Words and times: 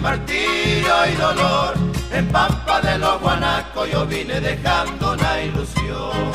martirio 0.00 0.94
y 1.12 1.16
dolor. 1.16 1.74
En 2.12 2.26
Pampa 2.28 2.80
de 2.80 2.98
los 2.98 3.20
Guanacos 3.20 3.90
yo 3.90 4.06
vine 4.06 4.40
dejando 4.40 5.12
una 5.12 5.42
ilusión. 5.42 6.32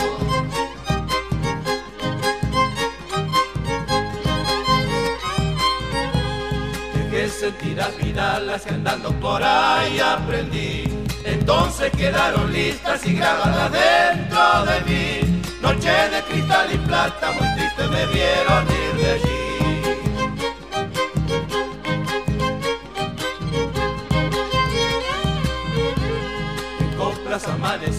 Dejé 6.94 7.30
sentir 7.30 7.78
las 7.78 8.64
que 8.64 8.74
andando 8.74 9.12
por 9.20 9.44
ahí 9.44 10.00
aprendí. 10.00 10.84
Entonces 11.26 11.92
quedaron 11.92 12.54
listas 12.54 13.06
y 13.06 13.16
grabadas 13.16 13.72
dentro 13.72 14.66
de 14.66 14.82
mí. 14.88 15.42
Noche 15.62 15.90
de 15.90 16.22
cristal 16.30 16.70
y 16.72 16.78
plata, 16.78 17.32
muy 17.32 17.56
triste 17.56 17.88
me 17.88 18.06
vieron 18.14 18.66
ir 18.68 19.02
de 19.02 19.12
allí. 19.12 19.35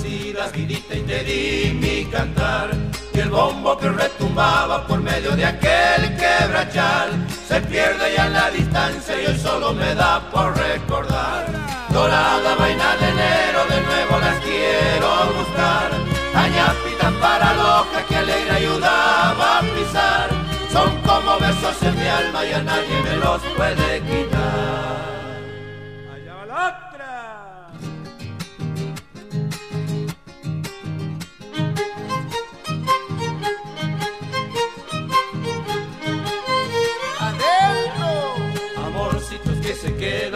Amanecidas, 0.07 0.53
grita 0.53 0.95
y 0.95 1.01
te 1.03 1.25
di 1.25 1.73
mi 1.73 2.05
cantar. 2.07 2.71
Y 3.13 3.21
el 3.21 3.31
bombo 3.31 3.77
que 3.79 3.89
retumbaba 3.89 4.87
por 4.87 5.01
medio 5.01 5.35
de 5.37 5.45
aquel 5.45 6.17
quebrachal 6.17 7.11
se 7.49 7.61
pierde 7.63 8.15
ya 8.15 8.27
en 8.27 8.33
la 8.33 8.51
distancia 8.51 9.23
y 9.23 9.27
hoy 9.27 9.39
solo 9.39 9.73
me 9.73 9.95
da 9.95 10.31
por 10.31 10.57
recordar. 10.57 11.47
Dorada 11.91 12.55
vaina 12.57 12.97
de 12.97 13.09
enero, 13.09 13.65
de 13.69 13.81
nuevo 13.83 14.19
las 14.21 14.39
quiero 14.41 15.09
buscar. 15.39 15.91
Añapita 16.35 17.11
para 17.21 17.55
loca 17.55 18.05
que 18.07 18.17
alegre 18.17 18.51
ayudaba 18.51 19.59
a 19.59 19.61
pisar. 19.63 20.29
Son 20.73 21.01
como 21.01 21.39
besos 21.39 21.83
en 21.83 21.97
mi 21.99 22.07
alma 22.07 22.45
y 22.45 22.53
a 22.53 22.63
nadie 22.63 23.03
me 23.03 23.17
los 23.17 23.41
puede 23.57 24.03
quitar. 24.03 25.16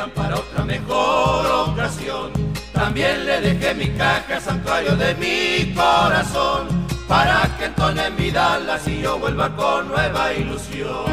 Para 0.08 0.36
otra 0.36 0.64
mejor 0.64 1.46
ocasión. 1.68 2.30
También 2.72 3.26
le 3.26 3.40
dejé 3.40 3.74
mi 3.74 3.88
caja, 3.90 4.40
santuario 4.40 4.96
de 4.96 5.14
mi 5.16 5.74
corazón, 5.74 6.86
para 7.06 7.42
que 7.58 7.66
entone 7.66 8.10
mi 8.10 8.30
Dallas 8.30 8.86
y 8.88 9.02
yo 9.02 9.18
vuelva 9.18 9.54
con 9.54 9.88
nueva 9.88 10.32
ilusión. 10.32 11.04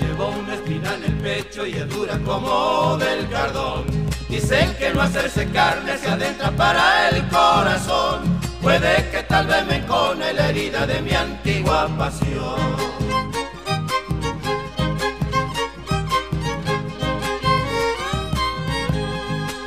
Llevo 0.00 0.28
una 0.28 0.54
espina 0.54 0.94
en 0.94 1.04
el 1.04 1.14
pecho 1.18 1.66
y 1.66 1.72
es 1.72 1.88
dura 1.88 2.18
como 2.24 2.98
del 2.98 3.28
cardón. 3.30 3.84
Dicen 4.28 4.74
que 4.76 4.92
no 4.92 5.02
hacerse 5.02 5.48
carne 5.50 5.96
se 5.96 6.08
adentra 6.08 6.50
para 6.50 7.08
el 7.08 7.26
corazón 7.28 8.39
Puede 8.70 9.10
que 9.10 9.24
tal 9.24 9.48
vez 9.48 9.66
me 9.66 9.84
cone 9.84 10.32
la 10.32 10.48
herida 10.48 10.86
de 10.86 11.02
mi 11.02 11.12
antigua 11.12 11.88
pasión. 11.98 12.54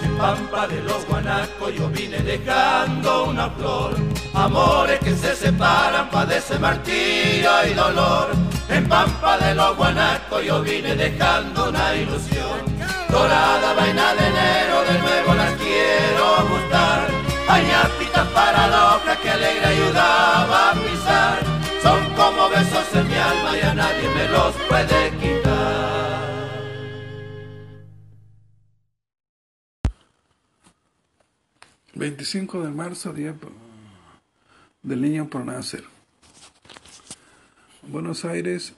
En 0.01 0.17
Pampa 0.17 0.67
de 0.67 0.81
los 0.83 1.05
guanacos 1.05 1.75
yo 1.77 1.89
vine 1.89 2.19
dejando 2.19 3.25
una 3.25 3.50
flor. 3.50 3.97
Amores 4.33 5.00
que 5.01 5.13
se 5.16 5.35
separan 5.35 6.09
padece 6.09 6.57
martirio 6.57 7.51
y 7.69 7.73
dolor. 7.73 8.29
En 8.69 8.88
Pampa 8.88 9.38
de 9.38 9.53
los 9.53 9.75
guanacos 9.75 10.45
yo 10.45 10.61
vine 10.61 10.95
dejando 10.95 11.67
una 11.67 11.94
ilusión. 11.94 12.57
Dorada 13.09 13.73
vaina 13.73 14.13
de 14.13 14.27
enero 14.27 14.81
de 14.89 15.00
nuevo 15.00 15.33
la 15.33 15.50
quiero 15.57 16.47
gustar 16.47 17.23
para 18.33 18.67
loca 18.67 19.16
que 19.21 19.29
alegre 19.29 19.66
ayudaba 19.66 20.71
a 20.71 20.73
pisar. 20.73 21.39
Son 21.81 22.01
como 22.16 22.49
besos 22.49 22.95
en 22.95 23.07
mi 23.07 23.16
alma 23.16 23.57
y 23.57 23.61
a 23.61 23.73
nadie 23.73 24.09
me 24.16 24.27
los 24.29 24.55
puede 24.69 25.11
quitar. 25.21 25.94
...25 31.95 32.63
de 32.63 32.71
marzo, 32.71 33.13
día 33.13 33.35
del 34.81 35.01
niño 35.01 35.29
por 35.29 35.45
nacer. 35.45 35.83
Buenos 37.83 38.25
Aires, 38.25 38.73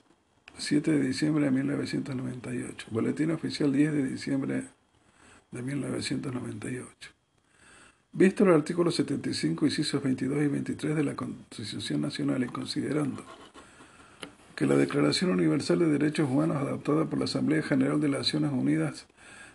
7 0.58 0.92
de 0.92 1.00
diciembre 1.00 1.46
de 1.46 1.52
1998. 1.52 2.88
Boletín 2.92 3.32
oficial 3.32 3.72
10 3.72 3.94
de 3.94 4.04
diciembre 4.04 4.66
de 5.52 5.62
1998. 5.62 7.15
Visto 8.18 8.46
el 8.46 8.52
artículo 8.52 8.92
75, 8.92 9.66
incisos 9.66 10.02
22 10.02 10.44
y 10.44 10.48
23 10.48 10.96
de 10.96 11.04
la 11.04 11.18
Constitución 11.18 12.00
Nacional 12.00 12.46
y 12.46 12.48
considerando 12.48 13.26
que 14.56 14.66
la 14.66 14.78
Declaración 14.78 15.32
Universal 15.32 15.80
de 15.80 15.88
Derechos 15.88 16.30
Humanos 16.30 16.56
adoptada 16.56 17.04
por 17.04 17.20
la 17.20 17.26
Asamblea 17.26 17.62
General 17.62 18.00
de 18.00 18.08
las 18.08 18.20
Naciones 18.20 18.54
Unidas 18.54 19.06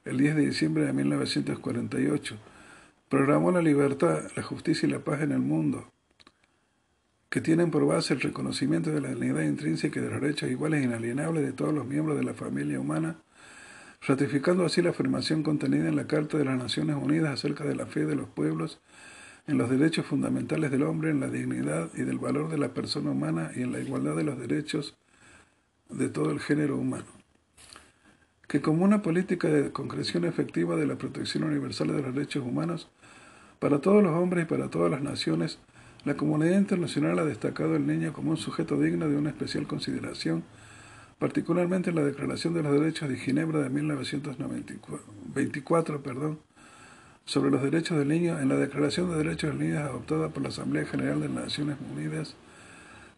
el 0.04 0.18
10 0.18 0.36
de 0.36 0.44
diciembre 0.44 0.84
de 0.84 0.92
1948 0.92 2.36
programó 3.08 3.50
la 3.50 3.62
libertad, 3.62 4.24
la 4.36 4.42
justicia 4.42 4.86
y 4.86 4.92
la 4.92 4.98
paz 4.98 5.22
en 5.22 5.32
el 5.32 5.38
mundo, 5.38 5.90
que 7.30 7.40
tienen 7.40 7.70
por 7.70 7.86
base 7.86 8.12
el 8.12 8.20
reconocimiento 8.20 8.90
de 8.90 9.00
la 9.00 9.08
dignidad 9.08 9.40
intrínseca 9.40 10.00
y 10.00 10.02
de 10.02 10.10
los 10.10 10.20
derechos 10.20 10.50
iguales 10.50 10.82
e 10.82 10.84
inalienables 10.84 11.46
de 11.46 11.54
todos 11.54 11.72
los 11.72 11.86
miembros 11.86 12.18
de 12.18 12.24
la 12.24 12.34
familia 12.34 12.78
humana, 12.78 13.16
ratificando 14.00 14.64
así 14.64 14.80
la 14.82 14.90
afirmación 14.90 15.42
contenida 15.42 15.88
en 15.88 15.96
la 15.96 16.06
Carta 16.06 16.38
de 16.38 16.44
las 16.44 16.58
Naciones 16.58 16.96
Unidas 16.96 17.34
acerca 17.34 17.64
de 17.64 17.74
la 17.74 17.86
fe 17.86 18.06
de 18.06 18.14
los 18.14 18.28
pueblos, 18.28 18.80
en 19.46 19.58
los 19.58 19.68
derechos 19.68 20.06
fundamentales 20.06 20.70
del 20.70 20.84
hombre, 20.84 21.10
en 21.10 21.20
la 21.20 21.28
dignidad 21.28 21.90
y 21.94 22.02
del 22.02 22.18
valor 22.18 22.50
de 22.50 22.58
la 22.58 22.72
persona 22.72 23.10
humana 23.10 23.50
y 23.54 23.62
en 23.62 23.72
la 23.72 23.80
igualdad 23.80 24.16
de 24.16 24.24
los 24.24 24.38
derechos 24.38 24.96
de 25.88 26.08
todo 26.08 26.30
el 26.30 26.40
género 26.40 26.76
humano. 26.76 27.06
Que 28.48 28.60
como 28.60 28.84
una 28.84 29.02
política 29.02 29.48
de 29.48 29.70
concreción 29.70 30.24
efectiva 30.24 30.76
de 30.76 30.86
la 30.86 30.96
protección 30.96 31.44
universal 31.44 31.88
de 31.88 32.02
los 32.02 32.14
derechos 32.14 32.44
humanos, 32.44 32.88
para 33.58 33.80
todos 33.80 34.02
los 34.02 34.12
hombres 34.12 34.44
y 34.44 34.48
para 34.48 34.70
todas 34.70 34.90
las 34.90 35.02
naciones, 35.02 35.58
la 36.04 36.16
comunidad 36.16 36.58
internacional 36.58 37.18
ha 37.18 37.24
destacado 37.24 37.74
al 37.74 37.86
niño 37.86 38.12
como 38.12 38.30
un 38.30 38.38
sujeto 38.38 38.80
digno 38.80 39.08
de 39.08 39.16
una 39.16 39.30
especial 39.30 39.66
consideración 39.66 40.42
particularmente 41.20 41.90
en 41.90 41.96
la 41.96 42.02
Declaración 42.02 42.54
de 42.54 42.62
los 42.62 42.72
Derechos 42.72 43.08
de 43.08 43.16
Ginebra 43.16 43.60
de 43.60 43.68
1924, 43.68 46.02
perdón, 46.02 46.40
sobre 47.26 47.50
los 47.50 47.62
derechos 47.62 47.98
del 47.98 48.08
niño, 48.08 48.40
en 48.40 48.48
la 48.48 48.56
Declaración 48.56 49.10
de 49.10 49.18
Derechos 49.18 49.50
del 49.50 49.60
Niño 49.60 49.80
adoptada 49.80 50.30
por 50.30 50.42
la 50.42 50.48
Asamblea 50.48 50.86
General 50.86 51.20
de 51.20 51.28
las 51.28 51.44
Naciones 51.44 51.76
Unidas 51.92 52.34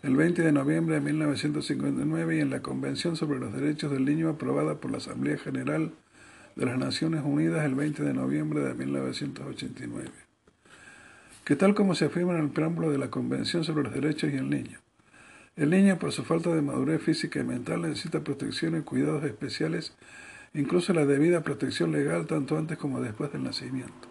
el 0.02 0.16
20 0.16 0.42
de 0.42 0.50
noviembre 0.50 0.96
de 0.96 1.00
1959 1.00 2.36
y 2.36 2.40
en 2.40 2.50
la 2.50 2.60
Convención 2.60 3.14
sobre 3.14 3.38
los 3.38 3.52
Derechos 3.52 3.92
del 3.92 4.04
Niño 4.04 4.30
aprobada 4.30 4.74
por 4.74 4.90
la 4.90 4.96
Asamblea 4.96 5.38
General 5.38 5.92
de 6.56 6.66
las 6.66 6.76
Naciones 6.76 7.22
Unidas 7.24 7.64
el 7.64 7.76
20 7.76 8.02
de 8.02 8.12
noviembre 8.12 8.62
de 8.62 8.74
1989. 8.74 10.10
Que 11.44 11.54
tal 11.54 11.76
como 11.76 11.94
se 11.94 12.06
afirma 12.06 12.32
en 12.32 12.40
el 12.40 12.50
preámbulo 12.50 12.90
de 12.90 12.98
la 12.98 13.10
Convención 13.10 13.62
sobre 13.62 13.84
los 13.84 13.94
Derechos 13.94 14.32
y 14.32 14.36
el 14.36 14.50
Niño, 14.50 14.80
el 15.56 15.70
niño, 15.70 15.98
por 15.98 16.12
su 16.12 16.24
falta 16.24 16.54
de 16.54 16.62
madurez 16.62 17.02
física 17.02 17.40
y 17.40 17.44
mental, 17.44 17.82
necesita 17.82 18.20
protección 18.20 18.76
y 18.78 18.82
cuidados 18.82 19.24
especiales, 19.24 19.94
incluso 20.54 20.94
la 20.94 21.04
debida 21.04 21.42
protección 21.42 21.92
legal 21.92 22.26
tanto 22.26 22.56
antes 22.56 22.78
como 22.78 23.00
después 23.00 23.32
del 23.32 23.44
nacimiento. 23.44 24.08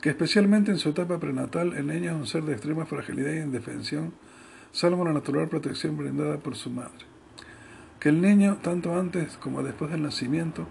Que 0.00 0.10
especialmente 0.10 0.70
en 0.70 0.78
su 0.78 0.90
etapa 0.90 1.18
prenatal, 1.18 1.74
el 1.74 1.86
niño 1.86 2.12
es 2.12 2.16
un 2.16 2.26
ser 2.26 2.44
de 2.44 2.52
extrema 2.52 2.86
fragilidad 2.86 3.32
e 3.32 3.42
indefensión, 3.42 4.14
salvo 4.72 5.04
la 5.04 5.12
natural 5.12 5.48
protección 5.48 5.98
brindada 5.98 6.38
por 6.38 6.56
su 6.56 6.70
madre. 6.70 7.04
Que 7.98 8.08
el 8.08 8.22
niño, 8.22 8.58
tanto 8.62 8.98
antes 8.98 9.36
como 9.36 9.62
después 9.62 9.90
del 9.90 10.02
nacimiento, 10.02 10.66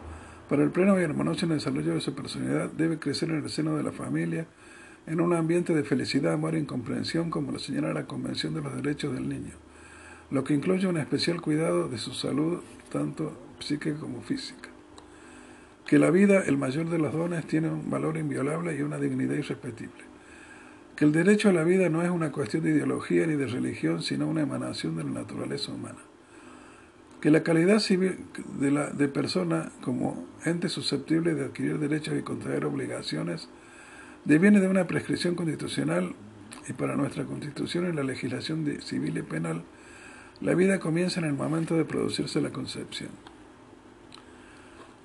para 0.50 0.64
el 0.64 0.72
pleno 0.72 1.00
y 1.00 1.04
armonioso 1.04 1.46
desarrollo 1.46 1.94
de 1.94 2.02
su 2.02 2.16
personalidad, 2.16 2.72
debe 2.72 2.98
crecer 2.98 3.30
en 3.30 3.44
el 3.44 3.50
seno 3.52 3.78
de 3.78 3.84
la 3.84 3.92
familia, 3.92 4.48
en 5.08 5.22
un 5.22 5.34
ambiente 5.34 5.74
de 5.74 5.84
felicidad, 5.84 6.34
amor 6.34 6.56
y 6.56 6.64
comprensión, 6.66 7.30
como 7.30 7.52
lo 7.52 7.60
señala 7.60 7.94
la 7.94 8.06
Convención 8.06 8.54
de 8.54 8.62
los 8.62 8.76
Derechos 8.76 9.14
del 9.14 9.28
Niño, 9.28 9.54
lo 10.32 10.44
que 10.44 10.54
incluye 10.54 10.88
un 10.88 10.98
especial 10.98 11.42
cuidado 11.42 11.88
de 11.88 11.98
su 11.98 12.14
salud, 12.14 12.60
tanto 12.92 13.34
psíquica 13.60 14.00
como 14.00 14.22
física. 14.22 14.70
Que 15.86 15.98
la 15.98 16.12
vida, 16.12 16.44
el 16.46 16.58
mayor 16.58 16.90
de 16.90 17.00
los 17.00 17.14
dones, 17.14 17.48
tiene 17.48 17.70
un 17.70 17.90
valor 17.90 18.18
inviolable 18.18 18.78
y 18.78 18.84
una 18.84 19.00
dignidad 19.00 19.36
irrepetible. 19.36 20.04
Que 20.96 21.06
el 21.06 21.12
derecho 21.12 21.50
a 21.50 21.54
la 21.54 21.64
vida 21.64 21.90
no 21.90 22.04
es 22.04 22.12
una 22.12 22.32
cuestión 22.32 22.64
de 22.64 22.72
ideología 22.72 23.26
ni 23.26 23.36
de 23.36 23.48
religión, 23.48 24.04
sino 24.04 24.28
una 24.28 24.42
emanación 24.42 24.98
de 24.98 25.04
la 25.06 25.12
naturaleza 25.12 25.72
humana. 25.72 25.98
Que 27.22 27.32
la 27.32 27.42
calidad 27.42 27.80
civil 27.80 28.18
de, 28.60 28.70
la, 28.70 28.92
de 28.92 29.08
persona 29.08 29.72
como 29.82 30.28
ente 30.46 30.70
susceptible 30.70 31.34
de 31.34 31.46
adquirir 31.46 31.80
derechos 31.80 32.16
y 32.18 32.22
contraer 32.22 32.66
obligaciones 32.66 33.50
deviene 34.30 34.60
de 34.60 34.68
una 34.68 34.86
prescripción 34.86 35.34
constitucional 35.34 36.14
y 36.68 36.74
para 36.74 36.96
nuestra 36.96 37.26
constitución 37.26 37.90
y 37.90 37.96
la 37.96 38.04
legislación 38.04 38.64
civil 38.80 39.18
y 39.18 39.24
penal 39.24 39.64
La 40.40 40.54
vida 40.54 40.80
comienza 40.80 41.20
en 41.20 41.26
el 41.26 41.34
momento 41.34 41.76
de 41.76 41.84
producirse 41.84 42.40
la 42.40 42.52
concepción. 42.52 43.10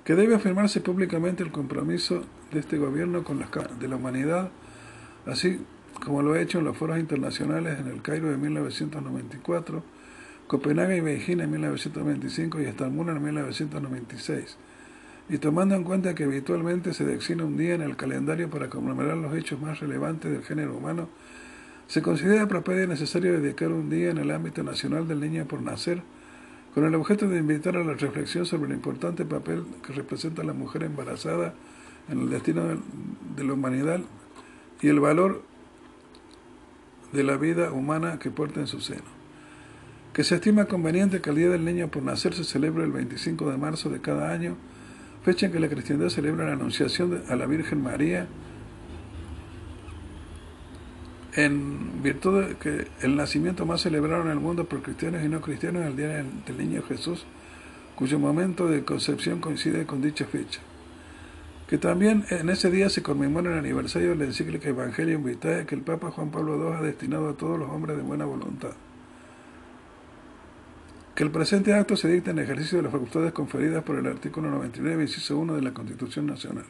Que 0.03 0.13
debe 0.13 0.35
afirmarse 0.35 0.79
públicamente 0.79 1.41
el 1.41 1.51
compromiso 1.51 2.23
de 2.51 2.59
este 2.59 2.77
gobierno 2.77 3.23
con 3.23 3.39
la, 3.39 3.49
de 3.79 3.87
la 3.87 3.95
humanidad, 3.95 4.51
así 5.25 5.59
como 6.05 6.21
lo 6.21 6.33
ha 6.33 6.41
hecho 6.41 6.59
en 6.59 6.65
los 6.65 6.77
foros 6.77 6.99
internacionales 6.99 7.79
en 7.79 7.87
el 7.87 8.03
Cairo 8.03 8.29
de 8.29 8.37
1994, 8.37 9.83
Copenhague 10.45 10.97
y 10.97 11.01
Beijing 11.01 11.39
en 11.39 11.49
1925 11.49 12.61
y 12.61 12.65
Estambul 12.65 13.09
en 13.09 13.23
1996, 13.23 14.57
y 15.27 15.37
tomando 15.39 15.75
en 15.75 15.83
cuenta 15.83 16.13
que 16.13 16.25
habitualmente 16.25 16.93
se 16.93 17.03
designa 17.03 17.45
un 17.45 17.57
día 17.57 17.73
en 17.73 17.81
el 17.81 17.95
calendario 17.95 18.49
para 18.49 18.69
conmemorar 18.69 19.17
los 19.17 19.35
hechos 19.35 19.59
más 19.59 19.79
relevantes 19.79 20.31
del 20.31 20.43
género 20.43 20.75
humano, 20.75 21.09
se 21.87 22.01
considera 22.01 22.43
apropiado 22.43 22.83
y 22.83 22.87
necesario 22.87 23.39
dedicar 23.39 23.71
un 23.71 23.89
día 23.89 24.11
en 24.11 24.17
el 24.17 24.31
ámbito 24.31 24.63
nacional 24.63 25.07
del 25.07 25.19
niño 25.19 25.45
por 25.45 25.61
nacer, 25.61 26.01
con 26.73 26.83
el 26.83 26.95
objeto 26.95 27.27
de 27.27 27.39
invitar 27.39 27.77
a 27.77 27.83
la 27.83 27.93
reflexión 27.93 28.45
sobre 28.45 28.69
el 28.69 28.75
importante 28.75 29.23
papel 29.23 29.63
que 29.85 29.93
representa 29.93 30.43
la 30.43 30.53
mujer 30.53 30.83
embarazada 30.83 31.53
en 32.09 32.19
el 32.19 32.29
destino 32.29 32.63
de 33.35 33.43
la 33.43 33.53
humanidad 33.53 34.01
y 34.81 34.89
el 34.89 34.99
valor 34.99 35.41
de 37.13 37.23
la 37.23 37.37
vida 37.37 37.71
humana 37.71 38.19
que 38.19 38.29
porta 38.29 38.59
en 38.59 38.67
su 38.67 38.81
seno. 38.81 39.15
Que 40.13 40.23
se 40.23 40.35
estima 40.35 40.65
conveniente 40.65 41.21
que 41.21 41.29
el 41.29 41.35
Día 41.37 41.49
del 41.49 41.65
Niño 41.65 41.87
por 41.89 42.03
Nacer 42.03 42.33
se 42.33 42.43
celebre 42.43 42.83
el 42.83 42.91
25 42.91 43.49
de 43.49 43.57
marzo 43.57 43.89
de 43.89 44.01
cada 44.01 44.31
año, 44.31 44.55
fecha 45.25 45.47
en 45.47 45.51
que 45.51 45.59
la 45.59 45.67
cristiandad 45.67 46.09
celebra 46.09 46.45
la 46.45 46.53
anunciación 46.53 47.23
a 47.27 47.35
la 47.35 47.47
Virgen 47.47 47.81
María, 47.81 48.27
en 51.33 52.03
virtud 52.03 52.43
de 52.43 52.55
que 52.57 52.87
el 53.01 53.15
nacimiento 53.15 53.65
más 53.65 53.81
celebrado 53.81 54.21
en 54.21 54.29
el 54.29 54.39
mundo 54.39 54.65
por 54.65 54.83
cristianos 54.83 55.23
y 55.25 55.27
no 55.27 55.41
cristianos 55.41 55.81
es 55.81 55.87
el 55.87 55.97
Día 55.97 56.07
del 56.09 56.57
Niño 56.59 56.83
Jesús, 56.83 57.25
cuyo 57.95 58.19
momento 58.19 58.67
de 58.67 58.85
concepción 58.85 59.41
coincide 59.41 59.87
con 59.87 59.99
dicha 60.03 60.25
fecha. 60.25 60.61
Que 61.67 61.79
también 61.79 62.25
en 62.29 62.51
ese 62.51 62.69
día 62.69 62.89
se 62.91 63.01
conmemora 63.01 63.51
el 63.51 63.57
aniversario 63.57 64.09
de 64.09 64.17
la 64.17 64.25
encíclica 64.25 64.69
Evangelium 64.69 65.23
Vitae 65.23 65.65
que 65.65 65.73
el 65.73 65.81
Papa 65.81 66.11
Juan 66.11 66.29
Pablo 66.29 66.55
II 66.57 66.77
ha 66.77 66.81
destinado 66.83 67.29
a 67.29 67.33
todos 67.33 67.57
los 67.57 67.67
hombres 67.71 67.97
de 67.97 68.03
buena 68.03 68.25
voluntad. 68.25 68.75
Que 71.15 71.23
el 71.23 71.31
presente 71.31 71.73
acto 71.73 71.95
se 71.95 72.09
dicte 72.09 72.31
en 72.31 72.39
ejercicio 72.39 72.77
de 72.77 72.83
las 72.83 72.91
facultades 72.91 73.31
conferidas 73.31 73.83
por 73.83 73.97
el 73.97 74.05
artículo 74.05 74.51
99, 74.51 75.03
inciso 75.03 75.37
1 75.37 75.55
de 75.55 75.61
la 75.61 75.73
Constitución 75.73 76.25
Nacional. 76.25 76.65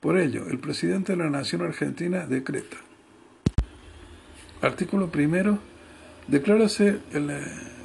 Por 0.00 0.18
ello, 0.18 0.48
el 0.48 0.58
presidente 0.58 1.12
de 1.12 1.18
la 1.18 1.30
Nación 1.30 1.62
Argentina 1.62 2.26
decreta 2.26 2.76
Artículo 4.62 5.10
primero. 5.10 5.58
Declárase 6.26 6.98
el, 7.12 7.30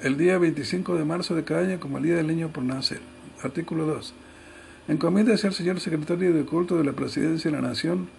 el, 0.03 0.17
día 0.17 0.37
25 0.37 0.95
de 0.95 1.05
marzo 1.05 1.35
de 1.35 1.43
cada 1.43 1.61
año 1.61 1.79
como 1.79 1.99
el 1.99 2.03
Día 2.03 2.15
del 2.15 2.27
Niño 2.27 2.49
por 2.49 2.63
Nacer. 2.63 2.99
Artículo 3.43 3.85
2. 3.85 4.13
Encomiéndase 4.87 5.47
al 5.47 5.53
señor 5.53 5.79
secretario 5.79 6.33
de 6.33 6.43
culto 6.43 6.77
de 6.77 6.83
la 6.83 6.93
Presidencia 6.93 7.49
de 7.49 7.57
la 7.57 7.67
Nación, 7.67 8.09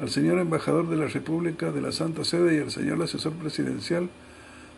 al 0.00 0.10
señor 0.10 0.38
embajador 0.38 0.88
de 0.88 0.96
la 0.96 1.06
República 1.06 1.70
de 1.70 1.80
la 1.80 1.92
Santa 1.92 2.24
Sede 2.24 2.56
y 2.56 2.60
al 2.60 2.70
señor 2.70 3.02
asesor 3.02 3.34
presidencial 3.34 4.08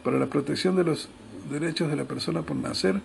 para 0.04 0.18
la 0.18 0.26
protección 0.26 0.76
de 0.76 0.84
los 0.84 1.08
derechos 1.48 1.88
de 1.90 1.96
la 1.96 2.04
persona 2.04 2.42
por 2.42 2.56
nacer, 2.56 3.00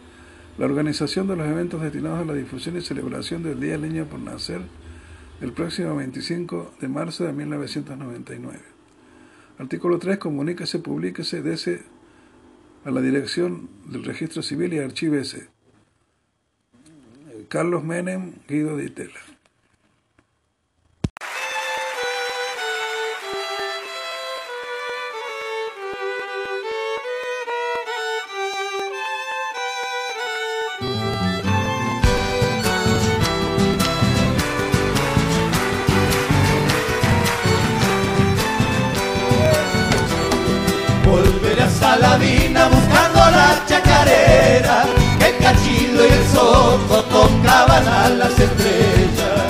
la 0.57 0.65
organización 0.65 1.27
de 1.27 1.35
los 1.35 1.47
eventos 1.47 1.81
destinados 1.81 2.21
a 2.21 2.25
la 2.25 2.33
difusión 2.33 2.77
y 2.77 2.81
celebración 2.81 3.43
del 3.43 3.59
Día 3.59 3.73
del 3.73 3.81
Niño 3.81 4.05
por 4.05 4.19
Nacer 4.19 4.61
el 5.41 5.51
próximo 5.51 5.95
25 5.95 6.75
de 6.79 6.87
marzo 6.87 7.25
de 7.25 7.33
1999. 7.33 8.59
Artículo 9.57 9.99
3. 9.99 10.17
Comuníquese, 10.17 10.79
publíquese, 10.79 11.41
dese 11.41 11.83
a 12.85 12.91
la 12.91 13.01
dirección 13.01 13.69
del 13.85 14.03
registro 14.03 14.41
civil 14.41 14.73
y 14.73 14.79
archívese. 14.79 15.49
Carlos 17.49 17.83
Menem, 17.83 18.33
Guido 18.47 18.77
de 18.77 18.91
que 44.61 45.27
el 45.27 45.37
cachillo 45.39 46.05
y 46.05 46.11
el 46.13 46.25
soco 46.33 47.03
tocaban 47.09 47.85
a 47.87 48.09
las 48.09 48.39
estrellas. 48.39 49.45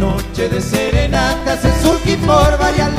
Noche 0.00 0.48
de 0.48 0.60
serenatas 0.62 1.64
en 1.64 1.82
surqui 1.82 2.16
por 2.16 2.58
varias 2.58 2.96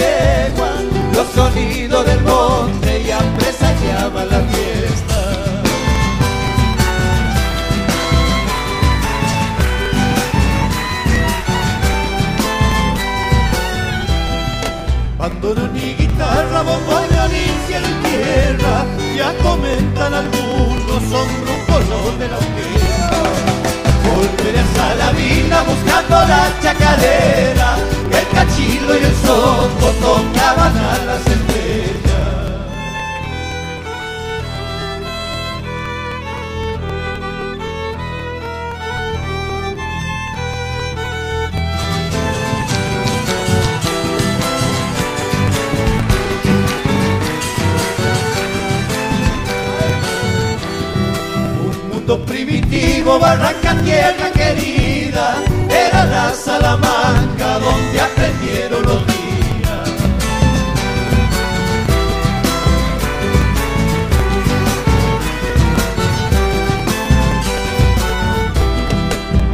bombo 16.66 16.94
y 17.04 17.14
violín, 17.14 17.56
cielo 17.68 17.88
y 17.88 17.96
tierra, 18.08 18.86
ya 19.16 19.34
comentan 19.44 20.14
algunos, 20.14 21.00
son 21.12 21.28
grupos 21.44 22.20
de 22.20 22.28
la 22.28 22.40
tierra. 22.40 23.22
Volveré 24.06 24.60
a 24.60 24.96
la 24.96 25.12
vida 25.12 25.63
buscando 25.63 26.16
la 26.32 26.44
chacarera, 26.62 27.78
el 28.12 28.28
cachilo 28.36 28.98
y 29.00 29.04
el 29.04 29.16
soco 29.25 29.88
tocaban 30.01 30.78
a 30.78 31.06
las 31.06 31.20
estrellas. 31.20 31.64
Barranca, 53.38 53.75
tierra 53.84 54.32
querida, 54.32 55.36
era 55.70 56.06
la 56.06 56.34
Salamanca 56.34 57.60
donde 57.60 58.01
aprendieron 58.01 58.84
los 58.84 59.08
días. 59.08 59.89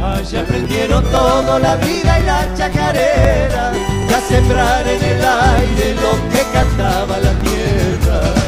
Allí 0.02 0.36
aprendieron 0.36 1.04
todo, 1.04 1.58
la 1.58 1.76
vida 1.76 2.20
y 2.20 2.22
la 2.24 2.54
chacarera, 2.54 3.72
y 4.08 4.12
a 4.12 4.20
sembrar 4.20 4.86
en 4.86 5.02
el 5.02 5.24
aire 5.24 5.94
lo 5.94 6.12
que 6.30 6.42
cantaba 6.52 7.18
la 7.18 7.32
tierra. 7.40 8.41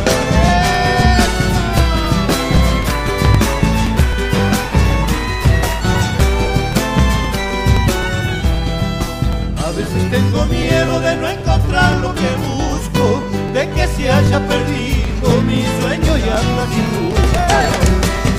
Miedo 10.47 11.01
de 11.01 11.17
no 11.17 11.29
encontrar 11.29 11.93
lo 11.99 12.15
que 12.15 12.31
busco, 12.49 13.23
de 13.53 13.69
que 13.71 13.87
se 13.87 14.11
haya 14.11 14.41
perdido 14.47 15.43
mi 15.47 15.65
sueño 15.81 16.19
y 16.19 16.23
anda 16.23 16.65
sin 16.73 17.05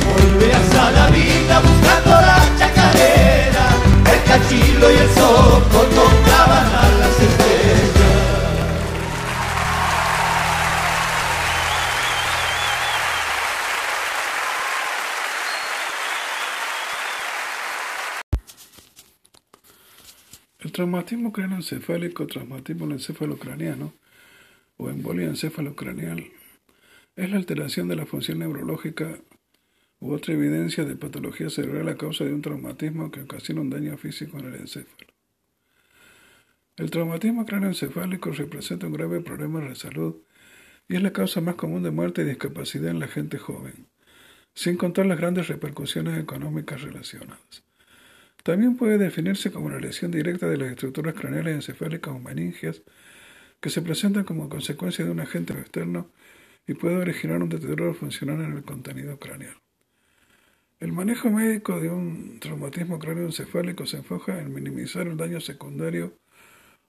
Volverás 0.05 0.75
a 0.75 0.91
la 0.91 1.07
vida 1.07 1.59
buscando 1.59 2.11
la 2.29 2.39
chacarera, 2.57 3.65
el 4.13 4.23
cachilo 4.23 4.91
y 4.91 4.95
el 4.95 5.09
soco 5.13 5.85
traumatismo 20.75 21.31
craneoencefálico, 21.31 22.27
traumatismo 22.27 22.91
encefalocraniano 22.91 23.93
o 24.75 24.89
embolia 24.89 25.27
encefalocranial 25.27 26.25
es 27.15 27.29
la 27.29 27.37
alteración 27.37 27.87
de 27.87 27.95
la 27.95 28.05
función 28.05 28.39
neurológica 28.39 29.17
u 30.01 30.11
otra 30.11 30.33
evidencia 30.33 30.83
de 30.83 30.97
patología 30.97 31.49
cerebral 31.49 31.87
a 31.87 31.95
causa 31.95 32.25
de 32.25 32.33
un 32.33 32.41
traumatismo 32.41 33.09
que 33.09 33.21
ocasiona 33.21 33.61
un 33.61 33.69
daño 33.69 33.97
físico 33.97 34.37
en 34.37 34.47
el 34.47 34.55
encéfalo. 34.55 35.13
El 36.75 36.91
traumatismo 36.91 37.45
cráneoencefálico 37.45 38.31
representa 38.31 38.87
un 38.87 38.93
grave 38.93 39.21
problema 39.21 39.61
de 39.61 39.75
salud 39.75 40.17
y 40.89 40.97
es 40.97 41.01
la 41.01 41.13
causa 41.13 41.39
más 41.39 41.55
común 41.55 41.83
de 41.83 41.91
muerte 41.91 42.23
y 42.23 42.25
discapacidad 42.25 42.91
en 42.91 42.99
la 42.99 43.07
gente 43.07 43.37
joven, 43.37 43.87
sin 44.53 44.75
contar 44.75 45.05
las 45.05 45.17
grandes 45.17 45.47
repercusiones 45.47 46.19
económicas 46.19 46.81
relacionadas. 46.81 47.64
También 48.45 48.77
puede 48.77 48.99
definirse 48.99 49.51
como 49.51 49.65
una 49.65 49.79
lesión 49.79 50.11
directa 50.11 50.47
de 50.47 50.57
las 50.57 50.69
estructuras 50.69 51.15
craneales 51.15 51.55
encefálicas 51.55 52.13
o 52.13 52.19
meningias 52.19 52.83
que 53.59 53.71
se 53.71 53.81
presentan 53.81 54.23
como 54.23 54.49
consecuencia 54.49 55.03
de 55.03 55.09
un 55.09 55.19
agente 55.19 55.53
externo 55.53 56.11
y 56.67 56.75
puede 56.75 56.97
originar 56.97 57.41
un 57.41 57.49
deterioro 57.49 57.95
funcional 57.95 58.41
en 58.41 58.53
el 58.55 58.63
contenido 58.63 59.17
craneal. 59.17 59.55
El 60.79 60.93
manejo 60.93 61.31
médico 61.31 61.79
de 61.79 61.89
un 61.89 62.39
traumatismo 62.39 62.99
cráneoencefálico 62.99 63.87
se 63.87 63.97
enfoca 63.97 64.39
en 64.39 64.53
minimizar 64.53 65.07
el 65.07 65.17
daño 65.17 65.41
secundario, 65.41 66.13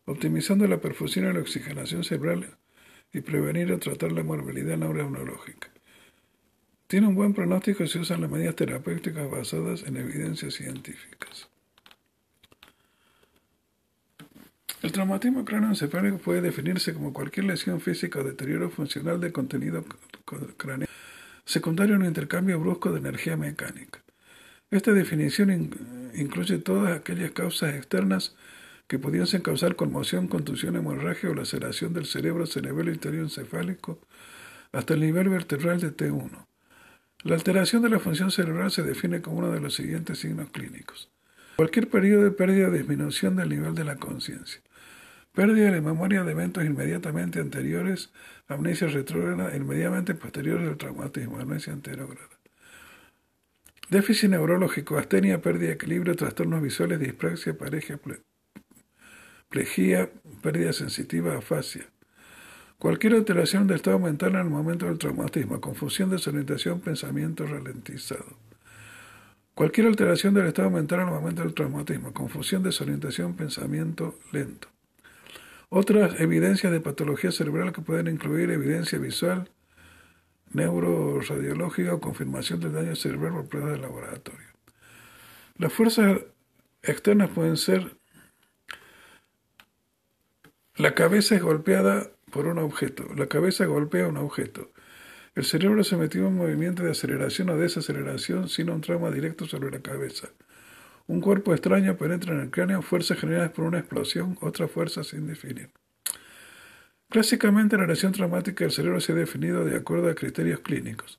optimizando 0.04 0.66
la 0.66 0.82
perfusión 0.82 1.24
y 1.24 1.32
la 1.32 1.40
oxigenación 1.40 2.04
cerebral 2.04 2.58
y 3.14 3.22
prevenir 3.22 3.72
o 3.72 3.78
tratar 3.78 4.12
la 4.12 4.22
morbilidad 4.22 4.76
neurológica. 4.76 5.70
Tiene 6.86 7.08
un 7.08 7.16
buen 7.16 7.34
pronóstico 7.34 7.84
se 7.88 7.98
usan 7.98 8.20
las 8.20 8.30
medidas 8.30 8.54
terapéuticas 8.54 9.28
basadas 9.28 9.82
en 9.82 9.96
evidencias 9.96 10.54
científicas. 10.54 11.48
El 14.82 14.92
traumatismo 14.92 15.44
cráneoencefálico 15.44 16.18
puede 16.18 16.42
definirse 16.42 16.94
como 16.94 17.12
cualquier 17.12 17.46
lesión 17.46 17.80
física 17.80 18.20
o 18.20 18.24
deterioro 18.24 18.70
funcional 18.70 19.20
de 19.20 19.32
contenido 19.32 19.84
craneal 20.56 20.88
secundario 21.44 21.96
a 21.96 21.98
un 21.98 22.04
intercambio 22.04 22.60
brusco 22.60 22.92
de 22.92 23.00
energía 23.00 23.36
mecánica. 23.36 24.04
Esta 24.70 24.92
definición 24.92 25.50
incluye 26.14 26.58
todas 26.58 26.96
aquellas 26.96 27.32
causas 27.32 27.74
externas 27.74 28.36
que 28.86 29.00
pudiesen 29.00 29.42
causar 29.42 29.74
conmoción, 29.74 30.28
contusión, 30.28 30.76
hemorragia 30.76 31.30
o 31.30 31.34
laceración 31.34 31.92
del 31.94 32.06
cerebro 32.06 32.46
cerebelo 32.46 32.92
interior 32.92 33.24
encefálico 33.24 33.98
hasta 34.70 34.94
el 34.94 35.00
nivel 35.00 35.28
vertebral 35.30 35.80
de 35.80 35.96
T1 35.96 36.46
la 37.26 37.34
alteración 37.34 37.82
de 37.82 37.90
la 37.90 37.98
función 37.98 38.30
cerebral 38.30 38.70
se 38.70 38.82
define 38.82 39.20
como 39.20 39.38
uno 39.38 39.50
de 39.50 39.60
los 39.60 39.74
siguientes 39.74 40.20
signos 40.20 40.50
clínicos. 40.50 41.10
Cualquier 41.56 41.88
periodo 41.88 42.22
de 42.22 42.30
pérdida 42.30 42.68
o 42.68 42.70
disminución 42.70 43.36
del 43.36 43.48
nivel 43.48 43.74
de 43.74 43.84
la 43.84 43.96
conciencia. 43.96 44.60
Pérdida 45.32 45.72
de 45.72 45.80
memoria 45.80 46.22
de 46.22 46.32
eventos 46.32 46.64
inmediatamente 46.64 47.40
anteriores, 47.40 48.12
amnesia 48.46 48.86
retrógrada, 48.86 49.56
inmediatamente 49.56 50.14
posteriores 50.14 50.68
al 50.68 50.76
traumatismo, 50.76 51.38
amnesia 51.38 51.72
anterógrada. 51.72 52.30
Déficit 53.90 54.30
neurológico, 54.30 54.96
astenia, 54.96 55.42
pérdida 55.42 55.68
de 55.68 55.74
equilibrio, 55.74 56.14
trastornos 56.14 56.62
visuales, 56.62 57.00
dispraxia, 57.00 57.58
pareja, 57.58 57.98
plejía, 59.48 60.10
pérdida 60.42 60.72
sensitiva, 60.72 61.36
afasia. 61.36 61.86
Cualquier 62.78 63.14
alteración 63.14 63.66
del 63.66 63.76
estado 63.76 63.98
mental 63.98 64.34
en 64.34 64.40
el 64.40 64.50
momento 64.50 64.86
del 64.86 64.98
traumatismo, 64.98 65.60
confusión, 65.60 66.10
desorientación, 66.10 66.80
pensamiento 66.80 67.46
ralentizado. 67.46 68.36
Cualquier 69.54 69.86
alteración 69.86 70.34
del 70.34 70.46
estado 70.46 70.70
mental 70.70 71.00
en 71.00 71.08
el 71.08 71.14
momento 71.14 71.42
del 71.42 71.54
traumatismo, 71.54 72.12
confusión, 72.12 72.62
desorientación, 72.62 73.34
pensamiento 73.34 74.18
lento. 74.30 74.68
Otras 75.70 76.20
evidencias 76.20 76.70
de 76.70 76.80
patología 76.80 77.32
cerebral 77.32 77.72
que 77.72 77.80
pueden 77.80 78.08
incluir 78.08 78.50
evidencia 78.50 78.98
visual, 78.98 79.50
neuroradiológica 80.52 81.94
o 81.94 82.00
confirmación 82.00 82.60
del 82.60 82.74
daño 82.74 82.94
cerebral 82.94 83.32
por 83.32 83.48
pruebas 83.48 83.72
de 83.72 83.78
laboratorio. 83.78 84.48
Las 85.56 85.72
fuerzas 85.72 86.20
externas 86.82 87.30
pueden 87.30 87.56
ser 87.56 87.96
la 90.76 90.94
cabeza 90.94 91.34
es 91.34 91.42
golpeada 91.42 92.10
por 92.36 92.48
un 92.48 92.58
objeto. 92.58 93.06
La 93.16 93.28
cabeza 93.28 93.64
golpea 93.64 94.08
un 94.08 94.18
objeto. 94.18 94.70
El 95.34 95.44
cerebro 95.44 95.82
se 95.84 95.96
metió 95.96 96.20
en 96.20 96.26
un 96.26 96.36
movimiento 96.36 96.82
de 96.82 96.90
aceleración 96.90 97.48
o 97.48 97.56
desaceleración 97.56 98.50
sin 98.50 98.68
un 98.68 98.82
trauma 98.82 99.10
directo 99.10 99.46
sobre 99.46 99.70
la 99.70 99.80
cabeza. 99.80 100.28
Un 101.06 101.22
cuerpo 101.22 101.54
extraño 101.54 101.96
penetra 101.96 102.34
en 102.34 102.40
el 102.40 102.50
cráneo, 102.50 102.82
fuerzas 102.82 103.18
generadas 103.18 103.52
por 103.52 103.64
una 103.64 103.78
explosión, 103.78 104.36
otra 104.42 104.68
fuerza 104.68 105.02
sin 105.02 105.26
definir. 105.26 105.70
Clásicamente, 107.08 107.78
la 107.78 107.86
lesión 107.86 108.12
traumática 108.12 108.64
del 108.64 108.72
cerebro 108.72 109.00
se 109.00 109.12
ha 109.12 109.14
definido 109.14 109.64
de 109.64 109.76
acuerdo 109.76 110.10
a 110.10 110.14
criterios 110.14 110.60
clínicos. 110.60 111.18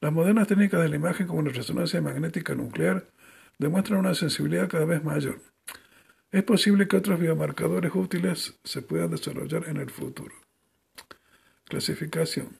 Las 0.00 0.12
modernas 0.12 0.46
técnicas 0.46 0.82
de 0.82 0.88
la 0.88 0.96
imagen, 0.96 1.26
como 1.26 1.42
la 1.42 1.50
resonancia 1.50 2.00
magnética 2.00 2.54
nuclear, 2.54 3.08
demuestran 3.58 3.98
una 3.98 4.14
sensibilidad 4.14 4.68
cada 4.68 4.84
vez 4.84 5.02
mayor. 5.02 5.40
Es 6.30 6.44
posible 6.44 6.86
que 6.86 6.96
otros 6.96 7.18
biomarcadores 7.18 7.92
útiles 7.92 8.60
se 8.62 8.82
puedan 8.82 9.10
desarrollar 9.10 9.68
en 9.68 9.78
el 9.78 9.90
futuro. 9.90 10.43
Clasificación. 11.64 12.58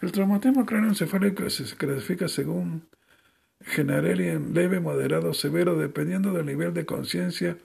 El 0.00 0.12
traumatismo 0.12 0.64
cráneoencefálico 0.64 1.48
se 1.50 1.76
clasifica 1.76 2.28
según 2.28 2.88
Genarelli 3.60 4.28
en 4.28 4.54
leve, 4.54 4.80
moderado, 4.80 5.34
severo, 5.34 5.76
dependiendo 5.76 6.32
del 6.32 6.46
nivel 6.46 6.72
de 6.74 6.86
conciencia 6.86 7.58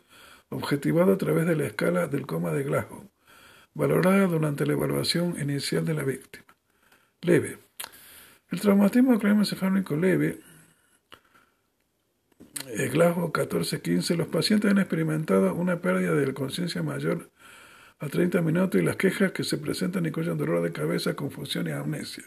objetivado 0.49 1.13
a 1.13 1.17
través 1.17 1.45
de 1.45 1.55
la 1.55 1.65
escala 1.65 2.07
del 2.07 2.25
coma 2.25 2.51
de 2.51 2.63
Glasgow, 2.63 3.09
valorada 3.73 4.27
durante 4.27 4.65
la 4.65 4.73
evaluación 4.73 5.39
inicial 5.39 5.85
de 5.85 5.93
la 5.93 6.03
víctima. 6.03 6.45
Leve. 7.21 7.59
El 8.49 8.59
traumatismo 8.59 9.17
cráneoencefálico 9.19 9.95
leve 9.95 10.41
Glasgow 12.91 13.31
14-15, 13.31 14.15
los 14.15 14.27
pacientes 14.27 14.71
han 14.71 14.77
experimentado 14.77 15.53
una 15.53 15.81
pérdida 15.81 16.13
de 16.13 16.33
conciencia 16.33 16.81
mayor 16.83 17.29
a 17.99 18.07
30 18.07 18.41
minutos 18.41 18.81
y 18.81 18.83
las 18.83 18.95
quejas 18.95 19.31
que 19.31 19.43
se 19.43 19.57
presentan 19.57 20.05
incluyen 20.05 20.37
dolor 20.37 20.61
de 20.63 20.71
cabeza, 20.71 21.15
confusión 21.15 21.67
y 21.67 21.71
amnesia. 21.71 22.23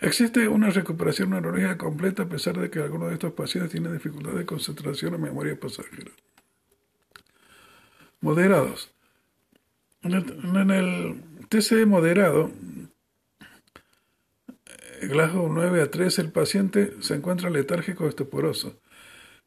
Existe 0.00 0.48
una 0.48 0.70
recuperación 0.70 1.30
neurológica 1.30 1.76
completa 1.76 2.22
a 2.22 2.28
pesar 2.28 2.58
de 2.58 2.70
que 2.70 2.80
algunos 2.80 3.08
de 3.08 3.14
estos 3.14 3.34
pacientes 3.34 3.72
tienen 3.72 3.92
dificultad 3.92 4.32
de 4.32 4.46
concentración 4.46 5.14
o 5.14 5.18
memoria 5.18 5.60
pasajera. 5.60 6.10
Moderados. 8.22 8.90
En 10.02 10.14
el, 10.70 11.22
TCE 11.50 11.84
moderado, 11.84 12.50
Glasgow 15.02 15.52
9 15.52 15.82
a 15.82 15.90
3, 15.90 16.18
el 16.20 16.32
paciente 16.32 16.94
se 17.00 17.14
encuentra 17.16 17.50
letárgico 17.50 18.08
estuporoso. 18.08 18.80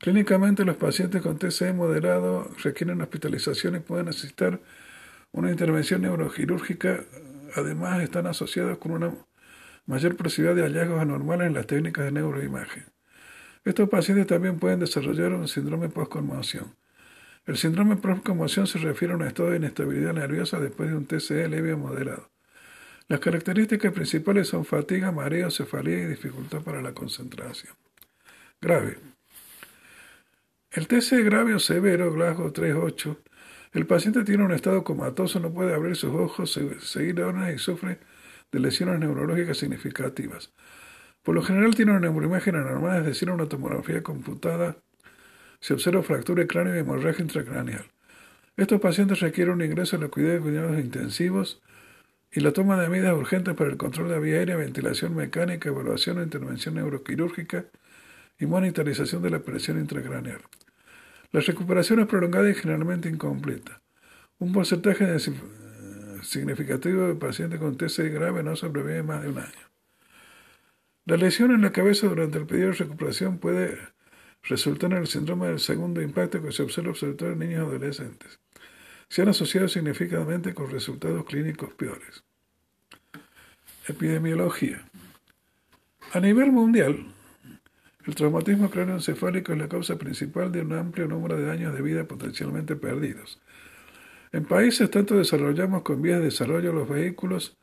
Clínicamente, 0.03 0.65
los 0.65 0.75
pacientes 0.75 1.21
con 1.21 1.39
TCE 1.39 1.71
moderado 1.71 2.51
requieren 2.61 2.99
hospitalización 2.99 3.77
y 3.77 3.79
pueden 3.79 4.07
necesitar 4.07 4.59
una 5.31 5.49
intervención 5.49 6.01
neuroquirúrgica. 6.01 7.05
Además, 7.55 8.03
están 8.03 8.27
asociados 8.27 8.79
con 8.79 8.91
una 8.91 9.13
mayor 9.85 10.17
posibilidad 10.17 10.57
de 10.57 10.63
hallazgos 10.63 11.01
anormales 11.01 11.47
en 11.47 11.53
las 11.53 11.67
técnicas 11.67 12.03
de 12.03 12.11
neuroimagen. 12.11 12.83
Estos 13.63 13.87
pacientes 13.87 14.27
también 14.27 14.59
pueden 14.59 14.81
desarrollar 14.81 15.31
un 15.31 15.47
síndrome 15.47 15.87
post-conmoción. 15.87 16.75
El 17.45 17.55
síndrome 17.55 17.95
post-conmoción 17.95 18.67
se 18.67 18.79
refiere 18.79 19.13
a 19.13 19.15
un 19.15 19.23
estado 19.23 19.51
de 19.51 19.55
inestabilidad 19.55 20.11
nerviosa 20.11 20.59
después 20.59 20.89
de 20.89 20.97
un 20.97 21.05
TCE 21.05 21.47
leve 21.47 21.71
o 21.71 21.77
moderado. 21.77 22.29
Las 23.07 23.21
características 23.21 23.93
principales 23.93 24.49
son 24.49 24.65
fatiga, 24.65 25.13
mareo, 25.13 25.49
cefalía 25.49 25.99
y 25.99 26.07
dificultad 26.07 26.61
para 26.61 26.81
la 26.81 26.91
concentración. 26.91 27.73
Grave. 28.59 29.12
El 30.73 30.87
TC 30.87 31.23
grave 31.23 31.53
o 31.53 31.59
severo, 31.59 32.11
Glasgow 32.11 32.51
3.8, 32.51 33.17
el 33.73 33.85
paciente 33.85 34.23
tiene 34.23 34.43
un 34.43 34.51
estado 34.51 34.83
comatoso, 34.83 35.39
no 35.39 35.53
puede 35.53 35.71
abrir 35.71 35.95
sus 35.95 36.11
ojos, 36.15 36.59
seguir 36.81 37.21
órdenes 37.21 37.55
y 37.55 37.59
sufre 37.59 37.99
de 38.51 38.59
lesiones 38.59 38.99
neurológicas 38.99 39.59
significativas. 39.59 40.51
Por 41.21 41.35
lo 41.35 41.43
general 41.43 41.75
tiene 41.75 41.91
una 41.91 41.99
neuroimagen 41.99 42.55
anormal, 42.55 43.01
es 43.01 43.05
decir, 43.05 43.29
una 43.29 43.45
tomografía 43.45 44.01
computada. 44.01 44.77
Se 45.59 45.75
observa 45.75 46.01
fractura 46.01 46.41
de 46.41 46.47
cráneo 46.47 46.75
y 46.75 46.79
hemorragia 46.79 47.21
intracraneal. 47.21 47.85
Estos 48.57 48.81
pacientes 48.81 49.19
requieren 49.19 49.53
un 49.53 49.61
ingreso 49.61 49.97
a 49.97 49.99
la 49.99 50.07
cuidados 50.07 50.37
de 50.37 50.41
cuidados 50.41 50.79
intensivos 50.79 51.61
y 52.31 52.39
la 52.39 52.51
toma 52.51 52.81
de 52.81 52.89
medidas 52.89 53.15
urgentes 53.15 53.53
para 53.53 53.69
el 53.69 53.77
control 53.77 54.09
de 54.09 54.19
vía 54.19 54.37
aérea, 54.37 54.55
ventilación 54.55 55.15
mecánica, 55.15 55.69
evaluación 55.69 56.17
o 56.17 56.23
intervención 56.23 56.73
neuroquirúrgica 56.73 57.65
y 58.39 58.47
monitorización 58.47 59.21
de 59.21 59.29
la 59.29 59.39
presión 59.39 59.77
intracraneal. 59.77 60.41
La 61.33 61.41
recuperación 61.41 61.99
es 61.99 62.07
prolongada 62.07 62.49
y 62.49 62.55
generalmente 62.55 63.09
incompleta. 63.09 63.81
Un 64.39 64.53
porcentaje 64.53 65.05
significativo 66.21 67.07
de 67.07 67.15
pacientes 67.15 67.59
con 67.59 67.75
TCI 67.75 68.07
grave 68.09 68.41
no 68.43 68.55
sobrevive 68.55 69.03
más 69.03 69.23
de 69.23 69.29
un 69.29 69.39
año. 69.39 69.69
La 71.05 71.17
lesión 71.17 71.51
en 71.51 71.61
la 71.61 71.73
cabeza 71.73 72.07
durante 72.07 72.37
el 72.37 72.45
periodo 72.45 72.71
de 72.71 72.77
recuperación 72.77 73.39
puede 73.39 73.77
resultar 74.43 74.93
en 74.93 74.99
el 74.99 75.07
síndrome 75.07 75.47
del 75.47 75.59
segundo 75.59 76.01
impacto 76.01 76.41
que 76.41 76.53
se 76.53 76.63
observa 76.63 76.95
sobre 76.95 77.15
todo 77.15 77.33
en 77.33 77.39
niños 77.39 77.65
y 77.65 77.75
adolescentes 77.75 78.39
se 79.13 79.21
han 79.21 79.29
asociado 79.29 79.67
significativamente 79.67 80.55
con 80.55 80.71
resultados 80.71 81.23
clínicos 81.25 81.71
peores. 81.75 82.23
Epidemiología. 83.87 84.89
A 86.13 86.19
nivel 86.19 86.51
mundial, 86.51 87.12
el 88.05 88.15
traumatismo 88.15 88.69
cráneoencefálico 88.69 89.53
es 89.53 89.59
la 89.59 89.69
causa 89.69 89.97
principal 89.97 90.51
de 90.51 90.61
un 90.61 90.73
amplio 90.73 91.07
número 91.07 91.37
de 91.37 91.49
años 91.49 91.73
de 91.73 91.81
vida 91.81 92.03
potencialmente 92.03 92.75
perdidos. 92.75 93.39
En 94.31 94.45
países 94.45 94.89
tanto 94.89 95.15
desarrollados 95.15 95.83
con 95.83 96.01
vías 96.01 96.19
de 96.19 96.25
desarrollo 96.25 96.73
los 96.73 96.89
vehículos 96.89 97.57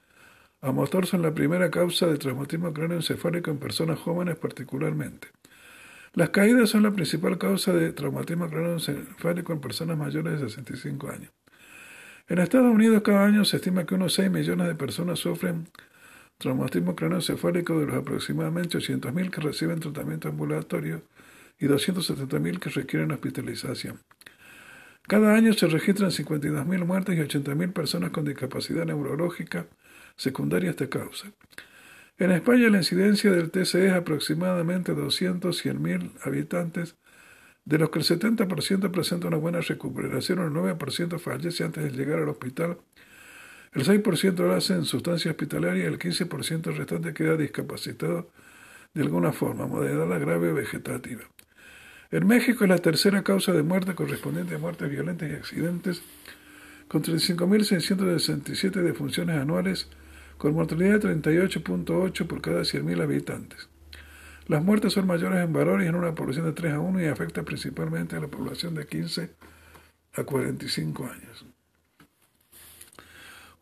a 0.62 0.72
motor 0.72 1.06
son 1.06 1.22
la 1.22 1.34
primera 1.34 1.70
causa 1.70 2.06
de 2.06 2.18
traumatismo 2.18 2.72
cráneoencefálico 2.72 3.50
en 3.50 3.58
personas 3.58 3.98
jóvenes 3.98 4.36
particularmente. 4.36 5.28
Las 6.14 6.30
caídas 6.30 6.70
son 6.70 6.82
la 6.82 6.90
principal 6.90 7.38
causa 7.38 7.72
de 7.72 7.92
traumatismo 7.92 8.48
cráneoencefálico 8.48 9.52
en 9.52 9.60
personas 9.60 9.96
mayores 9.96 10.40
de 10.40 10.48
65 10.48 11.10
años. 11.10 11.32
En 12.28 12.38
Estados 12.38 12.72
Unidos 12.72 13.02
cada 13.02 13.24
año 13.24 13.44
se 13.44 13.56
estima 13.56 13.84
que 13.84 13.94
unos 13.94 14.14
6 14.14 14.30
millones 14.30 14.68
de 14.68 14.74
personas 14.74 15.18
sufren 15.18 15.68
traumatismo 16.40 16.96
craneoencefálico 16.96 17.78
de 17.78 17.86
los 17.86 17.96
aproximadamente 17.96 18.78
800.000 18.78 19.30
que 19.30 19.40
reciben 19.42 19.78
tratamiento 19.78 20.28
ambulatorio 20.28 21.02
y 21.58 21.66
270.000 21.66 22.58
que 22.58 22.70
requieren 22.70 23.12
hospitalización. 23.12 24.00
Cada 25.06 25.34
año 25.34 25.52
se 25.52 25.66
registran 25.66 26.10
52.000 26.10 26.84
muertes 26.86 27.16
y 27.16 27.20
80.000 27.20 27.72
personas 27.74 28.10
con 28.10 28.24
discapacidad 28.24 28.86
neurológica 28.86 29.66
secundaria 30.16 30.70
a 30.70 30.72
esta 30.72 30.88
causa. 30.88 31.30
En 32.18 32.30
España 32.30 32.70
la 32.70 32.78
incidencia 32.78 33.30
del 33.32 33.50
TCE 33.50 33.88
es 33.88 33.92
aproximadamente 33.92 34.94
200 34.94 35.64
100.000 35.64 36.12
habitantes, 36.24 36.96
de 37.66 37.78
los 37.78 37.90
que 37.90 37.98
el 37.98 38.06
70% 38.06 38.90
presenta 38.90 39.28
una 39.28 39.36
buena 39.36 39.60
recuperación, 39.60 40.38
el 40.38 40.50
9% 40.50 41.18
fallece 41.18 41.64
antes 41.64 41.84
de 41.84 41.90
llegar 41.90 42.20
al 42.20 42.30
hospital 42.30 42.78
el 43.72 43.84
6% 43.84 44.36
lo 44.36 44.54
hace 44.54 44.74
en 44.74 44.84
sustancia 44.84 45.30
hospitalaria 45.30 45.84
y 45.84 45.86
el 45.86 45.98
15% 45.98 46.76
restante 46.76 47.14
queda 47.14 47.36
discapacitado 47.36 48.28
de 48.94 49.02
alguna 49.02 49.32
forma, 49.32 49.66
moderada, 49.66 50.18
grave 50.18 50.50
o 50.50 50.54
vegetativa. 50.54 51.22
En 52.10 52.26
México 52.26 52.64
es 52.64 52.70
la 52.70 52.78
tercera 52.78 53.22
causa 53.22 53.52
de 53.52 53.62
muerte 53.62 53.94
correspondiente 53.94 54.56
a 54.56 54.58
muertes 54.58 54.90
violentas 54.90 55.30
y 55.30 55.34
accidentes, 55.34 56.02
con 56.88 57.04
35.667 57.04 58.82
defunciones 58.82 59.36
anuales, 59.36 59.88
con 60.36 60.54
mortalidad 60.54 60.98
de 60.98 61.16
38.8 61.16 62.26
por 62.26 62.40
cada 62.40 62.62
100.000 62.62 63.00
habitantes. 63.00 63.68
Las 64.48 64.64
muertes 64.64 64.94
son 64.94 65.06
mayores 65.06 65.44
en 65.44 65.52
varones 65.52 65.88
en 65.88 65.94
una 65.94 66.12
población 66.12 66.46
de 66.46 66.52
3 66.52 66.72
a 66.72 66.80
1 66.80 67.02
y 67.02 67.06
afecta 67.06 67.44
principalmente 67.44 68.16
a 68.16 68.20
la 68.20 68.26
población 68.26 68.74
de 68.74 68.84
15 68.84 69.30
a 70.14 70.24
45 70.24 71.04
años. 71.04 71.49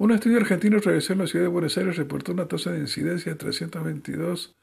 Un 0.00 0.12
estudio 0.12 0.37
argentino 0.38 0.78
realizado 0.78 1.14
en 1.14 1.19
la 1.19 1.26
ciudad 1.26 1.47
de 1.47 1.50
Buenos 1.50 1.76
Aires 1.76 1.97
reportó 1.97 2.31
una 2.31 2.47
tasa 2.47 2.71
de 2.71 2.78
incidencia 2.78 3.33
de 3.33 3.38
322 3.38 4.55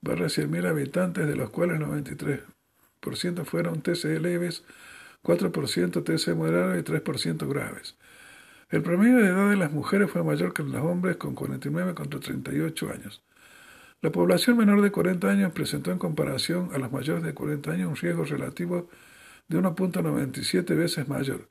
barra 0.00 0.26
100.000 0.26 0.66
habitantes, 0.66 1.28
de 1.28 1.36
los 1.36 1.50
cuales 1.50 1.78
93% 1.78 3.44
fueron 3.44 3.82
TCE 3.82 4.18
leves, 4.18 4.64
4% 5.22 6.02
TCE 6.02 6.34
moderados 6.34 6.78
y 6.78 6.82
3% 6.82 7.46
graves. 7.50 7.98
El 8.70 8.82
promedio 8.82 9.18
de 9.18 9.26
edad 9.26 9.50
de 9.50 9.56
las 9.56 9.72
mujeres 9.72 10.10
fue 10.10 10.24
mayor 10.24 10.54
que 10.54 10.62
en 10.62 10.72
los 10.72 10.82
hombres, 10.82 11.16
con 11.18 11.34
49 11.34 11.94
contra 11.94 12.18
38 12.18 12.90
años. 12.90 13.22
La 14.00 14.10
población 14.10 14.56
menor 14.56 14.80
de 14.80 14.90
40 14.90 15.28
años 15.28 15.52
presentó 15.52 15.92
en 15.92 15.98
comparación 15.98 16.70
a 16.72 16.78
los 16.78 16.90
mayores 16.90 17.22
de 17.22 17.34
40 17.34 17.72
años 17.72 17.90
un 17.90 17.96
riesgo 17.96 18.24
relativo 18.24 18.88
de 19.48 19.58
1.97 19.58 20.74
veces 20.74 21.08
mayor. 21.08 21.50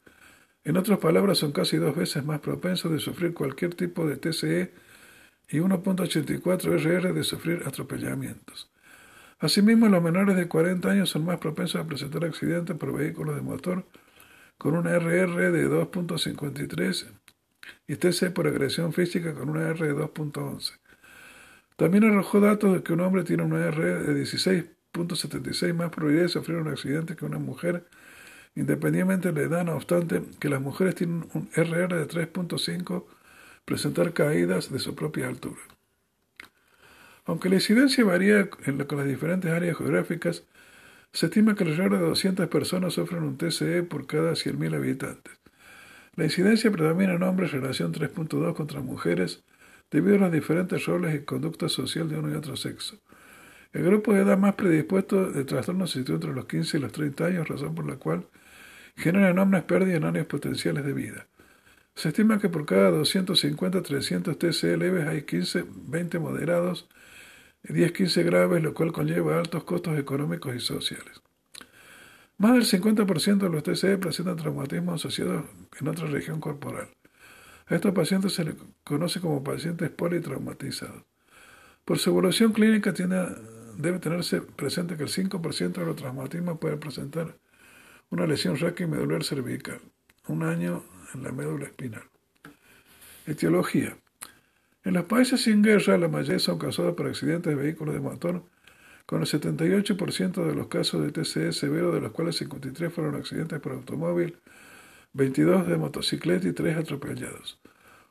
En 0.63 0.77
otras 0.77 0.99
palabras, 0.99 1.39
son 1.39 1.51
casi 1.51 1.77
dos 1.77 1.95
veces 1.95 2.23
más 2.23 2.39
propensos 2.39 2.91
de 2.91 2.99
sufrir 2.99 3.33
cualquier 3.33 3.73
tipo 3.73 4.05
de 4.05 4.17
TCE 4.17 4.73
y 5.49 5.57
1.84 5.57 6.77
RR 6.77 7.13
de 7.13 7.23
sufrir 7.23 7.63
atropellamientos. 7.65 8.69
Asimismo, 9.39 9.89
los 9.89 10.03
menores 10.03 10.35
de 10.35 10.47
40 10.47 10.89
años 10.89 11.09
son 11.09 11.25
más 11.25 11.39
propensos 11.39 11.81
a 11.81 11.87
presentar 11.87 12.23
accidentes 12.25 12.77
por 12.77 12.93
vehículos 12.93 13.35
de 13.35 13.41
motor 13.41 13.85
con 14.59 14.75
una 14.75 14.91
RR 14.91 15.51
de 15.51 15.67
2.53 15.67 17.07
y 17.87 17.95
TCE 17.95 18.29
por 18.29 18.47
agresión 18.47 18.93
física 18.93 19.33
con 19.33 19.49
una 19.49 19.67
R 19.69 19.87
de 19.87 19.95
2.11. 19.95 20.73
También 21.75 22.03
arrojó 22.03 22.39
datos 22.39 22.73
de 22.73 22.83
que 22.83 22.93
un 22.93 22.99
hombre 22.99 23.23
tiene 23.23 23.41
una 23.41 23.65
R 23.65 24.03
de 24.03 24.21
16.76 24.21 25.73
más 25.73 25.89
probabilidad 25.89 26.25
de 26.25 26.29
sufrir 26.29 26.57
un 26.57 26.67
accidente 26.67 27.15
que 27.15 27.25
una 27.25 27.39
mujer 27.39 27.87
Independientemente 28.55 29.31
de 29.31 29.41
la 29.41 29.47
edad, 29.47 29.65
no 29.65 29.75
obstante, 29.75 30.23
que 30.39 30.49
las 30.49 30.61
mujeres 30.61 30.95
tienen 30.95 31.25
un 31.33 31.49
RR 31.55 31.95
de 31.95 32.07
3.5 32.07 33.05
presentar 33.65 34.13
caídas 34.13 34.71
de 34.71 34.79
su 34.79 34.93
propia 34.95 35.27
altura. 35.27 35.61
Aunque 37.25 37.49
la 37.49 37.55
incidencia 37.55 38.03
varía 38.03 38.49
con 38.49 38.97
las 38.97 39.07
diferentes 39.07 39.51
áreas 39.51 39.77
geográficas, 39.77 40.43
se 41.13 41.27
estima 41.27 41.55
que 41.55 41.63
alrededor 41.63 41.91
de 41.91 42.05
200 42.05 42.47
personas 42.47 42.93
sufren 42.93 43.23
un 43.23 43.37
TCE 43.37 43.83
por 43.83 44.07
cada 44.07 44.31
100.000 44.31 44.75
habitantes. 44.75 45.39
La 46.15 46.25
incidencia 46.25 46.71
predomina 46.71 47.13
en 47.13 47.23
hombres 47.23 47.53
en 47.53 47.61
relación 47.61 47.93
3.2 47.93 48.53
contra 48.53 48.81
mujeres 48.81 49.43
debido 49.89 50.17
a 50.17 50.19
los 50.19 50.31
diferentes 50.31 50.85
roles 50.85 51.15
y 51.15 51.23
conducta 51.23 51.69
social 51.69 52.09
de 52.09 52.17
uno 52.17 52.31
y 52.31 52.35
otro 52.35 52.55
sexo. 52.55 52.97
El 53.71 53.83
grupo 53.83 54.13
de 54.13 54.21
edad 54.21 54.37
más 54.37 54.55
predispuesto 54.55 55.31
de 55.31 55.45
trastornos 55.45 55.91
se 55.91 55.99
sitúa 55.99 56.15
entre 56.15 56.33
los 56.33 56.45
15 56.45 56.77
y 56.77 56.81
los 56.81 56.91
30 56.91 57.25
años, 57.25 57.47
razón 57.47 57.75
por 57.75 57.87
la 57.87 57.95
cual 57.95 58.25
genera 58.95 59.29
enormes 59.29 59.63
pérdidas 59.63 59.97
en 59.97 60.05
áreas 60.05 60.25
potenciales 60.25 60.85
de 60.85 60.93
vida. 60.93 61.27
Se 61.95 62.09
estima 62.09 62.39
que 62.39 62.49
por 62.49 62.65
cada 62.65 62.91
250-300 62.91 64.37
TCE 64.37 64.77
leves 64.77 65.07
hay 65.07 65.23
15, 65.23 65.65
20 65.67 66.19
moderados 66.19 66.87
y 67.63 67.73
10-15 67.73 68.23
graves, 68.23 68.63
lo 68.63 68.73
cual 68.73 68.91
conlleva 68.91 69.37
altos 69.37 69.63
costos 69.65 69.99
económicos 69.99 70.55
y 70.55 70.59
sociales. 70.59 71.21
Más 72.37 72.53
del 72.53 72.81
50% 72.81 73.37
de 73.37 73.49
los 73.49 73.63
TCE 73.63 73.97
presentan 73.97 74.35
traumatismo 74.35 74.93
asociado 74.93 75.45
en 75.79 75.87
otra 75.87 76.07
región 76.07 76.39
corporal. 76.39 76.89
A 77.67 77.75
estos 77.75 77.93
pacientes 77.93 78.33
se 78.33 78.45
les 78.45 78.55
conoce 78.83 79.19
como 79.19 79.43
pacientes 79.43 79.89
politraumatizados. 79.91 81.03
Por 81.85 81.99
su 81.99 82.09
evolución 82.09 82.51
clínica 82.51 82.93
debe 83.77 83.99
tenerse 83.99 84.41
presente 84.41 84.97
que 84.97 85.03
el 85.03 85.09
5% 85.09 85.73
de 85.73 85.85
los 85.85 85.95
traumatismos 85.95 86.57
puede 86.57 86.77
presentar 86.77 87.37
una 88.11 88.27
lesión 88.27 88.57
y 88.77 88.85
medular 88.85 89.23
cervical, 89.23 89.79
un 90.27 90.43
año 90.43 90.83
en 91.15 91.23
la 91.23 91.31
médula 91.31 91.65
espinal. 91.65 92.03
Etiología. 93.25 93.97
En 94.83 94.95
los 94.95 95.05
países 95.05 95.41
sin 95.41 95.61
guerra, 95.63 95.97
la 95.97 96.09
mayoría 96.09 96.39
son 96.39 96.59
causadas 96.59 96.93
por 96.93 97.07
accidentes 97.07 97.55
de 97.55 97.61
vehículos 97.61 97.95
de 97.95 98.01
motor, 98.01 98.43
con 99.05 99.21
el 99.21 99.27
78% 99.27 100.45
de 100.45 100.55
los 100.55 100.67
casos 100.67 101.01
de 101.03 101.11
TCE 101.11 101.53
severo, 101.53 101.93
de 101.93 102.01
los 102.01 102.11
cuales 102.11 102.35
53 102.35 102.93
fueron 102.93 103.15
accidentes 103.15 103.59
por 103.61 103.71
automóvil, 103.71 104.37
22 105.13 105.67
de 105.67 105.77
motocicleta 105.77 106.47
y 106.47 106.53
3 106.53 106.77
atropellados. 106.77 107.59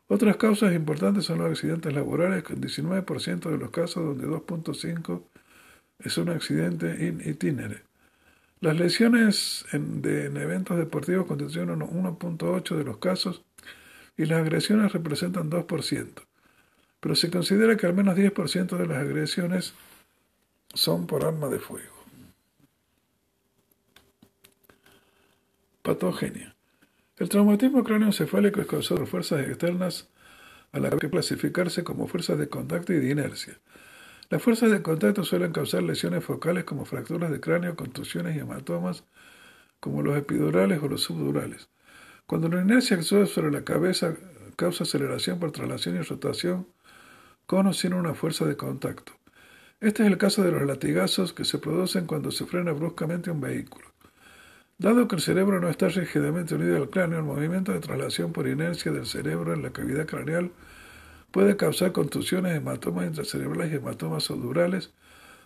Otras 0.08 0.36
causas 0.36 0.74
importantes 0.74 1.26
son 1.26 1.38
los 1.38 1.50
accidentes 1.50 1.92
laborales, 1.92 2.42
con 2.42 2.60
19% 2.60 3.50
de 3.50 3.58
los 3.58 3.70
casos 3.70 4.02
donde 4.04 4.26
2.5 4.26 5.22
es 5.98 6.16
un 6.16 6.30
accidente 6.30 7.06
in 7.06 7.20
itinere. 7.24 7.89
Las 8.61 8.77
lesiones 8.77 9.64
en, 9.73 10.03
eventos 10.05 10.77
deportivos 10.77 11.27
constituyen 11.27 11.81
1.8 11.81 12.77
de 12.77 12.85
los 12.85 12.99
casos 12.99 13.42
y 14.18 14.27
las 14.27 14.40
agresiones 14.40 14.92
representan 14.92 15.51
2%, 15.51 16.09
pero 17.01 17.14
se 17.16 17.31
considera 17.31 17.77
que 17.79 17.87
al 17.87 17.94
menos 17.94 18.16
10% 18.16 18.77
de 18.77 18.87
las 18.87 18.99
agresiones 18.99 19.73
son 20.75 21.07
por 21.07 21.25
arma 21.25 21.49
de 21.49 21.59
fuego. 21.59 21.94
Patogenia. 25.81 26.55
El 27.16 27.31
traumatismo 27.31 27.83
craneoencefálico 27.83 28.61
es 28.61 28.66
causado 28.66 29.01
por 29.01 29.09
fuerzas 29.09 29.40
externas 29.49 30.09
a 30.73 30.81
las 30.81 30.94
que 30.96 31.09
clasificarse 31.09 31.83
como 31.83 32.07
fuerzas 32.09 32.38
de 32.38 32.49
contacto 32.49 32.92
y 32.92 32.99
de 32.99 33.11
inercia. 33.11 33.59
Las 34.31 34.40
fuerzas 34.45 34.71
de 34.71 34.81
contacto 34.81 35.25
suelen 35.25 35.51
causar 35.51 35.83
lesiones 35.83 36.25
focales 36.25 36.62
como 36.62 36.85
fracturas 36.85 37.33
de 37.33 37.40
cráneo, 37.40 37.75
contusiones 37.75 38.37
y 38.37 38.38
hematomas, 38.38 39.03
como 39.81 40.03
los 40.03 40.16
epidurales 40.16 40.81
o 40.81 40.88
los 40.88 41.03
subdurales. 41.03 41.69
Cuando 42.27 42.49
la 42.49 42.61
inercia 42.61 42.97
actúa 42.97 43.27
sobre 43.27 43.51
la 43.51 43.64
cabeza, 43.64 44.14
causa 44.55 44.85
aceleración 44.85 45.40
por 45.40 45.51
traslación 45.51 45.97
y 45.97 46.03
rotación, 46.03 46.69
con 47.47 47.66
o 47.66 47.73
sin 47.73 47.93
una 47.93 48.14
fuerza 48.14 48.45
de 48.45 48.57
contacto. 48.57 49.12
Este 49.81 50.05
es 50.05 50.09
el 50.09 50.16
caso 50.16 50.45
de 50.45 50.53
los 50.53 50.62
latigazos 50.62 51.33
que 51.33 51.45
se 51.45 51.59
producen 51.59 52.07
cuando 52.07 52.31
se 52.31 52.47
frena 52.47 52.71
bruscamente 52.71 53.33
un 53.33 53.40
vehículo. 53.40 53.88
Dado 54.79 55.09
que 55.09 55.16
el 55.16 55.23
cerebro 55.23 55.59
no 55.59 55.69
está 55.69 55.88
rígidamente 55.88 56.55
unido 56.55 56.77
al 56.77 56.88
cráneo, 56.88 57.19
el 57.19 57.25
movimiento 57.25 57.73
de 57.73 57.81
traslación 57.81 58.33
por 58.33 58.47
inercia 58.47 58.93
del 58.93 59.07
cerebro 59.07 59.55
en 59.55 59.62
la 59.62 59.73
cavidad 59.73 60.07
craneal 60.07 60.53
Puede 61.31 61.57
causar 61.57 61.93
contusiones, 61.93 62.57
hematomas 62.57 63.07
intracerebrales 63.07 63.73
y 63.73 63.77
hematomas 63.77 64.25
sudurales 64.25 64.93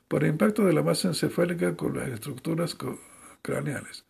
por 0.08 0.24
impacto 0.24 0.64
de 0.64 0.72
la 0.72 0.82
masa 0.82 1.08
encefálica 1.08 1.76
con 1.76 1.96
las 1.96 2.08
estructuras 2.08 2.76
craneales. 3.42 4.04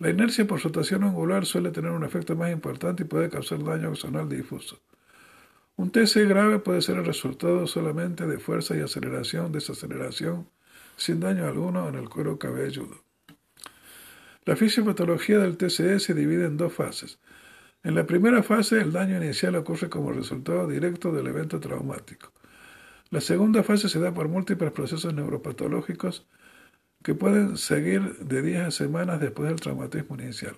La 0.00 0.10
inercia 0.10 0.46
por 0.46 0.62
rotación 0.62 1.04
angular 1.04 1.44
suele 1.44 1.70
tener 1.70 1.90
un 1.90 2.04
efecto 2.04 2.36
más 2.36 2.52
importante 2.52 3.02
y 3.02 3.06
puede 3.06 3.28
causar 3.28 3.62
daño 3.64 3.90
axonal 3.90 4.28
difuso. 4.28 4.78
Un 5.76 5.90
TC 5.90 6.26
grave 6.28 6.58
puede 6.58 6.82
ser 6.82 6.98
el 6.98 7.04
resultado 7.04 7.66
solamente 7.66 8.26
de 8.26 8.38
fuerza 8.38 8.76
y 8.76 8.80
aceleración, 8.80 9.52
desaceleración, 9.52 10.48
sin 10.96 11.20
daño 11.20 11.46
alguno 11.46 11.88
en 11.88 11.94
el 11.94 12.08
cuero 12.08 12.38
cabelludo. 12.38 13.04
La 14.44 14.56
fisiopatología 14.56 15.38
del 15.38 15.56
TCE 15.56 16.00
se 16.00 16.14
divide 16.14 16.46
en 16.46 16.56
dos 16.56 16.72
fases. 16.72 17.18
En 17.88 17.94
la 17.94 18.04
primera 18.04 18.42
fase, 18.42 18.82
el 18.82 18.92
daño 18.92 19.16
inicial 19.16 19.56
ocurre 19.56 19.88
como 19.88 20.12
resultado 20.12 20.68
directo 20.68 21.10
del 21.10 21.26
evento 21.26 21.58
traumático. 21.58 22.30
La 23.08 23.22
segunda 23.22 23.62
fase 23.62 23.88
se 23.88 23.98
da 23.98 24.12
por 24.12 24.28
múltiples 24.28 24.72
procesos 24.72 25.14
neuropatológicos 25.14 26.26
que 27.02 27.14
pueden 27.14 27.56
seguir 27.56 28.18
de 28.18 28.42
días 28.42 28.66
a 28.66 28.70
semanas 28.72 29.20
después 29.20 29.48
del 29.48 29.58
traumatismo 29.58 30.16
inicial. 30.16 30.54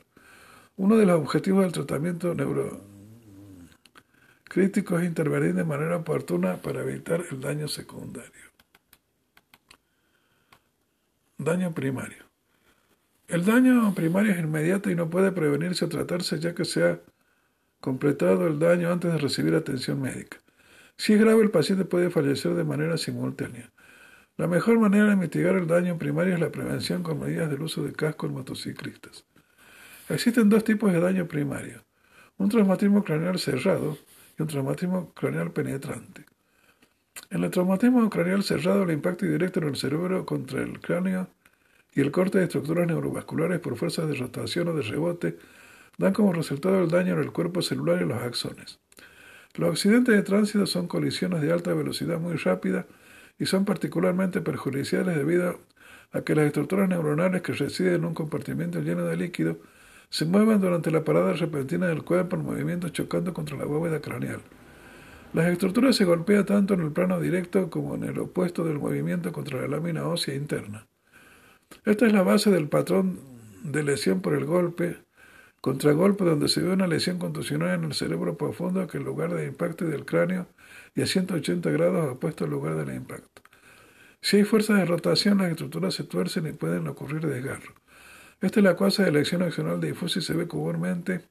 Uno 0.77 0.97
de 0.97 1.07
los 1.07 1.21
objetivos 1.21 1.63
del 1.63 1.71
tratamiento 1.71 2.35
neurocrítico 2.35 4.99
es 4.99 5.07
intervenir 5.07 5.55
de 5.55 5.63
manera 5.63 5.99
oportuna 5.99 6.57
para 6.57 6.81
evitar 6.81 7.23
el 7.31 7.41
daño 7.41 7.69
secundario. 7.69 8.51
Daño 11.39 11.73
primario. 11.73 12.25
El 13.29 13.45
daño 13.45 13.95
primario 13.95 14.33
es 14.33 14.41
inmediato 14.41 14.91
y 14.91 14.97
no 14.97 15.09
puede 15.09 15.31
prevenirse 15.31 15.85
o 15.85 15.89
tratarse 15.89 16.41
ya 16.41 16.57
que 16.57 16.65
se 16.65 16.83
ha 16.83 16.99
completado 17.81 18.47
el 18.47 18.59
daño 18.59 18.93
antes 18.93 19.13
de 19.13 19.19
recibir 19.19 19.55
atención 19.55 20.01
médica. 20.01 20.39
Si 20.97 21.15
es 21.15 21.21
grave, 21.21 21.43
el 21.43 21.51
paciente 21.51 21.85
puede 21.85 22.11
fallecer 22.11 22.55
de 22.55 22.65
manera 22.65 22.99
simultánea. 22.99 23.71
La 24.37 24.47
mejor 24.47 24.79
manera 24.79 25.07
de 25.07 25.17
mitigar 25.17 25.57
el 25.57 25.67
daño 25.67 25.99
primario 25.99 26.35
es 26.35 26.41
la 26.41 26.51
prevención 26.51 27.03
con 27.03 27.21
medidas 27.21 27.51
del 27.51 27.63
uso 27.63 27.83
de 27.83 27.93
casco 27.93 28.27
en 28.27 28.35
motociclistas. 28.35 29.25
Existen 30.09 30.49
dos 30.49 30.65
tipos 30.65 30.93
de 30.93 31.01
daño 31.01 31.27
primario, 31.27 31.85
un 32.37 32.49
traumatismo 32.49 33.05
craneal 33.05 33.39
cerrado 33.39 33.97
y 34.39 34.43
un 34.43 34.49
traumatismo 34.49 35.13
craneal 35.15 35.53
penetrante. 35.53 36.25
En 37.31 37.45
el 37.45 37.51
traumatismo 37.51 38.09
craneal 38.11 38.43
cerrado, 38.43 38.83
el 38.83 38.91
impacto 38.91 39.27
directo 39.27 39.61
en 39.61 39.69
el 39.69 39.77
cerebro 39.77 40.27
contra 40.27 40.63
el 40.63 40.81
cráneo 40.81 41.29
y 41.95 42.01
el 42.01 42.11
corte 42.11 42.39
de 42.39 42.45
estructuras 42.45 42.87
neurovasculares 42.87 43.61
por 43.61 43.77
fuerzas 43.77 44.09
de 44.09 44.15
rotación 44.15 44.69
o 44.69 44.75
de 44.75 44.83
rebote 44.83 45.39
dan 46.01 46.15
como 46.15 46.33
resultado 46.33 46.83
el 46.83 46.89
daño 46.89 47.13
en 47.13 47.21
el 47.21 47.31
cuerpo 47.31 47.61
celular 47.61 48.01
y 48.01 48.07
los 48.07 48.23
axones. 48.23 48.81
Los 49.55 49.71
accidentes 49.71 50.15
de 50.15 50.23
tránsito 50.23 50.65
son 50.65 50.89
colisiones 50.89 51.43
de 51.43 51.53
alta 51.53 51.75
velocidad 51.75 52.19
muy 52.19 52.37
rápida 52.37 52.87
y 53.39 53.45
son 53.45 53.67
particularmente 53.67 54.41
perjudiciales 54.41 55.15
debido 55.15 55.61
a 56.13 56.23
que 56.23 56.35
las 56.35 56.47
estructuras 56.47 56.89
neuronales 56.89 57.43
que 57.43 57.53
residen 57.53 57.97
en 57.97 58.05
un 58.07 58.15
compartimiento 58.15 58.81
lleno 58.81 59.05
de 59.05 59.19
líquido 59.19 59.59
se 60.09 60.25
mueven 60.25 60.63
durante 60.63 60.91
la 60.91 61.05
parada 61.05 61.35
repentina 61.35 61.87
del 61.89 62.03
cuerpo 62.03 62.35
en 62.37 62.47
movimiento 62.47 62.89
chocando 62.89 63.35
contra 63.35 63.59
la 63.59 63.67
bóveda 63.67 64.01
craneal. 64.01 64.41
Las 65.35 65.49
estructuras 65.49 65.97
se 65.97 66.07
golpean 66.07 66.47
tanto 66.47 66.73
en 66.73 66.81
el 66.81 66.93
plano 66.93 67.21
directo 67.21 67.69
como 67.69 67.95
en 67.95 68.05
el 68.05 68.19
opuesto 68.19 68.65
del 68.65 68.79
movimiento 68.79 69.33
contra 69.33 69.61
la 69.61 69.69
lámina 69.69 70.07
ósea 70.07 70.35
interna. 70.35 70.87
Esta 71.85 72.07
es 72.07 72.13
la 72.15 72.23
base 72.23 72.51
del 72.51 72.71
patrón 72.71 73.21
de 73.63 73.83
lesión 73.83 74.23
por 74.23 74.33
el 74.33 74.47
golpe, 74.47 74.97
Contragolpe 75.61 76.25
donde 76.25 76.49
se 76.49 76.63
ve 76.63 76.73
una 76.73 76.87
lesión 76.87 77.19
contusional 77.19 77.75
en 77.75 77.85
el 77.85 77.95
cerebro 77.95 78.37
profundo 78.37 78.87
que 78.87 78.99
el 78.99 79.05
lugar 79.05 79.35
de 79.35 79.47
impacto 79.47 79.85
del 79.85 80.07
cráneo 80.07 80.47
y 80.95 81.03
a 81.03 81.07
180 81.07 81.71
grados 81.71 82.13
opuesto 82.13 82.45
al 82.45 82.51
lugar 82.51 82.77
del 82.77 82.95
impacto. 82.95 83.43
Si 84.23 84.39
hay 84.39 84.45
fuerzas 84.45 84.79
de 84.79 84.85
rotación, 84.87 85.39
las 85.39 85.51
estructuras 85.51 85.95
se 85.95 86.05
tuercen 86.05 86.47
y 86.47 86.53
pueden 86.53 86.87
ocurrir 86.89 87.27
desgarros. 87.27 87.75
Esta 88.41 88.61
es 88.61 88.65
la 88.65 88.77
causa 88.77 89.03
de 89.03 89.11
elección 89.11 89.43
accional 89.43 89.81
difusa 89.81 90.19
y 90.19 90.23
se 90.23 90.35
ve 90.35 90.49
comúnmente 90.49 91.23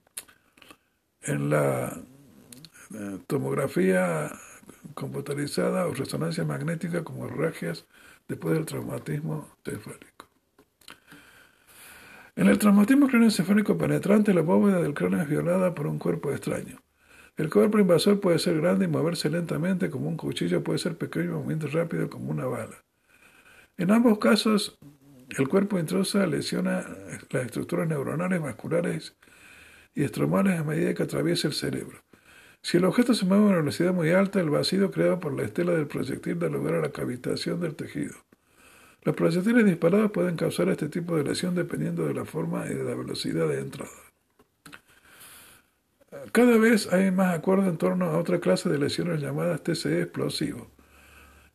en 1.23 1.49
la 1.49 1.99
eh, 2.93 3.19
tomografía 3.27 4.31
computarizada 4.93 5.87
o 5.87 5.93
resonancia 5.93 6.43
magnética 6.45 7.03
como 7.03 7.27
hemorragias 7.27 7.85
después 8.27 8.55
del 8.55 8.65
traumatismo 8.65 9.49
cefálico. 9.63 10.08
En 12.39 12.47
el 12.47 12.57
traumatismo 12.57 13.09
craneoencefálico 13.09 13.77
penetrante, 13.77 14.33
la 14.33 14.39
bóveda 14.39 14.81
del 14.81 14.93
cráneo 14.93 15.21
es 15.21 15.27
violada 15.27 15.75
por 15.75 15.87
un 15.87 15.99
cuerpo 15.99 16.31
extraño. 16.31 16.77
El 17.35 17.49
cuerpo 17.49 17.79
invasor 17.79 18.21
puede 18.21 18.39
ser 18.39 18.61
grande 18.61 18.85
y 18.85 18.87
moverse 18.87 19.29
lentamente 19.29 19.89
como 19.89 20.07
un 20.07 20.15
cuchillo, 20.15 20.63
puede 20.63 20.79
ser 20.79 20.97
pequeño 20.97 21.25
y 21.25 21.33
movimiento 21.33 21.67
rápido 21.67 22.09
como 22.09 22.31
una 22.31 22.45
bala. 22.45 22.85
En 23.75 23.91
ambos 23.91 24.19
casos, 24.19 24.79
el 25.37 25.49
cuerpo 25.49 25.79
intrusa 25.79 26.25
lesiona 26.27 26.85
las 27.29 27.43
estructuras 27.43 27.89
neuronales, 27.89 28.41
vasculares 28.41 29.17
y 29.93 30.03
estromales 30.05 30.61
a 30.61 30.63
medida 30.63 30.93
que 30.93 31.03
atraviesa 31.03 31.49
el 31.49 31.53
cerebro. 31.53 31.99
Si 32.61 32.77
el 32.77 32.85
objeto 32.85 33.13
se 33.13 33.25
mueve 33.25 33.43
a 33.43 33.47
una 33.47 33.57
velocidad 33.57 33.93
muy 33.93 34.11
alta, 34.11 34.39
el 34.39 34.49
vacío 34.49 34.91
creado 34.91 35.19
por 35.19 35.33
la 35.33 35.43
estela 35.43 35.73
del 35.73 35.87
proyectil 35.87 36.39
da 36.39 36.47
lugar 36.47 36.75
a 36.75 36.81
la 36.83 36.93
cavitación 36.93 37.59
del 37.59 37.75
tejido. 37.75 38.28
Los 39.03 39.15
proyectiles 39.15 39.65
disparados 39.65 40.11
pueden 40.11 40.35
causar 40.35 40.69
este 40.69 40.89
tipo 40.89 41.15
de 41.15 41.23
lesión 41.23 41.55
dependiendo 41.55 42.05
de 42.05 42.13
la 42.13 42.25
forma 42.25 42.65
y 42.65 42.73
de 42.73 42.83
la 42.83 42.95
velocidad 42.95 43.47
de 43.47 43.59
entrada. 43.59 43.91
Cada 46.31 46.57
vez 46.57 46.91
hay 46.91 47.11
más 47.11 47.37
acuerdo 47.37 47.69
en 47.69 47.77
torno 47.77 48.05
a 48.05 48.17
otra 48.17 48.39
clase 48.39 48.67
de 48.67 48.77
lesiones 48.77 49.21
llamadas 49.21 49.63
TCE 49.63 50.01
explosivo. 50.01 50.67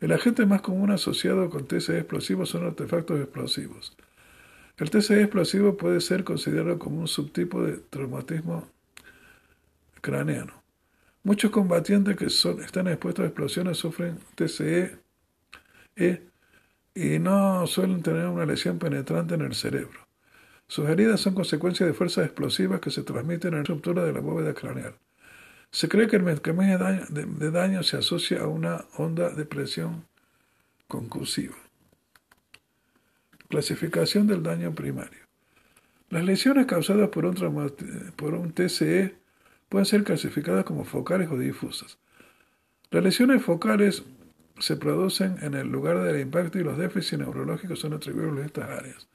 El 0.01 0.13
agente 0.13 0.47
más 0.47 0.63
común 0.63 0.91
asociado 0.91 1.51
con 1.51 1.67
TCE 1.67 1.99
explosivo 1.99 2.47
son 2.47 2.65
artefactos 2.67 3.21
explosivos. 3.21 3.97
El 4.77 4.91
TCE 4.91 5.23
explosivo 5.23 5.77
puede 5.77 6.01
ser 6.01 6.25
considerado 6.25 6.79
como 6.79 7.01
un 7.01 7.09
subtipo 7.09 7.63
de 7.63 7.77
traumatismo 7.79 8.69
craneano. 10.01 10.53
Muchos 11.23 11.51
combatientes 11.51 12.17
que 12.17 12.27
están 12.27 12.89
expuestos 12.89 13.25
a 13.25 13.27
explosiones 13.29 13.79
sufren 13.79 14.19
TCE 14.35 14.99
y 16.95 17.19
no 17.19 17.67
suelen 17.67 18.03
tener 18.03 18.27
una 18.27 18.47
lesión 18.47 18.79
penetrante 18.79 19.35
en 19.35 19.43
el 19.43 19.55
cerebro. 19.55 20.05
Sus 20.67 20.89
heridas 20.89 21.21
son 21.21 21.35
consecuencia 21.35 21.85
de 21.85 21.93
fuerzas 21.93 22.27
explosivas 22.27 22.81
que 22.81 22.91
se 22.91 23.03
transmiten 23.03 23.55
en 23.55 23.61
la 23.61 23.65
ruptura 23.65 24.05
de 24.05 24.13
la 24.13 24.21
bóveda 24.21 24.55
craneal. 24.55 24.95
Se 25.71 25.89
cree 25.89 26.07
que 26.07 26.17
el 26.17 26.23
mecanismo 26.23 26.63
de 27.11 27.51
daño, 27.51 27.83
se 27.83 27.97
asocia 27.97 28.43
a 28.43 28.47
una 28.47 28.85
onda 28.97 29.31
de 29.31 29.45
presión 29.45 30.07
concursiva. 30.87 31.57
Clasificación 33.49 34.27
del 34.27 34.43
daño 34.43 34.73
primario. 34.75 35.21
Las 36.11 36.25
lesiones 36.25 36.67
causadas 36.67 37.09
por 37.09 37.25
un, 37.25 37.35
por 38.15 38.35
un 38.35 38.53
TCE 38.53 39.17
pueden 39.69 39.85
ser 39.85 40.05
clasificadas 40.05 40.65
como 40.65 40.85
focales 40.85 41.29
o 41.31 41.37
difusas. 41.37 41.99
Las 42.91 43.03
lesiones 43.03 43.43
focales 43.43 44.05
se 44.59 44.77
producen 44.77 45.37
en 45.43 45.55
el 45.55 45.69
lugar 45.69 46.03
del 46.03 46.21
impacto 46.21 46.59
y 46.59 46.65
los 46.65 46.79
déficits 46.79 47.19
neurológicos 47.19 47.81
son 47.81 47.95
atribuibles 47.95 48.45
a 48.45 48.47
estas 48.47 48.71
áreas. 48.71 49.09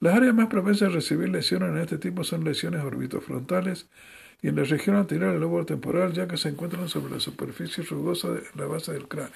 Las 0.00 0.14
áreas 0.14 0.34
más 0.34 0.46
propensas 0.48 0.88
a 0.88 0.92
recibir 0.92 1.28
lesiones 1.28 1.70
en 1.70 1.78
este 1.78 1.98
tipo 1.98 2.24
son 2.24 2.44
lesiones 2.44 2.82
orbitofrontales 2.82 3.88
y 4.42 4.48
en 4.48 4.56
la 4.56 4.64
región 4.64 4.96
anterior 4.96 5.32
del 5.32 5.40
lobo 5.40 5.66
temporal, 5.66 6.12
ya 6.12 6.26
que 6.26 6.38
se 6.38 6.48
encuentran 6.48 6.88
sobre 6.88 7.12
la 7.12 7.20
superficie 7.20 7.84
rugosa 7.84 8.30
de 8.30 8.42
la 8.54 8.66
base 8.66 8.92
del 8.92 9.08
cráneo. 9.08 9.32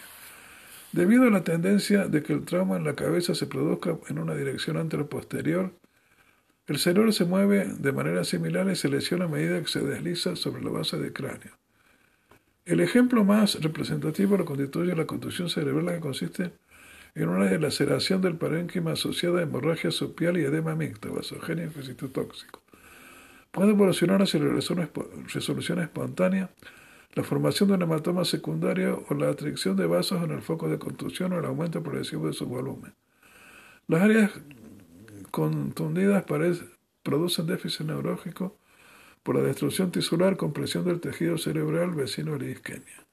Debido 0.93 1.25
a 1.25 1.31
la 1.31 1.45
tendencia 1.45 2.07
de 2.07 2.23
que 2.23 2.33
el 2.33 2.45
trauma 2.45 2.77
en 2.77 2.85
la 2.85 2.95
cabeza 2.95 3.35
se 3.35 3.47
produzca 3.47 3.99
en 4.09 4.19
una 4.19 4.35
dirección 4.35 4.77
antero-posterior, 4.77 5.73
el 6.67 6.79
cerebro 6.79 7.13
se 7.13 7.27
mueve 7.27 7.67
de 7.67 7.93
manera 7.93 8.25
similar 8.25 8.71
y 8.71 8.77
se 8.77 8.89
lesiona 8.89 9.27
a 9.27 9.29
medida 9.29 9.61
que 9.61 9.69
se 9.69 9.81
desliza 9.81 10.37
sobre 10.37 10.63
la 10.63 10.71
base 10.71 10.97
del 10.97 11.13
cráneo. 11.13 11.53
El 12.65 12.81
ejemplo 12.81 13.25
más 13.25 13.61
representativo 13.61 14.39
lo 14.39 14.47
constituye 14.47 14.97
la 14.97 15.05
contusión 15.05 15.51
cerebral 15.51 15.95
que 15.95 16.01
consiste 16.01 16.53
en 17.15 17.29
una 17.29 17.51
laceración 17.59 18.23
del 18.23 18.37
parénquima 18.37 18.93
asociada 18.93 19.41
a 19.41 19.43
hemorragia 19.43 19.91
supial 19.91 20.39
y 20.39 20.45
edema 20.45 20.75
mixto, 20.75 21.13
vasogénico 21.13 21.81
y 21.81 21.85
citotóxico. 21.85 22.63
Puede 23.51 23.73
evolucionar 23.73 24.23
hacia 24.23 24.41
la 24.41 24.51
resolución 24.51 25.79
espontánea, 25.79 26.51
la 27.13 27.23
formación 27.23 27.69
de 27.69 27.75
un 27.75 27.83
hematoma 27.83 28.25
secundario 28.25 29.05
o 29.11 29.15
la 29.15 29.29
atracción 29.29 29.77
de 29.77 29.85
vasos 29.85 30.25
en 30.25 30.31
el 30.31 30.41
foco 30.41 30.69
de 30.71 30.79
contusión 30.79 31.35
o 31.35 31.39
el 31.39 31.45
aumento 31.45 31.83
progresivo 31.83 32.29
de 32.29 32.33
su 32.33 32.47
volumen. 32.47 32.95
Las 33.89 34.01
áreas 34.01 34.31
contundidas 35.31 36.25
producen 37.03 37.47
déficit 37.47 37.87
neurológico 37.87 38.57
por 39.25 39.35
la 39.35 39.43
destrucción 39.43 39.91
tisular, 39.91 40.37
compresión 40.37 40.85
del 40.85 41.01
tejido 41.01 41.39
cerebral 41.39 41.91
vecino 41.95 42.35
a 42.35 42.39
la 42.39 42.45
isquemia. 42.45 43.05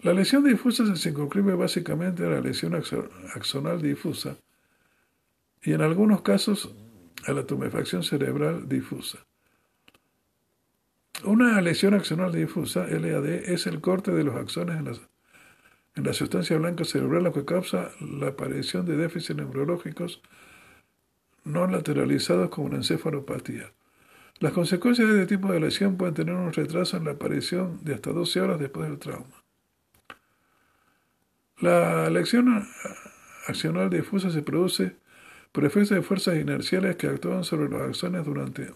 La 0.00 0.12
lesión 0.12 0.44
difusa 0.44 0.84
se 0.84 0.96
circunscribe 0.96 1.54
básicamente 1.54 2.26
a 2.26 2.30
la 2.30 2.40
lesión 2.40 2.74
axonal 2.74 3.80
difusa 3.80 4.36
y 5.62 5.72
en 5.72 5.82
algunos 5.82 6.22
casos 6.22 6.74
a 7.26 7.32
la 7.32 7.46
tumefacción 7.46 8.02
cerebral 8.02 8.68
difusa. 8.68 9.18
Una 11.24 11.60
lesión 11.60 11.94
axonal 11.94 12.32
difusa, 12.32 12.86
LAD, 12.86 13.26
es 13.26 13.66
el 13.66 13.80
corte 13.80 14.10
de 14.10 14.24
los 14.24 14.36
axones 14.36 14.78
en 14.78 14.86
la, 14.86 14.92
en 15.96 16.04
la 16.04 16.14
sustancia 16.14 16.56
blanca 16.56 16.84
cerebral, 16.84 17.24
lo 17.24 17.32
que 17.32 17.44
causa 17.44 17.90
la 18.00 18.28
aparición 18.28 18.86
de 18.86 18.96
déficits 18.96 19.36
neurológicos 19.36 20.20
no 21.44 21.66
lateralizados 21.66 22.48
como 22.48 22.68
una 22.68 22.76
encefalopatía. 22.76 23.70
Las 24.40 24.54
consecuencias 24.54 25.06
de 25.06 25.20
este 25.20 25.36
tipo 25.36 25.52
de 25.52 25.60
lesión 25.60 25.98
pueden 25.98 26.14
tener 26.14 26.34
un 26.34 26.50
retraso 26.50 26.96
en 26.96 27.04
la 27.04 27.10
aparición 27.10 27.78
de 27.84 27.92
hasta 27.92 28.10
12 28.10 28.40
horas 28.40 28.58
después 28.58 28.88
del 28.88 28.98
trauma. 28.98 29.44
La 31.58 32.08
lección 32.08 32.66
accional 33.46 33.90
difusa 33.90 34.30
se 34.30 34.40
produce 34.40 34.96
por 35.52 35.66
efectos 35.66 35.90
de 35.90 36.00
fuerzas 36.00 36.36
inerciales 36.36 36.96
que 36.96 37.08
actúan 37.08 37.44
sobre 37.44 37.68
los 37.68 37.82
axones 37.82 38.24
durante, 38.24 38.72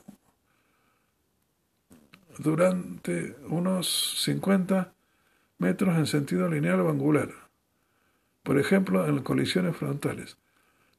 durante 2.37 3.35
unos 3.49 4.23
50 4.23 4.93
metros 5.57 5.97
en 5.97 6.07
sentido 6.07 6.47
lineal 6.47 6.81
o 6.81 6.91
angular, 6.91 7.31
por 8.43 8.59
ejemplo 8.59 9.07
en 9.07 9.23
colisiones 9.23 9.75
frontales, 9.75 10.37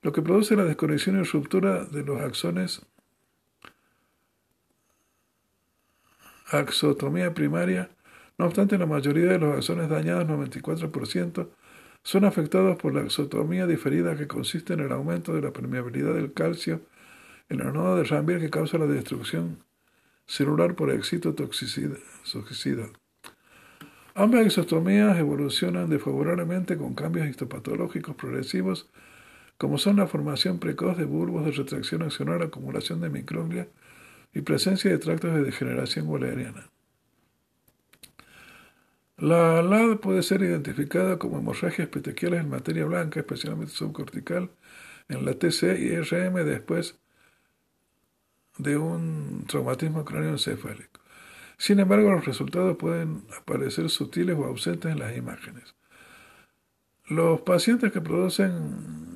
lo 0.02 0.12
que 0.12 0.24
produce 0.24 0.56
la 0.56 0.64
desconexión 0.64 1.20
y 1.20 1.24
ruptura 1.24 1.86
de 1.86 2.04
los 2.04 2.20
axones 2.20 2.82
axotomía 6.46 7.34
primaria. 7.34 7.90
No 8.38 8.46
obstante, 8.46 8.78
la 8.78 8.86
mayoría 8.86 9.32
de 9.32 9.40
los 9.40 9.56
axones 9.56 9.90
dañados, 9.90 10.28
94%, 10.28 11.50
son 12.04 12.26
afectados 12.26 12.78
por 12.78 12.94
la 12.94 13.02
axotomía 13.02 13.66
diferida 13.66 14.16
que 14.16 14.28
consiste 14.28 14.74
en 14.74 14.82
el 14.82 14.92
aumento 14.92 15.34
de 15.34 15.42
la 15.42 15.52
permeabilidad 15.52 16.14
del 16.14 16.34
calcio 16.34 16.82
en 17.50 17.60
la 17.60 17.72
noda 17.72 17.96
de 17.96 18.04
Rambier 18.04 18.40
que 18.40 18.50
causa 18.50 18.78
la 18.78 18.86
destrucción 18.86 19.64
celular 20.28 20.76
por 20.76 20.92
excitotoxicidad. 20.92 21.98
Ambas 24.16 24.46
exostomías 24.46 25.18
evolucionan 25.18 25.90
desfavorablemente 25.90 26.78
con 26.78 26.96
cambios 26.96 27.28
histopatológicos 27.28 28.16
progresivos, 28.16 28.90
como 29.58 29.78
son 29.78 29.98
la 29.98 30.08
formación 30.08 30.60
precoz 30.60 30.98
de 30.98 31.06
bulbos 31.06 31.46
de 31.46 31.52
retracción 31.52 32.02
accional, 32.02 32.42
acumulación 32.42 33.02
de 33.02 33.10
microglia 33.10 33.68
y 34.36 34.42
presencia 34.42 34.92
de 34.92 34.98
tractos 35.00 35.34
de 35.34 35.44
degeneración 35.44 36.08
waleriana. 36.08 36.70
La 39.18 39.62
LAD 39.62 40.00
puede 40.00 40.24
ser 40.24 40.42
identificada 40.42 41.18
como 41.18 41.40
hemorragias 41.40 41.88
petequiales 41.88 42.42
en 42.42 42.50
materia 42.50 42.84
blanca, 42.84 43.22
especialmente 43.22 43.72
subcortical, 43.72 44.52
en 45.08 45.24
la 45.26 45.34
TC 45.36 45.80
y 45.80 45.96
RM 46.02 46.44
después 46.44 47.00
de 48.58 48.76
un 48.76 49.46
traumatismo 49.48 50.04
cráneoencefálico. 50.04 51.00
Sin 51.58 51.80
embargo, 51.80 52.12
los 52.12 52.26
resultados 52.26 52.76
pueden 52.76 53.24
aparecer 53.38 53.90
sutiles 53.90 54.36
o 54.38 54.44
ausentes 54.44 54.92
en 54.92 55.00
las 55.00 55.16
imágenes. 55.16 55.76
Los 57.06 57.40
pacientes 57.42 57.94
que 57.94 58.02
producen 58.02 59.16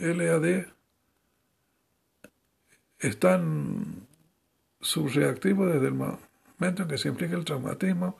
LAD 0.00 0.66
están 2.98 4.07
subreactivos 4.80 5.72
desde 5.72 5.88
el 5.88 5.94
momento 5.94 6.82
en 6.82 6.88
que 6.88 6.98
se 6.98 7.08
implica 7.08 7.36
el 7.36 7.44
traumatismo 7.44 8.18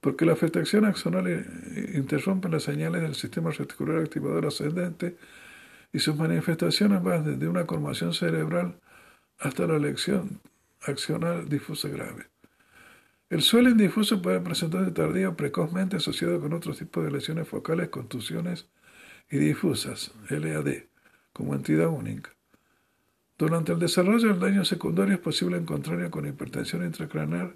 porque 0.00 0.24
la 0.24 0.32
afectación 0.32 0.84
axonal 0.84 1.46
interrumpe 1.94 2.48
las 2.48 2.62
señales 2.62 3.02
del 3.02 3.14
sistema 3.14 3.50
reticular 3.50 3.98
activador 3.98 4.46
ascendente 4.46 5.16
y 5.92 5.98
sus 5.98 6.16
manifestaciones 6.16 7.02
van 7.02 7.24
desde 7.24 7.48
una 7.48 7.66
conmoción 7.66 8.14
cerebral 8.14 8.78
hasta 9.38 9.66
la 9.66 9.78
lección 9.78 10.40
accional 10.82 11.48
difusa 11.48 11.88
grave. 11.88 12.26
El 13.30 13.42
suelo 13.42 13.70
indifuso 13.70 14.22
puede 14.22 14.40
presentarse 14.40 14.90
tardío 14.92 15.36
precozmente 15.36 15.96
asociado 15.96 16.40
con 16.40 16.52
otros 16.52 16.78
tipos 16.78 17.04
de 17.04 17.10
lesiones 17.10 17.48
focales, 17.48 17.88
contusiones 17.88 18.68
y 19.30 19.38
difusas, 19.38 20.12
LAD, 20.30 20.84
como 21.32 21.54
entidad 21.54 21.88
única. 21.88 22.37
Durante 23.38 23.70
el 23.70 23.78
desarrollo 23.78 24.28
del 24.30 24.40
daño 24.40 24.64
secundario 24.64 25.14
es 25.14 25.20
posible 25.20 25.58
encontrarlo 25.58 26.10
con 26.10 26.26
hipertensión 26.26 26.84
intracraneal 26.84 27.54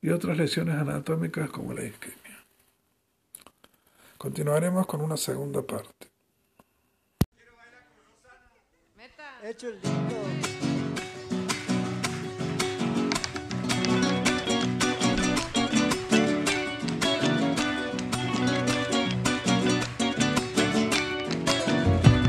y 0.00 0.08
otras 0.10 0.36
lesiones 0.36 0.74
anatómicas 0.74 1.48
como 1.48 1.72
la 1.72 1.84
isquemia. 1.84 2.44
Continuaremos 4.18 4.84
con 4.86 5.00
una 5.00 5.16
segunda 5.16 5.62
parte. 5.62 6.08
Hecho 9.44 9.68
el 9.68 9.80
disco. 9.80 9.98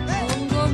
Pongo 0.08 0.68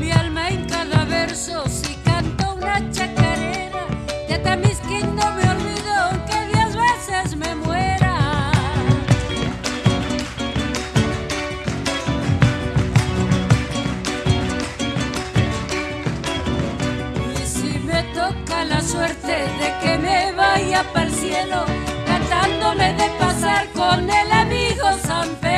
vaya 20.40 20.84
para 20.94 21.06
el 21.06 21.14
cielo, 21.14 21.66
cantándome 22.06 22.94
de 22.94 23.10
pasar 23.20 23.68
con 23.74 24.10
el 24.10 24.32
amigo 24.32 24.86
San 25.06 25.28
Pedro. 25.36 25.49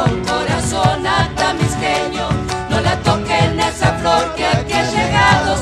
Compañero, 0.00 0.22
corazón 0.26 1.06
atamisqueño, 1.06 2.28
no 2.70 2.80
la 2.80 2.96
toquen 3.02 3.58
esa 3.60 3.92
flor 3.98 4.34
que 4.34 4.46
aquí 4.46 4.72
ha 4.72 4.90
llegado 4.90 5.56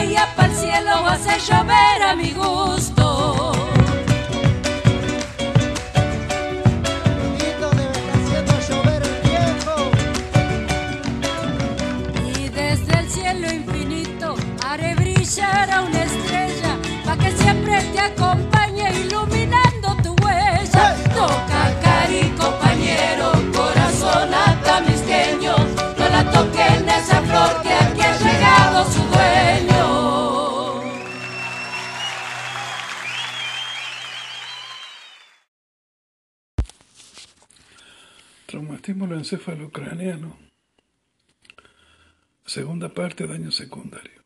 Vaya 0.00 0.26
pa'l 0.34 0.50
cielo, 0.54 1.02
va 1.04 1.10
a 1.10 1.12
hacer 1.12 1.38
llover 1.46 2.02
a 2.02 2.16
mi 2.16 2.30
gusto. 2.32 2.99
Traumatismo 38.90 39.14
encéfalo-craneano. 39.14 40.36
Segunda 42.44 42.88
parte, 42.88 43.28
daño 43.28 43.52
secundario. 43.52 44.24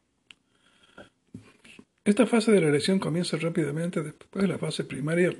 Esta 2.03 2.27
fase 2.27 2.51
de 2.51 2.63
la 2.63 2.71
lesión 2.71 2.99
comienza 2.99 3.37
rápidamente 3.37 4.03
después 4.03 4.43
de 4.43 4.49
la 4.49 4.59
fase 4.59 4.85
primaria 4.85 5.35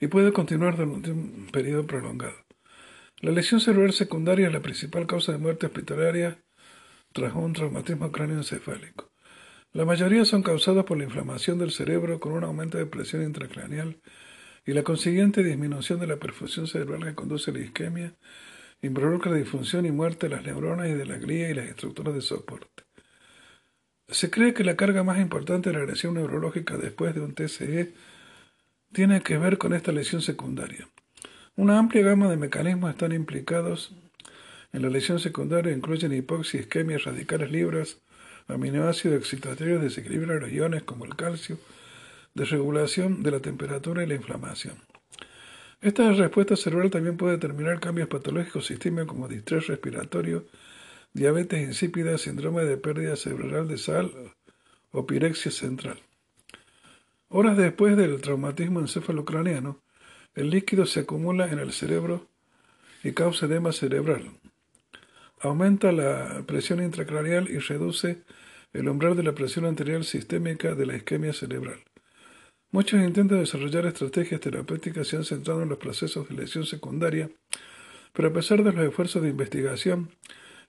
y 0.00 0.06
puede 0.06 0.32
continuar 0.32 0.78
durante 0.78 1.12
un 1.12 1.50
periodo 1.52 1.86
prolongado. 1.86 2.38
La 3.20 3.32
lesión 3.32 3.60
cerebral 3.60 3.92
secundaria 3.92 4.46
es 4.46 4.52
la 4.52 4.62
principal 4.62 5.06
causa 5.06 5.32
de 5.32 5.38
muerte 5.38 5.66
hospitalaria 5.66 6.42
tras 7.12 7.34
un 7.34 7.52
traumatismo 7.52 8.10
cráneoencefálico. 8.10 9.12
La 9.74 9.84
mayoría 9.84 10.24
son 10.24 10.42
causados 10.42 10.86
por 10.86 10.96
la 10.96 11.04
inflamación 11.04 11.58
del 11.58 11.70
cerebro 11.70 12.18
con 12.18 12.32
un 12.32 12.44
aumento 12.44 12.78
de 12.78 12.86
presión 12.86 13.22
intracraneal 13.22 14.00
y 14.64 14.72
la 14.72 14.82
consiguiente 14.82 15.42
disminución 15.42 16.00
de 16.00 16.06
la 16.06 16.16
perfusión 16.16 16.66
cerebral 16.66 17.04
que 17.04 17.14
conduce 17.14 17.50
a 17.50 17.54
la 17.54 17.60
isquemia 17.60 18.14
involucra 18.80 19.30
la 19.30 19.38
disfunción 19.38 19.86
y 19.86 19.92
muerte 19.92 20.28
de 20.28 20.36
las 20.36 20.44
neuronas 20.44 20.88
y 20.88 20.92
de 20.92 21.06
la 21.06 21.16
glía 21.16 21.50
y 21.50 21.54
las 21.54 21.66
estructuras 21.66 22.14
de 22.14 22.20
soporte. 22.20 22.84
Se 24.08 24.30
cree 24.30 24.52
que 24.54 24.64
la 24.64 24.76
carga 24.76 25.02
más 25.02 25.18
importante 25.20 25.70
de 25.70 25.76
la 25.76 25.82
agresión 25.82 26.14
neurológica 26.14 26.76
después 26.76 27.14
de 27.14 27.20
un 27.20 27.34
TCE 27.34 27.94
tiene 28.92 29.22
que 29.22 29.38
ver 29.38 29.58
con 29.58 29.72
esta 29.72 29.90
lesión 29.90 30.20
secundaria. 30.20 30.88
Una 31.56 31.78
amplia 31.78 32.02
gama 32.02 32.28
de 32.28 32.36
mecanismos 32.36 32.90
están 32.90 33.12
implicados 33.12 33.94
en 34.72 34.82
la 34.82 34.90
lesión 34.90 35.18
secundaria, 35.18 35.72
incluyen 35.72 36.12
hipoxia, 36.12 36.60
isquemias 36.60 37.04
radicales 37.04 37.50
libres, 37.50 38.00
aminoácidos 38.48 39.18
excitatorios, 39.18 39.82
desequilibrio 39.82 40.34
de 40.34 40.40
los 40.40 40.52
iones 40.52 40.82
como 40.82 41.04
el 41.04 41.16
calcio, 41.16 41.58
desregulación 42.34 43.22
de 43.22 43.30
la 43.30 43.40
temperatura 43.40 44.02
y 44.02 44.06
la 44.06 44.14
inflamación. 44.14 44.76
Esta 45.80 46.12
respuesta 46.12 46.56
cerebral 46.56 46.90
también 46.90 47.16
puede 47.16 47.32
determinar 47.32 47.80
cambios 47.80 48.08
patológicos 48.08 48.66
sistémicos 48.66 49.08
como 49.08 49.28
distrés 49.28 49.66
respiratorio, 49.66 50.46
diabetes 51.12 51.60
insípida, 51.60 52.16
síndrome 52.18 52.64
de 52.64 52.76
pérdida 52.76 53.16
cerebral 53.16 53.66
de 53.66 53.78
sal 53.78 54.12
o 54.92 55.06
pirexia 55.06 55.50
central. 55.50 56.00
Horas 57.28 57.56
después 57.56 57.96
del 57.96 58.20
traumatismo 58.20 58.80
encefalocraniano, 58.80 59.82
el 60.34 60.50
líquido 60.50 60.86
se 60.86 61.00
acumula 61.00 61.50
en 61.50 61.58
el 61.58 61.72
cerebro 61.72 62.28
y 63.02 63.12
causa 63.12 63.46
edema 63.46 63.72
cerebral. 63.72 64.30
Aumenta 65.40 65.90
la 65.92 66.44
presión 66.46 66.82
intracranial 66.82 67.50
y 67.50 67.58
reduce 67.58 68.22
el 68.72 68.88
umbral 68.88 69.16
de 69.16 69.24
la 69.24 69.34
presión 69.34 69.64
arterial 69.64 70.04
sistémica 70.04 70.74
de 70.74 70.86
la 70.86 70.96
isquemia 70.96 71.32
cerebral. 71.32 71.80
Muchos 72.74 73.02
intentos 73.02 73.36
de 73.36 73.40
desarrollar 73.40 73.84
estrategias 73.84 74.40
terapéuticas 74.40 75.06
se 75.06 75.16
han 75.18 75.24
centrado 75.24 75.62
en 75.62 75.68
los 75.68 75.76
procesos 75.76 76.26
de 76.26 76.34
lesión 76.34 76.64
secundaria, 76.64 77.30
pero 78.14 78.28
a 78.28 78.32
pesar 78.32 78.64
de 78.64 78.72
los 78.72 78.88
esfuerzos 78.88 79.20
de 79.20 79.28
investigación, 79.28 80.08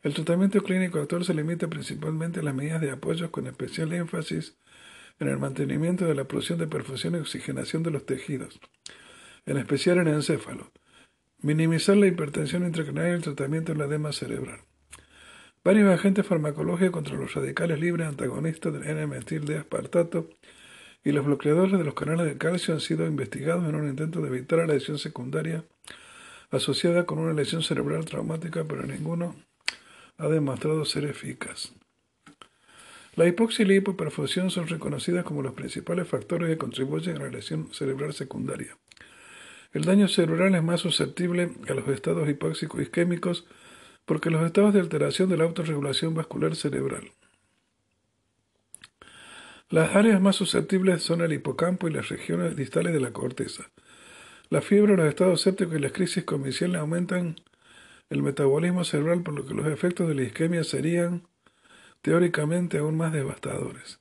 el 0.01 0.13
tratamiento 0.13 0.61
clínico 0.61 0.99
actual 0.99 1.23
se 1.23 1.33
limita 1.33 1.69
principalmente 1.69 2.41
a 2.41 2.43
las 2.43 2.53
medidas 2.53 2.81
de 2.81 2.91
apoyo 2.91 3.31
con 3.31 3.47
especial 3.47 3.93
énfasis 3.93 4.57
en 5.17 5.29
el 5.29 5.37
mantenimiento 5.37 6.05
de 6.05 6.13
la 6.13 6.25
producción 6.25 6.59
de 6.59 6.67
perfusión 6.67 7.15
y 7.15 7.19
oxigenación 7.19 7.83
de 7.83 7.91
los 7.91 8.05
tejidos, 8.05 8.59
en 9.45 9.55
especial 9.55 9.99
en 9.99 10.07
el 10.09 10.15
encéfalo, 10.15 10.73
minimizar 11.39 11.95
la 11.95 12.07
hipertensión 12.07 12.65
intracranial 12.65 13.11
y 13.11 13.15
el 13.15 13.21
tratamiento 13.21 13.71
del 13.71 13.89
edema 13.89 14.11
cerebral. 14.11 14.59
Varios 15.63 15.89
agentes 15.97 16.27
farmacológicos 16.27 16.91
contra 16.91 17.15
los 17.15 17.33
radicales 17.33 17.79
libres 17.79 18.09
antagonistas 18.09 18.73
del 18.73 18.83
N-metil 18.89 19.45
de 19.45 19.59
aspartato 19.59 20.27
y 21.03 21.11
los 21.11 21.25
bloqueadores 21.25 21.77
de 21.77 21.83
los 21.83 21.93
canales 21.93 22.25
de 22.25 22.37
calcio 22.37 22.73
han 22.73 22.79
sido 22.79 23.05
investigados 23.05 23.67
en 23.67 23.75
un 23.75 23.89
intento 23.89 24.21
de 24.21 24.29
evitar 24.29 24.59
la 24.59 24.73
lesión 24.73 24.97
secundaria 24.97 25.63
asociada 26.51 27.05
con 27.05 27.19
una 27.19 27.33
lesión 27.33 27.63
cerebral 27.63 28.05
traumática, 28.05 28.63
pero 28.63 28.83
ninguno 28.83 29.35
ha 30.17 30.27
demostrado 30.27 30.85
ser 30.85 31.05
eficaz. 31.05 31.73
La 33.15 33.27
hipoxia 33.27 33.63
y 33.63 33.67
la 33.67 33.75
hipoperfusión 33.75 34.49
son 34.49 34.67
reconocidas 34.67 35.23
como 35.23 35.41
los 35.41 35.53
principales 35.53 36.07
factores 36.07 36.49
que 36.49 36.57
contribuyen 36.57 37.17
a 37.17 37.25
la 37.25 37.29
lesión 37.29 37.71
cerebral 37.73 38.13
secundaria. 38.13 38.77
El 39.71 39.85
daño 39.85 40.07
cerebral 40.07 40.55
es 40.55 40.63
más 40.63 40.81
susceptible 40.81 41.51
a 41.67 41.73
los 41.73 41.87
estados 41.89 42.29
hipóxicos 42.29 42.81
isquémicos 42.81 43.45
porque 44.05 44.29
los 44.29 44.43
estados 44.43 44.73
de 44.73 44.79
alteración 44.79 45.29
de 45.29 45.37
la 45.37 45.45
autorregulación 45.45 46.13
vascular 46.13 46.55
cerebral. 46.55 47.11
Las 49.73 49.95
áreas 49.95 50.21
más 50.21 50.36
susceptibles 50.36 51.01
son 51.01 51.21
el 51.21 51.33
hipocampo 51.33 51.88
y 51.88 51.91
las 51.91 52.09
regiones 52.09 52.55
distales 52.55 52.93
de 52.93 52.99
la 52.99 53.12
corteza. 53.12 53.71
La 54.51 54.62
fiebre, 54.62 54.95
los 54.95 55.07
estados 55.07 55.41
sépticos 55.41 55.75
y 55.77 55.79
las 55.79 55.93
crisis 55.93 56.23
comiciales 56.25 56.79
aumentan 56.79 57.38
el 58.12 58.21
metabolismo 58.21 58.83
cerebral, 58.83 59.23
por 59.23 59.33
lo 59.33 59.47
que 59.47 59.55
los 59.55 59.65
efectos 59.65 60.07
de 60.07 60.13
la 60.13 60.21
isquemia 60.21 60.63
serían 60.63 61.23
teóricamente 62.03 62.77
aún 62.77 62.97
más 62.97 63.13
devastadores. 63.13 63.99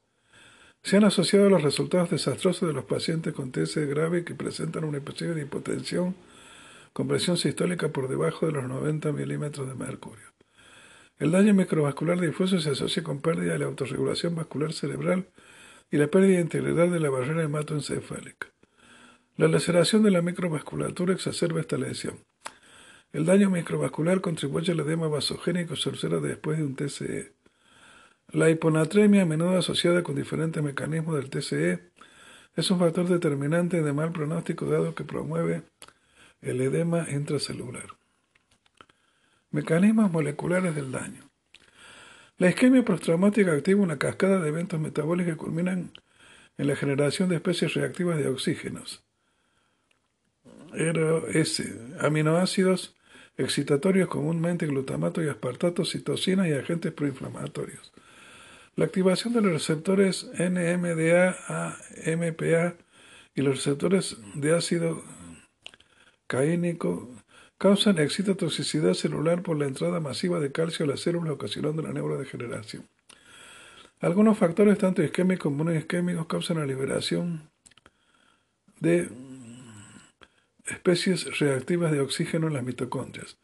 Se 0.83 0.99
han 0.99 1.05
asociado 1.05 1.49
los 1.49 1.63
resultados 1.63 2.11
desastrosos 2.11 2.69
de 2.69 2.75
los 2.75 2.85
pacientes 2.85 3.33
con 3.33 3.51
TSE 3.51 3.87
grave 3.87 4.25
que 4.27 4.35
presentan 4.35 4.85
un 4.85 4.95
episodio 4.95 5.35
de 5.35 5.45
hipotensión 5.45 6.15
con 6.93 7.09
presión 7.09 7.39
sistólica 7.39 7.89
por 7.89 8.09
debajo 8.09 8.45
de 8.45 8.53
los 8.53 8.65
90 8.65 9.11
milímetros 9.13 9.67
de 9.67 9.75
mercurio. 9.75 10.27
El 11.19 11.31
daño 11.31 11.55
microvascular 11.55 12.21
difuso 12.21 12.61
se 12.61 12.73
asocia 12.73 13.03
con 13.03 13.23
pérdida 13.23 13.55
de 13.55 13.61
la 13.61 13.65
autorregulación 13.65 14.35
vascular 14.35 14.75
cerebral 14.75 15.29
y 15.93 15.99
la 15.99 16.09
pérdida 16.09 16.37
de 16.37 16.43
integridad 16.43 16.89
de 16.89 16.99
la 16.99 17.11
barrera 17.11 17.43
hematoencefálica. 17.43 18.49
La 19.37 19.47
laceración 19.47 20.03
de 20.03 20.11
la 20.11 20.23
microvasculatura 20.23 21.13
exacerba 21.13 21.61
esta 21.61 21.77
lesión. 21.77 22.17
El 23.13 23.27
daño 23.27 23.51
microvascular 23.51 24.23
contribuye 24.23 24.73
al 24.73 24.81
edema 24.81 25.07
vasogénico 25.07 25.77
se 25.77 25.91
observa 25.91 26.19
después 26.21 26.57
de 26.57 26.65
un 26.65 26.77
TCE. 26.77 27.35
La 28.29 28.49
hiponatremia, 28.49 29.23
a 29.23 29.27
menudo 29.27 29.59
asociada 29.59 30.03
con 30.03 30.15
diferentes 30.15 30.63
mecanismos 30.63 31.17
del 31.17 31.29
TCE, 31.29 31.91
es 32.57 32.71
un 32.71 32.79
factor 32.79 33.07
determinante 33.07 33.83
de 33.83 33.93
mal 33.93 34.13
pronóstico 34.13 34.65
dado 34.65 34.95
que 34.95 35.05
promueve 35.05 35.63
el 36.41 36.63
edema 36.63 37.07
intracelular. 37.11 37.99
Mecanismos 39.51 40.11
moleculares 40.11 40.75
del 40.75 40.91
daño. 40.91 41.32
La 42.43 42.49
isquemia 42.49 42.85
postraumática 42.85 43.53
activa 43.53 43.83
una 43.83 44.01
cascada 44.01 44.41
de 44.41 44.49
eventos 44.49 44.81
metabólicos 44.81 45.35
que 45.35 45.39
culminan 45.39 45.93
en 46.59 46.67
la 46.67 46.75
generación 46.75 47.29
de 47.29 47.37
especies 47.37 47.75
reactivas 47.75 48.19
de 48.19 48.27
oxígenos. 48.27 49.05
S. 50.75 51.63
Aminoácidos 52.01 52.97
excitatorios 53.37 54.09
comúnmente 54.09 54.67
glutamato 54.67 55.23
y 55.23 55.29
aspartato, 55.29 55.85
citosina 55.85 56.49
y 56.49 56.53
agentes 56.53 56.93
proinflamatorios. 56.93 57.93
La 58.75 58.87
activación 58.87 59.35
de 59.35 59.43
los 59.43 59.53
receptores 59.53 60.29
NMDA, 60.37 61.37
AMPA 62.07 62.75
y 63.37 63.43
los 63.43 63.55
receptores 63.55 64.17
de 64.35 64.57
ácido 64.57 65.05
caínico 66.27 67.09
causan 67.63 68.01
excitotoxicidad 68.01 68.95
celular 68.95 69.43
por 69.43 69.57
la 69.57 69.67
entrada 69.67 70.01
masiva 70.01 70.41
de 70.41 70.51
calcio 70.51 70.85
a 70.85 70.89
las 70.89 70.99
células 70.99 71.35
ocasionando 71.35 71.81
la 71.81 71.93
neurodegeneración. 71.93 72.89
Algunos 74.01 74.37
factores, 74.37 74.79
tanto 74.79 75.01
isquémicos 75.01 75.45
como 75.45 75.63
no 75.63 75.73
isquémicos, 75.73 76.27
causan 76.27 76.59
la 76.59 76.67
liberación 76.67 77.49
de 78.81 79.09
especies 80.67 81.39
reactivas 81.39 81.93
de 81.93 82.01
oxígeno 82.01 82.49
en 82.49 82.55
las 82.55 82.65
mitocondrias. 82.65 83.39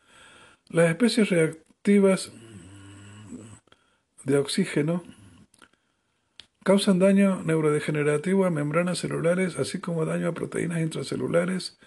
Las 0.68 0.90
especies 0.90 1.31
reactivas 1.31 2.33
de 4.24 4.37
oxígeno 4.37 5.04
causan 6.64 6.98
daño 6.98 7.44
neurodegenerativo 7.44 8.46
a 8.46 8.50
membranas 8.50 8.98
celulares, 8.98 9.57
así 9.61 9.78
como 9.78 10.04
daño 10.04 10.26
a 10.26 10.35
proteínas 10.35 10.81
intracelulares 10.81 11.78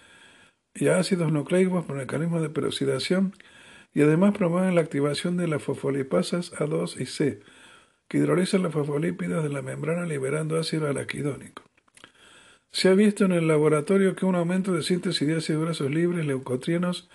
y 0.74 0.88
ácidos 0.88 1.32
nucleicos 1.32 1.84
por 1.84 1.96
mecanismos 1.96 2.42
de 2.42 2.50
peroxidación 2.50 3.34
y 3.94 4.02
además 4.02 4.36
promueven 4.36 4.74
la 4.74 4.80
activación 4.80 5.36
de 5.36 5.48
las 5.48 5.62
fosfolipasas 5.62 6.52
A2 6.54 7.00
y 7.00 7.06
C, 7.06 7.40
que 8.08 8.18
hidrolizan 8.18 8.62
los 8.62 8.72
fosfolípidos 8.72 9.42
de 9.42 9.50
la 9.50 9.62
membrana 9.62 10.06
liberando 10.06 10.58
ácido 10.58 10.88
araquidónico. 10.88 11.62
Se 12.70 12.88
ha 12.88 12.94
visto 12.94 13.26
en 13.26 13.32
el 13.32 13.48
laboratorio 13.48 14.16
que 14.16 14.24
un 14.24 14.34
aumento 14.34 14.72
de 14.72 14.82
síntesis 14.82 15.28
de 15.28 15.36
ácidos 15.36 15.62
grasos 15.62 15.90
libres, 15.90 16.24
leucotrienos 16.24 17.10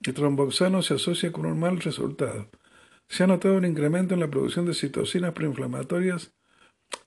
y 0.00 0.12
tromboxanos 0.12 0.86
se 0.86 0.94
asocia 0.94 1.32
con 1.32 1.46
un 1.46 1.58
mal 1.58 1.80
resultado. 1.80 2.48
Se 3.08 3.24
ha 3.24 3.26
notado 3.26 3.56
un 3.56 3.64
incremento 3.64 4.14
en 4.14 4.20
la 4.20 4.28
producción 4.28 4.66
de 4.66 4.74
citocinas 4.74 5.32
preinflamatorias, 5.32 6.32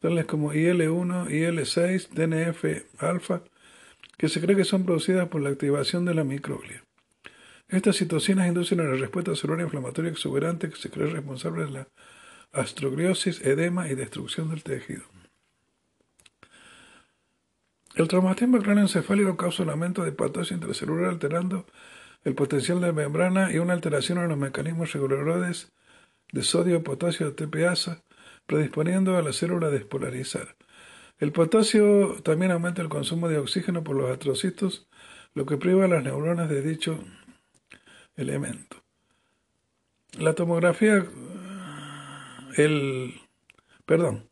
tales 0.02 0.26
como 0.26 0.54
IL-1, 0.54 1.30
IL-6, 1.32 2.10
TNF-alfa, 2.10 3.44
que 4.18 4.30
se 4.30 4.42
cree 4.42 4.56
que 4.56 4.66
son 4.66 4.86
producidas 4.86 5.28
por 5.30 5.42
la 5.42 5.50
activación 5.50 6.06
de 6.06 6.14
la 6.14 6.24
microglia. 6.24 6.84
Estas 7.70 7.98
citocinas 7.98 8.48
inducen 8.48 8.80
a 8.80 8.84
la 8.84 8.96
respuesta 8.96 9.36
celular 9.36 9.66
inflamatoria 9.66 10.12
exuberante 10.12 10.70
que 10.70 10.78
se 10.78 10.90
cree 10.90 11.08
responsable 11.08 11.66
de 11.66 11.72
la 11.72 11.88
astrogliosis, 12.54 13.42
edema 13.42 13.90
y 13.90 13.96
destrucción 13.96 14.50
del 14.50 14.64
tejido. 14.64 15.04
El 17.96 18.08
traumatismo 18.08 18.60
craneoencefálico 18.60 19.36
causa 19.38 19.64
un 19.64 19.72
aumento 19.72 20.04
de 20.04 20.12
patología 20.12 20.56
intracelular 20.56 21.10
alterando 21.10 21.66
el 22.24 22.36
potencial 22.36 22.80
de 22.80 22.94
membrana 22.94 23.52
y 23.52 23.58
una 23.58 23.74
alteración 23.74 24.20
en 24.20 24.30
los 24.30 24.38
mecanismos 24.38 24.94
reguladores 24.94 25.72
de 26.32 26.44
sodio, 26.44 26.84
potasio, 26.84 27.34
TPasa, 27.34 28.04
predisponiendo 28.46 29.18
a 29.18 29.22
la 29.22 29.34
célula 29.34 29.68
a 29.68 29.72
despolarizar. 29.72 30.56
El 31.20 31.32
potasio 31.32 32.18
también 32.24 32.52
aumenta 32.52 32.82
el 32.82 32.90
consumo 32.90 33.28
de 33.28 33.40
oxígeno 33.40 33.84
por 33.84 33.96
los 33.96 34.12
atrocitos, 34.12 34.88
lo 35.34 35.46
que 35.46 35.58
priva 35.58 35.86
a 35.86 35.88
las 35.88 36.04
neuronas 36.04 36.48
de 36.48 36.62
dicho 36.62 37.00
elemento. 38.16 38.78
La 40.20 40.34
tomografía, 40.34 41.06
el, 42.56 43.14
perdón, 43.86 44.30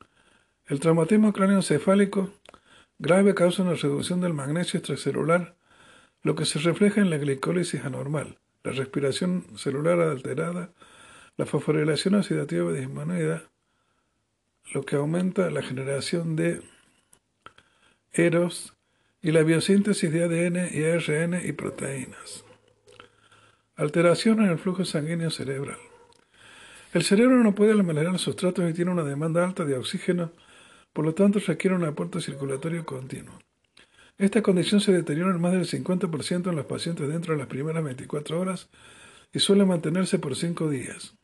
El 0.67 0.79
traumatismo 0.79 1.31
cráneoencefálico 1.31 2.33
grave 2.97 3.35
causa 3.35 3.61
una 3.61 3.75
reducción 3.75 4.21
del 4.21 4.33
magnesio 4.33 4.79
extracelular, 4.79 5.55
lo 6.23 6.35
que 6.35 6.45
se 6.45 6.57
refleja 6.59 7.01
en 7.01 7.11
la 7.11 7.17
glicólisis 7.17 7.85
anormal, 7.85 8.39
la 8.63 8.71
respiración 8.71 9.45
celular 9.57 9.99
alterada, 9.99 10.71
la 11.37 11.45
fosforilación 11.45 12.15
oxidativa 12.15 12.71
disminuida, 12.71 13.43
lo 14.73 14.83
que 14.85 14.95
aumenta 14.95 15.51
la 15.51 15.61
generación 15.61 16.35
de 16.35 16.63
eros 18.15 18.73
y 19.21 19.31
la 19.31 19.43
biosíntesis 19.43 20.11
de 20.11 20.23
ADN 20.23 20.69
y 20.71 20.83
ARN 20.83 21.41
y 21.43 21.51
proteínas. 21.53 22.43
Alteración 23.75 24.43
en 24.43 24.49
el 24.49 24.57
flujo 24.57 24.85
sanguíneo 24.85 25.31
cerebral. 25.31 25.77
El 26.93 27.03
cerebro 27.03 27.43
no 27.43 27.55
puede 27.55 27.73
almacenar 27.73 28.17
sustratos 28.19 28.69
y 28.69 28.73
tiene 28.73 28.91
una 28.91 29.03
demanda 29.03 29.43
alta 29.43 29.65
de 29.65 29.75
oxígeno, 29.75 30.31
por 30.93 31.03
lo 31.03 31.13
tanto 31.13 31.39
requiere 31.39 31.75
un 31.75 31.83
aporte 31.83 32.21
circulatorio 32.21 32.85
continuo. 32.85 33.37
Esta 34.17 34.41
condición 34.41 34.79
se 34.79 34.93
deteriora 34.93 35.31
en 35.31 35.41
más 35.41 35.51
del 35.51 35.65
50% 35.65 36.49
en 36.49 36.55
los 36.55 36.65
pacientes 36.67 37.09
dentro 37.09 37.33
de 37.33 37.39
las 37.39 37.47
primeras 37.47 37.83
24 37.83 38.39
horas 38.39 38.69
y 39.33 39.39
suele 39.39 39.65
mantenerse 39.65 40.19
por 40.19 40.37
5 40.37 40.69
días. 40.69 41.15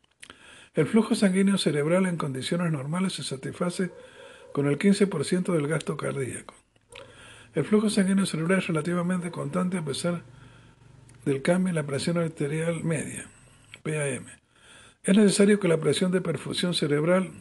El 0.73 0.87
flujo 0.87 1.15
sanguíneo 1.15 1.57
cerebral 1.57 2.05
en 2.05 2.17
condiciones 2.17 2.71
normales 2.71 3.13
se 3.13 3.23
satisface 3.23 3.91
con 4.51 4.67
el 4.67 4.77
15% 4.77 5.53
del 5.53 5.67
gasto 5.67 5.95
cardíaco. 5.95 6.53
El 7.53 7.65
flujo 7.65 7.89
sanguíneo 7.89 8.25
cerebral 8.25 8.59
es 8.59 8.67
relativamente 8.67 9.29
constante 9.29 9.77
a 9.77 9.83
pesar 9.83 10.23
del 11.25 11.41
cambio 11.41 11.69
en 11.69 11.75
la 11.75 11.83
presión 11.83 12.17
arterial 12.17 12.83
media, 12.83 13.29
PAM. 13.83 14.25
Es 15.03 15.17
necesario 15.17 15.59
que 15.59 15.67
la 15.67 15.79
presión 15.79 16.11
de 16.11 16.21
perfusión 16.21 16.73
cerebral, 16.73 17.31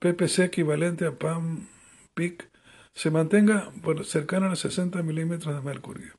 PPC 0.00 0.40
equivalente 0.40 1.06
a 1.06 1.12
PAM-PIC, 1.12 2.50
se 2.92 3.10
mantenga 3.10 3.70
por 3.82 4.04
cercana 4.04 4.46
a 4.46 4.50
los 4.50 4.60
60 4.60 5.02
milímetros 5.02 5.54
de 5.54 5.60
mercurio. 5.60 6.14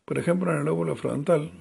por 0.06 0.18
ejemplo 0.18 0.52
en 0.52 0.60
el 0.60 0.66
lóbulo 0.66 0.96
frontal, 0.96 1.52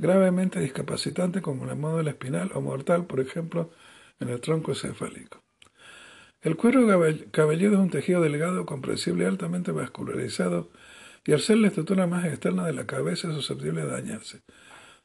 gravemente 0.00 0.60
discapacitante 0.60 1.42
como 1.42 1.70
el 1.70 1.76
módulo 1.76 2.08
espinal 2.08 2.50
o 2.54 2.62
mortal, 2.62 3.04
por 3.04 3.20
ejemplo, 3.20 3.70
en 4.18 4.30
el 4.30 4.40
tronco 4.40 4.70
encefálico. 4.72 5.42
El 6.40 6.56
cuero 6.56 6.86
cabelludo 7.30 7.74
es 7.74 7.80
un 7.80 7.90
tejido 7.90 8.22
delgado, 8.22 8.64
compresible 8.64 9.24
y 9.24 9.26
altamente 9.26 9.72
vascularizado 9.72 10.70
y 11.26 11.32
al 11.32 11.40
ser 11.40 11.58
la 11.58 11.68
estructura 11.68 12.06
más 12.06 12.24
externa 12.24 12.64
de 12.64 12.72
la 12.72 12.86
cabeza 12.86 13.28
es 13.28 13.34
susceptible 13.34 13.82
de 13.82 13.90
dañarse. 13.90 14.40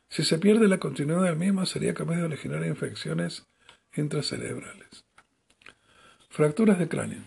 Si 0.07 0.23
se 0.23 0.39
pierde 0.39 0.69
la 0.69 0.77
continuidad 0.77 1.23
del 1.23 1.35
mismo, 1.35 1.65
sería 1.65 1.93
capaz 1.93 2.15
de 2.15 2.23
originar 2.23 2.65
infecciones 2.65 3.45
intracerebrales. 3.97 5.05
Fracturas 6.29 6.79
de 6.79 6.87
cráneo. 6.87 7.19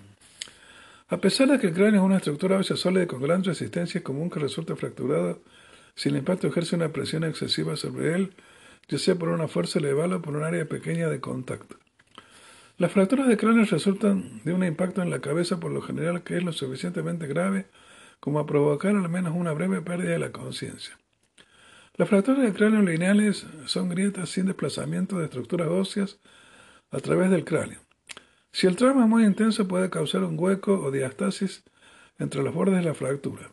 A 1.09 1.19
pesar 1.19 1.49
de 1.49 1.59
que 1.59 1.67
el 1.67 1.75
cráneo 1.75 2.01
es 2.01 2.07
una 2.07 2.17
estructura 2.17 2.59
a 2.59 2.63
sólida 2.63 3.07
con 3.07 3.21
gran 3.21 3.45
resistencia, 3.45 3.99
es 3.99 4.05
común 4.05 4.31
que 4.31 4.41
resulte 4.41 4.75
fracturado 4.75 5.43
si 5.99 6.11
el 6.11 6.17
impacto 6.17 6.47
ejerce 6.47 6.77
una 6.77 6.93
presión 6.93 7.25
excesiva 7.25 7.75
sobre 7.75 8.15
él, 8.15 8.33
ya 8.87 8.99
sea 8.99 9.17
por 9.17 9.31
una 9.31 9.49
fuerza 9.49 9.81
elevada 9.81 10.19
o 10.19 10.23
por 10.23 10.37
un 10.37 10.45
área 10.45 10.65
pequeña 10.65 11.09
de 11.09 11.21
contacto. 11.21 11.77
Las 12.77 12.93
fracturas 12.93 13.27
de 13.27 13.37
cráneo 13.37 13.65
resultan 13.65 14.41
de 14.45 14.53
un 14.53 14.63
impacto 14.63 15.03
en 15.03 15.11
la 15.11 15.19
cabeza 15.21 15.59
por 15.59 15.73
lo 15.73 15.83
general 15.83 16.23
que 16.23 16.37
es 16.37 16.45
lo 16.45 16.53
suficientemente 16.53 17.27
grave 17.27 17.67
como 18.21 18.39
a 18.39 18.47
provocar 18.47 18.95
al 18.95 19.09
menos 19.09 19.35
una 19.35 19.53
breve 19.53 19.83
pérdida 19.83 20.11
de 20.11 20.21
la 20.21 20.31
conciencia. 20.31 20.97
Las 21.97 22.09
fracturas 22.09 22.43
de 22.45 22.53
cráneo 22.53 22.83
lineales 22.83 23.45
son 23.67 23.89
grietas 23.89 24.29
sin 24.29 24.47
desplazamiento 24.47 25.19
de 25.19 25.25
estructuras 25.25 25.67
óseas 25.67 26.21
a 26.93 27.01
través 27.01 27.29
del 27.33 27.45
cráneo. 27.45 27.81
Si 28.53 28.69
el 28.69 28.77
trauma 28.77 29.03
es 29.03 29.09
muy 29.09 29.25
intenso 29.25 29.67
puede 29.67 29.91
causar 29.91 30.23
un 30.23 30.39
hueco 30.39 30.79
o 30.79 30.93
diastasis 30.93 31.65
entre 32.21 32.45
los 32.45 32.55
bordes 32.55 32.77
de 32.77 32.83
la 32.83 32.95
fractura. 32.95 33.51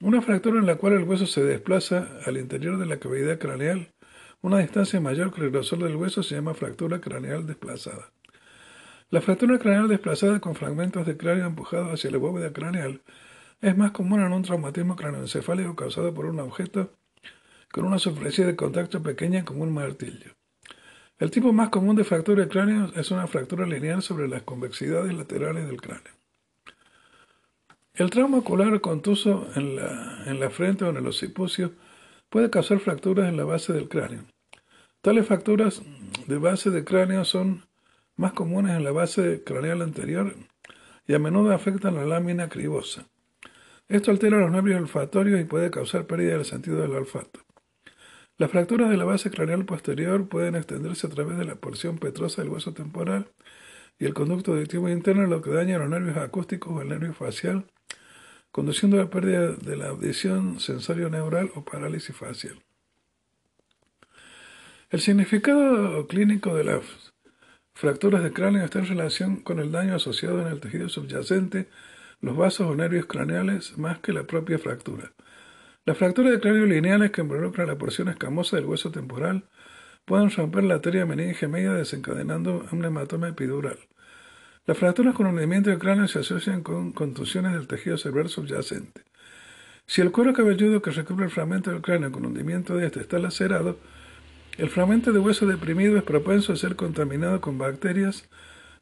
Una 0.00 0.20
fractura 0.20 0.58
en 0.58 0.66
la 0.66 0.76
cual 0.76 0.94
el 0.94 1.04
hueso 1.04 1.26
se 1.26 1.42
desplaza 1.42 2.18
al 2.26 2.36
interior 2.36 2.78
de 2.78 2.86
la 2.86 2.98
cavidad 2.98 3.38
craneal, 3.38 3.92
una 4.42 4.58
distancia 4.58 5.00
mayor 5.00 5.32
que 5.32 5.40
el 5.40 5.50
grosor 5.50 5.78
del 5.82 5.96
hueso 5.96 6.22
se 6.22 6.34
llama 6.34 6.54
fractura 6.54 7.00
craneal 7.00 7.46
desplazada. 7.46 8.12
La 9.10 9.20
fractura 9.20 9.58
craneal 9.58 9.88
desplazada 9.88 10.40
con 10.40 10.56
fragmentos 10.56 11.06
de 11.06 11.16
cráneo 11.16 11.46
empujados 11.46 11.92
hacia 11.94 12.10
la 12.10 12.18
bóveda 12.18 12.52
craneal 12.52 13.02
es 13.60 13.76
más 13.76 13.92
común 13.92 14.20
en 14.20 14.32
un 14.32 14.42
traumatismo 14.42 14.96
craneoencefálico 14.96 15.76
causado 15.76 16.12
por 16.12 16.26
un 16.26 16.40
objeto 16.40 16.92
con 17.72 17.84
una 17.84 17.98
superficie 17.98 18.44
de 18.44 18.56
contacto 18.56 19.02
pequeña 19.02 19.44
como 19.44 19.62
un 19.62 19.72
martillo. 19.72 20.32
El 21.18 21.30
tipo 21.30 21.52
más 21.52 21.68
común 21.68 21.96
de 21.96 22.04
fractura 22.04 22.42
de 22.42 22.48
cráneo 22.48 22.90
es 22.96 23.10
una 23.10 23.26
fractura 23.26 23.66
lineal 23.66 24.02
sobre 24.02 24.28
las 24.28 24.42
convexidades 24.42 25.14
laterales 25.14 25.66
del 25.66 25.80
cráneo. 25.80 26.13
El 27.94 28.10
trauma 28.10 28.38
ocular 28.38 28.80
contuso 28.80 29.46
en 29.54 29.76
la, 29.76 30.24
en 30.26 30.40
la 30.40 30.50
frente 30.50 30.84
o 30.84 30.90
en 30.90 30.96
el 30.96 31.06
occipucio 31.06 31.74
puede 32.28 32.50
causar 32.50 32.80
fracturas 32.80 33.28
en 33.28 33.36
la 33.36 33.44
base 33.44 33.72
del 33.72 33.88
cráneo. 33.88 34.24
Tales 35.00 35.28
fracturas 35.28 35.80
de 36.26 36.38
base 36.38 36.70
de 36.70 36.84
cráneo 36.84 37.24
son 37.24 37.66
más 38.16 38.32
comunes 38.32 38.76
en 38.76 38.82
la 38.82 38.90
base 38.90 39.44
craneal 39.44 39.80
anterior 39.80 40.34
y 41.06 41.14
a 41.14 41.20
menudo 41.20 41.52
afectan 41.52 41.94
la 41.94 42.04
lámina 42.04 42.48
cribosa. 42.48 43.06
Esto 43.86 44.10
altera 44.10 44.38
los 44.38 44.50
nervios 44.50 44.80
olfatorios 44.80 45.40
y 45.40 45.44
puede 45.44 45.70
causar 45.70 46.08
pérdida 46.08 46.32
del 46.32 46.44
sentido 46.44 46.80
del 46.80 46.96
olfato. 46.96 47.40
Las 48.38 48.50
fracturas 48.50 48.90
de 48.90 48.96
la 48.96 49.04
base 49.04 49.30
craneal 49.30 49.66
posterior 49.66 50.28
pueden 50.28 50.56
extenderse 50.56 51.06
a 51.06 51.10
través 51.10 51.38
de 51.38 51.44
la 51.44 51.54
porción 51.54 51.98
petrosa 51.98 52.42
del 52.42 52.50
hueso 52.50 52.74
temporal 52.74 53.28
y 54.00 54.06
el 54.06 54.14
conducto 54.14 54.50
auditivo 54.50 54.88
interno, 54.88 55.28
lo 55.28 55.42
que 55.42 55.50
daña 55.50 55.78
los 55.78 55.88
nervios 55.88 56.16
acústicos 56.16 56.72
o 56.72 56.82
el 56.82 56.88
nervio 56.88 57.14
facial, 57.14 57.66
conduciendo 58.54 58.98
a 58.98 59.00
la 59.00 59.10
pérdida 59.10 59.50
de 59.50 59.76
la 59.76 59.88
audición 59.88 60.60
sensorio-neural 60.60 61.50
o 61.56 61.64
parálisis 61.64 62.14
facial. 62.14 62.62
El 64.90 65.00
significado 65.00 66.06
clínico 66.06 66.54
de 66.54 66.62
las 66.62 67.12
fracturas 67.74 68.22
de 68.22 68.32
cráneo 68.32 68.64
está 68.64 68.78
en 68.78 68.86
relación 68.86 69.36
con 69.42 69.58
el 69.58 69.72
daño 69.72 69.96
asociado 69.96 70.40
en 70.40 70.46
el 70.46 70.60
tejido 70.60 70.88
subyacente, 70.88 71.68
los 72.20 72.36
vasos 72.36 72.70
o 72.70 72.76
nervios 72.76 73.06
craneales, 73.06 73.76
más 73.76 73.98
que 73.98 74.12
la 74.12 74.22
propia 74.22 74.60
fractura. 74.60 75.10
Las 75.84 75.98
fracturas 75.98 76.30
de 76.30 76.38
cráneo 76.38 76.64
lineales 76.64 77.10
que 77.10 77.22
involucran 77.22 77.66
la 77.66 77.76
porción 77.76 78.08
escamosa 78.08 78.54
del 78.54 78.66
hueso 78.66 78.92
temporal 78.92 79.48
pueden 80.04 80.30
romper 80.30 80.62
la 80.62 80.74
arteria 80.74 81.06
meninge 81.06 81.48
media 81.48 81.72
desencadenando 81.72 82.64
un 82.70 82.84
hematoma 82.84 83.30
epidural. 83.30 83.80
Las 84.66 84.78
fracturas 84.78 85.14
con 85.14 85.26
hundimiento 85.26 85.68
del 85.68 85.78
cráneo 85.78 86.08
se 86.08 86.20
asocian 86.20 86.62
con 86.62 86.92
contusiones 86.92 87.52
del 87.52 87.66
tejido 87.66 87.98
cerebral 87.98 88.30
subyacente. 88.30 89.02
Si 89.86 90.00
el 90.00 90.10
cuero 90.10 90.32
cabelludo 90.32 90.80
que 90.80 90.90
recubre 90.90 91.26
el 91.26 91.30
fragmento 91.30 91.70
del 91.70 91.82
cráneo 91.82 92.10
con 92.10 92.24
hundimiento 92.24 92.74
de 92.74 92.86
este 92.86 93.00
está 93.00 93.18
lacerado, 93.18 93.78
el 94.56 94.70
fragmento 94.70 95.12
de 95.12 95.18
hueso 95.18 95.46
deprimido 95.46 95.98
es 95.98 96.02
propenso 96.02 96.54
a 96.54 96.56
ser 96.56 96.76
contaminado 96.76 97.42
con 97.42 97.58
bacterias 97.58 98.26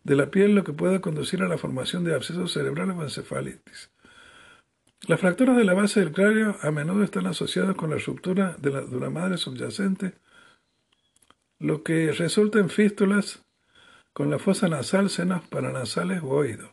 de 0.05 0.15
la 0.15 0.31
piel, 0.31 0.55
lo 0.55 0.63
que 0.63 0.73
puede 0.73 1.01
conducir 1.01 1.43
a 1.43 1.49
la 1.49 1.59
formación 1.59 2.05
de 2.05 2.15
abscesos 2.15 2.53
cerebrales 2.53 2.97
o 2.97 3.03
encefalitis. 3.03 3.91
Las 5.09 5.19
fracturas 5.19 5.57
de 5.57 5.65
la 5.65 5.75
base 5.75 5.99
del 5.99 6.13
cráneo 6.13 6.57
a 6.63 6.71
menudo 6.71 7.03
están 7.03 7.27
asociadas 7.27 7.75
con 7.75 7.91
la 7.91 7.97
ruptura 7.97 8.57
de 8.61 8.71
la 8.71 8.83
dura 8.83 9.11
madre 9.11 9.37
subyacente, 9.37 10.15
lo 11.59 11.83
que 11.83 12.13
resulta 12.13 12.61
en 12.61 12.71
fístulas 12.71 13.45
con 14.13 14.31
la 14.31 14.39
fosa 14.39 14.69
nasal, 14.69 15.11
senos 15.11 15.47
paranasales 15.49 16.23
o 16.23 16.29
oídos. 16.29 16.71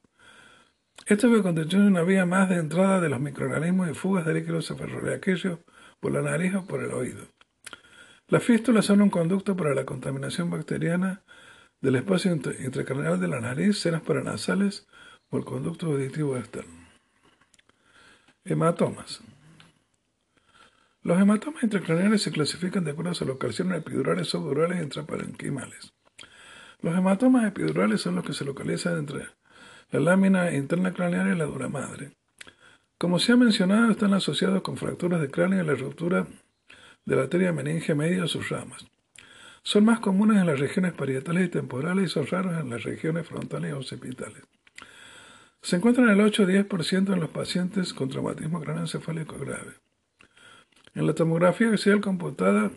Esto 1.05 1.31
que 1.31 1.41
constituye 1.41 1.87
una 1.87 2.03
vía 2.03 2.25
más 2.25 2.49
de 2.49 2.55
entrada 2.55 2.99
de 2.99 3.09
los 3.09 3.19
microorganismos 3.19 3.89
y 3.89 3.93
fugas 3.93 4.25
de 4.25 4.33
líquidos 4.33 4.71
aquello 5.13 5.59
por 5.99 6.11
la 6.11 6.21
nariz 6.21 6.55
o 6.55 6.65
por 6.65 6.83
el 6.83 6.91
oído. 6.91 7.25
Las 8.27 8.43
fístulas 8.43 8.85
son 8.85 9.01
un 9.01 9.09
conducto 9.09 9.55
para 9.55 9.73
la 9.73 9.85
contaminación 9.85 10.49
bacteriana 10.49 11.23
del 11.81 11.95
espacio 11.95 12.31
intracraneal 12.31 13.19
de 13.19 13.27
la 13.27 13.39
nariz, 13.39 13.79
senos 13.79 14.01
paranasales 14.01 14.87
o 15.29 15.37
el 15.37 15.45
conducto 15.45 15.87
auditivo 15.87 16.37
externo. 16.37 16.87
Hematomas. 18.43 19.21
Los 21.01 21.19
hematomas 21.19 21.63
intracraneales 21.63 22.21
se 22.21 22.31
clasifican 22.31 22.83
de 22.83 22.91
acuerdo 22.91 23.11
a 23.11 23.15
su 23.15 23.25
locación 23.25 23.73
epidurales, 23.73 24.27
subdurales 24.27 24.79
y 24.79 24.83
intraparenquimales. 24.83 25.93
Los 26.81 26.97
hematomas 26.97 27.45
epidurales 27.45 28.01
son 28.01 28.15
los 28.15 28.23
que 28.23 28.33
se 28.33 28.45
localizan 28.45 28.97
entre 28.97 29.27
la 29.91 29.99
lámina 29.99 30.53
interna 30.53 30.93
craneal 30.93 31.33
y 31.33 31.37
la 31.37 31.45
dura 31.45 31.67
madre. 31.67 32.11
Como 32.97 33.19
se 33.19 33.31
ha 33.31 33.37
mencionado, 33.37 33.91
están 33.91 34.13
asociados 34.13 34.61
con 34.61 34.77
fracturas 34.77 35.21
de 35.21 35.29
cráneo 35.29 35.63
y 35.63 35.65
la 35.65 35.73
ruptura 35.73 36.27
de 37.05 37.15
la 37.15 37.23
arteria 37.23 37.51
meninge 37.51 37.95
media 37.95 38.23
o 38.23 38.27
sus 38.27 38.49
ramas. 38.49 38.85
Son 39.63 39.83
más 39.83 39.99
comunes 39.99 40.37
en 40.37 40.47
las 40.47 40.59
regiones 40.59 40.93
parietales 40.93 41.47
y 41.47 41.49
temporales 41.49 42.05
y 42.05 42.13
son 42.13 42.27
raros 42.27 42.59
en 42.59 42.69
las 42.69 42.83
regiones 42.83 43.27
frontales 43.27 43.71
y 43.71 43.73
occipitales. 43.73 44.43
Se 45.61 45.75
encuentran 45.75 46.09
el 46.09 46.21
8 46.21 46.47
10% 46.47 47.13
en 47.13 47.19
los 47.19 47.29
pacientes 47.29 47.93
con 47.93 48.09
traumatismo 48.09 48.61
craneoencefálico 48.61 49.37
grave. 49.37 49.73
En 50.95 51.05
la 51.05 51.13
tomografía 51.13 51.69
axial 51.69 51.99
computada 51.99 52.71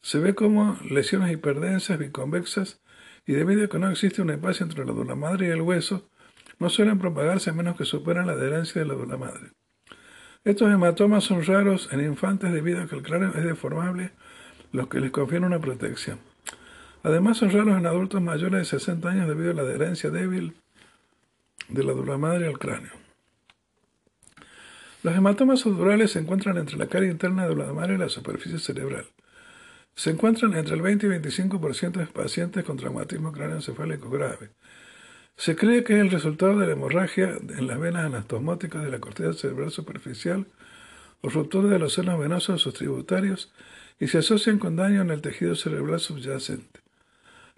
se 0.00 0.18
ve 0.18 0.34
como 0.34 0.78
lesiones 0.88 1.32
hiperdensas 1.32 1.98
biconvexas 1.98 2.80
y 3.26 3.32
debido 3.32 3.64
a 3.64 3.68
que 3.68 3.78
no 3.78 3.90
existe 3.90 4.22
un 4.22 4.30
espacio 4.30 4.64
entre 4.64 4.84
la 4.84 4.92
dura 4.92 5.14
madre 5.14 5.48
y 5.48 5.50
el 5.50 5.62
hueso, 5.62 6.08
no 6.58 6.70
suelen 6.70 6.98
propagarse 6.98 7.50
a 7.50 7.52
menos 7.52 7.76
que 7.76 7.84
superen 7.84 8.26
la 8.26 8.32
adherencia 8.32 8.80
de 8.80 8.88
la 8.88 8.94
dura 8.94 9.16
madre. 9.16 9.50
Estos 10.44 10.72
hematomas 10.72 11.24
son 11.24 11.44
raros 11.44 11.88
en 11.92 12.04
infantes 12.04 12.52
debido 12.52 12.80
a 12.80 12.86
que 12.86 12.94
el 12.94 13.02
cráneo 13.02 13.34
es 13.34 13.44
deformable, 13.44 14.12
lo 14.72 14.88
que 14.88 15.00
les 15.00 15.10
confiere 15.10 15.44
una 15.44 15.58
protección. 15.58 16.20
Además 17.02 17.38
son 17.38 17.50
raros 17.50 17.76
en 17.76 17.86
adultos 17.86 18.22
mayores 18.22 18.60
de 18.60 18.78
60 18.78 19.08
años 19.08 19.28
debido 19.28 19.50
a 19.50 19.54
la 19.54 19.62
adherencia 19.62 20.10
débil 20.10 20.54
de 21.68 21.84
la 21.84 21.92
dura 21.92 22.16
madre 22.16 22.46
al 22.46 22.58
cráneo. 22.58 22.92
Los 25.02 25.14
hematomas 25.14 25.60
sudurales 25.60 26.12
se 26.12 26.20
encuentran 26.20 26.58
entre 26.58 26.76
la 26.76 26.86
cara 26.86 27.06
interna 27.06 27.46
de 27.46 27.54
la 27.54 27.72
madre 27.72 27.94
y 27.94 27.98
la 27.98 28.08
superficie 28.08 28.58
cerebral. 28.58 29.06
Se 29.96 30.10
encuentran 30.10 30.52
entre 30.54 30.74
el 30.74 30.82
20 30.82 31.06
y 31.06 31.08
25% 31.08 31.92
de 31.92 32.06
pacientes 32.06 32.64
con 32.64 32.76
traumatismo 32.76 33.32
cráneoencefálico 33.32 34.10
grave. 34.10 34.50
Se 35.38 35.56
cree 35.56 35.84
que 35.84 35.94
es 35.94 36.00
el 36.00 36.10
resultado 36.10 36.58
de 36.58 36.66
la 36.66 36.72
hemorragia 36.72 37.30
en 37.30 37.66
las 37.66 37.80
venas 37.80 38.04
anastomóticas 38.04 38.84
de 38.84 38.90
la 38.90 39.00
corteza 39.00 39.32
cerebral 39.32 39.70
superficial 39.70 40.46
o 41.22 41.30
ruptura 41.30 41.70
de 41.70 41.78
los 41.78 41.94
senos 41.94 42.20
venosos 42.20 42.56
de 42.56 42.58
sus 42.58 42.74
tributarios 42.74 43.50
y 43.98 44.08
se 44.08 44.18
asocian 44.18 44.58
con 44.58 44.76
daño 44.76 45.00
en 45.00 45.10
el 45.10 45.22
tejido 45.22 45.54
cerebral 45.54 45.98
subyacente. 45.98 46.80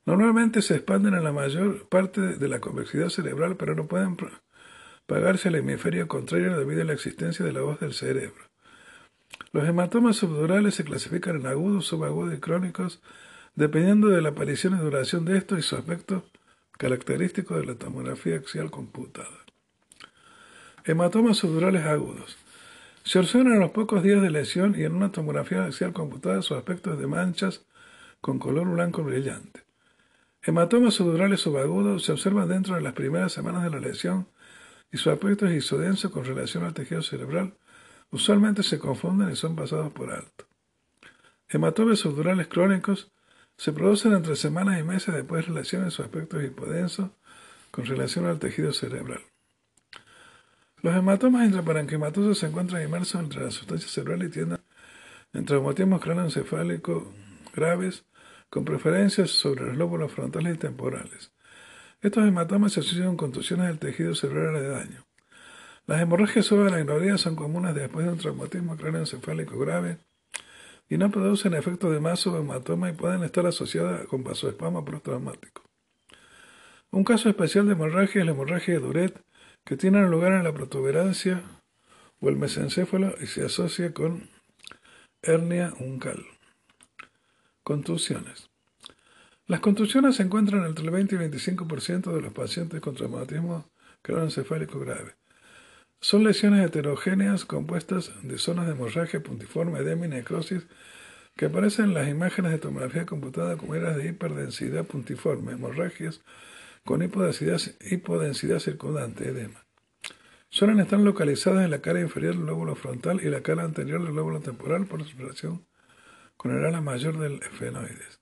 Normalmente 0.06 0.62
se 0.62 0.76
expanden 0.76 1.14
en 1.14 1.24
la 1.24 1.32
mayor 1.32 1.88
parte 1.88 2.20
de 2.20 2.48
la 2.48 2.60
convexidad 2.60 3.08
cerebral, 3.08 3.56
pero 3.56 3.74
no 3.74 3.88
pueden 3.88 4.16
pagarse 5.06 5.48
al 5.48 5.56
hemisferio 5.56 6.06
contrario 6.06 6.56
debido 6.56 6.82
a 6.82 6.84
la 6.84 6.92
existencia 6.92 7.44
de 7.44 7.52
la 7.52 7.62
voz 7.62 7.80
del 7.80 7.94
cerebro. 7.94 8.47
Los 9.52 9.68
hematomas 9.68 10.16
subdurales 10.16 10.74
se 10.74 10.84
clasifican 10.84 11.36
en 11.36 11.46
agudos, 11.46 11.86
subagudos 11.86 12.34
y 12.34 12.40
crónicos, 12.40 13.00
dependiendo 13.54 14.08
de 14.08 14.22
la 14.22 14.30
aparición 14.30 14.74
y 14.74 14.78
duración 14.78 15.24
de 15.24 15.38
estos 15.38 15.58
y 15.58 15.62
su 15.62 15.76
aspecto 15.76 16.24
característico 16.78 17.56
de 17.56 17.66
la 17.66 17.74
tomografía 17.74 18.36
axial 18.36 18.70
computada. 18.70 19.44
Hematomas 20.84 21.38
subdurales 21.38 21.84
agudos. 21.84 22.38
Se 23.04 23.18
observan 23.18 23.54
a 23.54 23.58
los 23.58 23.72
pocos 23.72 24.02
días 24.02 24.22
de 24.22 24.30
lesión 24.30 24.74
y 24.78 24.84
en 24.84 24.94
una 24.94 25.12
tomografía 25.12 25.64
axial 25.64 25.92
computada 25.92 26.42
su 26.42 26.54
aspecto 26.54 26.92
es 26.92 26.98
de 26.98 27.06
manchas 27.06 27.64
con 28.20 28.38
color 28.38 28.68
blanco 28.68 29.02
brillante. 29.02 29.64
Hematomas 30.42 30.94
subdurales 30.94 31.40
subagudos 31.40 32.04
se 32.04 32.12
observan 32.12 32.48
dentro 32.48 32.74
de 32.74 32.80
las 32.80 32.92
primeras 32.92 33.32
semanas 33.32 33.64
de 33.64 33.70
la 33.70 33.80
lesión 33.80 34.28
y 34.92 34.98
su 34.98 35.10
aspecto 35.10 35.46
es 35.46 35.56
isodenso 35.56 36.10
con 36.10 36.24
relación 36.24 36.64
al 36.64 36.74
tejido 36.74 37.02
cerebral. 37.02 37.54
Usualmente 38.10 38.62
se 38.62 38.78
confunden 38.78 39.30
y 39.30 39.36
son 39.36 39.54
pasados 39.54 39.92
por 39.92 40.10
alto. 40.10 40.46
Hematomas 41.48 41.98
subdurales 41.98 42.48
crónicos 42.48 43.10
se 43.56 43.72
producen 43.72 44.12
entre 44.12 44.36
semanas 44.36 44.78
y 44.78 44.82
meses 44.82 45.14
después 45.14 45.44
de 45.44 45.52
relaciones 45.52 45.94
su 45.94 46.02
aspecto 46.02 46.40
hipodenso 46.40 47.12
con 47.70 47.84
relación 47.86 48.26
al 48.26 48.38
tejido 48.38 48.72
cerebral. 48.72 49.20
Los 50.80 50.94
hematomas 50.94 51.46
intraparenquimatosos 51.46 52.38
se 52.38 52.46
encuentran 52.46 52.82
inmersos 52.82 53.20
entre 53.20 53.44
la 53.44 53.50
sustancia 53.50 53.88
cerebral 53.88 54.22
y 54.22 54.30
tienden 54.30 54.60
en 55.32 55.44
traumatismos 55.44 56.00
cráneoencefálicos 56.00 57.04
graves, 57.54 58.04
con 58.48 58.64
preferencias 58.64 59.30
sobre 59.30 59.66
los 59.66 59.76
lóbulos 59.76 60.12
frontales 60.12 60.54
y 60.54 60.58
temporales. 60.58 61.32
Estos 62.00 62.26
hematomas 62.26 62.72
se 62.72 62.80
asocian 62.80 63.08
con 63.08 63.16
contusiones 63.16 63.66
del 63.66 63.78
tejido 63.78 64.14
cerebral 64.14 64.54
de 64.54 64.68
daño. 64.68 65.07
Las 65.88 66.02
hemorragias 66.02 66.44
subaracnoideas 66.44 67.18
son 67.18 67.34
comunes 67.34 67.74
después 67.74 68.04
de 68.04 68.12
un 68.12 68.18
traumatismo 68.18 68.76
cráneoencefálico 68.76 69.58
grave 69.58 69.96
y 70.86 70.98
no 70.98 71.10
producen 71.10 71.54
efectos 71.54 71.90
de 71.90 71.98
maso 71.98 72.30
o 72.30 72.38
hematoma 72.38 72.90
y 72.90 72.92
pueden 72.92 73.22
estar 73.22 73.46
asociadas 73.46 74.06
con 74.06 74.22
vasoespasmo 74.22 74.84
postraumático. 74.84 75.62
Un 76.90 77.04
caso 77.04 77.30
especial 77.30 77.64
de 77.64 77.72
hemorragia 77.72 78.20
es 78.20 78.26
la 78.26 78.32
hemorragia 78.32 78.74
de 78.74 78.80
Duret, 78.80 79.24
que 79.64 79.78
tiene 79.78 80.06
lugar 80.06 80.32
en 80.32 80.44
la 80.44 80.52
protuberancia 80.52 81.42
o 82.20 82.28
el 82.28 82.36
mesencéfalo 82.36 83.14
y 83.22 83.26
se 83.26 83.46
asocia 83.46 83.94
con 83.94 84.28
hernia 85.22 85.72
uncal. 85.80 86.22
Contusiones. 87.62 88.50
Las 89.46 89.60
contusiones 89.60 90.16
se 90.16 90.24
encuentran 90.24 90.66
entre 90.66 90.84
el 90.84 90.90
20 90.90 91.14
y 91.14 91.18
25% 91.18 92.12
de 92.12 92.20
los 92.20 92.34
pacientes 92.34 92.78
con 92.82 92.94
traumatismo 92.94 93.70
craneoencefálico 94.02 94.80
grave. 94.80 95.14
Son 96.00 96.22
lesiones 96.22 96.64
heterogéneas 96.64 97.44
compuestas 97.44 98.12
de 98.22 98.38
zonas 98.38 98.66
de 98.66 98.72
hemorragia 98.72 99.20
puntiforme, 99.20 99.80
edema 99.80 100.06
y 100.06 100.08
necrosis 100.08 100.66
que 101.36 101.46
aparecen 101.46 101.86
en 101.86 101.94
las 101.94 102.08
imágenes 102.08 102.52
de 102.52 102.58
tomografía 102.58 103.04
computada 103.04 103.56
como 103.56 103.74
eras 103.74 103.96
de 103.96 104.08
hiperdensidad 104.08 104.84
puntiforme, 104.86 105.52
hemorragias 105.52 106.22
con 106.84 107.02
hipodensidad, 107.02 107.60
hipodensidad 107.80 108.60
circundante, 108.60 109.28
edema. 109.28 109.66
Suelen 110.50 110.80
estar 110.80 111.00
localizadas 111.00 111.64
en 111.64 111.70
la 111.70 111.82
cara 111.82 112.00
inferior 112.00 112.36
del 112.36 112.46
lóbulo 112.46 112.74
frontal 112.76 113.20
y 113.22 113.28
la 113.28 113.42
cara 113.42 113.64
anterior 113.64 114.02
del 114.02 114.14
lóbulo 114.14 114.40
temporal 114.40 114.86
por 114.86 115.04
su 115.04 115.60
con 116.36 116.56
el 116.56 116.64
ala 116.64 116.80
mayor 116.80 117.18
del 117.18 117.40
efenoides. 117.42 118.20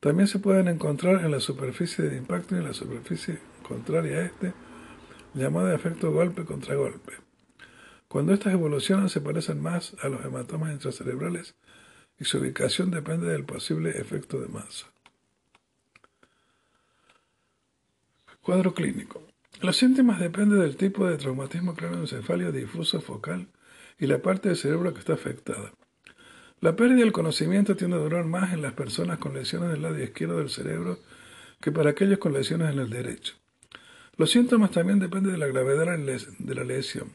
También 0.00 0.28
se 0.28 0.38
pueden 0.38 0.68
encontrar 0.68 1.24
en 1.24 1.32
la 1.32 1.40
superficie 1.40 2.04
de 2.04 2.16
impacto 2.16 2.54
y 2.54 2.58
en 2.58 2.64
la 2.64 2.72
superficie 2.72 3.40
contraria 3.66 4.18
a 4.18 4.24
este, 4.26 4.52
llamado 5.34 5.72
efecto 5.72 6.12
golpe 6.12 6.44
contra 6.44 6.74
golpe. 6.74 7.12
Cuando 8.08 8.32
estas 8.32 8.52
evolucionan 8.52 9.08
se 9.08 9.20
parecen 9.20 9.60
más 9.60 9.96
a 10.00 10.08
los 10.08 10.24
hematomas 10.24 10.72
intracerebrales 10.72 11.56
y 12.18 12.24
su 12.24 12.38
ubicación 12.38 12.90
depende 12.90 13.26
del 13.26 13.44
posible 13.44 13.90
efecto 13.90 14.40
de 14.40 14.48
masa. 14.48 14.86
Cuadro 18.40 18.74
clínico. 18.74 19.22
Los 19.60 19.76
síntomas 19.76 20.20
dependen 20.20 20.60
del 20.60 20.76
tipo 20.76 21.06
de 21.06 21.16
traumatismo 21.16 21.74
craneoencefálico 21.74 22.52
difuso 22.52 23.00
focal 23.00 23.48
y 23.98 24.06
la 24.06 24.18
parte 24.18 24.48
del 24.48 24.58
cerebro 24.58 24.92
que 24.92 25.00
está 25.00 25.14
afectada. 25.14 25.72
La 26.60 26.76
pérdida 26.76 27.00
del 27.00 27.12
conocimiento 27.12 27.76
tiende 27.76 27.96
a 27.96 28.00
durar 28.00 28.24
más 28.24 28.52
en 28.52 28.62
las 28.62 28.74
personas 28.74 29.18
con 29.18 29.34
lesiones 29.34 29.70
del 29.70 29.82
lado 29.82 29.98
izquierdo 29.98 30.38
del 30.38 30.50
cerebro 30.50 30.98
que 31.60 31.72
para 31.72 31.90
aquellos 31.90 32.18
con 32.18 32.32
lesiones 32.32 32.72
en 32.72 32.78
el 32.78 32.90
derecho. 32.90 33.34
Los 34.16 34.30
síntomas 34.30 34.70
también 34.70 35.00
dependen 35.00 35.32
de 35.32 35.38
la 35.38 35.48
gravedad 35.48 35.98
de 35.98 36.54
la 36.54 36.64
lesión. 36.64 37.12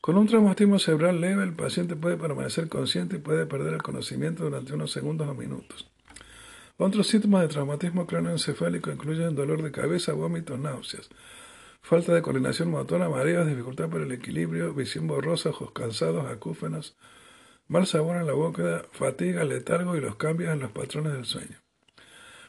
Con 0.00 0.16
un 0.16 0.26
traumatismo 0.26 0.78
cerebral 0.78 1.20
leve, 1.20 1.42
el 1.42 1.54
paciente 1.54 1.96
puede 1.96 2.16
permanecer 2.16 2.68
consciente 2.68 3.16
y 3.16 3.20
puede 3.20 3.46
perder 3.46 3.74
el 3.74 3.82
conocimiento 3.82 4.44
durante 4.44 4.74
unos 4.74 4.92
segundos 4.92 5.28
o 5.28 5.34
minutos. 5.34 5.90
Otros 6.76 7.06
síntomas 7.06 7.42
de 7.42 7.48
traumatismo 7.48 8.06
cráneoencefálico 8.06 8.90
incluyen 8.90 9.34
dolor 9.34 9.62
de 9.62 9.70
cabeza, 9.70 10.12
vómitos, 10.12 10.58
náuseas, 10.58 11.10
falta 11.82 12.14
de 12.14 12.22
coordinación 12.22 12.70
motora, 12.70 13.08
mareos, 13.08 13.46
dificultad 13.46 13.90
para 13.90 14.04
el 14.04 14.12
equilibrio, 14.12 14.72
visión 14.72 15.06
borrosa, 15.06 15.50
ojos 15.50 15.72
cansados, 15.72 16.30
acúfenos, 16.30 16.96
mal 17.68 17.86
sabor 17.86 18.16
en 18.16 18.26
la 18.26 18.32
boca, 18.32 18.86
fatiga, 18.92 19.44
letargo 19.44 19.96
y 19.96 20.00
los 20.00 20.16
cambios 20.16 20.52
en 20.52 20.60
los 20.60 20.72
patrones 20.72 21.12
del 21.12 21.26
sueño. 21.26 21.58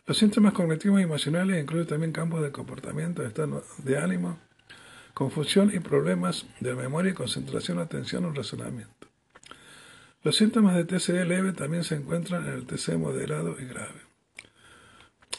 Los 0.07 0.17
síntomas 0.17 0.53
cognitivos 0.53 0.99
y 0.99 1.03
emocionales 1.03 1.61
incluyen 1.61 1.87
también 1.87 2.11
campos 2.11 2.41
de 2.41 2.51
comportamiento, 2.51 3.23
estado 3.23 3.63
de 3.77 3.97
ánimo, 3.97 4.39
confusión 5.13 5.71
y 5.73 5.79
problemas 5.79 6.47
de 6.59 6.73
memoria 6.73 7.13
concentración, 7.13 7.77
atención 7.77 8.25
o 8.25 8.33
razonamiento. 8.33 9.07
Los 10.23 10.35
síntomas 10.35 10.75
de 10.75 10.85
TCE 10.85 11.25
leve 11.25 11.53
también 11.53 11.83
se 11.83 11.95
encuentran 11.95 12.47
en 12.47 12.53
el 12.53 12.65
TCE 12.65 12.97
moderado 12.97 13.55
y 13.59 13.65
grave. 13.65 14.01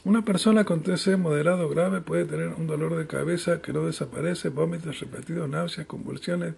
Una 0.04 0.24
persona 0.24 0.64
con 0.64 0.82
TCE 0.82 1.16
moderado 1.16 1.68
grave 1.68 2.00
puede 2.00 2.24
tener 2.24 2.48
un 2.48 2.66
dolor 2.66 2.96
de 2.96 3.06
cabeza 3.06 3.62
que 3.62 3.72
no 3.72 3.86
desaparece, 3.86 4.48
vómitos 4.48 4.98
repetidos, 4.98 5.48
náuseas, 5.48 5.86
convulsiones, 5.86 6.54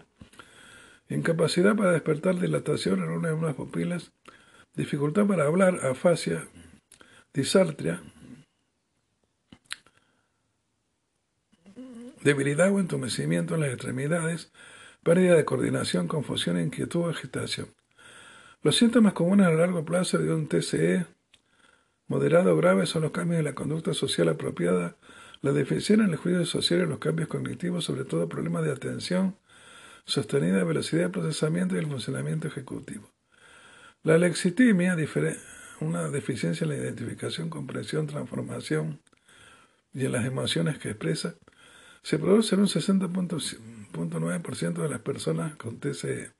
incapacidad 1.11 1.77
para 1.77 1.93
despertar, 1.93 2.39
dilatación 2.41 3.03
en 3.03 3.11
una 3.11 3.33
de 3.33 3.41
las 3.41 3.55
pupilas, 3.55 4.13
dificultad 4.75 5.27
para 5.27 5.45
hablar, 5.45 5.81
afasia, 5.85 6.49
disartria, 7.35 8.01
debilidad 12.23 12.73
o 12.73 12.79
entumecimiento 12.79 13.55
en 13.55 13.63
las 13.63 13.71
extremidades, 13.71 14.53
pérdida 15.03 15.35
de 15.35 15.45
coordinación, 15.45 16.07
confusión, 16.07 16.61
inquietud 16.61 17.11
agitación. 17.11 17.75
Los 18.63 18.77
síntomas 18.77 19.13
comunes 19.13 19.47
a 19.47 19.51
largo 19.51 19.85
plazo 19.85 20.19
de 20.19 20.33
un 20.33 20.49
TCE 20.49 21.07
moderado 22.07 22.55
o 22.55 22.57
grave 22.57 22.87
son 22.87 23.03
los 23.03 23.11
cambios 23.11 23.41
en 23.41 23.45
la 23.45 23.55
conducta 23.55 23.93
social 23.95 24.29
apropiada, 24.29 24.97
la 25.43 25.53
deficiencia 25.53 26.07
en 26.07 26.13
el 26.13 26.17
juicio 26.17 26.47
social 26.47 26.83
y 26.83 26.87
los 26.87 26.99
cambios 26.99 27.29
cognitivos, 27.29 27.85
sobre 27.85 28.05
todo 28.05 28.29
problemas 28.29 28.65
de 28.65 28.71
atención, 28.73 29.37
sostenida 30.07 30.65
velocidad 30.65 31.03
de 31.03 31.09
procesamiento 31.11 31.75
y 31.75 31.79
el 31.81 31.89
funcionamiento 31.89 32.47
ejecutivo. 32.47 33.11
La 34.03 34.19
lexitimia, 34.19 34.97
una 35.81 36.09
deficiencia 36.09 36.65
en 36.65 36.71
la 36.71 36.77
identificación, 36.77 37.51
comprensión, 37.51 38.07
transformación 38.07 39.01
y 39.93 40.07
en 40.07 40.13
las 40.13 40.25
emociones 40.25 40.79
que 40.79 40.91
expresa, 40.91 41.35
se 42.03 42.19
produce 42.19 42.55
en 42.55 42.63
un 42.63 42.67
60.9% 42.67 44.83
de 44.83 44.89
las 44.89 45.01
personas 45.01 45.57
con 45.57 45.79
TCE. 45.79 46.33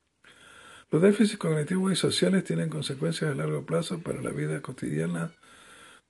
Los 0.91 1.03
déficits 1.03 1.39
cognitivos 1.39 1.93
y 1.93 1.97
sociales 1.97 2.45
tienen 2.45 2.69
consecuencias 2.69 3.31
a 3.31 3.35
largo 3.35 3.65
plazo 3.65 4.01
para 4.01 4.23
la 4.23 4.31
vida 4.31 4.61
cotidiana 4.61 5.33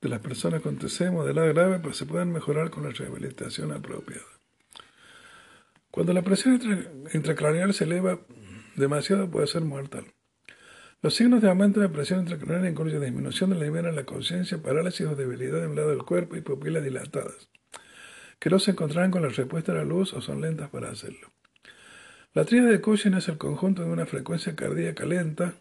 de 0.01 0.09
las 0.09 0.20
personas 0.20 0.62
con 0.62 0.77
TCE 0.77 1.11
modelada 1.11 1.49
grave, 1.49 1.79
pero 1.79 1.95
se 1.95 2.07
pueden 2.07 2.33
mejorar 2.33 2.70
con 2.70 2.85
la 2.85 2.91
rehabilitación 2.91 3.72
apropiada. 3.72 4.25
Cuando 5.91 6.12
la 6.12 6.22
presión 6.22 6.61
intracraneal 7.14 7.72
se 7.72 7.85
eleva 7.85 8.18
demasiado 8.77 9.31
puede 9.31 9.47
ser 9.47 9.62
mortal. 9.62 10.14
Los 11.03 11.14
signos 11.14 11.42
de 11.42 11.49
aumento 11.49 11.80
de 11.80 11.88
presión 11.88 12.20
intracraneal 12.20 12.70
incluyen 12.70 13.01
disminución 13.01 13.51
de 13.51 13.57
la 13.57 13.64
nivel 13.64 13.84
de 13.84 13.92
la 13.92 14.05
conciencia, 14.05 14.62
parálisis 14.62 15.07
o 15.07 15.14
debilidad 15.14 15.61
de 15.61 15.66
un 15.66 15.76
lado 15.76 15.90
del 15.90 16.03
cuerpo 16.05 16.36
y 16.36 16.40
pupilas 16.40 16.82
dilatadas, 16.82 17.51
que 18.38 18.51
no 18.51 18.59
se 18.59 18.70
encontrarán 18.70 19.11
con 19.11 19.22
la 19.22 19.28
respuesta 19.28 19.72
a 19.72 19.76
la 19.76 19.84
luz 19.84 20.14
o 20.14 20.20
son 20.20 20.40
lentas 20.40 20.70
para 20.70 20.90
hacerlo. 20.90 21.32
La 22.32 22.45
tríada 22.45 22.70
de 22.70 22.80
Cushing 22.80 23.14
es 23.14 23.28
el 23.28 23.38
conjunto 23.38 23.82
de 23.84 23.90
una 23.90 24.07
frecuencia 24.07 24.57
cardíaca 24.57 25.05
lenta, 25.05 25.55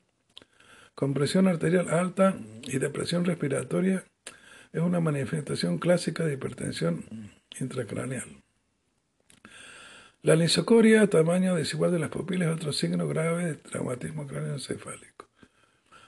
con 0.96 1.14
presión 1.14 1.48
arterial 1.48 1.90
alta 1.90 2.36
y 2.64 2.80
de 2.80 2.90
presión 2.90 3.26
respiratoria. 3.26 4.06
Es 4.72 4.82
una 4.82 5.00
manifestación 5.00 5.78
clásica 5.78 6.26
de 6.26 6.34
hipertensión 6.34 7.06
intracraneal. 7.60 8.43
La 10.24 10.38
lisocoria, 10.38 11.06
tamaño 11.08 11.54
desigual 11.54 11.92
de 11.92 12.00
las 12.00 12.10
pupilas, 12.10 12.48
es 12.48 12.56
otro 12.56 12.72
signo 12.72 13.10
grave 13.10 13.46
de 13.46 13.56
traumatismo 13.56 14.26
cráneoencefálico. 14.26 15.28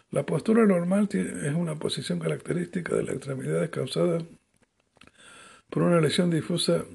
La 0.09 0.25
postura 0.25 0.65
normal 0.65 1.09
es 1.11 1.53
una 1.53 1.75
posición 1.75 2.19
característica 2.19 2.95
de 2.95 3.03
las 3.03 3.15
extremidades 3.15 3.69
causada 3.71 4.19
por 5.69 5.83
una 5.83 5.99
lesión 5.99 6.31
difusa 6.31 6.85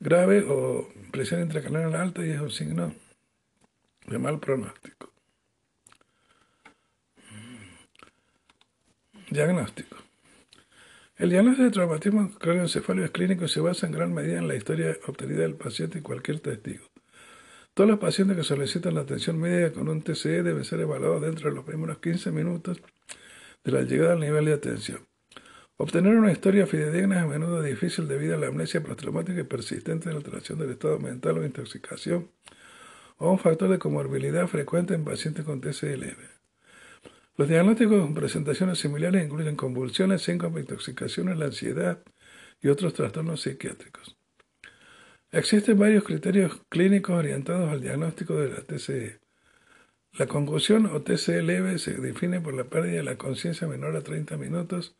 grave 0.00 0.42
o 0.48 0.88
presión 1.10 1.42
intracraneal 1.42 1.94
alta 1.94 2.24
y 2.24 2.30
es 2.30 2.40
un 2.40 2.50
signo 2.50 2.94
de 4.06 4.18
mal 4.18 4.40
pronóstico. 4.40 5.12
Diagnóstico. 9.30 10.01
El 11.16 11.28
diagnóstico 11.28 11.64
de 11.64 11.70
traumatismo 11.70 12.30
cráneoencefálico 12.38 13.12
clínico 13.12 13.46
se 13.46 13.60
basa 13.60 13.86
en 13.86 13.92
gran 13.92 14.14
medida 14.14 14.38
en 14.38 14.48
la 14.48 14.56
historia 14.56 14.96
obtenida 15.06 15.42
del 15.42 15.56
paciente 15.56 15.98
y 15.98 16.02
cualquier 16.02 16.40
testigo. 16.40 16.86
Todos 17.74 17.90
los 17.90 17.98
pacientes 17.98 18.34
que 18.34 18.42
solicitan 18.42 18.94
la 18.94 19.02
atención 19.02 19.38
médica 19.38 19.74
con 19.74 19.88
un 19.88 20.00
TCE 20.02 20.42
deben 20.42 20.64
ser 20.64 20.80
evaluados 20.80 21.20
dentro 21.20 21.50
de 21.50 21.54
los 21.54 21.66
primeros 21.66 21.98
15 21.98 22.32
minutos 22.32 22.80
de 23.62 23.72
la 23.72 23.82
llegada 23.82 24.14
al 24.14 24.20
nivel 24.20 24.46
de 24.46 24.54
atención. 24.54 25.06
Obtener 25.76 26.16
una 26.16 26.32
historia 26.32 26.66
fidedigna 26.66 27.18
es 27.18 27.24
a 27.24 27.26
menudo 27.26 27.60
difícil 27.60 28.08
debido 28.08 28.34
a 28.34 28.38
la 28.38 28.46
amnesia 28.46 28.82
postraumática 28.82 29.40
y 29.40 29.44
persistente 29.44 30.08
de 30.08 30.14
la 30.14 30.18
alteración 30.18 30.58
del 30.60 30.70
estado 30.70 30.98
mental 30.98 31.38
o 31.38 31.44
intoxicación, 31.44 32.30
o 33.18 33.30
un 33.30 33.38
factor 33.38 33.68
de 33.68 33.78
comorbilidad 33.78 34.46
frecuente 34.46 34.94
en 34.94 35.04
pacientes 35.04 35.44
con 35.44 35.60
TCE 35.60 35.98
leve. 35.98 36.31
Los 37.42 37.48
diagnósticos 37.48 38.00
con 38.00 38.14
presentaciones 38.14 38.78
similares 38.78 39.24
incluyen 39.24 39.56
convulsiones, 39.56 40.22
síncope, 40.22 40.60
intoxicaciones, 40.60 41.36
la 41.36 41.46
ansiedad 41.46 42.00
y 42.60 42.68
otros 42.68 42.94
trastornos 42.94 43.40
psiquiátricos. 43.40 44.16
Existen 45.32 45.76
varios 45.76 46.04
criterios 46.04 46.60
clínicos 46.68 47.16
orientados 47.16 47.68
al 47.68 47.80
diagnóstico 47.80 48.36
de 48.36 48.48
la 48.48 48.60
TCE. 48.60 49.18
La 50.12 50.28
concusión 50.28 50.86
o 50.86 51.02
TCE 51.02 51.42
leve 51.42 51.80
se 51.80 51.94
define 51.94 52.40
por 52.40 52.54
la 52.54 52.62
pérdida 52.62 52.98
de 52.98 53.02
la 53.02 53.18
conciencia 53.18 53.66
menor 53.66 53.96
a 53.96 54.02
30 54.02 54.36
minutos 54.36 54.94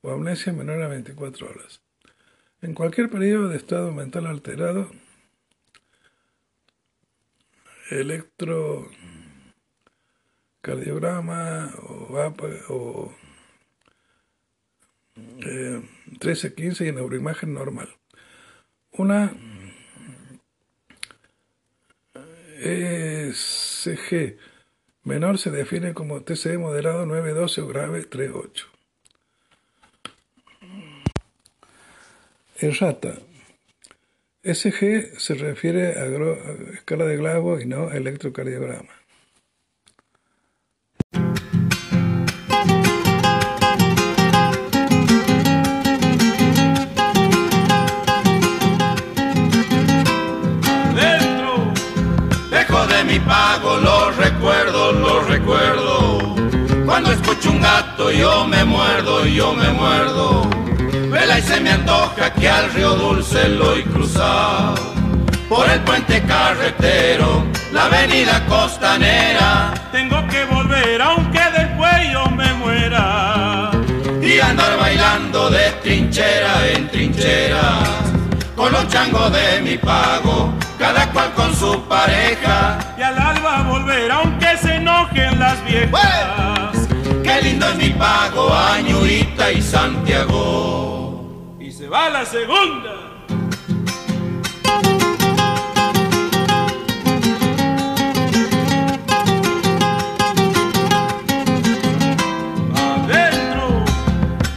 o 0.00 0.12
amnesia 0.12 0.52
menor 0.52 0.80
a 0.82 0.86
24 0.86 1.50
horas. 1.50 1.82
En 2.62 2.72
cualquier 2.72 3.10
periodo 3.10 3.48
de 3.48 3.56
estado 3.56 3.90
mental 3.90 4.28
alterado, 4.28 4.92
electrocardiograma 10.62 11.72
o, 11.82 12.14
o 12.68 13.12
eh, 15.16 15.82
13-15 16.18 16.88
y 16.88 16.92
neuroimagen 16.92 17.54
normal. 17.54 17.88
Una 18.92 19.32
ECG 22.62 24.36
menor 25.04 25.38
se 25.38 25.50
define 25.50 25.94
como 25.94 26.22
TCE 26.22 26.58
moderado 26.58 27.06
9-12 27.06 27.62
o 27.62 27.66
grave 27.68 28.10
3-8. 28.10 28.66
Errata. 32.58 33.18
SG 34.42 35.18
se 35.18 35.34
refiere 35.34 35.98
a, 35.98 36.06
escala 36.74 37.06
de 37.06 37.16
Glavo 37.16 37.60
y 37.60 37.66
no 37.66 37.88
a 37.88 37.96
electrocardiograma. 37.96 38.99
Un 57.48 57.60
gato 57.60 58.10
yo 58.10 58.46
me 58.46 58.64
muerdo, 58.64 59.24
yo 59.26 59.54
me 59.54 59.68
muerdo 59.70 60.48
Vela 61.10 61.38
y 61.38 61.42
se 61.42 61.60
me 61.60 61.70
antoja 61.70 62.32
que 62.32 62.48
al 62.48 62.72
río 62.72 62.94
Dulce 62.94 63.48
lo 63.48 63.74
he 63.74 63.82
cruzado. 63.82 64.74
Por 65.48 65.68
el 65.68 65.80
puente 65.80 66.22
carretero, 66.22 67.44
la 67.72 67.86
avenida 67.86 68.46
costanera. 68.46 69.74
Tengo 69.90 70.24
que 70.28 70.44
volver 70.44 71.02
aunque 71.02 71.40
después 71.56 72.12
yo 72.12 72.26
me 72.26 72.52
muera. 72.54 73.72
Y 74.22 74.38
andar 74.38 74.78
bailando 74.78 75.50
de 75.50 75.72
trinchera 75.82 76.68
en 76.74 76.88
trinchera. 76.88 77.80
con 78.54 78.70
los 78.72 78.86
changos 78.88 79.32
de 79.32 79.60
mi 79.62 79.78
pago, 79.78 80.52
cada 80.78 81.10
cual 81.12 81.32
con 81.34 81.54
su 81.56 81.82
pareja. 81.88 82.78
Y 82.96 83.02
al 83.02 83.18
alba 83.18 83.62
volver, 83.62 84.12
aunque 84.12 84.56
se 84.58 84.74
enojen 84.76 85.40
las 85.40 85.64
viejas. 85.64 86.79
Qué 87.40 87.46
lindo 87.46 87.66
es 87.68 87.76
mi 87.76 87.88
pago, 87.90 88.52
Añurita 88.52 89.50
y 89.50 89.62
Santiago. 89.62 91.56
Y 91.58 91.72
se 91.72 91.88
va 91.88 92.10
la 92.10 92.26
segunda. 92.26 92.92
Adentro. 102.76 103.84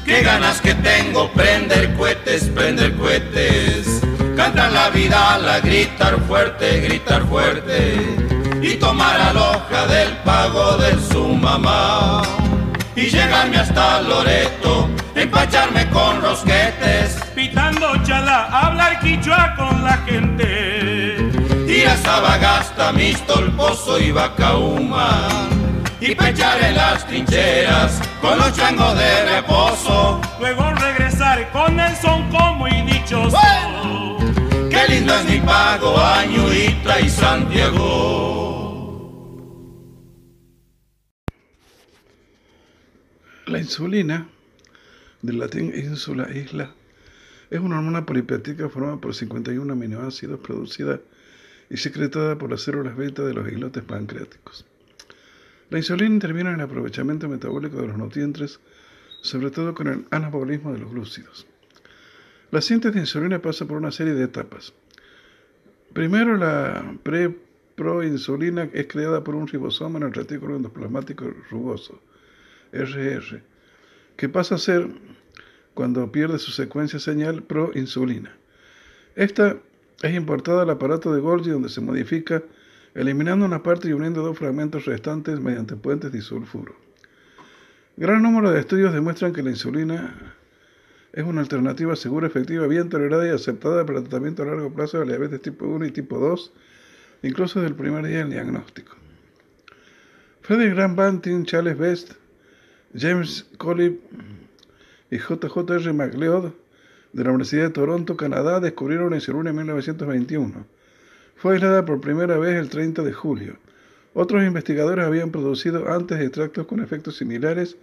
Qué 0.04 0.22
ganas 0.22 0.60
que 0.60 0.74
tengo 0.76 1.32
prender 1.32 1.96
cohetes, 1.96 2.50
prender 2.50 2.98
cohetes. 2.98 4.02
Cantar 4.36 4.74
la 4.74 4.90
vida, 4.90 5.38
la 5.38 5.62
gritar 5.62 6.20
fuerte, 6.28 6.82
gritar 6.82 7.26
fuerte. 7.30 7.96
Y 8.62 8.76
tomar 8.76 9.22
a 9.22 9.32
loja 9.32 9.88
del 9.88 10.18
pago 10.26 10.76
de 10.78 11.00
su 11.00 11.30
mamá. 11.30 12.43
Y 13.04 13.10
llegarme 13.10 13.58
hasta 13.58 14.00
Loreto, 14.00 14.90
empacharme 15.14 15.90
con 15.90 16.22
rosquetes. 16.22 17.18
Pitando 17.36 18.02
chala, 18.06 18.46
hablar 18.46 18.98
quichua 19.02 19.56
con 19.58 19.84
la 19.84 19.98
gente. 20.06 21.18
Ir 21.68 21.86
a 21.86 21.98
Sabagasta, 21.98 22.94
Mistolpozo 22.94 24.00
y 24.00 24.14
Bacauma. 24.14 25.28
Y 26.00 26.16
pechar 26.16 26.64
en 26.64 26.78
las 26.78 27.06
trincheras 27.06 28.00
con 28.22 28.38
los 28.38 28.56
changos 28.56 28.98
de 28.98 29.36
reposo. 29.36 30.22
Luego 30.40 30.72
regresar 30.72 31.52
con 31.52 31.78
el 31.78 31.94
son 31.98 32.30
como 32.30 32.70
y 32.70 32.84
dichoso. 32.84 33.38
Qué 34.70 34.88
lindo 34.88 35.14
es 35.14 35.26
mi 35.26 35.40
pago, 35.42 36.00
Añuita 36.00 37.02
y 37.02 37.10
Santiago. 37.10 38.53
La 43.54 43.60
insulina, 43.60 44.28
del 45.22 45.38
latín 45.38 45.72
insula, 45.76 46.28
isla, 46.36 46.74
es 47.52 47.60
una 47.60 47.78
hormona 47.78 48.04
polipéptica 48.04 48.68
formada 48.68 48.98
por 48.98 49.14
51 49.14 49.72
aminoácidos 49.72 50.40
producida 50.40 51.00
y 51.70 51.78
secretada 51.78 52.36
por 52.36 52.50
las 52.50 52.64
células 52.64 52.98
beta 52.98 53.22
de 53.22 53.36
los 53.36 53.48
islotes 53.48 53.84
pancreáticos. 53.84 54.66
La 55.70 55.78
insulina 55.78 56.16
interviene 56.16 56.50
en 56.50 56.56
el 56.56 56.62
aprovechamiento 56.62 57.30
metabólico 57.30 57.78
de 57.78 57.90
los 57.90 57.98
nutrientes, 58.00 58.60
sobre 59.22 59.52
todo 59.52 59.76
con 59.76 59.88
el 59.88 60.06
anabolismo 60.10 60.74
de 60.74 60.80
los 60.80 60.90
glúcidos. 60.90 61.46
La 62.50 62.60
síntesis 62.60 62.96
de 62.96 63.02
insulina 63.02 63.40
pasa 63.40 63.68
por 63.68 63.78
una 63.78 63.92
serie 63.92 64.16
de 64.16 64.24
etapas. 64.24 64.74
Primero, 65.94 66.38
la 66.38 66.98
pre-proinsulina 67.04 68.68
es 68.74 68.88
creada 68.88 69.24
por 69.24 69.36
un 69.36 69.48
ribosoma 69.48 70.00
en 70.00 70.06
el 70.06 70.14
retículo 70.14 70.56
endoplasmático 70.56 71.32
rugoso, 71.52 72.02
RR, 72.74 73.42
que 74.18 74.30
pasa 74.30 74.56
a 74.56 74.58
ser, 74.58 74.88
cuando 75.74 76.12
pierde 76.12 76.40
su 76.40 76.52
secuencia 76.52 77.00
señal, 77.00 77.44
proinsulina. 77.44 78.36
Esta 79.16 79.58
es 80.02 80.16
importada 80.16 80.64
al 80.64 80.70
aparato 80.70 81.14
de 81.14 81.22
Golgi 81.22 81.52
donde 81.52 81.70
se 81.70 81.82
modifica 81.82 82.44
eliminando 82.96 83.46
una 83.46 83.64
parte 83.64 83.88
y 83.88 83.94
uniendo 83.94 84.22
dos 84.22 84.38
fragmentos 84.38 84.86
restantes 84.86 85.40
mediante 85.40 85.76
puentes 85.76 86.12
disulfuro. 86.12 86.76
Gran 87.96 88.22
número 88.24 88.52
de 88.52 88.60
estudios 88.60 88.94
demuestran 88.94 89.34
que 89.34 89.44
la 89.44 89.52
insulina 89.52 90.36
es 91.14 91.24
una 91.24 91.42
alternativa 91.42 91.96
segura, 91.96 92.28
efectiva, 92.28 92.66
bien 92.66 92.90
tolerada 92.90 93.28
y 93.28 93.30
aceptada 93.30 93.86
para 93.86 94.02
tratamiento 94.02 94.42
a 94.42 94.48
largo 94.48 94.74
plazo 94.74 95.00
de 95.00 95.06
la 95.06 95.12
diabetes 95.12 95.42
tipo 95.42 95.68
1 95.68 95.86
y 95.86 95.92
tipo 95.92 96.18
2, 96.18 96.52
incluso 97.22 97.60
desde 97.60 97.70
el 97.70 97.78
primer 97.78 98.06
día 98.06 98.20
del 98.20 98.32
diagnóstico. 98.32 98.96
Frederick 100.42 100.74
Graham 100.74 100.96
Banting, 100.96 101.46
Charles 101.46 101.78
Best, 101.78 102.14
James 102.96 103.48
Collip 103.58 104.02
y 105.10 105.18
J.J.R. 105.18 105.94
MacLeod 105.94 106.52
de 107.12 107.24
la 107.24 107.32
Universidad 107.32 107.64
de 107.64 107.70
Toronto, 107.72 108.16
Canadá, 108.16 108.60
descubrieron 108.60 109.10
la 109.10 109.16
insulina 109.16 109.50
en 109.50 109.56
1921. 109.56 110.66
Fue 111.36 111.56
aislada 111.56 111.86
por 111.86 112.02
primera 112.02 112.38
vez 112.38 112.56
el 112.56 112.70
30 112.70 113.02
de 113.02 113.12
julio. 113.12 113.58
Otros 114.14 114.44
investigadores 114.44 115.06
habían 115.06 115.32
producido 115.32 115.92
antes 115.92 116.20
extractos 116.20 116.68
con 116.68 116.82
efectos 116.82 117.18
similares, 117.18 117.78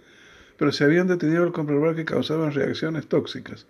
pero 0.57 0.71
se 0.71 0.85
habían 0.85 1.07
detenido 1.07 1.43
al 1.43 1.51
comprobar 1.51 1.95
que 1.95 2.05
causaban 2.05 2.53
reacciones 2.53 3.07
tóxicas, 3.07 3.65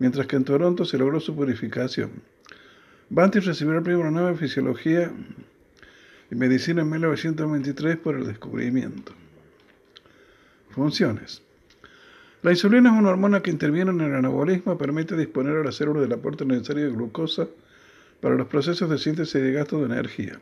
mientras 0.00 0.26
que 0.26 0.36
en 0.36 0.44
Toronto 0.44 0.84
se 0.84 0.98
logró 0.98 1.20
su 1.20 1.36
purificación. 1.36 2.10
Banting 3.10 3.42
recibió 3.42 3.74
el 3.74 3.82
premio 3.84 4.10
Nobel 4.10 4.34
de 4.34 4.40
Fisiología 4.40 5.12
y 6.30 6.34
Medicina 6.34 6.82
en 6.82 6.90
1923 6.90 7.96
por 7.96 8.16
el 8.16 8.26
descubrimiento. 8.26 9.12
Funciones. 10.70 11.42
La 12.42 12.52
insulina 12.52 12.90
es 12.90 12.98
una 12.98 13.10
hormona 13.10 13.42
que 13.42 13.50
interviene 13.50 13.90
en 13.90 14.00
el 14.00 14.14
anabolismo 14.14 14.72
y 14.72 14.76
permite 14.76 15.16
disponer 15.16 15.56
a 15.56 15.64
la 15.64 15.72
célula 15.72 16.00
del 16.00 16.12
aporte 16.12 16.44
necesario 16.44 16.86
de 16.86 16.92
glucosa 16.92 17.48
para 18.20 18.34
los 18.34 18.46
procesos 18.46 18.88
de 18.88 18.98
síntesis 18.98 19.34
y 19.34 19.40
de 19.40 19.52
gasto 19.52 19.78
de 19.78 19.86
energía. 19.86 20.40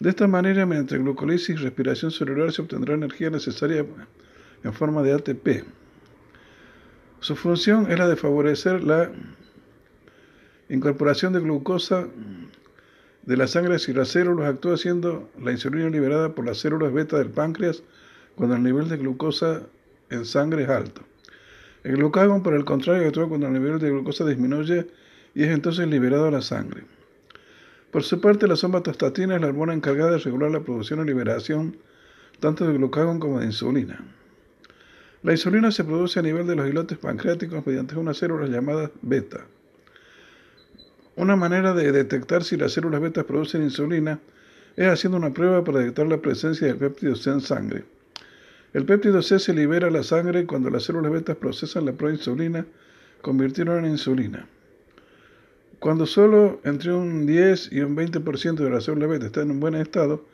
De 0.00 0.10
esta 0.10 0.26
manera, 0.26 0.66
mediante 0.66 0.98
glucólisis 0.98 1.50
y 1.50 1.54
respiración 1.54 2.10
celular 2.10 2.52
se 2.52 2.62
obtendrá 2.62 2.94
energía 2.94 3.30
necesaria 3.30 3.86
en 4.64 4.72
forma 4.72 5.02
de 5.02 5.12
ATP. 5.12 5.64
Su 7.20 7.36
función 7.36 7.90
es 7.90 7.98
la 7.98 8.08
de 8.08 8.16
favorecer 8.16 8.82
la 8.82 9.12
incorporación 10.68 11.32
de 11.32 11.40
glucosa 11.40 12.08
de 13.22 13.36
la 13.36 13.46
sangre 13.46 13.76
hacia 13.76 13.94
las 13.94 14.08
células, 14.08 14.52
actúa 14.52 14.76
siendo 14.76 15.30
la 15.40 15.52
insulina 15.52 15.88
liberada 15.90 16.34
por 16.34 16.44
las 16.44 16.58
células 16.58 16.92
beta 16.92 17.18
del 17.18 17.30
páncreas 17.30 17.82
cuando 18.36 18.56
el 18.56 18.62
nivel 18.62 18.88
de 18.88 18.96
glucosa 18.96 19.62
en 20.10 20.24
sangre 20.24 20.64
es 20.64 20.68
alto. 20.68 21.02
El 21.82 21.96
glucagón, 21.96 22.42
por 22.42 22.54
el 22.54 22.64
contrario, 22.64 23.06
actúa 23.06 23.28
cuando 23.28 23.46
el 23.46 23.52
nivel 23.52 23.78
de 23.78 23.90
glucosa 23.90 24.24
disminuye 24.24 24.86
y 25.34 25.42
es 25.42 25.50
entonces 25.50 25.86
liberado 25.86 26.26
a 26.26 26.30
la 26.30 26.42
sangre. 26.42 26.84
Por 27.90 28.02
su 28.02 28.20
parte, 28.20 28.48
la 28.48 28.56
somatostatina 28.56 29.36
es 29.36 29.40
la 29.40 29.48
hormona 29.48 29.74
encargada 29.74 30.12
de 30.12 30.18
regular 30.18 30.50
la 30.50 30.60
producción 30.60 31.00
y 31.00 31.04
liberación 31.04 31.76
tanto 32.40 32.66
de 32.66 32.74
glucagón 32.74 33.20
como 33.20 33.40
de 33.40 33.46
insulina. 33.46 34.04
La 35.22 35.32
insulina 35.32 35.70
se 35.70 35.84
produce 35.84 36.18
a 36.18 36.22
nivel 36.22 36.46
de 36.46 36.56
los 36.56 36.68
islotes 36.68 36.98
pancreáticos 36.98 37.66
mediante 37.66 37.96
unas 37.96 38.18
células 38.18 38.50
llamadas 38.50 38.90
beta. 39.00 39.46
Una 41.16 41.36
manera 41.36 41.72
de 41.72 41.92
detectar 41.92 42.44
si 42.44 42.56
las 42.56 42.72
células 42.72 43.00
beta 43.00 43.24
producen 43.24 43.62
insulina 43.62 44.20
es 44.76 44.88
haciendo 44.88 45.16
una 45.16 45.32
prueba 45.32 45.62
para 45.62 45.78
detectar 45.78 46.08
la 46.08 46.20
presencia 46.20 46.66
del 46.66 46.76
péptido 46.76 47.14
en 47.26 47.40
sangre. 47.40 47.84
El 48.74 48.84
péptido 48.86 49.22
C 49.22 49.38
se 49.38 49.54
libera 49.54 49.86
a 49.86 49.90
la 49.90 50.02
sangre 50.02 50.46
cuando 50.46 50.68
las 50.68 50.82
células 50.82 51.12
beta 51.12 51.36
procesan 51.36 51.86
la 51.86 51.92
proinsulina, 51.92 52.66
convirtiéndola 53.22 53.78
en 53.78 53.92
insulina. 53.92 54.48
Cuando 55.78 56.06
solo 56.06 56.60
entre 56.64 56.92
un 56.92 57.24
10 57.24 57.70
y 57.70 57.80
un 57.80 57.96
20% 57.96 58.56
de 58.56 58.70
las 58.70 58.84
células 58.84 59.10
beta 59.10 59.26
están 59.26 59.50
en 59.50 59.60
buen 59.60 59.76
estado, 59.76 60.26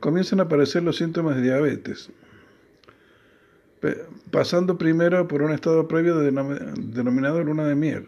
comienzan 0.00 0.40
a 0.40 0.44
aparecer 0.44 0.82
los 0.82 0.96
síntomas 0.96 1.36
de 1.36 1.42
diabetes, 1.42 2.10
pasando 4.30 4.78
primero 4.78 5.28
por 5.28 5.42
un 5.42 5.52
estado 5.52 5.86
previo 5.86 6.16
denominado 6.16 7.44
luna 7.44 7.66
de 7.66 7.74
miel, 7.74 8.06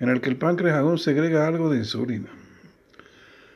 en 0.00 0.08
el 0.08 0.20
que 0.20 0.30
el 0.30 0.36
páncreas 0.36 0.76
aún 0.76 0.98
segrega 0.98 1.46
algo 1.46 1.70
de 1.70 1.78
insulina. 1.78 2.30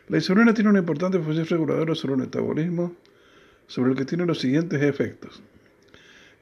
La 0.08 0.18
insulina 0.18 0.54
tiene 0.54 0.70
una 0.70 0.78
importante 0.78 1.18
función 1.18 1.46
reguladora 1.46 1.96
sobre 1.96 2.14
el 2.14 2.20
metabolismo, 2.20 2.94
sobre 3.72 3.92
el 3.92 3.96
que 3.96 4.04
tiene 4.04 4.26
los 4.26 4.38
siguientes 4.38 4.82
efectos. 4.82 5.42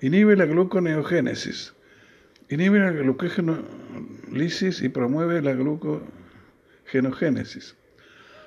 Inhibe 0.00 0.34
la 0.34 0.46
gluconeogénesis, 0.46 1.74
inhibe 2.48 2.80
la 2.80 2.90
glucogenolisis 2.90 4.82
y 4.82 4.88
promueve 4.88 5.40
la 5.40 5.52
glucogenogénesis. 5.52 7.76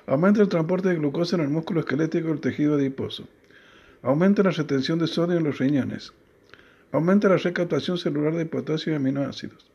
Aumenta 0.06 0.42
el 0.42 0.50
transporte 0.50 0.90
de 0.90 0.96
glucosa 0.96 1.36
en 1.36 1.42
el 1.44 1.48
músculo 1.48 1.80
esquelético 1.80 2.28
del 2.28 2.40
tejido 2.40 2.74
adiposo. 2.74 3.26
Aumenta 4.02 4.42
la 4.42 4.50
retención 4.50 4.98
de 4.98 5.06
sodio 5.06 5.38
en 5.38 5.44
los 5.44 5.56
riñones. 5.56 6.12
Aumenta 6.92 7.30
la 7.30 7.38
recaptación 7.38 7.96
celular 7.96 8.34
de 8.34 8.44
potasio 8.44 8.92
y 8.92 8.96
aminoácidos. 8.96 9.66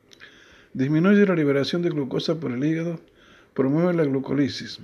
Disminuye 0.74 1.26
la 1.26 1.34
liberación 1.34 1.82
de 1.82 1.90
glucosa 1.90 2.40
por 2.40 2.52
el 2.52 2.64
hígado. 2.64 3.00
Promueve 3.56 3.96
la 3.96 4.04
glucolisis. 4.04 4.80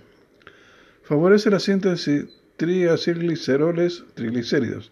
Favorece 1.04 1.52
la 1.52 1.60
síntesis 1.60 2.26
triacilgliceroles 2.58 4.06
triglicéridos. 4.14 4.92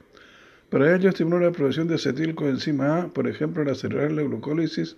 Para 0.69 0.95
ello 0.95 1.09
estimula 1.09 1.45
la 1.45 1.51
producción 1.51 1.87
de 1.87 1.95
acetilcoenzima 1.95 3.01
A, 3.01 3.07
por 3.07 3.27
ejemplo, 3.27 3.61
al 3.61 3.69
acelerar 3.69 4.11
la 4.11 4.23
glucólisis, 4.23 4.97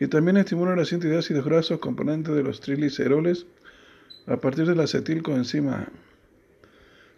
y 0.00 0.08
también 0.08 0.36
estimula 0.36 0.76
la 0.76 0.84
síntesis 0.84 1.12
de 1.12 1.18
ácidos 1.18 1.44
grasos 1.44 1.78
componentes 1.78 2.34
de 2.34 2.42
los 2.42 2.60
trigliceroles 2.60 3.46
a 4.26 4.36
partir 4.38 4.66
de 4.66 4.74
la 4.74 4.84
acetilcoenzima 4.84 5.74
A. 5.74 5.88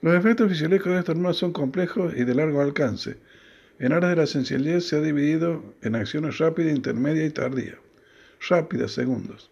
Los 0.00 0.14
efectos 0.14 0.48
fisiológicos 0.48 0.92
de 0.92 0.98
esta 1.00 1.12
hormona 1.12 1.34
son 1.34 1.52
complejos 1.52 2.14
y 2.16 2.24
de 2.24 2.34
largo 2.34 2.60
alcance. 2.60 3.16
En 3.80 3.92
áreas 3.92 4.10
de 4.10 4.16
la 4.16 4.26
sencillez 4.26 4.86
se 4.86 4.96
ha 4.96 5.00
dividido 5.00 5.62
en 5.82 5.96
acciones 5.96 6.38
rápida, 6.38 6.70
intermedia 6.70 7.24
y 7.24 7.30
tardía. 7.30 7.78
Rápida, 8.48 8.86
segundos. 8.86 9.50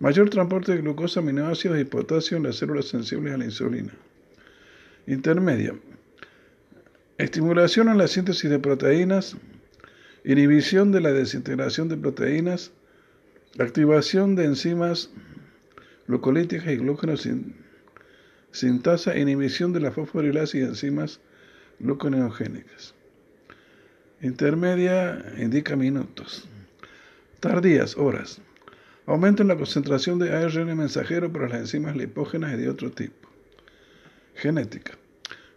Mayor 0.00 0.28
transporte 0.28 0.72
de 0.72 0.78
glucosa, 0.78 1.20
aminoácidos 1.20 1.78
y 1.78 1.84
potasio 1.84 2.36
en 2.36 2.42
las 2.42 2.56
células 2.56 2.86
sensibles 2.86 3.34
a 3.34 3.38
la 3.38 3.44
insulina. 3.44 3.92
Intermedia. 5.06 5.74
Estimulación 7.16 7.88
en 7.88 7.98
la 7.98 8.08
síntesis 8.08 8.50
de 8.50 8.58
proteínas, 8.58 9.36
inhibición 10.24 10.90
de 10.90 11.00
la 11.00 11.12
desintegración 11.12 11.88
de 11.88 11.96
proteínas, 11.96 12.72
activación 13.58 14.34
de 14.34 14.46
enzimas 14.46 15.10
glucolíticas 16.08 16.72
y 16.72 16.76
glucógeno 16.76 17.16
sin, 17.16 17.54
sintasa, 18.50 19.16
inhibición 19.16 19.72
de 19.72 19.80
la 19.80 19.92
fosforilasa 19.92 20.58
y 20.58 20.62
enzimas 20.62 21.20
gluconeogénicas. 21.78 22.94
Intermedia 24.22 25.34
indica 25.38 25.76
minutos. 25.76 26.48
Tardías, 27.40 27.96
horas. 27.96 28.40
Aumento 29.06 29.42
en 29.42 29.48
la 29.48 29.56
concentración 29.56 30.18
de 30.18 30.32
ARN 30.32 30.78
mensajero 30.78 31.30
para 31.30 31.50
las 31.50 31.58
enzimas 31.58 31.94
lipógenas 31.94 32.54
y 32.54 32.56
de 32.56 32.70
otro 32.70 32.90
tipo. 32.90 33.28
Genética. 34.34 34.96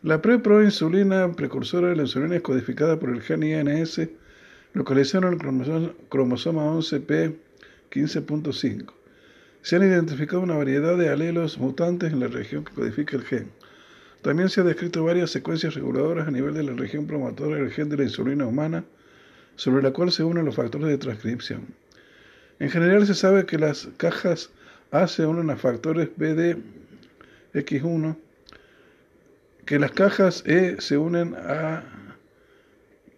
La 0.04 0.22
preproinsulina, 0.22 1.32
precursora 1.32 1.88
de 1.88 1.95
la 1.95 2.02
insulina, 2.02 2.36
es 2.36 2.41
codificada 2.41 3.00
por 3.00 3.10
el 3.10 3.22
gen 3.22 3.43
INS, 3.43 4.02
localizado 4.74 5.28
en 5.28 5.34
el 5.34 5.39
cromosoma, 5.39 5.93
cromosoma 6.10 6.64
11p15.5. 6.74 8.93
Se 9.62 9.78
han 9.78 9.84
identificado 9.84 10.41
una 10.41 10.58
variedad 10.58 10.98
de 10.98 11.08
alelos 11.08 11.58
mutantes 11.58 12.12
en 12.12 12.20
la 12.20 12.28
región 12.28 12.66
que 12.66 12.74
codifica 12.74 13.16
el 13.16 13.24
gen. 13.24 13.50
También 14.24 14.50
se 14.50 14.60
han 14.60 14.68
descrito 14.68 15.06
varias 15.06 15.32
secuencias 15.32 15.74
reguladoras 15.74 16.28
a 16.28 16.32
nivel 16.32 16.54
de 16.54 16.64
la 16.64 16.74
región 16.74 17.08
promotora 17.08 17.56
del 17.56 17.72
gen 17.72 17.88
de 17.88 17.95
la 17.95 18.04
insulina 18.04 18.45
humana, 18.45 18.84
sobre 19.56 19.84
la 19.84 19.91
cual 19.91 20.12
se 20.12 20.26
unen 20.26 20.43
los 20.43 20.56
factores 20.56 20.89
de 20.89 20.98
transcripción. 20.98 21.87
En 22.60 22.70
general 22.70 23.05
se 23.05 23.14
sabe 23.14 23.45
que 23.45 23.58
las 23.58 23.88
cajas 23.97 24.49
A 24.91 25.08
se 25.08 25.26
unen 25.26 25.49
a 25.49 25.58
factores 25.58 26.10
BDX1, 26.18 28.16
que 29.66 29.80
las 29.80 29.91
cajas 29.91 30.43
E 30.45 30.78
se 30.80 30.97
unen 30.97 31.36
a 31.36 31.84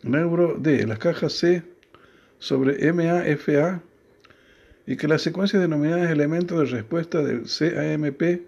neuro 0.03 0.57
D, 0.57 0.85
las 0.87 0.99
cajas 0.99 1.33
C 1.33 1.63
sobre 2.39 2.91
MAFA 2.91 3.81
y 4.87 4.97
que 4.97 5.07
las 5.07 5.21
secuencias 5.21 5.61
denominadas 5.61 6.09
elementos 6.09 6.57
de 6.59 6.65
respuesta 6.65 7.21
del 7.21 7.43
CAMP 7.43 8.41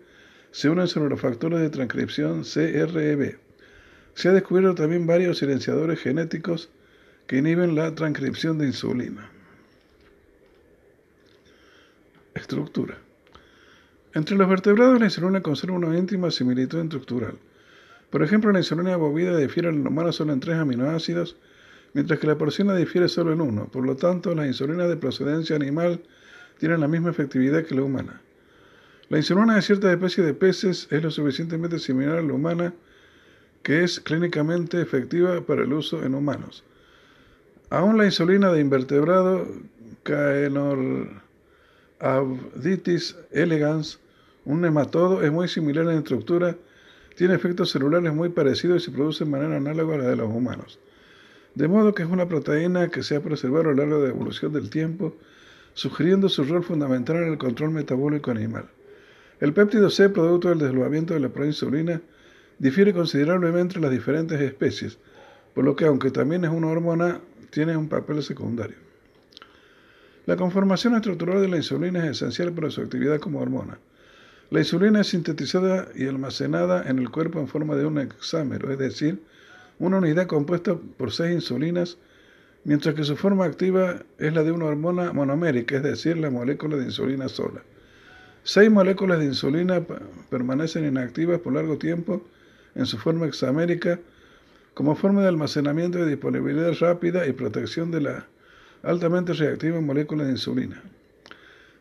se 0.51 0.69
unen 0.69 0.87
sobre 0.87 1.09
los 1.09 1.21
factores 1.21 1.59
de 1.61 1.69
transcripción 1.69 2.43
CREB. 2.43 3.37
Se 4.15 4.29
ha 4.29 4.33
descubierto 4.33 4.75
también 4.75 5.07
varios 5.07 5.37
silenciadores 5.37 5.99
genéticos 5.99 6.69
que 7.27 7.37
inhiben 7.37 7.75
la 7.75 7.95
transcripción 7.95 8.57
de 8.57 8.67
insulina. 8.67 9.29
Estructura. 12.41 12.97
Entre 14.13 14.35
los 14.35 14.49
vertebrados 14.49 14.99
la 14.99 15.05
insulina 15.05 15.41
conserva 15.41 15.77
una 15.77 15.97
íntima 15.97 16.31
similitud 16.31 16.79
estructural. 16.79 17.37
Por 18.09 18.23
ejemplo, 18.23 18.51
la 18.51 18.59
insulina 18.59 18.97
bovina 18.97 19.37
difiere 19.37 19.69
en 19.69 19.81
el 19.81 19.87
humano 19.87 20.11
solo 20.11 20.33
en 20.33 20.39
tres 20.39 20.57
aminoácidos, 20.57 21.37
mientras 21.93 22.19
que 22.19 22.27
la 22.27 22.37
porcina 22.37 22.75
difiere 22.75 23.07
solo 23.07 23.31
en 23.31 23.41
uno. 23.41 23.67
Por 23.67 23.85
lo 23.85 23.95
tanto, 23.95 24.35
las 24.35 24.47
insulinas 24.47 24.89
de 24.89 24.97
procedencia 24.97 25.55
animal 25.55 26.01
tienen 26.57 26.81
la 26.81 26.87
misma 26.87 27.11
efectividad 27.11 27.63
que 27.63 27.75
la 27.75 27.83
humana. 27.83 28.21
La 29.09 29.17
insulina 29.17 29.55
de 29.55 29.61
ciertas 29.61 29.91
especies 29.91 30.25
de 30.25 30.33
peces 30.33 30.87
es 30.89 31.03
lo 31.03 31.11
suficientemente 31.11 31.79
similar 31.79 32.17
a 32.17 32.21
la 32.21 32.33
humana 32.33 32.73
que 33.63 33.83
es 33.83 33.99
clínicamente 33.99 34.81
efectiva 34.81 35.41
para 35.41 35.61
el 35.61 35.71
uso 35.73 36.03
en 36.03 36.15
humanos. 36.15 36.63
Aún 37.69 37.97
la 37.97 38.05
insulina 38.05 38.51
de 38.51 38.61
invertebrado 38.61 39.47
Caenor 40.03 41.21
Abditis 42.01 43.15
elegans, 43.29 43.99
un 44.45 44.61
nematodo, 44.61 45.21
es 45.21 45.31
muy 45.31 45.47
similar 45.47 45.85
en 45.85 45.99
estructura, 45.99 46.57
tiene 47.15 47.35
efectos 47.35 47.69
celulares 47.69 48.11
muy 48.11 48.29
parecidos 48.29 48.81
y 48.81 48.85
se 48.85 48.91
produce 48.91 49.23
de 49.23 49.29
manera 49.29 49.57
análoga 49.57 49.93
a 49.93 49.97
la 49.99 50.07
de 50.07 50.15
los 50.15 50.27
humanos. 50.27 50.79
De 51.53 51.67
modo 51.67 51.93
que 51.93 52.01
es 52.01 52.09
una 52.09 52.27
proteína 52.27 52.89
que 52.89 53.03
se 53.03 53.15
ha 53.15 53.21
preservado 53.21 53.61
a 53.61 53.63
lo 53.65 53.73
largo 53.75 53.99
de 53.99 54.07
la 54.07 54.15
evolución 54.15 54.51
del 54.51 54.71
tiempo, 54.71 55.15
sugiriendo 55.75 56.27
su 56.27 56.43
rol 56.43 56.63
fundamental 56.63 57.17
en 57.17 57.33
el 57.33 57.37
control 57.37 57.69
metabólico 57.69 58.31
animal. 58.31 58.65
El 59.39 59.53
péptido 59.53 59.91
C, 59.91 60.09
producto 60.09 60.49
del 60.49 60.57
desdoblamiento 60.57 61.13
de 61.13 61.19
la 61.19 61.29
proinsulina, 61.29 62.01
difiere 62.57 62.93
considerablemente 62.93 63.75
en 63.75 63.83
las 63.83 63.91
diferentes 63.91 64.41
especies, 64.41 64.97
por 65.53 65.65
lo 65.65 65.75
que 65.75 65.85
aunque 65.85 66.09
también 66.09 66.45
es 66.45 66.51
una 66.51 66.67
hormona, 66.67 67.21
tiene 67.51 67.77
un 67.77 67.89
papel 67.89 68.23
secundario. 68.23 68.90
La 70.27 70.35
conformación 70.35 70.93
estructural 70.93 71.41
de 71.41 71.47
la 71.47 71.57
insulina 71.57 72.05
es 72.05 72.17
esencial 72.17 72.51
para 72.51 72.69
su 72.69 72.81
actividad 72.81 73.19
como 73.19 73.39
hormona. 73.39 73.79
La 74.51 74.59
insulina 74.59 75.01
es 75.01 75.07
sintetizada 75.07 75.87
y 75.95 76.05
almacenada 76.05 76.87
en 76.87 76.99
el 76.99 77.09
cuerpo 77.09 77.39
en 77.39 77.47
forma 77.47 77.75
de 77.75 77.87
un 77.87 77.97
hexámero, 77.97 78.71
es 78.71 78.77
decir, 78.77 79.19
una 79.79 79.97
unidad 79.97 80.27
compuesta 80.27 80.75
por 80.97 81.11
seis 81.11 81.33
insulinas, 81.33 81.97
mientras 82.65 82.93
que 82.93 83.03
su 83.03 83.15
forma 83.15 83.45
activa 83.45 84.03
es 84.19 84.33
la 84.33 84.43
de 84.43 84.51
una 84.51 84.65
hormona 84.65 85.11
monomérica, 85.11 85.77
es 85.77 85.83
decir, 85.83 86.17
la 86.17 86.29
molécula 86.29 86.77
de 86.77 86.85
insulina 86.85 87.27
sola. 87.27 87.63
Seis 88.43 88.69
moléculas 88.69 89.19
de 89.19 89.25
insulina 89.25 89.81
permanecen 90.29 90.85
inactivas 90.85 91.39
por 91.39 91.53
largo 91.53 91.77
tiempo 91.77 92.21
en 92.75 92.85
su 92.85 92.99
forma 92.99 93.25
hexamérica 93.25 93.99
como 94.75 94.95
forma 94.95 95.21
de 95.21 95.29
almacenamiento 95.29 95.97
y 95.99 96.09
disponibilidad 96.09 96.73
rápida 96.79 97.25
y 97.25 97.33
protección 97.33 97.89
de 97.89 98.01
la 98.01 98.27
altamente 98.83 99.33
reactiva 99.33 99.77
en 99.77 99.85
moléculas 99.85 100.27
de 100.27 100.33
insulina. 100.33 100.81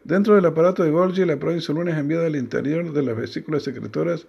Dentro 0.05 0.35
del 0.35 0.47
aparato 0.47 0.83
de 0.83 0.91
Golgi, 0.91 1.25
la 1.25 1.39
proinsulina 1.39 1.93
es 1.93 1.99
enviada 1.99 2.27
al 2.27 2.37
interior 2.37 2.93
de 2.93 3.03
las 3.03 3.17
vesículas 3.17 3.63
secretoras 3.63 4.27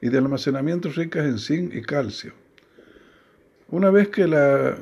y 0.00 0.08
de 0.08 0.18
almacenamiento 0.18 0.90
ricas 0.90 1.24
en 1.24 1.38
zinc 1.38 1.74
y 1.74 1.82
calcio. 1.82 2.32
Una 3.68 3.90
vez 3.90 4.08
que 4.08 4.26
la 4.26 4.76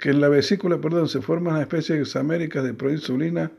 que 0.00 0.10
en 0.10 0.20
la 0.22 0.30
vesícula 0.30 0.80
perdón, 0.80 1.08
se 1.08 1.20
forman 1.20 1.60
especies 1.60 2.00
hexaméricas 2.00 2.64
de 2.64 2.72
proinsulina 2.72 3.52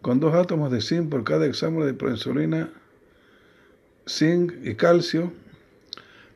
con 0.00 0.18
dos 0.18 0.34
átomos 0.34 0.72
de 0.72 0.80
zinc 0.80 1.10
por 1.10 1.24
cada 1.24 1.44
hexámero 1.44 1.84
de 1.84 1.92
proinsulina, 1.92 2.70
zinc 4.08 4.54
y 4.64 4.74
calcio, 4.76 5.30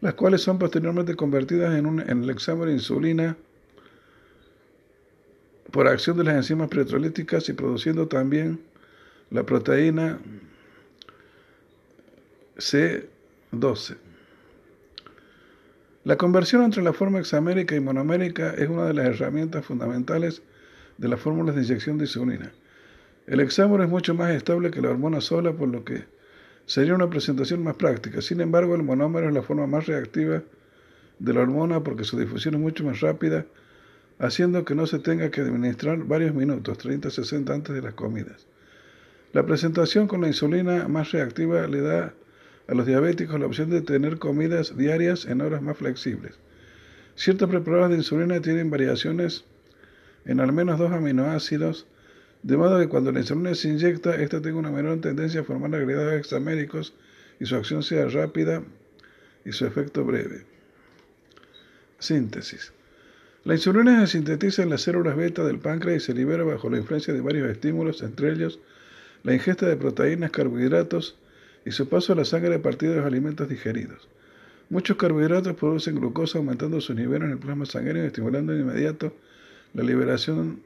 las 0.02 0.14
cuales 0.14 0.42
son 0.42 0.58
posteriormente 0.58 1.16
convertidas 1.16 1.74
en, 1.78 1.86
un, 1.86 2.00
en 2.00 2.24
el 2.24 2.36
de 2.36 2.72
insulina 2.72 3.36
por 5.72 5.88
acción 5.88 6.18
de 6.18 6.24
las 6.24 6.36
enzimas 6.36 6.68
petrolíticas 6.68 7.48
y 7.48 7.54
produciendo 7.54 8.06
también 8.06 8.60
la 9.30 9.44
proteína 9.44 10.18
C12. 12.56 13.96
La 16.04 16.16
conversión 16.16 16.62
entre 16.62 16.82
la 16.82 16.92
forma 16.92 17.20
hexamérica 17.20 17.74
y 17.74 17.80
monomérica 17.80 18.52
es 18.54 18.68
una 18.68 18.84
de 18.86 18.94
las 18.94 19.06
herramientas 19.06 19.64
fundamentales 19.64 20.42
de 20.98 21.08
las 21.08 21.20
fórmulas 21.20 21.54
de 21.54 21.62
inyección 21.62 21.96
de 21.96 22.04
insulina. 22.04 22.52
El 23.26 23.40
hexámero 23.40 23.82
es 23.82 23.88
mucho 23.88 24.14
más 24.14 24.30
estable 24.32 24.70
que 24.70 24.82
la 24.82 24.90
hormona 24.90 25.20
sola, 25.20 25.52
por 25.52 25.68
lo 25.68 25.84
que 25.84 26.04
sería 26.66 26.94
una 26.94 27.08
presentación 27.08 27.62
más 27.62 27.76
práctica. 27.76 28.20
Sin 28.20 28.40
embargo, 28.40 28.74
el 28.74 28.82
monómero 28.82 29.28
es 29.28 29.34
la 29.34 29.42
forma 29.42 29.66
más 29.66 29.86
reactiva 29.86 30.42
de 31.18 31.32
la 31.32 31.40
hormona 31.40 31.82
porque 31.82 32.04
su 32.04 32.18
difusión 32.18 32.54
es 32.56 32.60
mucho 32.60 32.84
más 32.84 33.00
rápida 33.00 33.46
haciendo 34.18 34.64
que 34.64 34.74
no 34.74 34.86
se 34.86 34.98
tenga 34.98 35.30
que 35.30 35.40
administrar 35.40 35.98
varios 36.04 36.34
minutos, 36.34 36.78
30-60 36.78 37.52
antes 37.52 37.74
de 37.74 37.82
las 37.82 37.94
comidas. 37.94 38.46
La 39.32 39.46
presentación 39.46 40.08
con 40.08 40.20
la 40.20 40.28
insulina 40.28 40.88
más 40.88 41.12
reactiva 41.12 41.66
le 41.66 41.80
da 41.80 42.14
a 42.68 42.74
los 42.74 42.86
diabéticos 42.86 43.40
la 43.40 43.46
opción 43.46 43.70
de 43.70 43.80
tener 43.80 44.18
comidas 44.18 44.76
diarias 44.76 45.24
en 45.24 45.40
horas 45.40 45.62
más 45.62 45.76
flexibles. 45.76 46.38
Ciertos 47.16 47.48
preparados 47.48 47.90
de 47.90 47.96
insulina 47.96 48.40
tienen 48.40 48.70
variaciones 48.70 49.44
en 50.24 50.40
al 50.40 50.52
menos 50.52 50.78
dos 50.78 50.92
aminoácidos, 50.92 51.86
de 52.42 52.56
modo 52.56 52.78
que 52.78 52.88
cuando 52.88 53.12
la 53.12 53.20
insulina 53.20 53.54
se 53.54 53.68
inyecta, 53.68 54.16
esta 54.16 54.40
tenga 54.40 54.58
una 54.58 54.70
menor 54.70 55.00
tendencia 55.00 55.40
a 55.40 55.44
formar 55.44 55.74
agregados 55.74 56.14
examéricos 56.14 56.94
y 57.40 57.46
su 57.46 57.56
acción 57.56 57.82
sea 57.82 58.06
rápida 58.06 58.62
y 59.44 59.52
su 59.52 59.66
efecto 59.66 60.04
breve. 60.04 60.44
Síntesis. 61.98 62.72
La 63.44 63.54
insulina 63.54 64.06
se 64.06 64.18
sintetiza 64.18 64.62
en 64.62 64.70
las 64.70 64.82
células 64.82 65.16
beta 65.16 65.42
del 65.42 65.58
páncreas 65.58 66.02
y 66.02 66.06
se 66.06 66.14
libera 66.14 66.44
bajo 66.44 66.70
la 66.70 66.78
influencia 66.78 67.12
de 67.12 67.20
varios 67.20 67.50
estímulos, 67.50 68.00
entre 68.02 68.30
ellos 68.30 68.60
la 69.24 69.34
ingesta 69.34 69.66
de 69.66 69.76
proteínas, 69.76 70.30
carbohidratos 70.30 71.16
y 71.64 71.72
su 71.72 71.88
paso 71.88 72.12
a 72.12 72.16
la 72.16 72.24
sangre 72.24 72.54
a 72.54 72.62
partir 72.62 72.90
de 72.90 72.96
los 72.96 73.06
alimentos 73.06 73.48
digeridos. 73.48 74.08
Muchos 74.70 74.96
carbohidratos 74.96 75.54
producen 75.56 75.96
glucosa 75.96 76.38
aumentando 76.38 76.80
sus 76.80 76.94
niveles 76.94 77.26
en 77.26 77.32
el 77.32 77.38
plasma 77.38 77.66
sanguíneo 77.66 78.04
y 78.04 78.06
estimulando 78.06 78.52
de 78.52 78.60
inmediato 78.60 79.12
la 79.74 79.82
liberación 79.82 80.60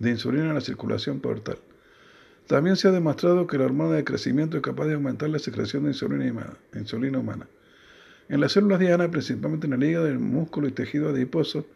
de 0.00 0.10
insulina 0.10 0.48
en 0.48 0.54
la 0.54 0.60
circulación 0.60 1.20
portal. 1.20 1.58
También 2.48 2.74
se 2.74 2.88
ha 2.88 2.90
demostrado 2.90 3.46
que 3.46 3.56
la 3.56 3.66
hormona 3.66 3.94
de 3.94 4.02
crecimiento 4.02 4.56
es 4.56 4.64
capaz 4.64 4.86
de 4.86 4.94
aumentar 4.94 5.30
la 5.30 5.38
secreción 5.38 5.84
de 5.84 5.90
insulina 5.90 7.18
humana. 7.20 7.46
En 8.28 8.40
las 8.40 8.52
células 8.52 8.80
diana, 8.80 9.10
principalmente 9.12 9.68
en 9.68 9.74
el 9.74 9.84
hígado, 9.84 10.08
el 10.08 10.18
músculo 10.18 10.66
y 10.66 10.72
tejido 10.72 11.10
adiposo, 11.10 11.66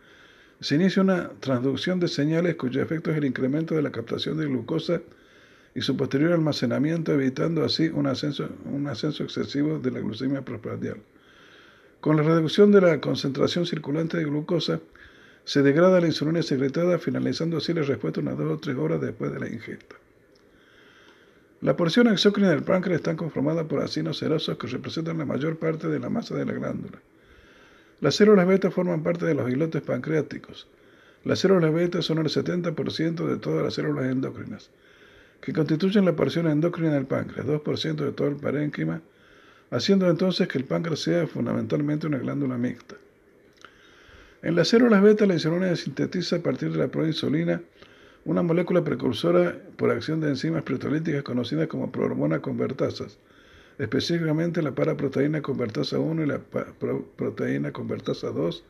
Se 0.65 0.77
inicia 0.77 1.03
una 1.03 1.29
transducción 1.41 2.01
de 2.01 2.09
señales 2.09 2.55
cuyo 2.55 2.81
efecto 2.81 3.11
es 3.11 3.19
el 3.19 3.27
incremento 3.27 3.75
de 3.75 3.83
la 3.83 3.93
captación 3.93 4.39
de 4.39 4.47
glucosa 4.47 5.03
y 5.75 5.83
su 5.83 5.95
posterior 5.95 6.33
almacenamiento, 6.33 7.13
evitando 7.13 7.63
así 7.63 7.89
un 7.89 8.07
ascenso, 8.07 8.49
un 8.65 8.87
ascenso 8.87 9.25
excesivo 9.25 9.79
de 9.79 9.91
la 9.91 10.01
glucemia 10.01 10.43
postprandial. 10.43 11.03
Con 12.01 12.17
la 12.17 12.23
reducción 12.23 12.73
de 12.73 12.81
la 12.81 12.99
concentración 12.99 13.67
circulante 13.67 14.17
de 14.17 14.25
glucosa, 14.25 14.81
se 15.45 15.61
degrada 15.61 16.01
la 16.01 16.07
insulina 16.07 16.43
secretada, 16.43 16.99
finalizando 16.99 17.59
así 17.59 17.75
la 17.75 17.83
respuesta 17.83 18.21
unas 18.21 18.39
dos 18.39 18.51
o 18.51 18.59
tres 18.59 18.79
horas 18.79 19.03
después 19.03 19.35
de 19.35 19.41
la 19.41 19.51
ingesta. 19.51 19.97
La 21.61 21.77
porción 21.77 22.09
exócrina 22.09 22.49
del 22.49 22.63
páncreas 22.63 23.01
está 23.01 23.17
conformada 23.17 23.69
por 23.69 23.83
acinos 23.83 24.17
serosos 24.17 24.57
que 24.57 24.69
representan 24.69 25.19
la 25.19 25.27
mayor 25.27 25.59
parte 25.59 25.89
de 25.89 25.99
la 25.99 26.09
masa 26.09 26.35
de 26.35 26.47
la 26.47 26.55
glándula. 26.55 27.03
Las 28.05 28.17
células 28.17 28.47
beta 28.47 28.71
forman 28.71 29.03
parte 29.03 29.25
de 29.25 29.33
los 29.33 29.49
islotes 29.49 29.81
pancreáticos. 29.81 30.69
Las 31.25 31.39
células 31.39 31.73
beta 31.73 32.03
son 32.03 32.19
el 32.19 32.27
70% 32.27 33.27
de 33.27 33.39
todas 33.39 33.65
las 33.65 33.73
células 33.73 34.05
endócrinas, 34.05 34.69
que 35.41 35.55
constituyen 35.55 36.05
la 36.05 36.15
porción 36.15 36.47
endocrina 36.47 36.93
del 36.93 37.07
páncreas, 37.07 37.47
2% 37.47 37.95
de 37.95 38.13
todo 38.13 38.29
el 38.29 38.37
parénquima, 38.37 39.01
haciendo 39.71 40.07
entonces 40.11 40.47
que 40.49 40.59
el 40.59 40.65
páncreas 40.65 41.01
sea 41.01 41.27
fundamentalmente 41.27 42.07
una 42.07 42.19
glándula 42.19 42.59
mixta. 42.59 42.97
En 44.43 44.55
las 44.55 44.69
células 44.69 45.01
beta, 45.01 45.25
la 45.25 45.33
insulina 45.33 45.75
se 45.75 45.85
sintetiza 45.85 46.37
a 46.37 46.41
partir 46.41 46.73
de 46.73 46.79
la 46.81 46.89
proinsulina, 46.89 47.63
una 48.27 48.43
molécula 48.43 48.85
precursora 48.85 49.57
por 49.79 49.91
acción 49.91 50.21
de 50.21 50.29
enzimas 50.29 50.63
proteolíticas 50.63 51.23
conocidas 51.23 51.69
como 51.69 51.91
prohormona 51.91 52.41
convertasas, 52.41 53.17
específicamente 53.79 54.63
la 54.63 54.75
paraproteína 54.75 55.43
convertasa 55.43 55.99
1 55.99 56.23
y 56.23 56.27
la 56.27 56.41
proteína 57.17 57.73
convertasa 57.73 58.29
2, 58.29 58.65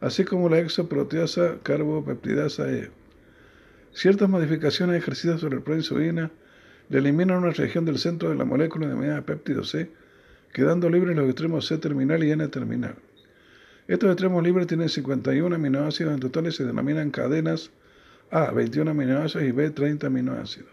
así 0.00 0.24
como 0.24 0.48
la 0.48 0.58
exoproteasa 0.58 1.58
carbopeptidasa 1.62 2.70
E. 2.72 2.90
Ciertas 3.92 4.28
modificaciones 4.28 4.96
ejercidas 4.96 5.40
sobre 5.40 5.56
la 5.56 5.64
proinsulina 5.64 6.30
le 6.88 6.98
eliminan 6.98 7.38
una 7.38 7.52
región 7.52 7.84
del 7.84 7.98
centro 7.98 8.30
de 8.30 8.36
la 8.36 8.44
molécula 8.44 8.86
denominada 8.86 9.22
péptido 9.22 9.64
C, 9.64 9.90
quedando 10.52 10.88
libres 10.90 11.16
los 11.16 11.26
extremos 11.26 11.66
C 11.66 11.78
terminal 11.78 12.24
y 12.24 12.30
N 12.30 12.46
terminal. 12.48 12.96
Estos 13.88 14.10
extremos 14.10 14.42
libres 14.42 14.66
tienen 14.66 14.88
51 14.88 15.54
aminoácidos 15.54 16.14
en 16.14 16.20
total 16.20 16.46
y 16.46 16.52
se 16.52 16.64
denominan 16.64 17.10
cadenas 17.10 17.70
A, 18.30 18.50
21 18.50 18.90
aminoácidos 18.90 19.46
y 19.46 19.52
B, 19.52 19.70
30 19.70 20.06
aminoácidos, 20.06 20.70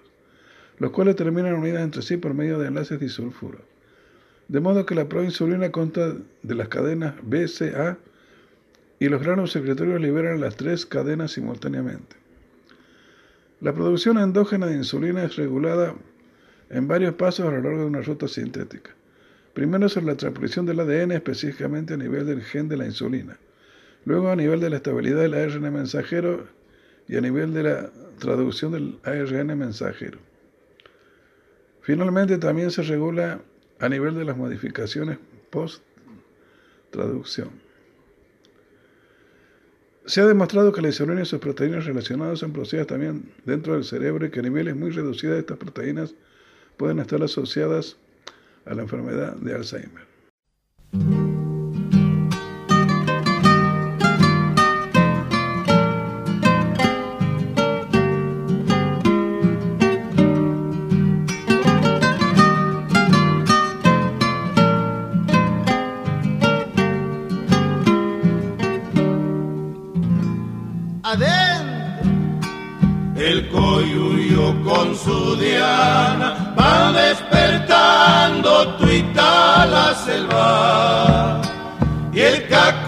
los 0.79 0.91
cuales 0.91 1.15
terminan 1.15 1.55
unidas 1.55 1.83
entre 1.83 2.01
sí 2.01 2.17
por 2.17 2.33
medio 2.33 2.57
de 2.57 2.67
enlaces 2.67 2.99
disulfuro. 2.99 3.59
De 4.47 4.59
modo 4.61 4.85
que 4.85 4.95
la 4.95 5.07
proinsulina 5.07 5.71
consta 5.71 6.15
de 6.41 6.55
las 6.55 6.69
cadenas 6.69 7.15
B, 7.21 7.47
C, 7.47 7.75
A 7.75 7.97
y 8.97 9.07
los 9.09 9.21
granos 9.21 9.51
secretorios 9.51 10.01
liberan 10.01 10.41
las 10.41 10.55
tres 10.55 10.85
cadenas 10.85 11.31
simultáneamente. 11.31 12.15
La 13.61 13.73
producción 13.73 14.17
endógena 14.17 14.67
de 14.67 14.75
insulina 14.75 15.23
es 15.23 15.35
regulada 15.35 15.93
en 16.69 16.87
varios 16.87 17.13
pasos 17.15 17.45
a 17.45 17.51
lo 17.51 17.61
largo 17.61 17.79
de 17.79 17.85
una 17.85 18.01
ruta 18.01 18.27
sintética. 18.27 18.91
Primero 19.53 19.89
sobre 19.89 20.07
la 20.07 20.15
transcripción 20.15 20.65
del 20.65 20.79
ADN, 20.79 21.11
específicamente 21.11 21.93
a 21.93 21.97
nivel 21.97 22.25
del 22.25 22.41
gen 22.41 22.69
de 22.69 22.77
la 22.77 22.85
insulina. 22.85 23.37
Luego 24.05 24.29
a 24.29 24.35
nivel 24.35 24.61
de 24.61 24.69
la 24.69 24.77
estabilidad 24.77 25.21
del 25.21 25.33
ARN 25.33 25.73
mensajero 25.73 26.47
y 27.07 27.17
a 27.17 27.21
nivel 27.21 27.53
de 27.53 27.63
la 27.63 27.89
traducción 28.19 28.71
del 28.71 28.99
ARN 29.03 29.57
mensajero. 29.57 30.19
Finalmente 31.89 32.37
también 32.37 32.69
se 32.69 32.83
regula 32.83 33.41
a 33.79 33.89
nivel 33.89 34.13
de 34.13 34.23
las 34.23 34.37
modificaciones 34.37 35.17
post-traducción. 35.49 37.49
Se 40.05 40.21
ha 40.21 40.27
demostrado 40.27 40.71
que 40.71 40.83
la 40.83 40.89
insulina 40.89 41.23
y 41.23 41.25
sus 41.25 41.39
proteínas 41.39 41.87
relacionadas 41.87 42.37
son 42.37 42.53
producidas 42.53 42.85
también 42.85 43.31
dentro 43.43 43.73
del 43.73 43.83
cerebro 43.83 44.27
y 44.27 44.29
que 44.29 44.43
niveles 44.43 44.75
muy 44.75 44.91
reducidos 44.91 45.33
de 45.33 45.39
estas 45.39 45.57
proteínas 45.57 46.13
pueden 46.77 46.99
estar 46.99 47.23
asociadas 47.23 47.97
a 48.67 48.75
la 48.75 48.83
enfermedad 48.83 49.35
de 49.37 49.55
Alzheimer. 49.55 50.08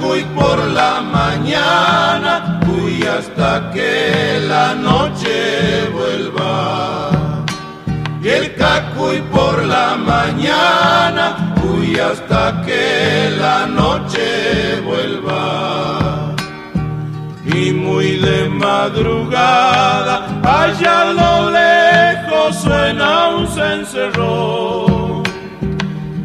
Cacuy 0.01 0.23
por 0.35 0.57
la 0.71 1.01
mañana, 1.01 2.59
cuy 2.65 3.03
hasta 3.03 3.69
que 3.71 4.39
la 4.47 4.73
noche 4.73 5.87
vuelva. 5.93 7.11
Y 8.23 8.27
el 8.27 8.55
cacuy 8.55 9.21
por 9.31 9.63
la 9.63 9.95
mañana, 9.95 11.53
cuy 11.61 11.99
hasta 11.99 12.61
que 12.65 13.31
la 13.39 13.67
noche 13.67 14.81
vuelva 14.85 16.35
y 17.45 17.71
muy 17.71 18.17
de 18.17 18.49
madrugada, 18.49 20.15
allá 20.43 21.01
a 21.01 21.13
lo 21.13 21.51
lejos 21.51 22.55
suena 22.55 23.29
un 23.29 23.47
cencerro. 23.47 25.21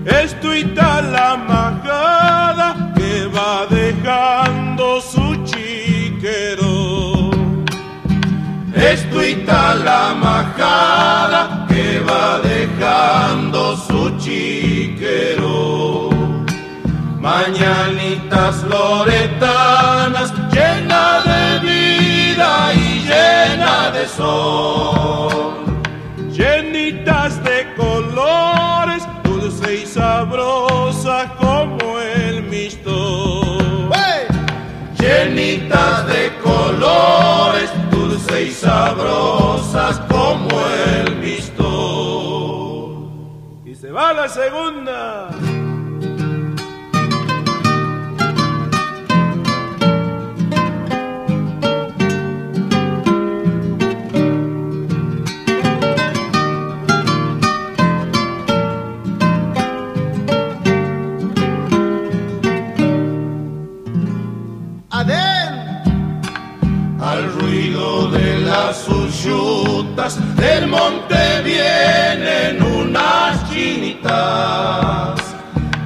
Es 0.07 0.39
tuita 0.41 1.03
la 1.03 1.37
majada 1.37 2.56
dejando 3.71 5.01
su 5.01 5.37
chiquero. 5.45 7.31
Es 8.75 9.09
tuita 9.11 9.75
la 9.75 10.15
majada 10.15 11.67
que 11.69 12.01
va 12.01 12.41
dejando 12.41 13.77
su 13.77 14.17
chiquero. 14.19 16.11
Mañanitas 17.21 18.63
loretanas 18.65 20.33
sabrosas 38.67 40.01
como 40.09 40.49
el 40.89 41.17
misto. 41.17 41.63
Y 43.65 43.75
se 43.77 43.93
va 43.93 44.13
la 44.13 44.29
segunda. 44.29 45.31
Del 70.37 70.69
monte 70.69 71.43
vienen 71.43 72.63
unas 72.63 73.51
chinitas, 73.51 75.21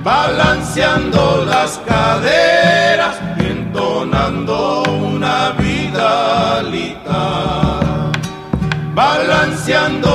balanceando 0.05 1.47
las 1.47 1.79
caderas 1.87 3.17
entonando 3.39 4.83
una 4.83 5.53
vidalita. 5.53 7.23
Balanceando 8.95 10.10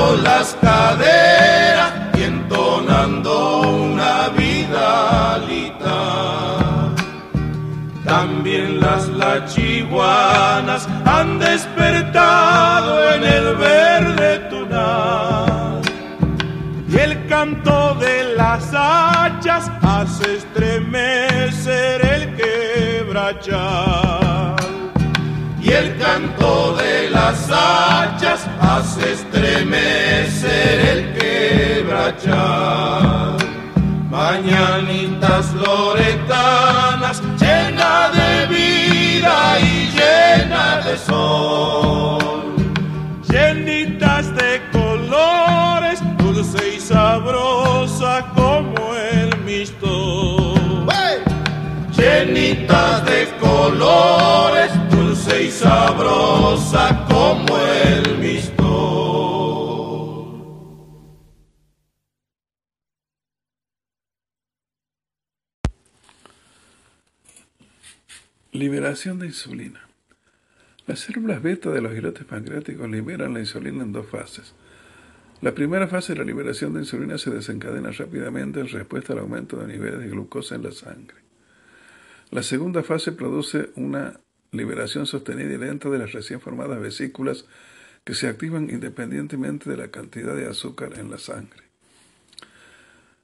verde 13.58 14.40
tunar. 14.50 15.82
Y 16.88 16.98
el 16.98 17.28
canto 17.28 17.96
de 17.96 18.36
las 18.36 18.72
hachas 18.74 19.72
hace 19.82 20.36
estremecer 20.38 22.06
el 22.06 22.36
quebrachal. 22.36 23.96
y 25.66 25.72
el 25.72 25.98
canto 25.98 26.76
de 26.78 27.10
las 27.10 27.50
hachas 27.52 28.48
hace 28.62 29.14
estremecer 29.14 30.80
el 30.94 31.14
quebrachar. 31.18 32.36
Mañanitas 34.12 35.54
loretanas, 35.56 37.22
llena 37.40 38.10
de 38.10 38.46
vida 38.46 39.60
y 39.60 39.90
llena 39.98 40.82
de 40.86 40.98
sol. 41.00 42.35
Dulce 46.36 46.76
y 46.76 46.80
sabrosa 46.82 48.32
como 48.36 48.94
el 48.94 49.38
misto. 49.44 50.84
Llenitas 51.96 53.06
de 53.06 53.28
colores, 53.40 54.72
dulce 54.92 55.44
y 55.44 55.52
sabrosa 55.52 57.06
como 57.10 57.58
el 57.58 58.18
misto. 58.18 58.66
Liberación 68.52 69.20
de 69.20 69.28
insulina. 69.28 69.88
Las 70.86 71.00
células 71.00 71.42
beta 71.42 71.72
de 71.72 71.82
los 71.82 71.94
islotes 71.94 72.26
pancreáticos 72.26 72.90
liberan 72.90 73.34
la 73.34 73.40
insulina 73.40 73.84
en 73.84 73.94
dos 73.94 74.08
fases. 74.08 74.54
La 75.42 75.54
primera 75.54 75.88
fase 75.88 76.14
de 76.14 76.20
la 76.20 76.26
liberación 76.26 76.74
de 76.74 76.80
insulina 76.80 77.18
se 77.18 77.30
desencadena 77.30 77.92
rápidamente 77.92 78.62
en 78.62 78.68
respuesta 78.68 79.14
al 79.14 79.20
aumento 79.20 79.58
de 79.58 79.68
niveles 79.68 80.00
de 80.00 80.08
glucosa 80.08 80.56
en 80.56 80.64
la 80.64 80.72
sangre. 80.72 81.18
La 82.32 82.42
segunda 82.42 82.84
fase 82.84 83.12
produce 83.12 83.70
una 83.76 84.20
liberación 84.52 85.06
sostenida 85.06 85.54
y 85.54 85.58
lenta 85.58 85.90
de 85.90 86.00
las 86.00 86.14
recién 86.14 86.40
formadas 86.40 86.80
vesículas 86.80 87.46
que 88.04 88.16
se 88.16 88.28
activan 88.28 88.70
independientemente 88.70 89.70
de 89.70 89.78
la 89.78 89.90
cantidad 89.90 90.36
de 90.36 90.48
azúcar 90.48 90.98
en 90.98 91.12
la 91.12 91.18
sangre. 91.18 91.64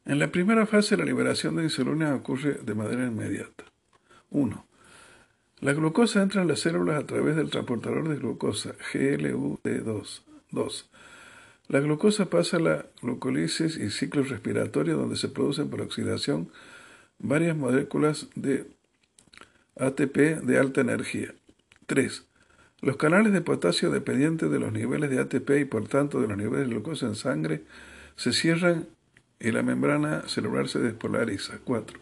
En 0.06 0.20
la 0.20 0.32
primera 0.32 0.66
fase 0.66 0.98
la 0.98 1.06
liberación 1.06 1.56
de 1.56 1.64
insulina 1.64 2.14
ocurre 2.14 2.56
de 2.56 2.76
manera 2.76 3.06
inmediata. 3.06 3.66
1. 4.32 4.66
La 5.62 5.74
glucosa 5.74 6.22
entra 6.22 6.42
en 6.42 6.48
las 6.48 6.60
células 6.60 7.04
a 7.04 7.06
través 7.06 7.36
del 7.36 7.50
transportador 7.50 8.10
de 8.10 8.16
glucosa, 8.16 8.76
GLUT2. 8.94 10.22
2. 10.52 10.91
La 11.68 11.80
glucosa 11.80 12.30
pasa 12.30 12.58
a 12.58 12.60
la 12.60 12.86
glucólisis 13.02 13.78
y 13.78 13.90
ciclo 13.90 14.24
respiratorio 14.24 14.98
donde 14.98 15.16
se 15.16 15.30
producen 15.30 15.70
por 15.70 15.82
oxidación 15.82 16.50
varias 17.20 17.56
moléculas 17.56 18.28
de 18.36 18.68
ATP 19.78 20.44
de 20.44 20.60
alta 20.60 20.82
energía. 20.82 21.34
3. 21.86 22.26
Los 22.82 22.98
canales 22.98 23.32
de 23.32 23.42
potasio 23.42 23.92
dependientes 23.92 24.50
de 24.50 24.60
los 24.60 24.74
niveles 24.74 25.10
de 25.10 25.20
ATP 25.20 25.50
y 25.62 25.66
por 25.66 25.88
tanto 25.88 26.20
de 26.20 26.28
los 26.28 26.38
niveles 26.38 26.68
de 26.68 26.74
glucosa 26.74 27.06
en 27.06 27.16
sangre 27.16 27.64
se 28.16 28.34
cierran 28.34 28.88
y 29.40 29.52
la 29.52 29.64
membrana 29.64 30.28
celular 30.28 30.68
se 30.68 30.80
despolariza. 30.80 31.60
4. 31.64 32.00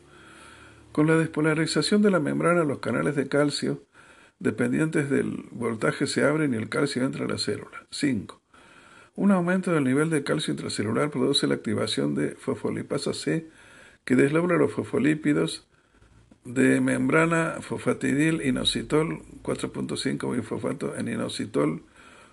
Con 0.91 1.07
la 1.07 1.15
despolarización 1.15 2.01
de 2.01 2.11
la 2.11 2.19
membrana, 2.19 2.63
los 2.63 2.79
canales 2.79 3.15
de 3.15 3.27
calcio 3.27 3.83
dependientes 4.39 5.09
del 5.09 5.45
voltaje 5.51 6.07
se 6.07 6.23
abren 6.23 6.53
y 6.53 6.57
el 6.57 6.69
calcio 6.69 7.03
entra 7.03 7.25
a 7.25 7.27
la 7.27 7.37
célula. 7.37 7.85
5. 7.91 8.38
Un 9.15 9.31
aumento 9.31 9.71
del 9.71 9.83
nivel 9.83 10.09
de 10.09 10.23
calcio 10.23 10.51
intracelular 10.51 11.11
produce 11.11 11.47
la 11.47 11.55
activación 11.55 12.15
de 12.15 12.31
fosfolipasa 12.35 13.13
C, 13.13 13.47
que 14.05 14.15
desdobla 14.15 14.55
los 14.55 14.71
fosfolípidos 14.71 15.67
de 16.45 16.81
membrana 16.81 17.57
fosfatidil 17.61 18.41
inositol 18.41 19.23
4.5 19.43 20.35
bifosfato 20.35 20.95
en 20.95 21.09
inositol 21.09 21.83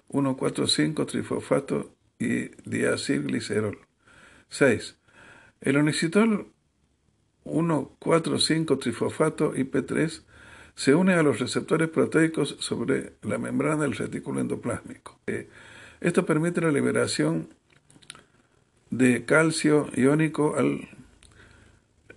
1,45 0.08 1.06
trifosfato 1.06 1.90
y 2.18 2.50
diacilglicerol. 2.68 3.78
6. 4.48 4.96
El 5.60 5.76
onicitol 5.76 6.46
1,45 7.44 8.78
trifosfato 8.78 9.54
IP3 9.54 10.22
se 10.74 10.94
une 10.94 11.14
a 11.14 11.22
los 11.22 11.40
receptores 11.40 11.88
proteicos 11.88 12.56
sobre 12.60 13.14
la 13.22 13.38
membrana 13.38 13.82
del 13.82 13.96
retículo 13.96 14.40
endoplásmico. 14.40 15.18
Esto 16.00 16.26
permite 16.26 16.60
la 16.60 16.70
liberación 16.70 17.48
de 18.90 19.24
calcio 19.24 19.88
iónico 19.94 20.56
al 20.56 20.88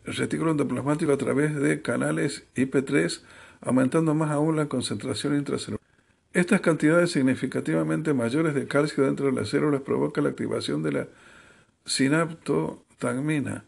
retículo 0.04 0.52
endoplasmático 0.52 1.12
a 1.12 1.18
través 1.18 1.56
de 1.56 1.82
canales 1.82 2.46
IP3, 2.56 3.22
aumentando 3.62 4.14
más 4.14 4.32
aún 4.32 4.56
la 4.56 4.68
concentración 4.68 5.36
intracelular. 5.36 5.80
Estas 6.34 6.62
cantidades 6.62 7.12
significativamente 7.12 8.14
mayores 8.14 8.54
de 8.54 8.68
calcio 8.68 9.04
dentro 9.04 9.28
de 9.28 9.32
las 9.32 9.50
células 9.50 9.82
provocan 9.82 10.26
la 10.26 10.30
activación 10.32 10.84
de 10.84 10.92
la 10.92 11.08
sinaptotagmina, 11.86 13.66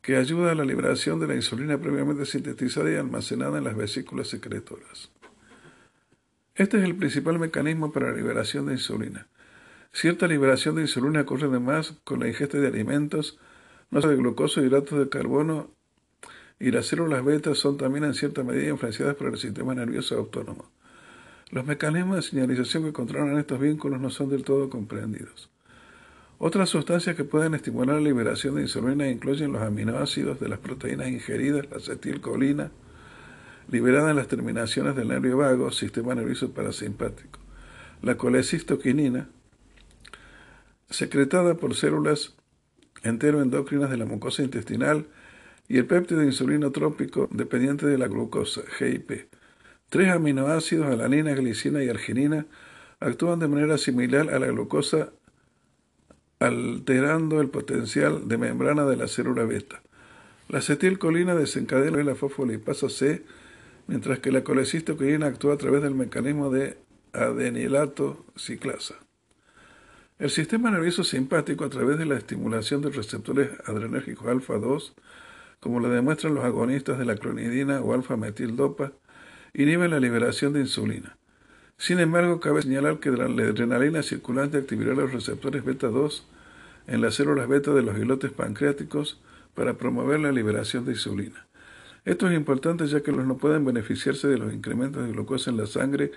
que 0.00 0.16
ayuda 0.16 0.52
a 0.52 0.54
la 0.54 0.64
liberación 0.64 1.18
de 1.18 1.26
la 1.26 1.34
insulina 1.34 1.78
previamente 1.78 2.24
sintetizada 2.24 2.90
y 2.90 2.94
almacenada 2.94 3.58
en 3.58 3.64
las 3.64 3.76
vesículas 3.76 4.28
secretoras. 4.28 5.10
Este 6.54 6.78
es 6.78 6.84
el 6.84 6.96
principal 6.96 7.38
mecanismo 7.38 7.92
para 7.92 8.10
la 8.10 8.16
liberación 8.16 8.66
de 8.66 8.74
insulina. 8.74 9.26
Cierta 9.92 10.26
liberación 10.26 10.76
de 10.76 10.82
insulina 10.82 11.22
ocurre 11.22 11.48
además 11.48 11.94
con 12.04 12.20
la 12.20 12.28
ingesta 12.28 12.58
de 12.58 12.68
alimentos, 12.68 13.38
no 13.90 14.00
de 14.00 14.16
glucosa, 14.16 14.60
hidratos 14.60 14.98
de 14.98 15.08
carbono, 15.08 15.70
y 16.60 16.70
las 16.70 16.86
células 16.86 17.24
beta 17.24 17.54
son 17.54 17.76
también 17.76 18.04
en 18.04 18.14
cierta 18.14 18.42
medida 18.42 18.68
influenciadas 18.68 19.14
por 19.14 19.28
el 19.28 19.38
sistema 19.38 19.74
nervioso 19.74 20.16
autónomo. 20.16 20.70
Los 21.50 21.64
mecanismos 21.64 22.16
de 22.16 22.22
señalización 22.22 22.84
que 22.84 22.92
controlan 22.92 23.38
estos 23.38 23.60
vínculos 23.60 24.00
no 24.00 24.10
son 24.10 24.28
del 24.28 24.44
todo 24.44 24.68
comprendidos. 24.68 25.48
Otras 26.38 26.68
sustancias 26.68 27.16
que 27.16 27.24
pueden 27.24 27.54
estimular 27.54 27.96
la 27.96 28.02
liberación 28.02 28.56
de 28.56 28.62
insulina 28.62 29.08
incluyen 29.08 29.52
los 29.52 29.62
aminoácidos 29.62 30.38
de 30.38 30.48
las 30.48 30.58
proteínas 30.58 31.08
ingeridas, 31.08 31.66
la 31.70 31.78
acetilcolina, 31.78 32.70
liberada 33.70 34.10
en 34.10 34.16
las 34.16 34.28
terminaciones 34.28 34.94
del 34.94 35.08
nervio 35.08 35.38
vago, 35.38 35.70
sistema 35.72 36.14
nervioso 36.14 36.52
parasimpático, 36.52 37.40
la 38.02 38.16
colecistoquinina, 38.16 39.28
secretada 40.90 41.54
por 41.54 41.74
células 41.74 42.34
enteroendocrinas 43.02 43.90
de 43.90 43.96
la 43.96 44.06
mucosa 44.06 44.42
intestinal, 44.42 45.06
y 45.68 45.76
el 45.76 45.86
péptido 45.86 46.22
insulinotrópico 46.22 47.28
dependiente 47.30 47.86
de 47.86 47.98
la 47.98 48.08
glucosa, 48.08 48.62
GIP. 48.78 49.28
Tres 49.90 50.10
aminoácidos, 50.10 50.86
alanina, 50.86 51.34
glicina 51.34 51.84
y 51.84 51.88
arginina, 51.88 52.46
actúan 53.00 53.38
de 53.38 53.48
manera 53.48 53.78
similar 53.78 54.30
a 54.30 54.38
la 54.38 54.46
glucosa 54.46 55.12
alterando 56.40 57.40
el 57.40 57.48
potencial 57.48 58.28
de 58.28 58.38
membrana 58.38 58.84
de 58.86 58.96
la 58.96 59.08
célula 59.08 59.44
beta. 59.44 59.82
La 60.48 60.58
acetilcolina 60.58 61.34
desencadena 61.34 62.02
la 62.02 62.14
fosfolipasa 62.14 62.88
C, 62.88 63.24
mientras 63.86 64.20
que 64.20 64.32
la 64.32 64.44
colecistoquina 64.44 65.26
actúa 65.26 65.54
a 65.54 65.58
través 65.58 65.82
del 65.82 65.94
mecanismo 65.94 66.50
de 66.50 66.78
adenilato 67.12 68.24
ciclasa. 68.36 68.94
El 70.18 70.30
sistema 70.30 70.68
nervioso 70.72 71.04
simpático, 71.04 71.64
a 71.64 71.68
través 71.68 71.96
de 71.96 72.04
la 72.04 72.16
estimulación 72.16 72.82
de 72.82 72.90
receptores 72.90 73.50
adrenérgicos 73.66 74.26
alfa 74.26 74.54
2, 74.58 74.94
como 75.60 75.78
lo 75.78 75.88
demuestran 75.90 76.34
los 76.34 76.44
agonistas 76.44 76.98
de 76.98 77.04
la 77.04 77.14
clonidina 77.14 77.80
o 77.80 77.94
alfa-metildopa, 77.94 78.90
inhibe 79.54 79.88
la 79.88 80.00
liberación 80.00 80.54
de 80.54 80.60
insulina. 80.60 81.16
Sin 81.76 82.00
embargo, 82.00 82.40
cabe 82.40 82.62
señalar 82.62 82.98
que 82.98 83.12
la 83.12 83.26
adrenalina 83.26 84.02
circulante 84.02 84.58
activará 84.58 84.92
los 84.94 85.12
receptores 85.12 85.64
beta 85.64 85.86
2 85.86 86.26
en 86.88 87.00
las 87.00 87.14
células 87.14 87.46
beta 87.46 87.72
de 87.72 87.82
los 87.82 87.96
islotes 87.96 88.32
pancreáticos 88.32 89.20
para 89.54 89.74
promover 89.74 90.18
la 90.18 90.32
liberación 90.32 90.84
de 90.84 90.94
insulina. 90.94 91.46
Esto 92.04 92.28
es 92.28 92.36
importante 92.36 92.88
ya 92.88 93.04
que 93.04 93.12
los 93.12 93.24
no 93.24 93.36
pueden 93.36 93.64
beneficiarse 93.64 94.26
de 94.26 94.38
los 94.38 94.52
incrementos 94.52 95.06
de 95.06 95.12
glucosa 95.12 95.50
en 95.50 95.58
la 95.58 95.66
sangre 95.66 96.10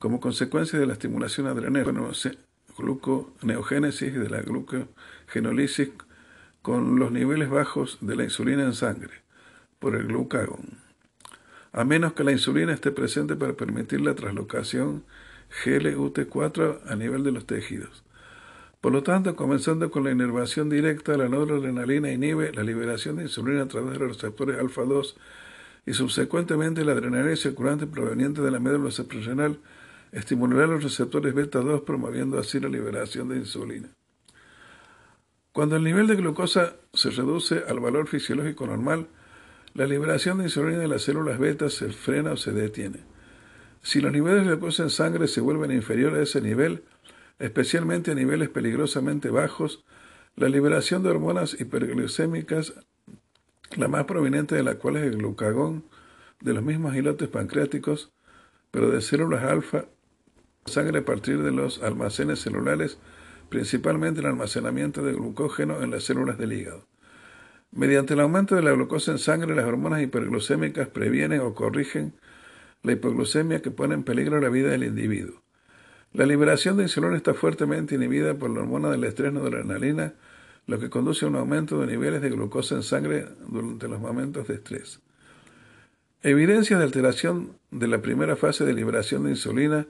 como 0.00 0.18
consecuencia 0.18 0.76
de 0.76 0.86
la 0.86 0.94
estimulación 0.94 1.46
adrenérgica, 1.46 2.32
gluconeogénesis 2.76 4.14
y 4.14 4.18
de 4.18 4.30
la 4.30 4.40
glucogenolisis 4.40 5.90
con 6.62 6.98
los 6.98 7.12
niveles 7.12 7.50
bajos 7.50 7.98
de 8.00 8.16
la 8.16 8.24
insulina 8.24 8.64
en 8.64 8.74
sangre 8.74 9.22
por 9.78 9.94
el 9.96 10.06
glucagón 10.06 10.84
a 11.74 11.84
menos 11.84 12.12
que 12.12 12.22
la 12.22 12.30
insulina 12.30 12.72
esté 12.72 12.92
presente 12.92 13.34
para 13.34 13.54
permitir 13.54 14.00
la 14.00 14.14
traslocación 14.14 15.02
GLUT4 15.64 16.82
a 16.86 16.94
nivel 16.94 17.24
de 17.24 17.32
los 17.32 17.46
tejidos. 17.46 18.04
Por 18.80 18.92
lo 18.92 19.02
tanto, 19.02 19.34
comenzando 19.34 19.90
con 19.90 20.04
la 20.04 20.12
inervación 20.12 20.70
directa, 20.70 21.16
la 21.16 21.28
noradrenalina 21.28 22.12
inhibe 22.12 22.52
la 22.52 22.62
liberación 22.62 23.16
de 23.16 23.24
insulina 23.24 23.62
a 23.62 23.68
través 23.68 23.94
de 23.94 23.98
los 23.98 24.16
receptores 24.16 24.60
alfa 24.60 24.82
2 24.82 25.16
y 25.86 25.94
subsecuentemente 25.94 26.84
la 26.84 26.92
adrenalina 26.92 27.34
circulante 27.34 27.88
proveniente 27.88 28.40
de 28.40 28.52
la 28.52 28.60
médula 28.60 28.92
suprarrenal 28.92 29.58
estimulará 30.14 30.66
los 30.68 30.84
receptores 30.84 31.34
beta 31.34 31.58
2 31.58 31.82
promoviendo 31.82 32.38
así 32.38 32.60
la 32.60 32.68
liberación 32.68 33.28
de 33.28 33.36
insulina. 33.36 33.88
Cuando 35.52 35.76
el 35.76 35.84
nivel 35.84 36.06
de 36.06 36.16
glucosa 36.16 36.76
se 36.92 37.10
reduce 37.10 37.64
al 37.68 37.80
valor 37.80 38.06
fisiológico 38.06 38.66
normal, 38.66 39.08
la 39.74 39.86
liberación 39.86 40.38
de 40.38 40.44
insulina 40.44 40.78
de 40.78 40.88
las 40.88 41.02
células 41.02 41.38
beta 41.38 41.68
se 41.68 41.88
frena 41.90 42.32
o 42.32 42.36
se 42.36 42.52
detiene. 42.52 43.00
Si 43.82 44.00
los 44.00 44.12
niveles 44.12 44.44
de 44.44 44.52
glucosa 44.52 44.84
en 44.84 44.90
sangre 44.90 45.26
se 45.26 45.40
vuelven 45.40 45.72
inferiores 45.72 46.18
a 46.18 46.22
ese 46.22 46.40
nivel, 46.40 46.84
especialmente 47.40 48.12
a 48.12 48.14
niveles 48.14 48.48
peligrosamente 48.48 49.30
bajos, 49.30 49.84
la 50.36 50.48
liberación 50.48 51.02
de 51.02 51.10
hormonas 51.10 51.60
hiperglucémicas, 51.60 52.74
la 53.76 53.88
más 53.88 54.04
proveniente 54.04 54.54
de 54.54 54.62
la 54.62 54.76
cual 54.76 54.96
es 54.96 55.04
el 55.04 55.18
glucagón, 55.18 55.84
de 56.40 56.52
los 56.54 56.62
mismos 56.62 56.94
islotes 56.94 57.28
pancreáticos, 57.28 58.12
pero 58.70 58.90
de 58.90 59.00
células 59.00 59.44
alfa, 59.44 59.86
sangre 60.66 61.00
a 61.00 61.04
partir 61.04 61.42
de 61.42 61.52
los 61.52 61.82
almacenes 61.82 62.40
celulares, 62.40 62.98
principalmente 63.48 64.20
el 64.20 64.26
almacenamiento 64.26 65.02
de 65.02 65.12
glucógeno 65.12 65.82
en 65.82 65.90
las 65.90 66.04
células 66.04 66.38
del 66.38 66.52
hígado. 66.52 66.86
Mediante 67.72 68.14
el 68.14 68.20
aumento 68.20 68.54
de 68.54 68.62
la 68.62 68.72
glucosa 68.72 69.12
en 69.12 69.18
sangre, 69.18 69.54
las 69.54 69.66
hormonas 69.66 70.00
hiperglucémicas 70.00 70.88
previenen 70.88 71.40
o 71.40 71.54
corrigen 71.54 72.14
la 72.82 72.92
hipoglucemia 72.92 73.62
que 73.62 73.70
pone 73.70 73.94
en 73.94 74.04
peligro 74.04 74.40
la 74.40 74.48
vida 74.48 74.70
del 74.70 74.84
individuo. 74.84 75.42
La 76.12 76.26
liberación 76.26 76.76
de 76.76 76.84
insulina 76.84 77.16
está 77.16 77.34
fuertemente 77.34 77.96
inhibida 77.96 78.34
por 78.34 78.50
la 78.50 78.60
hormona 78.60 78.90
del 78.90 79.02
estrés 79.02 79.32
noradrenalina, 79.32 80.14
lo 80.66 80.78
que 80.78 80.88
conduce 80.88 81.24
a 81.24 81.28
un 81.28 81.36
aumento 81.36 81.80
de 81.80 81.88
niveles 81.88 82.22
de 82.22 82.30
glucosa 82.30 82.76
en 82.76 82.84
sangre 82.84 83.26
durante 83.48 83.88
los 83.88 84.00
momentos 84.00 84.46
de 84.46 84.54
estrés. 84.54 85.00
Evidencias 86.22 86.78
de 86.78 86.84
alteración 86.84 87.58
de 87.70 87.88
la 87.88 88.00
primera 88.00 88.36
fase 88.36 88.64
de 88.64 88.72
liberación 88.72 89.24
de 89.24 89.30
insulina 89.30 89.86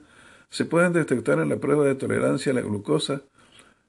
se 0.49 0.65
pueden 0.65 0.93
detectar 0.93 1.39
en 1.39 1.49
la 1.49 1.57
prueba 1.57 1.85
de 1.85 1.95
tolerancia 1.95 2.51
a 2.51 2.55
la 2.55 2.61
glucosa, 2.61 3.21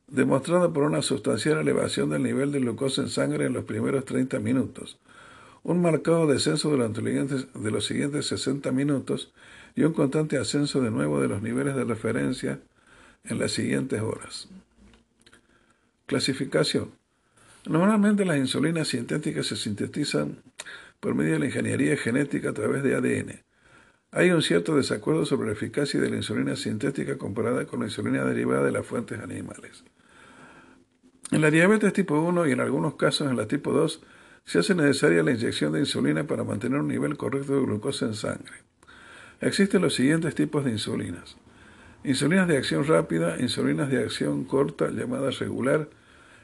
demostrada 0.09 0.73
por 0.73 0.85
una 0.85 1.03
sustancial 1.03 1.59
elevación 1.59 2.11
del 2.11 2.23
nivel 2.23 2.53
de 2.53 2.61
glucosa 2.61 3.03
en 3.03 3.09
sangre 3.09 3.47
en 3.47 3.53
los 3.53 3.65
primeros 3.65 4.05
30 4.05 4.39
minutos, 4.41 4.99
un 5.63 5.83
marcado 5.83 6.27
descenso 6.27 6.71
durante 6.71 7.01
de 7.03 7.71
los 7.71 7.87
siguientes 7.87 8.27
60 8.27 8.71
minutos 8.73 9.33
y 9.75 9.83
un 9.83 9.93
constante 9.93 10.39
ascenso 10.39 10.81
de 10.81 10.91
nuevo 10.91 11.21
de 11.21 11.29
los 11.29 11.43
niveles 11.43 11.75
de 11.75 11.85
referencia 11.85 12.61
en 13.25 13.39
las 13.39 13.53
siguientes 13.53 14.01
horas. 14.01 14.49
Clasificación. 16.07 16.93
Normalmente 17.67 18.25
las 18.25 18.37
insulinas 18.37 18.89
sintéticas 18.89 19.47
se 19.47 19.57
sintetizan 19.57 20.43
por 21.01 21.15
medio 21.15 21.33
de 21.33 21.41
la 21.41 21.47
ingeniería 21.47 21.97
genética 21.97 22.51
a 22.51 22.53
través 22.53 22.85
de 22.85 22.95
ADN. 22.95 23.46
Hay 24.13 24.31
un 24.31 24.43
cierto 24.43 24.77
desacuerdo 24.77 25.27
sobre 25.27 25.49
la 25.49 25.53
eficacia 25.53 26.01
de 26.01 26.09
la 26.09 26.17
insulina 26.17 26.57
sintética 26.57 27.19
comparada 27.19 27.67
con 27.67 27.81
la 27.81 27.87
insulina 27.87 28.25
derivada 28.25 28.65
de 28.65 28.73
las 28.73 28.87
fuentes 28.87 29.19
animales. 29.21 29.85
En 31.33 31.41
la 31.41 31.51
diabetes 31.51 31.93
tipo 31.93 32.19
1 32.21 32.47
y 32.47 32.53
en 32.53 32.61
algunos 32.61 32.95
casos 32.95 33.29
en 33.29 33.37
la 33.37 33.49
tipo 33.49 33.73
2 33.73 34.03
se 34.45 34.61
hace 34.61 34.75
necesaria 34.77 35.25
la 35.25 35.33
inyección 35.33 35.73
de 35.73 35.81
insulina 35.81 36.25
para 36.25 36.45
mantener 36.45 36.79
un 36.79 36.89
nivel 36.89 37.17
correcto 37.17 37.55
de 37.55 37.67
glucosa 37.67 38.07
en 38.07 38.15
sangre. 38.15 38.55
Existen 39.41 39.83
los 39.83 39.95
siguientes 39.95 40.35
tipos 40.35 40.65
de 40.65 40.71
insulinas. 40.71 41.37
Insulinas 42.05 42.47
de 42.47 42.57
acción 42.57 42.87
rápida, 42.87 43.37
insulinas 43.41 43.91
de 43.91 43.99
acción 44.05 44.45
corta 44.45 44.89
llamadas 44.89 45.41
regular, 45.41 45.89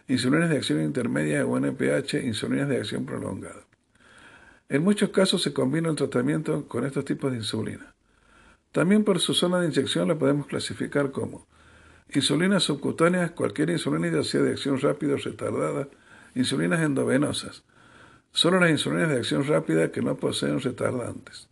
insulinas 0.08 0.50
de 0.50 0.56
acción 0.56 0.82
intermedia 0.82 1.46
o 1.46 1.56
NPH, 1.56 2.14
insulinas 2.24 2.68
de 2.68 2.78
acción 2.78 3.06
prolongada. 3.06 3.62
En 4.72 4.82
muchos 4.82 5.10
casos 5.10 5.42
se 5.42 5.52
combina 5.52 5.90
el 5.90 5.96
tratamiento 5.96 6.66
con 6.66 6.86
estos 6.86 7.04
tipos 7.04 7.30
de 7.30 7.36
insulina. 7.36 7.94
También 8.72 9.04
por 9.04 9.20
su 9.20 9.34
zona 9.34 9.60
de 9.60 9.66
inyección 9.66 10.08
la 10.08 10.18
podemos 10.18 10.46
clasificar 10.46 11.10
como 11.10 11.46
insulinas 12.14 12.62
subcutáneas, 12.62 13.32
cualquier 13.32 13.68
insulina 13.68 14.08
ya 14.08 14.24
sea 14.24 14.40
de 14.40 14.52
acción 14.52 14.80
rápida 14.80 15.12
o 15.12 15.18
retardada, 15.18 15.88
insulinas 16.34 16.80
endovenosas, 16.80 17.64
Solo 18.30 18.60
las 18.60 18.70
insulinas 18.70 19.10
de 19.10 19.18
acción 19.18 19.46
rápida 19.46 19.92
que 19.92 20.00
no 20.00 20.16
poseen 20.16 20.58
retardantes. 20.58 21.50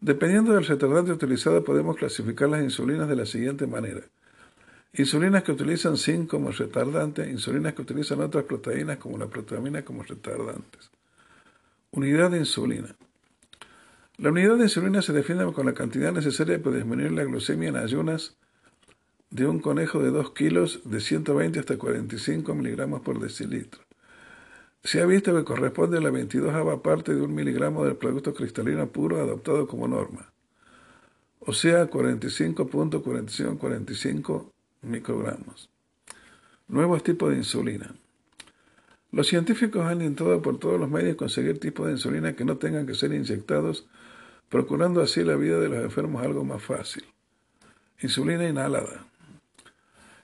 Dependiendo 0.00 0.52
del 0.52 0.66
retardante 0.66 1.12
utilizado, 1.12 1.62
podemos 1.62 1.96
clasificar 1.96 2.48
las 2.48 2.64
insulinas 2.64 3.08
de 3.08 3.14
la 3.14 3.24
siguiente 3.24 3.68
manera. 3.68 4.00
Insulinas 4.94 5.44
que 5.44 5.52
utilizan 5.52 5.96
zinc 5.96 6.28
como 6.28 6.50
retardante, 6.50 7.30
insulinas 7.30 7.74
que 7.74 7.82
utilizan 7.82 8.20
otras 8.20 8.46
proteínas 8.46 8.96
como 8.96 9.16
la 9.16 9.28
proteína 9.28 9.84
como 9.84 10.02
retardantes. 10.02 10.90
Unidad 11.94 12.30
de 12.30 12.38
insulina. 12.38 12.96
La 14.16 14.30
unidad 14.30 14.56
de 14.56 14.62
insulina 14.62 15.02
se 15.02 15.12
define 15.12 15.52
con 15.52 15.66
la 15.66 15.74
cantidad 15.74 16.10
necesaria 16.10 16.58
para 16.62 16.76
disminuir 16.76 17.12
la 17.12 17.24
glucemia 17.24 17.68
en 17.68 17.76
ayunas 17.76 18.38
de 19.28 19.46
un 19.46 19.60
conejo 19.60 20.02
de 20.02 20.10
2 20.10 20.30
kilos 20.30 20.80
de 20.86 21.02
120 21.02 21.58
hasta 21.58 21.76
45 21.76 22.54
miligramos 22.54 23.02
por 23.02 23.20
decilitro. 23.20 23.82
Se 24.82 25.02
ha 25.02 25.06
visto 25.06 25.36
que 25.36 25.44
corresponde 25.44 25.98
a 25.98 26.00
la 26.00 26.08
22 26.08 26.80
parte 26.80 27.14
de 27.14 27.20
un 27.20 27.34
miligramo 27.34 27.84
del 27.84 27.96
producto 27.96 28.32
cristalino 28.32 28.88
puro 28.88 29.20
adoptado 29.20 29.68
como 29.68 29.86
norma, 29.86 30.32
o 31.40 31.52
sea, 31.52 31.90
45.4545 31.90 34.50
microgramos. 34.80 35.68
Nuevos 36.68 37.02
tipos 37.02 37.30
de 37.30 37.36
insulina. 37.36 37.94
Los 39.12 39.28
científicos 39.28 39.84
han 39.84 40.00
intentado 40.00 40.40
por 40.40 40.58
todos 40.58 40.80
los 40.80 40.90
medios 40.90 41.16
conseguir 41.16 41.60
tipos 41.60 41.86
de 41.86 41.92
insulina 41.92 42.34
que 42.34 42.46
no 42.46 42.56
tengan 42.56 42.86
que 42.86 42.94
ser 42.94 43.12
inyectados, 43.12 43.86
procurando 44.48 45.02
así 45.02 45.22
la 45.22 45.36
vida 45.36 45.60
de 45.60 45.68
los 45.68 45.84
enfermos 45.84 46.24
algo 46.24 46.44
más 46.44 46.62
fácil. 46.62 47.04
Insulina 48.00 48.48
inhalada. 48.48 49.06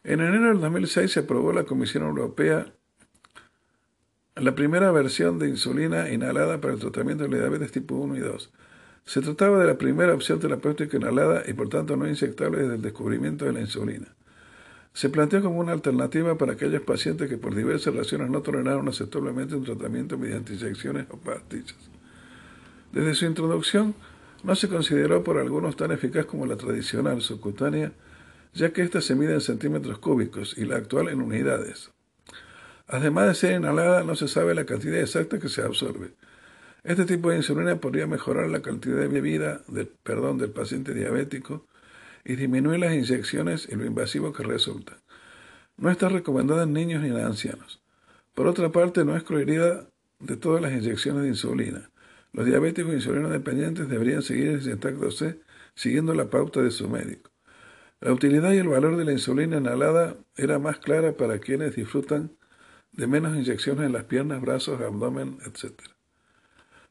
En 0.05 0.21
enero 0.21 0.49
del 0.49 0.61
2006 0.61 1.13
se 1.13 1.21
aprobó 1.21 1.53
la 1.53 1.65
Comisión 1.65 2.05
Europea 2.05 2.73
la 4.37 4.55
primera 4.55 4.91
versión 4.91 5.39
de 5.39 5.49
insulina 5.49 6.11
inhalada 6.11 6.61
para 6.61 6.73
el 6.73 6.81
tratamiento 6.81 7.25
de 7.25 7.31
la 7.31 7.39
diabetes 7.39 7.73
tipo 7.73 7.97
1 7.97 8.17
y 8.17 8.21
2. 8.21 8.53
Se 9.05 9.21
trataba 9.21 9.59
de 9.59 9.67
la 9.67 9.77
primera 9.77 10.15
opción 10.15 10.39
terapéutica 10.39 10.97
inhalada 10.97 11.43
y 11.47 11.53
por 11.53 11.69
tanto 11.69 11.97
no 11.97 12.09
inyectable 12.09 12.61
desde 12.61 12.77
el 12.77 12.83
descubrimiento 12.83 13.45
de 13.45 13.53
la 13.53 13.61
insulina. 13.61 14.15
Se 14.99 15.11
planteó 15.11 15.41
como 15.41 15.61
una 15.61 15.71
alternativa 15.71 16.37
para 16.37 16.55
aquellos 16.55 16.83
pacientes 16.83 17.29
que 17.29 17.39
por 17.39 17.55
diversas 17.55 17.95
razones 17.95 18.31
no 18.31 18.43
toleraron 18.43 18.89
aceptablemente 18.89 19.55
un 19.55 19.63
tratamiento 19.63 20.19
mediante 20.19 20.55
inyecciones 20.55 21.07
o 21.11 21.17
pastillas. 21.17 21.77
Desde 22.91 23.15
su 23.15 23.27
introducción, 23.27 23.95
no 24.43 24.57
se 24.57 24.69
consideró 24.69 25.23
por 25.23 25.39
algunos 25.39 25.77
tan 25.77 25.93
eficaz 25.93 26.27
como 26.27 26.47
la 26.47 26.57
tradicional 26.57 27.23
subcutánea, 27.23 27.93
ya 28.55 28.73
que 28.73 28.83
ésta 28.83 29.01
se 29.01 29.15
mide 29.15 29.35
en 29.35 29.41
centímetros 29.41 30.01
cúbicos 30.01 30.59
y 30.59 30.65
la 30.65 30.79
actual 30.79 31.11
en 31.11 31.23
unidades. 31.23 31.93
Además 32.89 33.29
de 33.29 33.35
ser 33.37 33.57
inhalada, 33.57 34.03
no 34.03 34.17
se 34.17 34.27
sabe 34.27 34.53
la 34.53 34.67
cantidad 34.67 34.99
exacta 34.99 35.39
que 35.39 35.49
se 35.49 35.63
absorbe. 35.63 36.15
Este 36.83 37.05
tipo 37.05 37.31
de 37.31 37.37
insulina 37.37 37.77
podría 37.77 38.09
mejorar 38.09 38.49
la 38.49 38.63
cantidad 38.63 39.09
de 39.09 39.21
vida 39.21 39.63
del 39.69 40.51
paciente 40.51 40.93
diabético 40.93 41.69
y 42.29 42.37
disminuir 42.37 42.79
las 42.79 42.95
inyecciones 42.95 43.67
y 43.71 43.75
lo 43.75 43.87
invasivo 43.87 44.35
que 44.35 44.43
resulta. 44.43 44.99
No 45.79 45.91
está 45.91 46.11
recomendada 46.11 46.65
en 46.65 46.75
niños 46.75 47.03
ni 47.03 47.09
en 47.09 47.17
ancianos. 47.17 47.81
Por 48.35 48.47
otra 48.47 48.71
parte, 48.71 49.03
no 49.07 49.13
es 49.17 49.23
excluiría 49.23 49.89
de 50.21 50.37
todas 50.37 50.61
las 50.61 50.73
inyecciones 50.73 51.23
de 51.23 51.29
insulina. 51.29 51.91
Los 52.35 52.45
diabéticos 52.45 52.93
insulino 52.93 53.31
dependientes 53.31 53.89
deberían 53.89 54.21
seguir 54.21 54.61
inyectándose 54.63 55.41
siguiendo 55.75 56.13
la 56.13 56.29
pauta 56.29 56.61
de 56.61 56.71
su 56.71 56.87
médico. 56.91 57.31
La 58.01 58.13
utilidad 58.13 58.53
y 58.53 58.59
el 58.59 58.69
valor 58.69 58.99
de 58.99 59.07
la 59.07 59.13
insulina 59.13 59.57
inhalada 59.57 60.17
era 60.37 60.59
más 60.59 60.79
clara 60.81 61.17
para 61.17 61.39
quienes 61.39 61.77
disfrutan 61.77 62.33
de 62.93 63.07
menos 63.07 63.35
inyecciones 63.35 63.87
en 63.87 63.93
las 63.93 64.05
piernas, 64.05 64.43
brazos, 64.43 64.83
abdomen, 64.83 65.39
etc. 65.47 65.81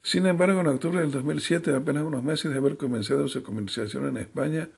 Sin 0.01 0.25
embargo, 0.25 0.61
en 0.61 0.67
octubre 0.67 0.99
del 0.99 1.11
2007, 1.11 1.75
apenas 1.75 2.03
unos 2.03 2.23
meses 2.23 2.51
de 2.51 2.57
haber 2.57 2.75
comenzado 2.77 3.27
su 3.27 3.43
comercialización 3.43 4.07
en 4.07 4.17
España, 4.17 4.69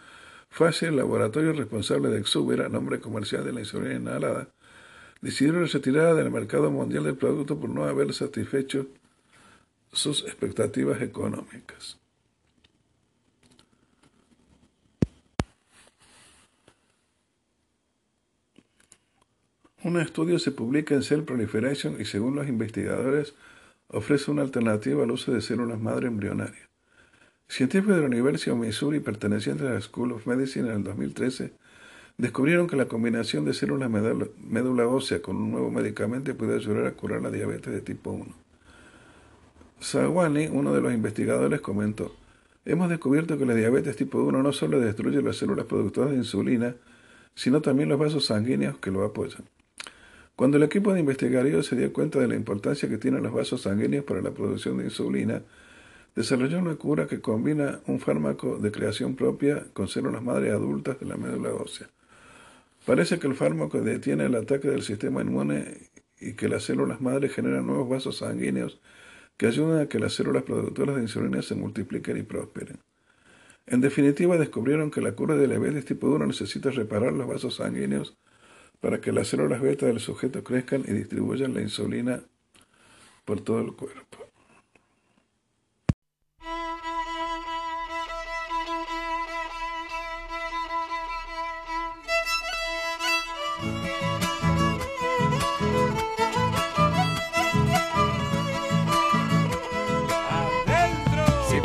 El 0.82 0.98
laboratorio 0.98 1.54
responsable 1.54 2.10
de 2.10 2.20
Exubera, 2.20 2.68
nombre 2.68 3.00
comercial 3.00 3.46
de 3.46 3.54
la 3.54 3.62
insulina 3.62 3.96
inhalada, 3.96 4.50
decidió 5.22 5.54
retirada 5.66 6.14
del 6.16 6.32
mercado 6.32 6.70
mundial 6.70 7.06
del 7.06 7.16
producto 7.16 7.58
por 7.58 7.70
no 7.70 7.86
haber 7.86 8.14
satisfecho 8.14 8.88
sus 9.94 10.24
expectativas 10.26 11.02
económicas. 11.02 11.98
Un 19.82 19.98
estudio 19.98 20.40
se 20.40 20.52
publica 20.52 20.94
en 20.94 21.04
Cell 21.04 21.22
Proliferation 21.24 22.02
y 22.02 22.06
según 22.06 22.36
los 22.36 22.50
investigadores 22.50 23.34
ofrece 23.88 24.30
una 24.30 24.42
alternativa 24.42 25.04
al 25.04 25.12
uso 25.12 25.32
de 25.32 25.42
células 25.42 25.80
madre 25.80 26.08
embrionarias. 26.08 26.69
Científicos 27.50 27.96
de 27.96 28.02
la 28.02 28.08
Universidad 28.08 28.56
de 28.56 28.68
Missouri 28.68 29.00
pertenecientes 29.00 29.66
a 29.66 29.74
la 29.74 29.82
School 29.82 30.12
of 30.12 30.28
Medicine 30.28 30.70
en 30.70 30.76
el 30.76 30.84
2013 30.84 31.52
descubrieron 32.16 32.68
que 32.68 32.76
la 32.76 32.86
combinación 32.86 33.44
de 33.44 33.56
células 33.56 33.90
médula, 33.90 34.88
ósea 34.88 35.20
con 35.24 35.36
un 35.36 35.52
nuevo 35.52 35.72
medicamento 35.72 36.34
puede 36.38 36.56
ayudar 36.56 36.86
a 36.86 36.92
curar 36.92 37.24
la 37.24 37.32
diabetes 37.32 37.74
de 37.74 37.82
tipo 37.82 38.12
1. 38.12 38.26
Sawani, 39.80 40.48
uno 40.52 40.74
de 40.76 40.82
los 40.82 40.94
investigadores, 40.94 41.60
comentó, 41.60 42.16
Hemos 42.66 42.88
descubierto 42.88 43.40
que 43.40 43.48
la 43.48 43.56
diabetes 43.56 43.96
tipo 43.96 44.24
1 44.24 44.44
no 44.44 44.54
solo 44.54 44.80
destruye 44.80 45.20
las 45.24 45.38
células 45.38 45.66
productoras 45.66 46.12
de 46.12 46.18
insulina, 46.18 46.76
sino 47.34 47.62
también 47.62 47.90
los 47.90 47.98
vasos 47.98 48.26
sanguíneos 48.26 48.78
que 48.78 48.92
lo 48.92 49.04
apoyan. 49.04 49.44
Cuando 50.36 50.58
el 50.58 50.64
equipo 50.64 50.94
de 50.94 51.00
investigadores 51.00 51.66
se 51.66 51.76
dio 51.76 51.92
cuenta 51.92 52.20
de 52.20 52.28
la 52.28 52.36
importancia 52.36 52.88
que 52.88 53.00
tienen 53.00 53.24
los 53.24 53.34
vasos 53.34 53.64
sanguíneos 53.64 54.06
para 54.06 54.22
la 54.22 54.30
producción 54.30 54.78
de 54.78 54.84
insulina, 54.84 55.42
desarrolló 56.20 56.60
una 56.60 56.76
cura 56.76 57.08
que 57.08 57.22
combina 57.22 57.80
un 57.88 58.02
fármaco 58.02 58.58
de 58.58 58.74
creación 58.74 59.16
propia 59.16 59.68
con 59.72 59.88
células 59.88 60.22
madre 60.22 60.52
adultas 60.52 61.00
de 61.00 61.06
la 61.06 61.16
médula 61.16 61.54
ósea. 61.54 61.88
Parece 62.86 63.20
que 63.20 63.28
el 63.28 63.36
fármaco 63.36 63.80
detiene 63.80 64.26
el 64.26 64.36
ataque 64.36 64.68
del 64.68 64.82
sistema 64.82 65.22
inmune 65.22 65.78
y 66.20 66.34
que 66.34 66.50
las 66.50 66.64
células 66.64 67.00
madre 67.00 67.30
generan 67.30 67.66
nuevos 67.66 67.88
vasos 67.88 68.18
sanguíneos 68.18 68.82
que 69.38 69.48
ayudan 69.48 69.80
a 69.80 69.88
que 69.88 69.98
las 69.98 70.12
células 70.12 70.44
productoras 70.44 70.98
de 70.98 71.04
insulina 71.04 71.41
se 71.41 71.56
multipliquen 71.56 72.18
y 72.18 72.24
prosperen. 72.24 72.80
En 73.66 73.80
definitiva, 73.80 74.38
descubrieron 74.38 74.91
que 74.91 75.00
la 75.00 75.14
cura 75.14 75.38
de 75.38 75.48
diabetes 75.48 75.86
tipo 75.86 76.08
1 76.08 76.26
necesita 76.26 76.70
reparar 76.70 77.14
los 77.14 77.30
vasos 77.30 77.56
sanguíneos 77.56 78.18
para 78.82 79.00
que 79.00 79.14
las 79.14 79.30
células 79.30 79.62
beta 79.62 79.86
del 79.86 80.02
sujeto 80.02 80.44
crezcan 80.44 80.84
y 80.86 80.91
distribuyan 80.91 81.54
la 81.54 81.62
insulina 81.62 82.24
por 83.24 83.40
todo 83.40 83.62
el 83.62 83.72
cuerpo. 83.72 84.28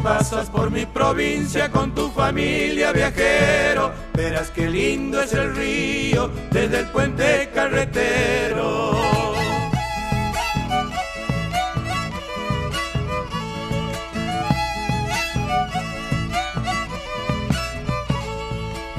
Pasas 0.05 0.51
por 0.51 0.71
mi 0.71 0.85
provincia 0.85 1.71
con 1.71 1.95
tu 1.95 2.11
familia 2.11 2.93
viajero, 2.93 3.91
verás 4.13 4.51
qué 4.51 4.69
lindo 4.69 5.23
es 5.23 5.33
el 5.33 5.57
río 5.57 6.31
desde 6.51 6.81
el 6.81 6.87
puente 6.89 7.51
carretero. 7.55 8.93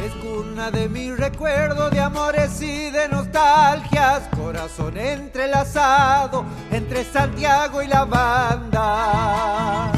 Es 0.03 0.11
cuna 0.23 0.72
de 0.72 0.90
mi 0.90 1.11
recuerdo 1.11 1.91
de 1.91 1.99
amores 1.99 2.60
y 2.64 2.90
de 2.90 3.07
nostalgias, 3.10 4.23
corazón 4.36 4.98
entrelazado 4.98 6.44
entre 6.72 7.03
Santiago 7.03 7.84
y 7.84 7.88
la 7.88 8.06
banda. 8.06 9.94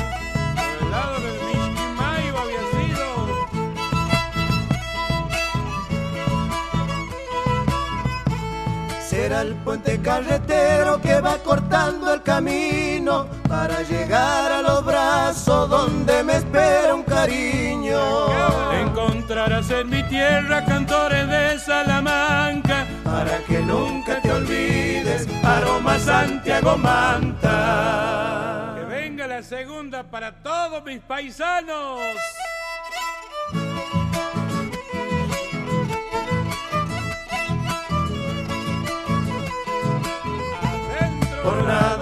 Será 9.28 9.42
el 9.42 9.56
puente 9.56 10.02
carretero 10.02 11.02
que 11.02 11.20
va 11.20 11.38
cortando 11.40 12.14
el 12.14 12.24
camino 12.24 13.28
para 13.50 13.82
llegar 13.82 14.54
a 14.54 14.62
los 14.62 14.86
brazos 14.86 15.70
donde 15.70 16.24
me 16.24 16.38
espera 16.38 16.96
un 16.96 17.04
cariño. 17.04 18.00
Encontrarás 18.72 19.70
en 19.70 19.90
mi 19.90 20.02
tierra 20.04 20.64
cantores 20.64 21.28
de 21.28 21.60
Salamanca. 21.60 22.88
Para 23.04 23.40
que 23.40 23.60
nunca 23.60 24.22
te 24.22 24.32
olvides, 24.32 25.28
aroma 25.44 26.00
Santiago 26.00 26.78
Manta. 26.78 28.76
Que 28.78 28.86
venga 28.86 29.28
la 29.28 29.44
segunda 29.44 30.04
para 30.04 30.42
todos 30.42 30.86
mis 30.86 31.02
paisanos. 31.02 32.00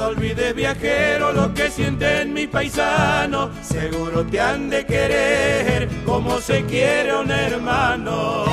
Olvides 0.06 0.54
viajero 0.54 1.32
lo 1.32 1.54
que 1.54 1.70
sienten 1.70 2.32
mi 2.34 2.46
paisano, 2.48 3.50
seguro 3.62 4.24
te 4.26 4.40
han 4.40 4.70
de 4.70 4.86
querer 4.86 5.90
como 6.06 6.40
se 6.40 6.64
quiere 6.66 7.16
un 7.16 7.32
hermano. 7.32 8.46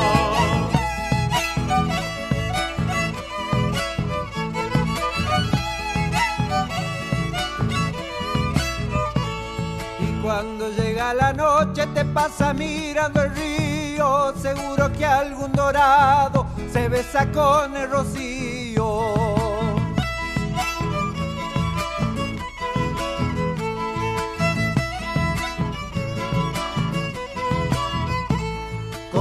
Y 10.00 10.22
cuando 10.22 10.70
llega 10.70 11.12
la 11.12 11.32
noche 11.34 11.86
te 11.88 12.04
pasa 12.06 12.54
mirando 12.54 13.22
el 13.22 13.34
río, 13.34 14.34
seguro 14.40 14.90
que 14.92 15.04
algún 15.04 15.52
dorado 15.52 16.46
se 16.72 16.88
besa 16.88 17.30
con 17.30 17.76
el 17.76 17.90
rocío. 17.90 19.51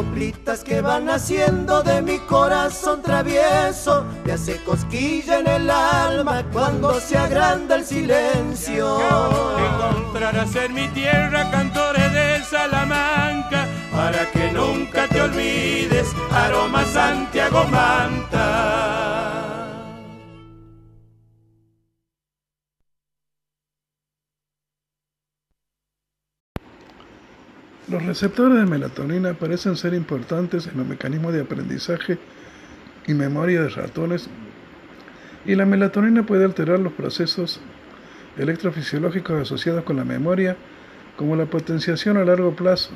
Coplitas 0.02 0.64
que 0.64 0.82
van 0.82 1.08
haciendo 1.12 1.84
de 1.84 2.02
mi 2.02 2.18
corazón 2.18 3.04
travieso, 3.04 4.04
te 4.26 4.32
hace 4.32 4.58
cosquilla 4.64 5.38
en 5.38 5.48
el 5.48 5.70
alma 5.70 6.44
cuando 6.52 7.00
se 7.00 7.16
agranda 7.16 7.76
el 7.76 7.86
silencio. 7.86 8.98
Encontrarás 9.60 10.56
en 10.56 10.74
mi 10.74 10.88
tierra 10.88 11.52
cantores 11.52 12.12
de 12.14 12.42
Salamanca. 12.50 13.68
Para 13.96 14.32
que 14.32 14.52
nunca 14.52 15.08
te 15.08 15.22
olvides, 15.22 16.08
aroma 16.32 16.84
Santiago 16.86 17.64
Manta. 17.66 18.91
Los 27.92 28.06
receptores 28.06 28.58
de 28.58 28.66
melatonina 28.66 29.34
parecen 29.34 29.76
ser 29.76 29.94
importantes 29.94 30.66
en 30.66 30.78
los 30.78 30.88
mecanismos 30.88 31.34
de 31.34 31.42
aprendizaje 31.42 32.18
y 33.06 33.14
memoria 33.14 33.64
de 33.64 33.68
ratones 33.68 34.30
y 35.46 35.56
la 35.56 35.66
melatonina 35.66 36.26
puede 36.26 36.46
alterar 36.46 36.80
los 36.80 36.94
procesos 36.94 37.60
electrofisiológicos 38.38 39.42
asociados 39.42 39.84
con 39.84 39.98
la 39.98 40.06
memoria, 40.06 40.56
como 41.18 41.36
la 41.36 41.48
potenciación 41.48 42.16
a 42.16 42.24
largo 42.24 42.56
plazo, 42.56 42.92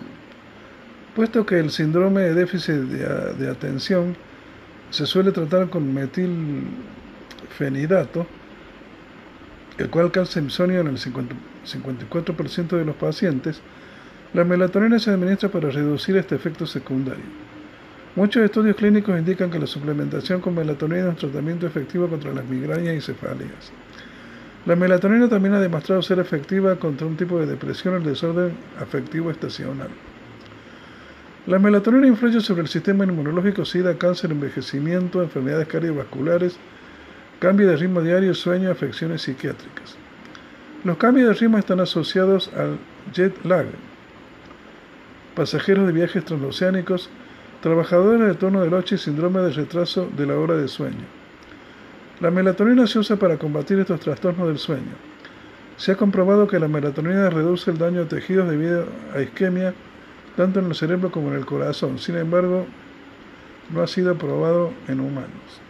puesto 1.13 1.45
que 1.45 1.59
el 1.59 1.71
síndrome 1.71 2.21
de 2.21 2.33
déficit 2.33 2.75
de, 2.75 3.49
atención 3.49 4.15
se 4.91 5.05
suele 5.05 5.33
tratar 5.33 5.69
con 5.69 5.93
metilfenidato, 5.93 8.25
el 9.77 9.89
cual 9.89 10.13
causa 10.13 10.39
insomnio 10.39 10.79
en 10.79 10.87
el 10.87 10.97
50 10.97 11.35
54% 11.65 12.77
de 12.77 12.85
los 12.85 12.95
pacientes, 12.95 13.59
la 14.33 14.43
melatonina 14.43 14.99
se 14.99 15.11
administra 15.11 15.49
para 15.49 15.69
reducir 15.69 16.17
este 16.17 16.35
efecto 16.35 16.65
secundario. 16.65 17.23
Muchos 18.15 18.43
estudios 18.43 18.75
clínicos 18.77 19.17
indican 19.17 19.51
que 19.51 19.59
la 19.59 19.67
suplementación 19.67 20.39
con 20.39 20.55
melatonina 20.55 21.01
es 21.01 21.09
un 21.09 21.15
tratamiento 21.15 21.67
efectivo 21.67 22.07
contra 22.07 22.33
las 22.33 22.45
migrañas 22.45 22.95
y 22.95 23.01
cefaleas. 23.01 23.71
La 24.65 24.75
melatonina 24.75 25.27
también 25.27 25.53
ha 25.53 25.59
demostrado 25.59 26.01
ser 26.01 26.19
efectiva 26.19 26.75
contra 26.77 27.05
un 27.05 27.17
tipo 27.17 27.39
de 27.39 27.45
depresión, 27.45 27.93
el 27.95 28.03
desorden 28.03 28.53
afectivo 28.79 29.29
estacional. 29.29 29.89
La 31.45 31.59
melatonina 31.59 32.07
influye 32.07 32.41
sobre 32.41 32.63
el 32.63 32.67
sistema 32.67 33.03
inmunológico, 33.03 33.65
sida, 33.65 33.97
cáncer, 33.97 34.31
envejecimiento, 34.31 35.21
enfermedades 35.21 35.67
cardiovasculares, 35.67 36.57
cambio 37.39 37.67
de 37.67 37.75
ritmo 37.75 38.01
diario, 38.01 38.33
sueño, 38.33 38.71
afecciones 38.71 39.21
psiquiátricas. 39.21 39.97
Los 40.83 40.97
cambios 40.97 41.27
de 41.27 41.33
ritmo 41.35 41.57
están 41.57 41.81
asociados 41.81 42.49
al 42.55 42.79
jet 43.13 43.35
lag, 43.43 43.65
pasajeros 45.35 45.85
de 45.85 45.93
viajes 45.93 46.23
transoceánicos, 46.25 47.09
trabajadores 47.61 48.27
de 48.27 48.35
turno 48.35 48.61
de 48.61 48.69
noche 48.69 48.95
y 48.95 48.97
síndrome 48.97 49.41
de 49.41 49.51
retraso 49.51 50.09
de 50.15 50.25
la 50.25 50.37
hora 50.37 50.55
de 50.55 50.67
sueño. 50.67 51.05
La 52.21 52.31
melatonina 52.31 52.87
se 52.87 52.99
usa 52.99 53.17
para 53.17 53.37
combatir 53.37 53.79
estos 53.79 53.99
trastornos 53.99 54.47
del 54.47 54.57
sueño. 54.57 54.93
Se 55.77 55.91
ha 55.91 55.97
comprobado 55.97 56.47
que 56.47 56.59
la 56.59 56.67
melatonina 56.67 57.29
reduce 57.29 57.69
el 57.69 57.77
daño 57.77 58.01
a 58.01 58.07
tejidos 58.07 58.49
debido 58.49 58.85
a 59.13 59.21
isquemia 59.21 59.73
tanto 60.37 60.59
en 60.59 60.67
el 60.67 60.75
cerebro 60.75 61.11
como 61.11 61.29
en 61.29 61.35
el 61.35 61.45
corazón. 61.45 61.99
Sin 61.99 62.15
embargo, 62.15 62.65
no 63.73 63.81
ha 63.81 63.87
sido 63.87 64.15
probado 64.17 64.71
en 64.87 64.99
humanos. 64.99 65.61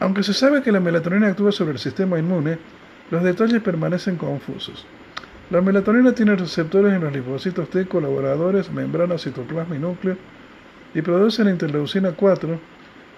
Aunque 0.00 0.22
se 0.22 0.34
sabe 0.34 0.62
que 0.62 0.72
la 0.72 0.80
melatonina 0.80 1.28
actúa 1.28 1.52
sobre 1.52 1.72
el 1.72 1.78
sistema 1.78 2.18
inmune, 2.18 2.58
los 3.10 3.22
detalles 3.22 3.62
permanecen 3.62 4.16
confusos. 4.16 4.86
La 5.50 5.60
melatonina 5.60 6.12
tiene 6.12 6.36
receptores 6.36 6.94
en 6.94 7.02
los 7.02 7.12
linfocitos 7.12 7.68
T, 7.68 7.86
colaboradores, 7.86 8.70
membrana, 8.70 9.18
citoplasma 9.18 9.76
y 9.76 9.78
núcleo, 9.78 10.16
y 10.94 11.02
produce 11.02 11.44
la 11.44 11.50
interleucina 11.50 12.12
4, 12.12 12.58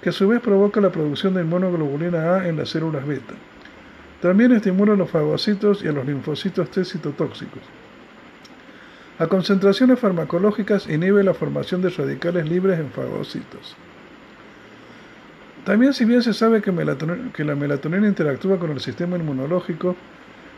que 0.03 0.09
a 0.09 0.13
su 0.13 0.27
vez 0.27 0.41
provoca 0.41 0.81
la 0.81 0.91
producción 0.91 1.35
de 1.35 1.43
inmunoglobulina 1.43 2.35
A 2.35 2.49
en 2.49 2.57
las 2.57 2.71
células 2.71 3.07
beta. 3.07 3.35
También 4.21 4.53
estimula 4.53 4.95
a 4.95 4.97
los 4.97 5.11
fagocitos 5.11 5.85
y 5.85 5.89
a 5.89 5.93
los 5.93 6.05
linfocitos 6.05 6.71
T 6.71 6.85
citotóxicos. 6.85 7.63
A 9.19 9.29
concentraciones 9.29 9.99
farmacológicas 9.99 10.89
inhibe 10.89 11.23
la 11.23 11.33
formación 11.33 11.81
de 11.81 11.91
radicales 11.91 12.49
libres 12.49 12.79
en 12.79 12.91
fagocitos. 12.91 13.77
También 15.65 15.95
si 15.95 16.05
bien 16.05 16.23
se 16.23 16.35
sabe 16.35 16.61
que, 16.61 16.73
que 17.33 17.45
la 17.45 17.55
melatonina 17.55 18.07
interactúa 18.07 18.59
con 18.59 18.71
el 18.71 18.81
sistema 18.81 19.17
inmunológico, 19.17 19.97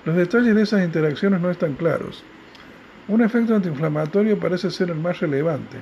Los 0.08 0.16
detalles 0.16 0.54
de 0.54 0.62
esas 0.62 0.82
interacciones 0.82 1.38
no 1.38 1.50
están 1.50 1.74
claros. 1.74 2.24
Un 3.08 3.20
efecto 3.20 3.54
antiinflamatorio 3.54 4.40
parece 4.40 4.70
ser 4.70 4.88
el 4.88 4.96
más 4.96 5.20
relevante. 5.20 5.76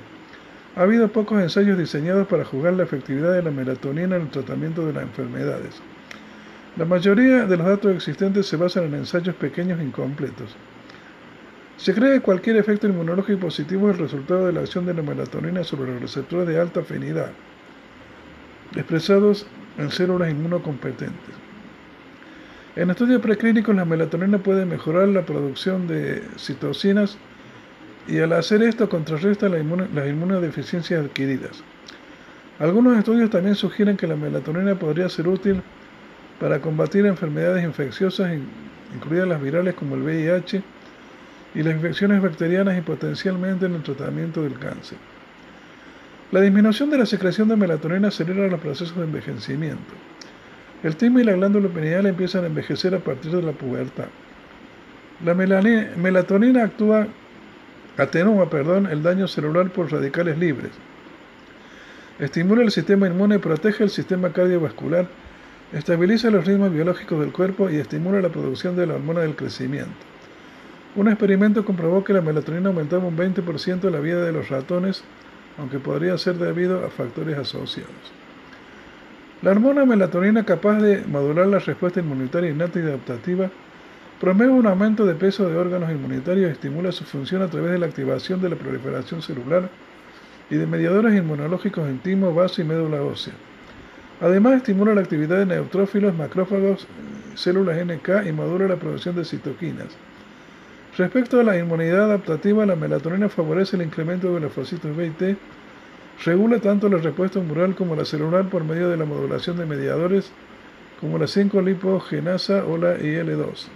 Ha 0.75 0.81
habido 0.81 1.07
pocos 1.07 1.41
ensayos 1.41 1.77
diseñados 1.77 2.27
para 2.27 2.43
juzgar 2.43 2.73
la 2.73 2.83
efectividad 2.83 3.31
de 3.31 3.41
la 3.41 3.51
melatonina 3.51 4.17
en 4.17 4.23
el 4.23 4.29
tratamiento 4.29 4.85
de 4.85 4.91
las 4.91 5.03
enfermedades. 5.03 5.81
La 6.75 6.83
mayoría 6.83 7.45
de 7.45 7.55
los 7.55 7.65
datos 7.65 7.95
existentes 7.95 8.47
se 8.47 8.57
basan 8.57 8.83
en 8.87 8.95
ensayos 8.95 9.33
pequeños 9.35 9.79
e 9.79 9.85
incompletos. 9.85 10.57
Se 11.77 11.93
cree 11.93 12.15
que 12.15 12.19
cualquier 12.19 12.57
efecto 12.57 12.85
inmunológico 12.85 13.39
positivo 13.39 13.89
es 13.89 13.95
el 13.95 14.03
resultado 14.03 14.47
de 14.47 14.51
la 14.51 14.59
acción 14.59 14.85
de 14.85 14.93
la 14.93 15.03
melatonina 15.03 15.63
sobre 15.63 15.93
los 15.93 16.01
receptores 16.01 16.49
de 16.49 16.59
alta 16.59 16.81
afinidad, 16.81 17.31
expresados 18.75 19.47
en 19.77 19.89
células 19.89 20.29
inmunocompetentes. 20.29 21.36
En 22.77 22.91
estudios 22.91 23.23
preclínicos, 23.23 23.75
la 23.75 23.85
melatonina 23.85 24.37
puede 24.37 24.63
mejorar 24.63 25.07
la 25.07 25.23
producción 25.23 25.87
de 25.87 26.21
citocinas 26.37 27.17
y 28.07 28.19
al 28.19 28.31
hacer 28.33 28.61
esto 28.61 28.87
contrarresta 28.87 29.49
las 29.49 29.61
inmunodeficiencias 30.07 31.03
adquiridas. 31.03 31.63
Algunos 32.59 32.95
estudios 32.95 33.31
también 33.31 33.55
sugieren 33.55 33.97
que 33.97 34.05
la 34.05 34.15
melatonina 34.15 34.75
podría 34.75 35.09
ser 35.09 35.27
útil 35.27 35.63
para 36.39 36.61
combatir 36.61 37.07
enfermedades 37.07 37.63
infecciosas, 37.63 38.37
incluidas 38.93 39.27
las 39.27 39.41
virales 39.41 39.73
como 39.73 39.95
el 39.95 40.03
VIH, 40.03 40.61
y 41.55 41.63
las 41.63 41.73
infecciones 41.73 42.21
bacterianas 42.21 42.77
y 42.77 42.81
potencialmente 42.81 43.65
en 43.65 43.73
el 43.73 43.81
tratamiento 43.81 44.43
del 44.43 44.59
cáncer. 44.59 44.99
La 46.31 46.41
disminución 46.41 46.91
de 46.91 46.99
la 46.99 47.07
secreción 47.07 47.47
de 47.47 47.55
melatonina 47.55 48.09
acelera 48.09 48.47
los 48.47 48.61
procesos 48.61 48.95
de 48.97 49.05
envejecimiento. 49.05 49.95
El 50.83 50.95
timo 50.95 51.19
y 51.19 51.23
la 51.23 51.33
glándula 51.33 51.69
pineal 51.69 52.05
empiezan 52.05 52.43
a 52.43 52.47
envejecer 52.47 52.93
a 52.93 52.99
partir 52.99 53.31
de 53.31 53.41
la 53.41 53.51
pubertad. 53.51 54.05
La 55.25 55.33
melatonina 55.33 56.63
actúa, 56.63 57.07
atenúa 57.97 58.47
perdón, 58.49 58.85
el 58.85 59.01
daño 59.01 59.27
celular 59.27 59.71
por 59.71 59.91
radicales 59.91 60.37
libres. 60.37 60.69
Estimula 62.19 62.61
el 62.61 62.71
sistema 62.71 63.07
inmune, 63.07 63.39
protege 63.39 63.83
el 63.83 63.89
sistema 63.89 64.31
cardiovascular, 64.31 65.07
estabiliza 65.73 66.29
los 66.29 66.45
ritmos 66.45 66.71
biológicos 66.71 67.19
del 67.19 67.31
cuerpo 67.31 67.71
y 67.71 67.77
estimula 67.77 68.21
la 68.21 68.29
producción 68.29 68.75
de 68.75 68.85
la 68.85 68.93
hormona 68.93 69.21
del 69.21 69.35
crecimiento. 69.35 69.91
Un 70.95 71.07
experimento 71.07 71.65
comprobó 71.65 72.03
que 72.03 72.13
la 72.13 72.21
melatonina 72.21 72.69
aumentaba 72.69 73.05
un 73.05 73.17
20% 73.17 73.89
la 73.89 73.99
vida 73.99 74.23
de 74.23 74.31
los 74.31 74.49
ratones, 74.49 75.03
aunque 75.57 75.79
podría 75.79 76.17
ser 76.19 76.35
debido 76.35 76.85
a 76.85 76.89
factores 76.89 77.37
asociados. 77.37 77.91
La 79.43 79.51
hormona 79.51 79.85
melatonina, 79.85 80.43
capaz 80.45 80.79
de 80.81 81.03
modular 81.05 81.45
la 81.45 81.59
respuesta 81.59 81.99
inmunitaria 81.99 82.49
innata 82.49 82.79
y 82.79 82.81
adaptativa, 82.81 83.51
promueve 84.19 84.51
un 84.51 84.65
aumento 84.65 85.05
de 85.05 85.13
peso 85.13 85.47
de 85.47 85.55
órganos 85.55 85.91
inmunitarios 85.91 86.49
y 86.49 86.53
estimula 86.53 86.91
su 86.91 87.03
función 87.03 87.43
a 87.43 87.47
través 87.47 87.71
de 87.71 87.77
la 87.77 87.85
activación 87.85 88.41
de 88.41 88.49
la 88.49 88.55
proliferación 88.55 89.21
celular 89.21 89.69
y 90.49 90.55
de 90.55 90.65
mediadores 90.65 91.15
inmunológicos 91.15 91.87
en 91.87 91.99
timo, 91.99 92.33
vaso 92.33 92.61
y 92.61 92.65
médula 92.65 93.03
ósea. 93.03 93.33
Además, 94.21 94.55
estimula 94.55 94.95
la 94.95 95.01
actividad 95.01 95.37
de 95.37 95.45
neutrófilos, 95.45 96.15
macrófagos, 96.15 96.87
células 97.35 97.77
NK 97.77 98.25
y 98.27 98.31
modula 98.31 98.67
la 98.67 98.77
producción 98.77 99.15
de 99.15 99.23
citoquinas. 99.23 99.95
Respecto 100.97 101.39
a 101.39 101.43
la 101.43 101.55
inmunidad 101.59 102.05
adaptativa, 102.05 102.65
la 102.65 102.75
melatonina 102.75 103.29
favorece 103.29 103.75
el 103.75 103.83
incremento 103.83 104.33
de 104.33 104.39
los 104.39 104.55
B 104.55 105.05
y 105.05 105.09
T, 105.11 105.37
regula 106.25 106.59
tanto 106.59 106.89
la 106.89 106.97
respuesta 106.97 107.39
humoral 107.39 107.75
como 107.75 107.95
la 107.95 108.05
celular 108.05 108.49
por 108.49 108.63
medio 108.63 108.89
de 108.89 108.97
la 108.97 109.05
modulación 109.05 109.57
de 109.57 109.65
mediadores 109.65 110.31
como 110.99 111.17
la 111.17 111.25
5-lipogenasa 111.25 112.65
o 112.65 112.77
la 112.77 112.95
IL-2. 112.95 113.67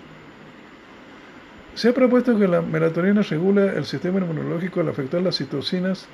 Se 1.76 1.89
ha 1.89 1.93
propuesto 1.93 2.38
que 2.38 2.47
la 2.47 2.61
melatonina 2.61 3.22
regula 3.22 3.73
el 3.73 3.85
sistema 3.85 4.19
inmunológico 4.19 4.81
al 4.81 4.89
afectar 4.89 5.22
las 5.22 5.38
citocinas, 5.38 6.07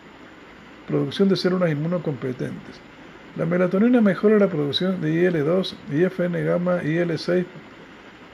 producción 0.87 1.29
de 1.29 1.35
células 1.35 1.71
inmunocompetentes. 1.71 2.79
La 3.35 3.45
melatonina 3.45 4.01
mejora 4.01 4.37
la 4.37 4.47
producción 4.47 5.01
de 5.01 5.13
IL-2, 5.13 5.73
IFN 5.91 6.45
gamma, 6.45 6.83
IL-6 6.83 7.45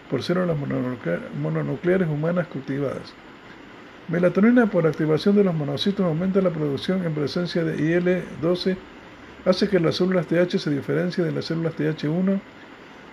por 0.09 0.21
células 0.21 0.57
mononucleares 1.41 2.07
humanas 2.07 2.47
cultivadas. 2.47 3.13
Melatonina 4.09 4.65
por 4.65 4.85
activación 4.85 5.35
de 5.35 5.45
los 5.45 5.55
monocitos 5.55 6.05
aumenta 6.05 6.41
la 6.41 6.49
producción 6.49 7.05
en 7.05 7.13
presencia 7.13 7.63
de 7.63 7.77
IL-12, 7.77 8.75
hace 9.45 9.69
que 9.69 9.79
las 9.79 9.95
células 9.95 10.27
TH 10.27 10.59
se 10.59 10.69
diferencien 10.69 11.25
de 11.25 11.33
las 11.33 11.45
células 11.45 11.73
TH1 11.77 12.39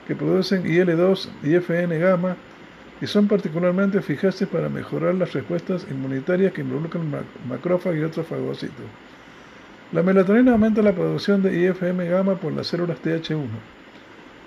que 0.08 0.16
producen 0.16 0.66
IL-2 0.66 1.28
y 1.44 1.54
FN 1.54 1.96
gamma 1.98 2.36
y 3.00 3.06
son 3.06 3.28
particularmente 3.28 3.98
eficaces 3.98 4.48
para 4.48 4.68
mejorar 4.68 5.14
las 5.14 5.32
respuestas 5.32 5.86
inmunitarias 5.88 6.52
que 6.52 6.62
involucran 6.62 7.08
macrófagos 7.48 7.98
y 7.98 8.02
otros 8.02 8.26
fagocitos. 8.26 8.84
La 9.92 10.02
melatonina 10.02 10.52
aumenta 10.52 10.82
la 10.82 10.92
producción 10.92 11.42
de 11.42 11.56
IFM 11.56 12.08
gamma 12.08 12.34
por 12.34 12.52
las 12.52 12.66
células 12.66 13.00
TH1. 13.00 13.46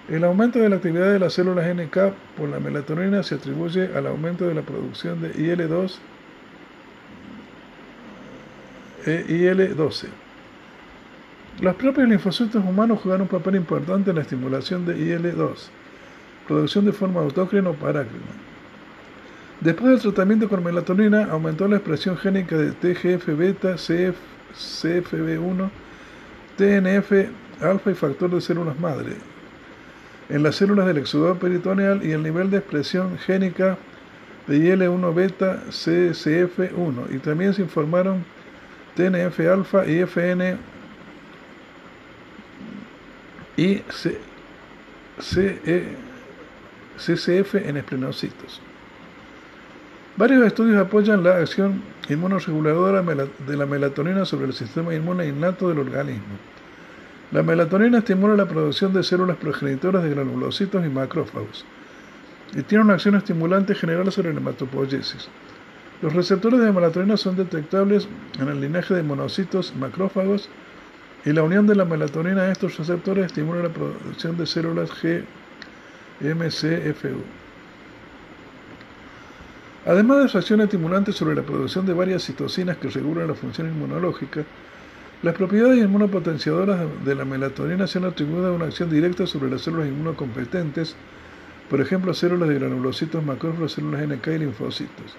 El 0.10 0.26
aumento 0.26 0.60
de 0.60 0.68
la 0.68 0.76
actividad 0.76 1.12
de 1.12 1.20
las 1.20 1.34
células 1.34 1.74
NK 1.74 1.98
por 2.38 2.50
la 2.50 2.60
melatonina 2.60 3.24
se 3.24 3.36
atribuye 3.36 3.90
al 3.96 4.08
aumento 4.08 4.46
de 4.46 4.54
la 4.54 4.62
producción 4.62 5.22
de 5.22 5.30
IL-2 5.30 5.96
e 5.96 6.13
IL-12. 9.06 10.08
Los 11.62 11.76
propios 11.76 12.08
linfocitos 12.08 12.64
humanos 12.64 13.00
juegan 13.02 13.22
un 13.22 13.28
papel 13.28 13.56
importante 13.56 14.10
en 14.10 14.16
la 14.16 14.24
estimulación 14.24 14.86
de 14.86 14.98
IL-2, 14.98 15.70
producción 16.48 16.86
de 16.86 16.92
forma 16.92 17.22
autócrina 17.22 17.70
o 17.70 17.74
parácrina. 17.74 18.26
Después 19.62 19.92
del 19.92 20.02
tratamiento 20.02 20.50
con 20.50 20.64
melatonina, 20.64 21.26
aumentó 21.26 21.68
la 21.68 21.78
expresión 21.78 22.18
génica 22.18 22.58
de 22.58 22.72
TGF-beta, 22.72 23.76
CFB1, 23.76 25.70
TNF-alfa 26.58 27.92
y 27.92 27.94
factor 27.94 28.32
de 28.32 28.42
células 28.42 28.80
madre, 28.80 29.14
en 30.30 30.44
las 30.44 30.56
células 30.56 30.88
del 30.88 30.98
exudado 30.98 31.40
peritoneal 31.40 32.06
y 32.06 32.12
el 32.12 32.24
nivel 32.24 32.50
de 32.50 32.58
expresión 32.58 33.18
génica 33.20 33.78
de 34.48 34.58
IL-1 34.58 35.14
beta 35.14 35.64
CCF1 35.70 37.16
y 37.16 37.20
también 37.20 37.54
se 37.54 37.62
informaron 37.62 38.26
TNF 38.96 39.40
alfa 39.52 39.86
y 39.86 40.00
FN 40.00 40.58
y 43.58 43.82
CCF 46.98 47.56
en 47.56 47.78
esplenocitos. 47.78 48.62
Varios 50.16 50.46
estudios 50.46 50.78
apoyan 50.78 51.24
la 51.24 51.38
acción 51.38 51.82
inmunoreguladora 52.08 53.02
de 53.02 53.58
la 53.58 53.66
melatonina 53.66 54.26
sobre 54.26 54.48
el 54.48 54.54
sistema 54.54 54.94
inmune 54.94 55.28
innato 55.28 55.70
del 55.70 55.80
organismo. 55.80 56.38
La 57.32 57.42
melatonina 57.42 57.98
estimula 58.00 58.36
la 58.36 58.48
producción 58.48 58.94
de 58.94 59.02
células 59.02 59.38
progenitoras 59.38 60.04
de 60.04 60.12
granulocitos 60.12 60.86
y 60.86 60.90
macrófagos 60.90 61.66
y 62.56 62.62
tiene 62.62 62.84
una 62.84 62.94
acción 62.94 63.16
estimulante 63.16 63.74
general 63.74 64.12
sobre 64.12 64.34
la 64.34 64.40
hematopoiesis. 64.40 65.28
Los 66.02 66.14
receptores 66.14 66.60
de 66.60 66.72
melatonina 66.72 67.18
son 67.18 67.36
detectables 67.36 68.08
en 68.40 68.50
el 68.50 68.60
linaje 68.60 68.94
de 68.94 69.04
monocitos 69.04 69.74
macrófagos 69.76 70.50
y 71.26 71.32
la 71.32 71.44
unión 71.44 71.66
de 71.68 71.76
la 71.76 71.86
melatonina 71.86 72.42
a 72.42 72.52
estos 72.52 72.78
receptores 72.78 73.28
estimula 73.28 73.64
la 73.64 73.70
producción 73.70 74.36
de 74.38 74.46
células 74.46 74.90
GMCFU. 76.20 77.24
Además 79.86 80.24
de 80.24 80.30
su 80.30 80.38
acción 80.38 80.62
estimulante 80.62 81.12
sobre 81.12 81.36
la 81.36 81.42
producción 81.44 81.86
de 81.86 81.94
varias 81.94 82.24
citocinas 82.24 82.78
que 82.78 82.90
regulan 82.90 83.28
la 83.28 83.34
función 83.34 83.68
inmunológica, 83.68 84.44
las 85.24 85.36
propiedades 85.36 85.78
inmunopotenciadoras 85.78 86.82
de 87.06 87.16
la 87.16 87.24
melatonina 87.24 87.88
se 87.88 87.98
han 87.98 88.06
atribuido 88.06 88.48
a 88.48 88.52
una 88.52 88.66
acción 88.66 88.90
directa 88.90 89.26
sobre 89.26 89.50
las 89.50 89.62
células 89.62 89.88
inmunocompetentes, 89.88 90.98
por 91.70 91.80
ejemplo, 91.80 92.14
células 92.14 92.50
de 92.50 92.56
granulocitos, 92.56 93.24
macrófagos, 93.24 93.72
células 93.74 94.06
NK 94.06 94.28
y 94.28 94.40
linfocitos. 94.40 95.18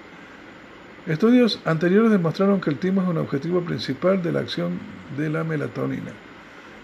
Estudios 1.06 1.60
anteriores 1.66 2.10
demostraron 2.10 2.62
que 2.62 2.70
el 2.70 2.78
timo 2.78 3.02
es 3.02 3.09
un 3.09 3.18
objetivo 3.18 3.60
principal 3.60 4.22
de 4.22 4.32
la 4.32 4.40
acción 4.40 4.78
de 5.18 5.28
la 5.28 5.44
melatonina. 5.44 6.12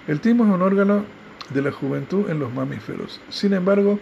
El 0.07 0.21
timo 0.21 0.45
es 0.45 0.51
un 0.51 0.61
órgano 0.61 1.07
de 1.49 1.63
la 1.63 1.73
juventud 1.73 2.29
en 2.29 2.39
los 2.39 2.53
mamíferos. 2.53 3.19
Sin 3.31 3.55
embargo, 3.55 3.99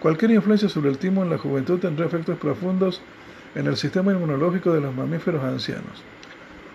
cualquier 0.00 0.32
influencia 0.32 0.68
sobre 0.68 0.90
el 0.90 0.98
timo 0.98 1.22
en 1.22 1.30
la 1.30 1.38
juventud 1.38 1.78
tendrá 1.78 2.06
efectos 2.06 2.38
profundos 2.38 3.00
en 3.54 3.68
el 3.68 3.76
sistema 3.76 4.10
inmunológico 4.10 4.72
de 4.72 4.80
los 4.80 4.92
mamíferos 4.92 5.44
ancianos. 5.44 6.02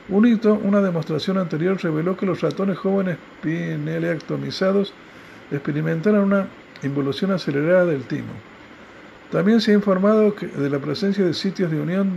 Un 0.08 0.26
hito, 0.28 0.54
una 0.54 0.80
demostración 0.80 1.38
anterior, 1.38 1.78
reveló 1.84 2.16
que 2.16 2.26
los 2.26 2.40
ratones 2.40 2.78
jóvenes 2.78 3.18
pinelectomizados 3.42 4.94
experimentaron 5.52 6.24
una 6.24 6.48
involución 6.84 7.32
acelerada 7.32 7.86
del 7.86 8.04
timo. 8.04 8.32
También 9.30 9.60
se 9.60 9.72
ha 9.72 9.76
informado 9.76 10.34
de 10.58 10.70
la 10.70 10.80
presencia 10.80 11.26
de 11.26 11.34
sitios 11.34 11.70
de 11.70 11.82
unión 11.82 12.12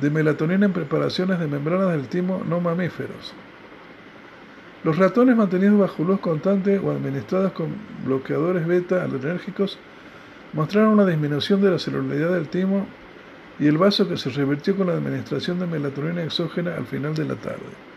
de 0.00 0.10
melatonina 0.10 0.66
en 0.66 0.72
preparaciones 0.72 1.38
de 1.38 1.46
membranas 1.46 1.92
del 1.92 2.08
timo 2.08 2.42
no 2.48 2.60
mamíferos. 2.60 3.34
Los 4.84 4.98
ratones 4.98 5.36
mantenidos 5.36 5.78
bajo 5.78 6.02
luz 6.02 6.20
constante 6.20 6.78
o 6.78 6.90
administrados 6.90 7.52
con 7.52 7.68
bloqueadores 8.04 8.66
beta 8.66 9.04
alergénicos 9.04 9.78
mostraron 10.52 10.94
una 10.94 11.06
disminución 11.06 11.60
de 11.62 11.70
la 11.70 11.78
celularidad 11.78 12.32
del 12.32 12.48
timo 12.48 12.86
y 13.60 13.68
el 13.68 13.78
vaso 13.78 14.08
que 14.08 14.16
se 14.16 14.30
revirtió 14.30 14.76
con 14.76 14.88
la 14.88 14.94
administración 14.94 15.60
de 15.60 15.66
melatonina 15.66 16.24
exógena 16.24 16.76
al 16.76 16.86
final 16.86 17.14
de 17.14 17.24
la 17.24 17.36
tarde. 17.36 17.92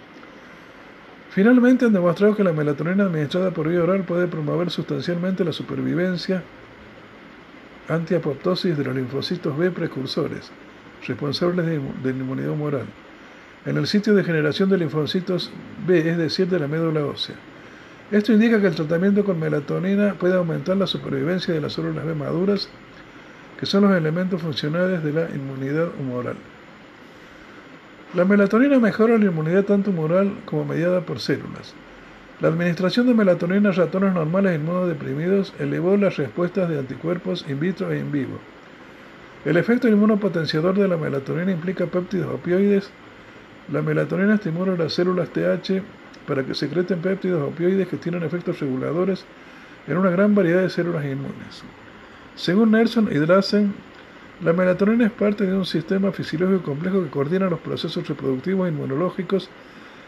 Finalmente 1.31 1.85
han 1.85 1.93
demostrado 1.93 2.35
que 2.35 2.43
la 2.43 2.53
melatonina 2.53 3.05
administrada 3.05 3.51
por 3.51 3.67
vía 3.67 3.83
oral 3.83 4.03
puede 4.03 4.27
promover 4.27 4.69
sustancialmente 4.69 5.43
la 5.43 5.51
supervivencia 5.51 6.43
antiapoptosis 7.89 8.77
de 8.77 8.83
los 8.83 8.95
linfocitos 8.95 9.57
B 9.57 9.71
precursores, 9.71 10.51
responsables 11.07 11.65
de, 11.65 11.79
de 12.03 12.09
inmunidad 12.09 12.51
humoral, 12.51 12.85
en 13.65 13.77
el 13.77 13.87
sitio 13.87 14.13
de 14.13 14.23
generación 14.23 14.69
de 14.69 14.77
linfocitos 14.77 15.51
B, 15.87 16.09
es 16.09 16.17
decir, 16.17 16.47
de 16.47 16.59
la 16.59 16.67
médula 16.67 17.05
ósea. 17.05 17.35
Esto 18.11 18.33
indica 18.33 18.61
que 18.61 18.67
el 18.67 18.75
tratamiento 18.75 19.25
con 19.25 19.39
melatonina 19.39 20.13
puede 20.13 20.35
aumentar 20.35 20.77
la 20.77 20.85
supervivencia 20.85 21.53
de 21.53 21.61
las 21.61 21.73
células 21.73 22.05
B 22.05 22.13
maduras, 22.13 22.69
que 23.59 23.65
son 23.65 23.83
los 23.83 23.97
elementos 23.97 24.41
funcionales 24.41 25.03
de 25.03 25.11
la 25.11 25.29
inmunidad 25.31 25.87
humoral. 25.99 26.35
La 28.13 28.23
melatonina 28.23 28.79
mejora 28.79 29.17
la 29.17 29.25
inmunidad 29.25 29.65
tanto 29.65 29.89
humoral 29.89 30.31
como 30.45 30.65
mediada 30.65 31.01
por 31.01 31.19
células. 31.19 31.73
La 32.41 32.49
administración 32.49 33.07
de 33.07 33.13
melatonina 33.13 33.69
a 33.69 33.73
ratones 33.73 34.13
normales 34.13 34.55
inmunodeprimidos 34.55 35.53
elevó 35.57 35.97
las 35.97 36.17
respuestas 36.17 36.69
de 36.69 36.77
anticuerpos 36.77 37.45
in 37.49 37.59
vitro 37.59 37.91
e 37.91 37.99
in 37.99 38.11
vivo. 38.11 38.39
El 39.45 39.57
efecto 39.57 39.87
inmunopotenciador 39.87 40.75
de 40.75 40.87
la 40.87 40.97
melatonina 40.97 41.51
implica 41.51 41.85
péptidos 41.85 42.33
opioides. 42.33 42.89
La 43.71 43.83
melatonina 43.83 44.33
estimula 44.33 44.75
las 44.75 44.93
células 44.93 45.29
TH 45.29 45.83
para 46.27 46.43
que 46.43 46.55
secreten 46.55 46.99
péptidos 46.99 47.47
opioides 47.47 47.87
que 47.87 47.97
tienen 47.97 48.23
efectos 48.23 48.59
reguladores 48.59 49.23
en 49.87 49.97
una 49.97 50.09
gran 50.09 50.33
variedad 50.33 50.63
de 50.63 50.69
células 50.71 51.05
inmunes. 51.05 51.63
Según 52.35 52.71
Nelson 52.71 53.07
y 53.11 53.17
Drazen, 53.19 53.71
la 54.43 54.51
melatonina 54.51 55.05
es 55.05 55.11
parte 55.11 55.45
de 55.45 55.55
un 55.55 55.65
sistema 55.65 56.11
fisiológico 56.11 56.63
complejo 56.63 57.03
que 57.03 57.11
coordina 57.11 57.47
los 57.47 57.59
procesos 57.59 58.07
reproductivos 58.07 58.67
inmunológicos 58.67 59.51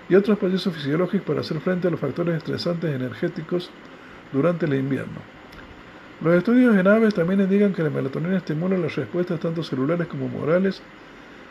y 0.09 0.15
otros 0.15 0.39
procesos 0.39 0.73
fisiológicos 0.73 1.27
para 1.27 1.41
hacer 1.41 1.59
frente 1.59 1.88
a 1.88 1.91
los 1.91 1.99
factores 1.99 2.38
estresantes 2.38 2.91
energéticos 2.91 3.69
durante 4.34 4.65
el 4.65 4.73
invierno. 4.73 5.36
Los 6.19 6.34
estudios 6.35 6.76
en 6.76 6.88
aves 6.88 7.14
también 7.14 7.41
indican 7.41 7.73
que 7.73 7.84
la 7.84 7.91
melatonina 7.91 8.38
estimula 8.38 8.76
las 8.77 8.95
respuestas 8.95 9.39
tanto 9.39 9.64
celulares 9.64 10.07
como 10.07 10.27
morales 10.27 10.81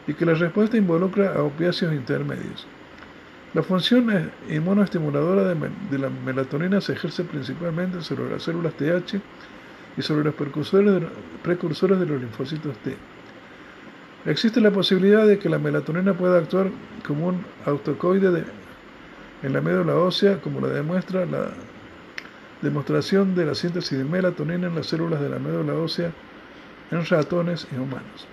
y 0.08 0.14
que 0.14 0.26
la 0.26 0.34
respuesta 0.34 0.76
involucra 0.76 1.34
a 1.34 1.42
opiáceos 1.42 1.92
intermedios. 1.92 2.66
La 3.54 3.62
función 3.62 4.30
inmunoestimuladora 4.50 5.44
de, 5.44 5.98
la 5.98 6.10
melatonina 6.10 6.80
se 6.80 6.94
ejerce 6.94 7.22
principalmente 7.22 8.02
sobre 8.02 8.28
las 8.28 8.42
células 8.42 8.74
TH 8.74 9.20
y 9.96 10.02
sobre 10.02 10.24
los 10.24 10.34
precursores 10.34 10.94
de, 10.94 12.04
de 12.04 12.12
los 12.12 12.20
linfocitos 12.20 12.76
T. 12.78 12.96
Existe 14.26 14.60
la 14.60 14.72
posibilidad 14.72 15.24
de 15.26 15.38
que 15.38 15.48
la 15.48 15.58
melatonina 15.58 16.12
pueda 16.14 16.38
actuar 16.38 16.70
como 17.06 17.28
un 17.28 17.44
autocoide 17.64 18.44
en 19.44 19.52
la 19.52 19.60
médula 19.60 19.94
ósea, 19.94 20.40
como 20.40 20.60
lo 20.60 20.68
demuestra 20.68 21.24
la 21.24 21.50
demostración 22.62 23.34
de 23.34 23.46
la 23.46 23.54
síntesis 23.54 23.98
de 23.98 24.04
melatonina 24.04 24.68
en 24.68 24.74
las 24.74 24.86
células 24.86 25.20
de 25.20 25.28
la 25.28 25.38
médula 25.38 25.74
ósea 25.74 26.10
en 26.90 27.04
ratones 27.04 27.66
y 27.72 27.76
humanos. 27.76 28.26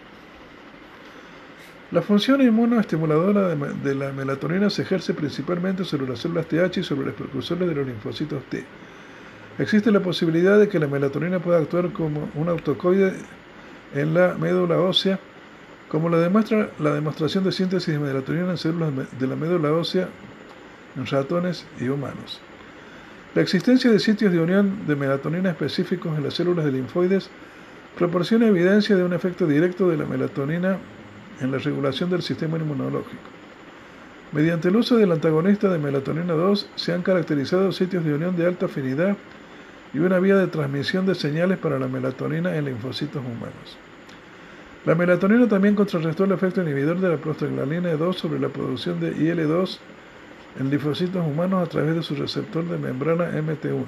La 1.92 2.02
función 2.02 2.42
inmunoestimuladora 2.42 3.50
de, 3.50 3.96
la 3.96 4.12
melatonina 4.12 4.70
se 4.70 4.82
ejerce 4.82 5.14
principalmente 5.14 5.86
sobre 5.86 6.08
las 6.08 6.20
células 6.20 6.48
TH 6.48 6.78
y 6.80 6.84
sobre 6.84 7.06
los 7.08 7.16
precursores 7.16 7.68
de 7.68 7.76
los 7.76 7.86
linfocitos 7.86 8.44
T. 8.46 8.66
Existe 9.60 9.92
la 9.92 10.00
posibilidad 10.00 10.58
de 10.58 10.68
que 10.70 10.80
la 10.80 10.88
melatonina 10.88 11.38
pueda 11.40 11.60
actuar 11.60 11.92
como 11.92 12.30
un 12.34 12.50
autocoide 12.50 13.14
en 13.94 14.16
la 14.16 14.34
médula 14.34 14.82
ósea, 14.82 15.20
como 15.88 16.10
lo 16.10 16.20
demuestra 16.20 16.72
la 16.80 16.96
demostración 16.96 17.44
de 17.44 17.52
síntesis 17.52 17.94
de 17.94 18.00
melatonina 18.00 18.50
en 18.50 18.58
células 18.58 18.92
de 19.20 19.28
la 19.28 19.36
médula 19.36 19.72
ósea 19.72 20.10
en 20.96 21.06
ratones 21.06 21.68
y 21.80 21.90
humanos. 21.90 22.42
La 23.36 23.42
existencia 23.42 23.90
de 23.90 23.98
sitios 23.98 24.32
de 24.32 24.40
unión 24.40 24.86
de 24.86 24.96
melatonina 24.96 25.50
específicos 25.50 26.16
en 26.16 26.24
las 26.24 26.36
células 26.36 26.66
de 26.66 26.72
linfoides 26.72 27.32
proporciona 27.98 28.48
evidencia 28.48 28.96
de 28.96 29.04
un 29.04 29.12
efecto 29.12 29.48
directo 29.48 29.90
de 29.90 29.98
la 29.98 30.06
melatonina 30.06 30.78
en 31.42 31.52
la 31.52 31.58
regulación 31.58 32.12
del 32.12 32.22
sistema 32.22 32.58
inmunológico. 32.58 33.24
Mediante 34.34 34.68
el 34.68 34.76
uso 34.76 34.98
del 34.98 35.12
antagonista 35.12 35.68
de 35.70 35.80
melatonina 35.80 36.34
2 36.34 36.70
se 36.76 36.94
han 36.94 37.02
caracterizado 37.02 37.72
sitios 37.72 38.06
de 38.06 38.14
unión 38.14 38.36
de 38.36 38.46
alta 38.46 38.68
afinidad 38.68 39.18
y 39.96 40.00
una 40.00 40.20
vía 40.20 40.36
de 40.38 40.48
transmisión 40.48 41.08
de 41.08 41.16
señales 41.16 41.58
para 41.58 41.80
la 41.80 41.88
melatonina 41.88 42.56
en 42.56 42.66
linfocitos 42.66 43.24
humanos. 43.24 43.78
La 44.86 44.94
melatonina 44.94 45.48
también 45.48 45.74
contrarrestó 45.74 46.26
el 46.26 46.34
efecto 46.34 46.62
inhibidor 46.62 47.00
de 47.00 47.10
la 47.10 47.18
prostaglandina 47.18 47.94
2 47.94 48.16
sobre 48.16 48.40
la 48.40 48.50
producción 48.50 49.00
de 49.00 49.10
IL-2 49.10 49.80
en 50.60 50.70
linfocitos 50.70 51.26
humanos 51.26 51.68
a 51.68 51.70
través 51.70 51.96
de 51.96 52.04
su 52.04 52.16
receptor 52.16 52.64
de 52.66 52.78
membrana 52.78 53.32
MT1. 53.32 53.86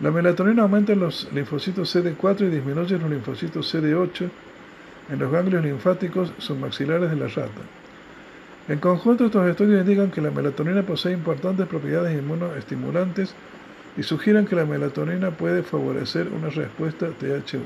La 0.00 0.10
melatonina 0.10 0.62
aumenta 0.62 0.92
en 0.92 1.00
los 1.00 1.30
linfocitos 1.32 1.94
CD4 1.94 2.42
y 2.42 2.50
disminuye 2.50 2.96
en 2.96 3.02
los 3.02 3.10
linfocitos 3.10 3.74
CD8 3.74 4.28
en 5.10 5.18
los 5.18 5.30
ganglios 5.30 5.64
linfáticos 5.64 6.32
submaxilares 6.38 7.10
de 7.10 7.16
la 7.16 7.28
rata. 7.28 7.62
En 8.68 8.78
conjunto, 8.78 9.26
estos 9.26 9.48
estudios 9.48 9.80
indican 9.80 10.10
que 10.10 10.20
la 10.20 10.30
melatonina 10.30 10.82
posee 10.82 11.12
importantes 11.12 11.66
propiedades 11.68 12.18
inmunoestimulantes 12.18 13.34
y 13.96 14.02
sugieren 14.02 14.44
que 14.44 14.56
la 14.56 14.66
melatonina 14.66 15.30
puede 15.30 15.62
favorecer 15.62 16.28
una 16.28 16.50
respuesta 16.50 17.06
TH1. 17.06 17.60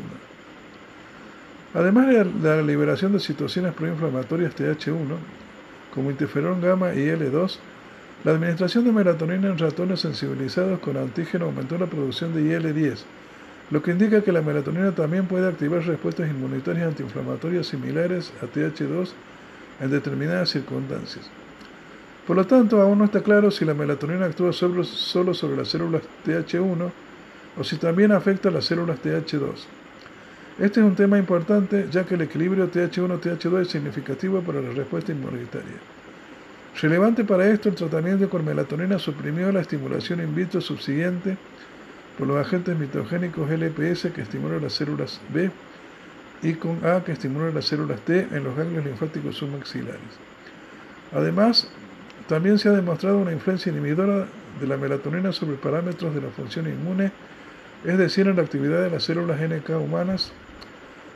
Además 1.72 2.09
de 2.09 2.24
la 2.56 2.62
liberación 2.62 3.12
de 3.12 3.20
citocinas 3.20 3.74
proinflamatorias 3.74 4.55
TH1, 4.55 5.16
como 5.95 6.11
interferón 6.11 6.61
gamma 6.61 6.95
y 6.95 7.07
L2, 7.07 7.59
la 8.25 8.33
administración 8.33 8.85
de 8.85 8.93
melatonina 8.93 9.49
en 9.49 9.59
ratones 9.59 10.01
sensibilizados 10.01 10.79
con 10.81 10.97
antígeno 10.97 11.47
aumentó 11.47 11.79
la 11.79 11.87
producción 11.87 12.35
de 12.35 12.43
IL-10, 12.43 12.99
lo 13.71 13.83
que 13.83 13.93
indica 13.93 14.23
que 14.23 14.33
la 14.33 14.43
melatonina 14.43 14.93
también 14.93 15.27
puede 15.27 15.49
activar 15.49 15.83
respuestas 15.87 16.29
inmunitarias 16.29 16.89
antiinflamatorias 16.89 17.67
similares 17.67 18.33
a 18.43 18.47
TH2 18.47 19.11
en 19.81 19.91
determinadas 19.91 20.51
circunstancias. 20.51 21.31
Por 22.27 22.37
lo 22.37 22.47
tanto, 22.47 22.81
aún 22.83 22.99
no 22.99 23.07
está 23.07 23.23
claro 23.23 23.51
si 23.51 23.65
la 23.65 23.75
melatonina 23.75 24.27
actúa 24.27 24.53
solo, 24.53 24.85
sobre 24.85 25.57
las 25.57 25.69
células 25.69 26.03
TH1 26.27 26.91
o 27.59 27.65
si 27.65 27.77
también 27.77 28.12
afecta 28.12 28.51
a 28.51 28.53
las 28.53 28.67
células 28.67 29.03
TH2. 29.03 29.55
Este 30.61 30.81
es 30.81 30.85
un 30.85 30.95
tema 30.95 31.16
importante 31.16 31.89
ya 31.91 32.05
que 32.05 32.16
el 32.16 32.20
equilibrio 32.20 32.70
TH1-TH2 32.70 33.62
es 33.62 33.69
significativo 33.69 34.43
para 34.43 34.61
la 34.61 34.69
respuesta 34.73 35.11
inmunitaria. 35.11 35.78
Relevante 36.82 37.24
para 37.24 37.49
esto, 37.49 37.70
el 37.70 37.77
tratamiento 37.77 38.28
con 38.28 38.45
melatonina 38.45 38.99
suprimió 38.99 39.51
la 39.53 39.62
estimulación 39.62 40.20
in 40.20 40.35
vitro 40.35 40.61
subsiguiente 40.61 41.39
por 42.19 42.27
los 42.27 42.37
agentes 42.37 42.78
mitogénicos 42.78 43.51
LPS 43.51 44.12
que 44.15 44.20
estimulan 44.20 44.61
las 44.61 44.74
células 44.74 45.19
B 45.32 45.51
y 46.43 46.53
con 46.53 46.85
A 46.85 47.03
que 47.05 47.12
estimulan 47.12 47.55
las 47.55 47.65
células 47.65 47.99
T 48.03 48.28
en 48.31 48.45
los 48.45 48.55
ganglios 48.55 48.85
linfáticos 48.85 49.37
submaxilares. 49.37 49.99
Además, 51.15 51.70
también 52.28 52.59
se 52.59 52.69
ha 52.69 52.73
demostrado 52.73 53.16
una 53.16 53.32
influencia 53.32 53.73
inhibidora 53.73 54.27
de 54.61 54.66
la 54.66 54.77
melatonina 54.77 55.32
sobre 55.32 55.57
parámetros 55.57 56.15
de 56.15 56.20
la 56.20 56.28
función 56.28 56.69
inmune, 56.69 57.12
es 57.87 57.97
decir, 57.97 58.28
en 58.28 58.37
la 58.37 58.43
actividad 58.43 58.82
de 58.82 58.91
las 58.91 59.05
células 59.05 59.41
NK 59.41 59.70
humanas, 59.70 60.35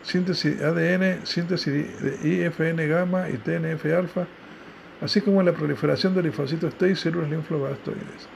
síntesis 0.04 0.60
ADN, 0.62 1.26
síntesis 1.26 2.00
de 2.00 2.28
IFN 2.28 2.86
gamma 2.88 3.28
y 3.28 3.38
TNF 3.38 3.84
alfa, 3.86 4.26
así 5.00 5.20
como 5.20 5.40
en 5.40 5.46
la 5.46 5.52
proliferación 5.52 6.14
de 6.14 6.22
linfocitos 6.22 6.74
T 6.76 6.90
y 6.90 6.94
células 6.94 7.30
linfoblastoides. 7.30 8.28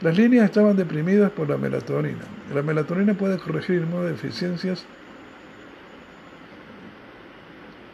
Las 0.00 0.16
líneas 0.16 0.46
estaban 0.46 0.76
deprimidas 0.76 1.30
por 1.30 1.48
la 1.48 1.56
melatonina. 1.56 2.24
La 2.52 2.62
melatonina 2.62 3.14
puede 3.14 3.38
corregir 3.38 3.76
inmunodeficiencias 3.76 4.84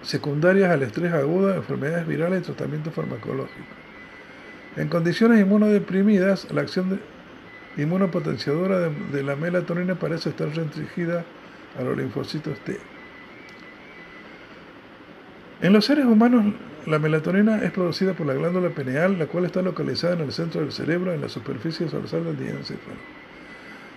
secundarias 0.02 0.70
al 0.70 0.82
estrés 0.82 1.12
agudo, 1.12 1.54
enfermedades 1.54 2.06
virales 2.06 2.40
y 2.40 2.44
tratamiento 2.46 2.90
farmacológico. 2.90 3.66
En 4.76 4.88
condiciones 4.88 5.40
inmunodeprimidas, 5.40 6.50
la 6.52 6.62
acción 6.62 6.98
inmunopotenciadora 7.76 8.88
de, 8.88 9.22
la 9.22 9.36
melatonina 9.36 9.96
parece 9.96 10.30
estar 10.30 10.48
restringida 10.48 11.24
a 11.78 11.82
los 11.82 11.96
linfocitos 11.96 12.58
T. 12.60 12.76
En 15.60 15.72
los 15.72 15.84
seres 15.84 16.04
humanos, 16.04 16.54
la 16.86 16.98
melatonina 16.98 17.62
es 17.62 17.70
producida 17.72 18.14
por 18.14 18.26
la 18.26 18.34
glándula 18.34 18.70
pineal, 18.70 19.18
la 19.18 19.26
cual 19.26 19.44
está 19.44 19.60
localizada 19.60 20.14
en 20.14 20.20
el 20.20 20.32
centro 20.32 20.60
del 20.60 20.72
cerebro, 20.72 21.12
en 21.12 21.20
la 21.20 21.28
superficie 21.28 21.86
dorsal 21.86 22.24
del 22.24 22.38
diencéfalo. 22.38 22.96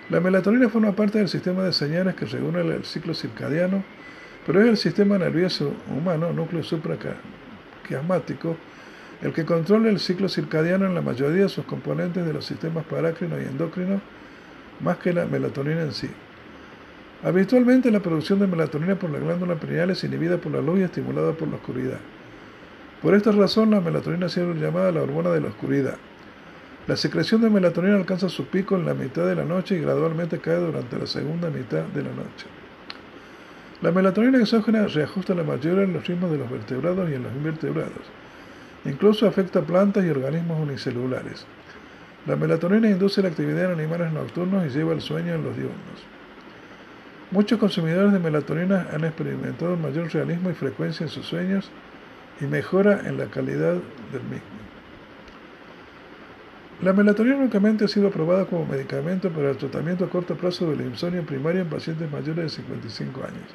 La 0.09 0.19
melatonina 0.19 0.67
forma 0.69 0.91
parte 0.93 1.19
del 1.19 1.29
sistema 1.29 1.63
de 1.63 1.71
señales 1.71 2.15
que 2.15 2.25
regula 2.25 2.61
el 2.61 2.83
ciclo 2.83 3.13
circadiano, 3.13 3.83
pero 4.45 4.61
es 4.61 4.67
el 4.67 4.77
sistema 4.77 5.17
nervioso 5.17 5.73
humano, 5.95 6.33
núcleo 6.33 6.63
supraquiasmático, 6.63 8.57
el 9.21 9.31
que 9.31 9.45
controla 9.45 9.89
el 9.89 9.99
ciclo 9.99 10.27
circadiano 10.27 10.85
en 10.87 10.95
la 10.95 11.01
mayoría 11.01 11.43
de 11.43 11.49
sus 11.49 11.65
componentes 11.65 12.25
de 12.25 12.33
los 12.33 12.45
sistemas 12.45 12.83
parácrino 12.85 13.39
y 13.39 13.43
endocrino, 13.43 14.01
más 14.81 14.97
que 14.97 15.13
la 15.13 15.25
melatonina 15.25 15.81
en 15.81 15.93
sí. 15.93 16.09
Habitualmente 17.23 17.91
la 17.91 17.99
producción 17.99 18.39
de 18.39 18.47
melatonina 18.47 18.95
por 18.95 19.11
la 19.11 19.19
glándula 19.19 19.55
pineal 19.55 19.91
es 19.91 20.03
inhibida 20.03 20.37
por 20.37 20.51
la 20.53 20.61
luz 20.61 20.79
y 20.79 20.83
estimulada 20.83 21.33
por 21.33 21.47
la 21.47 21.57
oscuridad. 21.57 21.99
Por 23.01 23.13
esta 23.13 23.31
razón 23.31 23.69
la 23.69 23.79
melatonina 23.79 24.25
ha 24.25 24.29
sido 24.29 24.53
llamada 24.55 24.91
la 24.91 25.03
hormona 25.03 25.29
de 25.29 25.41
la 25.41 25.49
oscuridad. 25.49 25.97
La 26.87 26.97
secreción 26.97 27.41
de 27.41 27.51
melatonina 27.51 27.95
alcanza 27.95 28.27
su 28.27 28.45
pico 28.45 28.75
en 28.75 28.87
la 28.87 28.95
mitad 28.95 29.27
de 29.27 29.35
la 29.35 29.45
noche 29.45 29.75
y 29.75 29.81
gradualmente 29.81 30.39
cae 30.39 30.55
durante 30.55 30.97
la 30.97 31.05
segunda 31.05 31.51
mitad 31.51 31.83
de 31.83 32.01
la 32.01 32.09
noche. 32.09 32.47
La 33.83 33.91
melatonina 33.91 34.39
exógena 34.39 34.87
reajusta 34.87 35.35
la 35.35 35.43
mayoría 35.43 35.81
de 35.81 35.87
los 35.87 36.07
ritmos 36.07 36.31
de 36.31 36.39
los 36.39 36.49
vertebrados 36.49 37.07
y 37.07 37.13
en 37.13 37.23
los 37.23 37.33
invertebrados. 37.33 38.03
Incluso 38.85 39.27
afecta 39.27 39.59
a 39.59 39.63
plantas 39.63 40.03
y 40.05 40.09
organismos 40.09 40.59
unicelulares. 40.59 41.45
La 42.25 42.35
melatonina 42.35 42.89
induce 42.89 43.21
la 43.21 43.29
actividad 43.29 43.65
en 43.65 43.79
animales 43.79 44.11
nocturnos 44.11 44.65
y 44.65 44.69
lleva 44.69 44.93
el 44.93 45.01
sueño 45.01 45.35
en 45.35 45.43
los 45.43 45.55
diurnos. 45.55 46.10
Muchos 47.31 47.59
consumidores 47.59 48.11
de 48.11 48.19
melatonina 48.19 48.87
han 48.91 49.05
experimentado 49.05 49.77
mayor 49.77 50.11
realismo 50.11 50.49
y 50.49 50.53
frecuencia 50.53 51.05
en 51.05 51.09
sus 51.09 51.25
sueños 51.25 51.71
y 52.41 52.45
mejora 52.45 53.07
en 53.07 53.17
la 53.17 53.27
calidad 53.27 53.75
del 54.11 54.23
mismo. 54.23 54.61
La 56.81 56.91
melatonina 56.91 57.37
únicamente 57.37 57.85
ha 57.85 57.87
sido 57.87 58.09
aprobada 58.09 58.45
como 58.45 58.65
medicamento 58.65 59.29
para 59.29 59.51
el 59.51 59.57
tratamiento 59.57 60.03
a 60.03 60.09
corto 60.09 60.35
plazo 60.35 60.71
del 60.71 60.81
insomnio 60.81 61.23
primario 61.23 61.61
en 61.61 61.69
pacientes 61.69 62.11
mayores 62.11 62.43
de 62.43 62.49
55 62.49 63.21
años. 63.21 63.49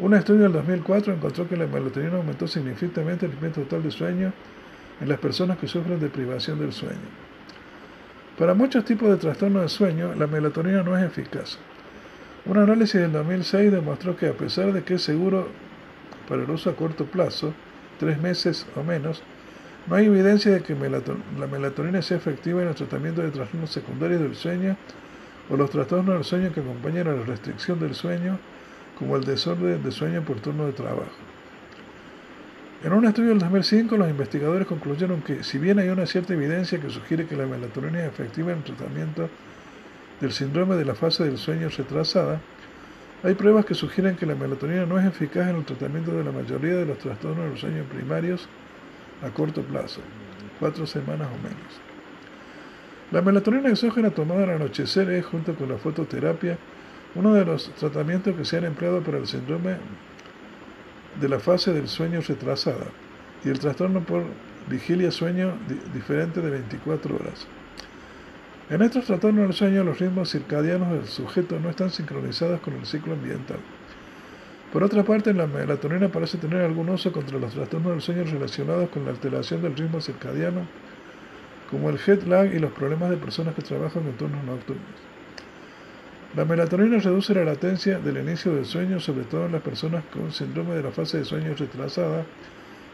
Un 0.00 0.14
estudio 0.14 0.42
del 0.42 0.52
2004 0.52 1.14
encontró 1.14 1.48
que 1.48 1.56
la 1.56 1.68
melatonina 1.68 2.16
aumentó 2.16 2.48
significativamente 2.48 3.26
el 3.26 3.34
nivel 3.36 3.52
total 3.52 3.84
de 3.84 3.92
sueño 3.92 4.32
en 5.00 5.08
las 5.08 5.20
personas 5.20 5.56
que 5.58 5.68
sufren 5.68 6.00
de 6.00 6.08
privación 6.08 6.58
del 6.58 6.72
sueño. 6.72 6.98
Para 8.36 8.54
muchos 8.54 8.84
tipos 8.84 9.08
de 9.08 9.18
trastornos 9.18 9.62
de 9.62 9.68
sueño, 9.68 10.14
la 10.16 10.26
melatonina 10.26 10.82
no 10.82 10.98
es 10.98 11.04
eficaz. 11.04 11.58
Un 12.44 12.58
análisis 12.58 13.00
del 13.00 13.12
2006 13.12 13.70
demostró 13.70 14.16
que 14.16 14.26
a 14.26 14.32
pesar 14.32 14.72
de 14.72 14.82
que 14.82 14.94
es 14.94 15.02
seguro 15.02 15.48
para 16.28 16.42
el 16.42 16.50
uso 16.50 16.70
a 16.70 16.76
corto 16.76 17.04
plazo, 17.04 17.54
tres 18.00 18.20
meses 18.20 18.66
o 18.74 18.82
menos, 18.82 19.22
no 19.86 19.94
hay 19.94 20.06
evidencia 20.06 20.52
de 20.52 20.62
que 20.62 20.74
la 20.74 21.46
melatonina 21.46 22.02
sea 22.02 22.16
efectiva 22.16 22.62
en 22.62 22.68
el 22.68 22.74
tratamiento 22.74 23.22
de 23.22 23.30
trastornos 23.30 23.70
secundarios 23.70 24.20
del 24.20 24.34
sueño 24.34 24.76
o 25.50 25.56
los 25.56 25.70
trastornos 25.70 26.14
del 26.14 26.24
sueño 26.24 26.52
que 26.52 26.60
acompañan 26.60 27.06
a 27.08 27.12
la 27.12 27.24
restricción 27.24 27.78
del 27.78 27.94
sueño, 27.94 28.38
como 28.98 29.16
el 29.16 29.24
desorden 29.24 29.82
de 29.82 29.90
sueño 29.92 30.22
por 30.22 30.40
turno 30.40 30.66
de 30.66 30.72
trabajo. 30.72 31.10
En 32.84 32.92
un 32.92 33.04
estudio 33.04 33.30
del 33.30 33.38
2005, 33.38 33.96
los 33.96 34.10
investigadores 34.10 34.66
concluyeron 34.66 35.22
que, 35.22 35.44
si 35.44 35.58
bien 35.58 35.78
hay 35.78 35.88
una 35.90 36.06
cierta 36.06 36.34
evidencia 36.34 36.80
que 36.80 36.90
sugiere 36.90 37.26
que 37.26 37.36
la 37.36 37.46
melatonina 37.46 38.00
es 38.00 38.08
efectiva 38.08 38.50
en 38.50 38.58
el 38.58 38.64
tratamiento 38.64 39.28
del 40.22 40.30
síndrome 40.30 40.76
de 40.76 40.84
la 40.84 40.94
fase 40.94 41.24
del 41.24 41.36
sueño 41.36 41.68
retrasada, 41.68 42.40
hay 43.24 43.34
pruebas 43.34 43.66
que 43.66 43.74
sugieren 43.74 44.14
que 44.14 44.24
la 44.24 44.36
melatonina 44.36 44.86
no 44.86 44.98
es 44.98 45.04
eficaz 45.04 45.48
en 45.48 45.56
el 45.56 45.64
tratamiento 45.64 46.12
de 46.12 46.22
la 46.22 46.30
mayoría 46.30 46.76
de 46.76 46.86
los 46.86 46.98
trastornos 46.98 47.50
del 47.50 47.58
sueño 47.58 47.82
primarios 47.92 48.48
a 49.20 49.30
corto 49.30 49.62
plazo, 49.62 50.00
cuatro 50.60 50.86
semanas 50.86 51.26
o 51.26 51.36
menos. 51.42 51.80
La 53.10 53.20
melatonina 53.20 53.68
exógena 53.68 54.10
tomada 54.10 54.44
al 54.44 54.50
anochecer 54.50 55.10
es, 55.10 55.26
junto 55.26 55.56
con 55.56 55.68
la 55.68 55.76
fototerapia, 55.76 56.56
uno 57.16 57.34
de 57.34 57.44
los 57.44 57.74
tratamientos 57.74 58.36
que 58.36 58.44
se 58.44 58.58
han 58.58 58.64
empleado 58.64 59.02
para 59.02 59.18
el 59.18 59.26
síndrome 59.26 59.76
de 61.20 61.28
la 61.28 61.40
fase 61.40 61.72
del 61.72 61.88
sueño 61.88 62.20
retrasada 62.20 62.86
y 63.44 63.48
el 63.48 63.58
trastorno 63.58 64.00
por 64.00 64.22
vigilia-sueño 64.68 65.54
diferente 65.92 66.40
de 66.40 66.50
24 66.50 67.16
horas. 67.16 67.48
En 68.70 68.80
estos 68.80 69.04
trastornos 69.04 69.44
del 69.44 69.52
sueño, 69.52 69.84
los 69.84 69.98
ritmos 69.98 70.30
circadianos 70.30 70.92
del 70.92 71.06
sujeto 71.06 71.58
no 71.58 71.68
están 71.68 71.90
sincronizados 71.90 72.60
con 72.60 72.74
el 72.74 72.86
ciclo 72.86 73.14
ambiental. 73.14 73.58
Por 74.72 74.82
otra 74.84 75.02
parte, 75.02 75.34
la 75.34 75.46
melatonina 75.46 76.08
parece 76.08 76.38
tener 76.38 76.62
algún 76.62 76.88
uso 76.88 77.12
contra 77.12 77.38
los 77.38 77.52
trastornos 77.52 77.92
del 77.92 78.00
sueño 78.00 78.24
relacionados 78.24 78.88
con 78.88 79.04
la 79.04 79.10
alteración 79.10 79.62
del 79.62 79.76
ritmo 79.76 80.00
circadiano, 80.00 80.66
como 81.70 81.90
el 81.90 81.98
jet 81.98 82.26
lag 82.26 82.54
y 82.54 82.58
los 82.58 82.72
problemas 82.72 83.10
de 83.10 83.16
personas 83.16 83.54
que 83.54 83.62
trabajan 83.62 84.06
en 84.06 84.16
turnos 84.16 84.44
nocturnos. 84.44 84.86
La 86.36 86.46
melatonina 86.46 86.98
reduce 86.98 87.34
la 87.34 87.44
latencia 87.44 87.98
del 87.98 88.16
inicio 88.16 88.54
del 88.54 88.64
sueño, 88.64 89.00
sobre 89.00 89.24
todo 89.24 89.46
en 89.46 89.52
las 89.52 89.62
personas 89.62 90.04
con 90.10 90.32
síndrome 90.32 90.74
de 90.74 90.82
la 90.82 90.90
fase 90.90 91.18
de 91.18 91.24
sueño 91.26 91.54
retrasada, 91.54 92.24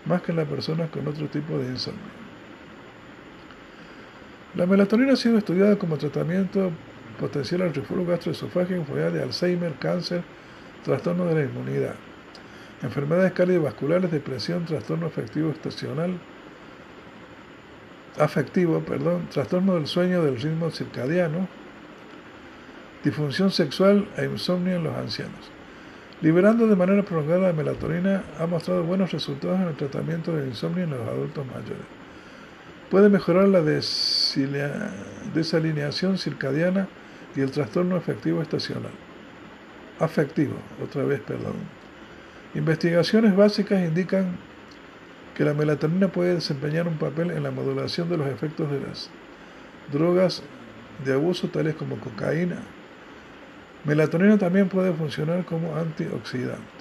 más 0.06 0.22
que 0.22 0.32
en 0.32 0.38
las 0.38 0.48
personas 0.48 0.90
con 0.90 1.06
otro 1.06 1.28
tipo 1.28 1.56
de 1.58 1.68
insomnio. 1.68 2.27
La 4.54 4.66
melatonina 4.66 5.12
ha 5.12 5.16
sido 5.16 5.38
estudiada 5.38 5.76
como 5.76 5.98
tratamiento 5.98 6.70
potencial 7.20 7.62
al 7.62 7.74
reflujo 7.74 8.06
gastroesofágico, 8.06 8.80
enfermedad 8.80 9.12
de 9.12 9.22
Alzheimer, 9.22 9.74
cáncer, 9.74 10.22
trastorno 10.84 11.26
de 11.26 11.34
la 11.34 11.42
inmunidad, 11.42 11.94
enfermedades 12.82 13.32
cardiovasculares, 13.32 14.10
depresión, 14.10 14.64
trastorno 14.64 15.06
afectivo 15.06 15.50
estacional, 15.50 16.18
afectivo, 18.18 18.80
perdón, 18.80 19.28
trastorno 19.30 19.74
del 19.74 19.86
sueño 19.86 20.22
del 20.24 20.40
ritmo 20.40 20.70
circadiano, 20.70 21.46
disfunción 23.04 23.50
sexual 23.50 24.08
e 24.16 24.24
insomnio 24.24 24.76
en 24.76 24.84
los 24.84 24.96
ancianos. 24.96 25.50
Liberando 26.20 26.66
de 26.66 26.74
manera 26.74 27.02
prolongada 27.02 27.48
la 27.48 27.52
melatonina 27.52 28.24
ha 28.40 28.46
mostrado 28.46 28.82
buenos 28.82 29.12
resultados 29.12 29.60
en 29.60 29.68
el 29.68 29.76
tratamiento 29.76 30.34
del 30.34 30.48
insomnio 30.48 30.84
en 30.84 30.90
los 30.90 31.06
adultos 31.06 31.46
mayores. 31.46 31.97
Puede 32.90 33.08
mejorar 33.10 33.48
la 33.48 33.62
desalineación 35.34 36.16
circadiana 36.16 36.88
y 37.36 37.40
el 37.42 37.50
trastorno 37.50 37.96
afectivo 37.96 38.40
estacional. 38.40 38.92
Afectivo, 40.00 40.54
otra 40.82 41.04
vez, 41.04 41.20
perdón. 41.20 41.56
Investigaciones 42.54 43.36
básicas 43.36 43.80
indican 43.80 44.38
que 45.34 45.44
la 45.44 45.52
melatonina 45.54 46.08
puede 46.08 46.34
desempeñar 46.34 46.88
un 46.88 46.96
papel 46.96 47.30
en 47.30 47.42
la 47.42 47.50
modulación 47.50 48.08
de 48.08 48.16
los 48.16 48.26
efectos 48.28 48.70
de 48.70 48.80
las 48.80 49.10
drogas 49.92 50.42
de 51.04 51.12
abuso 51.12 51.48
tales 51.48 51.74
como 51.74 52.00
cocaína. 52.00 52.56
Melatonina 53.84 54.38
también 54.38 54.68
puede 54.68 54.92
funcionar 54.92 55.44
como 55.44 55.76
antioxidante. 55.76 56.77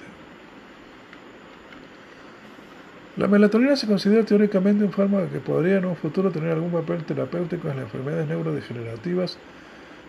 La 3.18 3.26
melatonina 3.26 3.74
se 3.74 3.88
considera 3.88 4.22
teóricamente 4.22 4.84
un 4.84 4.92
fármaco 4.92 5.28
que 5.32 5.40
podría 5.40 5.78
en 5.78 5.86
un 5.86 5.96
futuro 5.96 6.30
tener 6.30 6.52
algún 6.52 6.70
papel 6.70 7.02
terapéutico 7.02 7.68
en 7.68 7.74
las 7.74 7.86
enfermedades 7.86 8.28
neurodegenerativas, 8.28 9.38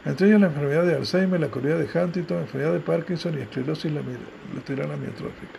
entre 0.06 0.27
ellas 0.27 0.41
la 0.41 0.48
enfermedad 0.48 0.86
de 0.86 0.94
Alzheimer, 0.94 1.40
la 1.40 1.48
correa 1.48 1.76
de 1.76 1.86
Huntington, 1.86 2.38
la 2.38 2.44
enfermedad 2.44 2.72
de 2.72 2.80
Parkinson 2.81 3.34
y 3.36 3.41
esclerosis 3.41 3.91
lateral 3.91 4.91
amiotrófica. 4.91 5.57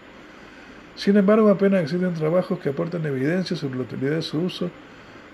Sin 0.94 1.16
embargo, 1.16 1.48
apenas 1.48 1.82
existen 1.82 2.14
trabajos 2.14 2.60
que 2.60 2.68
aporten 2.68 3.04
evidencia 3.04 3.56
sobre 3.56 3.78
la 3.78 3.82
utilidad 3.82 4.14
de 4.14 4.22
su 4.22 4.38
uso, 4.38 4.70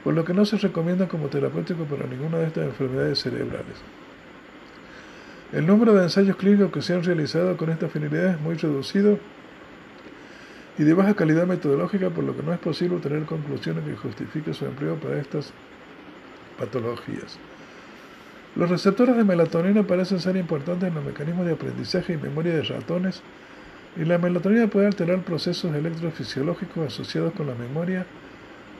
por 0.03 0.15
lo 0.15 0.25
que 0.25 0.33
no 0.33 0.47
se 0.47 0.57
recomienda 0.57 1.09
como 1.09 1.29
terapéutico 1.29 1.85
para 1.85 2.07
ninguna 2.07 2.39
de 2.39 2.47
estas 2.47 2.65
enfermedades 2.65 3.19
cerebrales. 3.19 3.77
El 5.53 5.67
número 5.67 5.93
de 5.93 6.05
ensayos 6.05 6.37
clínicos 6.37 6.73
que 6.73 6.81
se 6.81 6.95
han 6.95 7.05
realizado 7.05 7.59
con 7.59 7.69
esta 7.69 7.89
finalidad 7.89 8.37
es 8.37 8.41
muy 8.41 8.55
reducido 8.55 9.19
y 10.79 10.85
de 10.85 10.95
baja 10.95 11.15
calidad 11.15 11.47
metodológica, 11.47 12.11
por 12.11 12.25
lo 12.25 12.37
que 12.37 12.43
no 12.43 12.53
es 12.53 12.59
posible 12.59 12.97
obtener 12.97 13.25
conclusiones 13.25 13.85
que 13.85 13.97
justifiquen 13.97 14.53
su 14.55 14.67
empleo 14.67 14.97
para 14.97 15.19
estas 15.19 15.53
patologías. 16.59 17.39
Los 18.55 18.69
receptores 18.71 19.17
de 19.17 19.25
melatonina 19.25 19.87
parecen 19.87 20.21
ser 20.21 20.37
importantes 20.37 20.89
en 20.89 20.95
los 20.95 21.05
mecanismos 21.05 21.47
de 21.47 21.53
aprendizaje 21.53 22.15
y 22.15 22.17
memoria 22.17 22.55
de 22.55 22.63
ratones, 22.63 23.23
y 23.97 24.05
la 24.05 24.19
melatonina 24.19 24.67
puede 24.67 24.87
alterar 24.87 25.23
procesos 25.23 25.75
electrofisiológicos 25.75 26.87
asociados 26.87 27.33
con 27.33 27.47
la 27.47 27.55
memoria, 27.55 28.05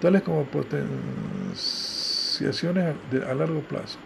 tales 0.01 0.23
como 0.23 0.45
potenciaciones 0.45 2.95
a 3.27 3.35
largo 3.35 3.61
plazo. 3.61 3.99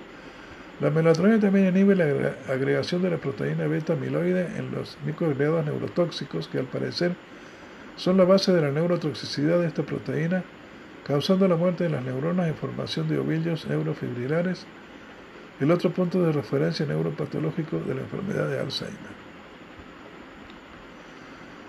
La 0.80 0.90
melatonina 0.90 1.40
también 1.40 1.68
inhibe 1.68 1.96
la 1.96 2.04
agregación 2.52 3.02
de 3.02 3.10
la 3.10 3.18
proteína 3.18 3.66
beta 3.66 3.94
amiloide 3.94 4.56
en 4.56 4.70
los 4.70 4.96
microagregados 5.04 5.66
neurotóxicos 5.66 6.46
que 6.48 6.58
al 6.58 6.66
parecer 6.66 7.12
son 8.00 8.16
la 8.16 8.24
base 8.24 8.50
de 8.50 8.62
la 8.62 8.70
neurotoxicidad 8.70 9.60
de 9.60 9.66
esta 9.66 9.82
proteína, 9.82 10.42
causando 11.06 11.46
la 11.46 11.56
muerte 11.56 11.84
de 11.84 11.90
las 11.90 12.02
neuronas 12.02 12.48
y 12.48 12.54
formación 12.54 13.06
de 13.08 13.18
ovillos 13.18 13.66
neurofibrilares, 13.68 14.66
el 15.60 15.70
otro 15.70 15.90
punto 15.90 16.22
de 16.22 16.32
referencia 16.32 16.86
neuropatológico 16.86 17.78
de 17.80 17.94
la 17.94 18.00
enfermedad 18.00 18.48
de 18.48 18.58
Alzheimer. 18.58 19.20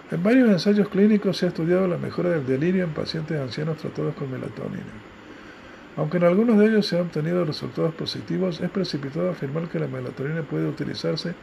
En 0.09 0.23
varios 0.23 0.49
ensayos 0.49 0.87
clínicos 0.87 1.35
se 1.35 1.47
ha 1.47 1.49
estudiado 1.49 1.85
la 1.85 1.97
mejora 1.97 2.29
del 2.29 2.45
delirio 2.45 2.85
en 2.85 2.91
pacientes 2.91 3.37
ancianos 3.37 3.75
tratados 3.75 4.15
con 4.15 4.31
melatonina. 4.31 4.83
Aunque 5.97 6.15
en 6.15 6.23
algunos 6.23 6.57
de 6.59 6.67
ellos 6.67 6.87
se 6.87 6.95
han 6.95 7.07
obtenido 7.07 7.43
resultados 7.43 7.93
positivos, 7.93 8.61
es 8.61 8.69
precipitado 8.69 9.29
afirmar 9.29 9.67
que 9.67 9.79
la 9.79 9.87
melatonina 9.87 10.43
puede 10.43 10.65
utilizarse 10.65 11.33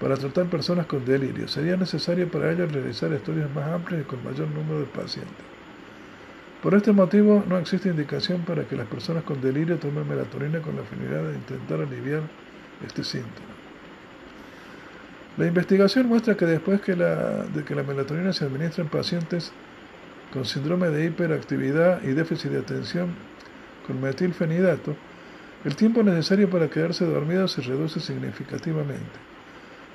para 0.00 0.16
tratar 0.16 0.46
personas 0.46 0.86
con 0.86 1.04
delirio. 1.04 1.48
Sería 1.48 1.76
necesario 1.76 2.28
para 2.28 2.52
ello 2.52 2.66
realizar 2.66 3.12
estudios 3.12 3.52
más 3.54 3.68
amplios 3.68 4.02
y 4.02 4.04
con 4.04 4.22
mayor 4.24 4.48
número 4.48 4.80
de 4.80 4.86
pacientes. 4.86 5.44
Por 6.62 6.74
este 6.74 6.92
motivo, 6.92 7.44
no 7.46 7.58
existe 7.58 7.90
indicación 7.90 8.40
para 8.42 8.64
que 8.64 8.74
las 8.74 8.86
personas 8.86 9.22
con 9.24 9.40
delirio 9.40 9.76
tomen 9.78 10.08
melatonina 10.08 10.60
con 10.60 10.76
la 10.76 10.82
finalidad 10.82 11.28
de 11.28 11.34
intentar 11.34 11.80
aliviar 11.80 12.22
este 12.86 13.04
síntoma. 13.04 13.54
La 15.36 15.46
investigación 15.46 16.06
muestra 16.06 16.36
que 16.36 16.46
después 16.46 16.80
de 16.80 17.64
que 17.64 17.74
la 17.74 17.82
melatonina 17.82 18.32
se 18.32 18.44
administra 18.44 18.84
en 18.84 18.88
pacientes 18.88 19.52
con 20.32 20.44
síndrome 20.44 20.88
de 20.88 21.06
hiperactividad 21.06 22.02
y 22.02 22.12
déficit 22.12 22.52
de 22.52 22.60
atención 22.60 23.14
con 23.86 24.00
metilfenidato, 24.00 24.96
el 25.64 25.76
tiempo 25.76 26.02
necesario 26.02 26.48
para 26.48 26.68
quedarse 26.68 27.04
dormido 27.04 27.46
se 27.48 27.62
reduce 27.62 28.00
significativamente. 28.00 29.33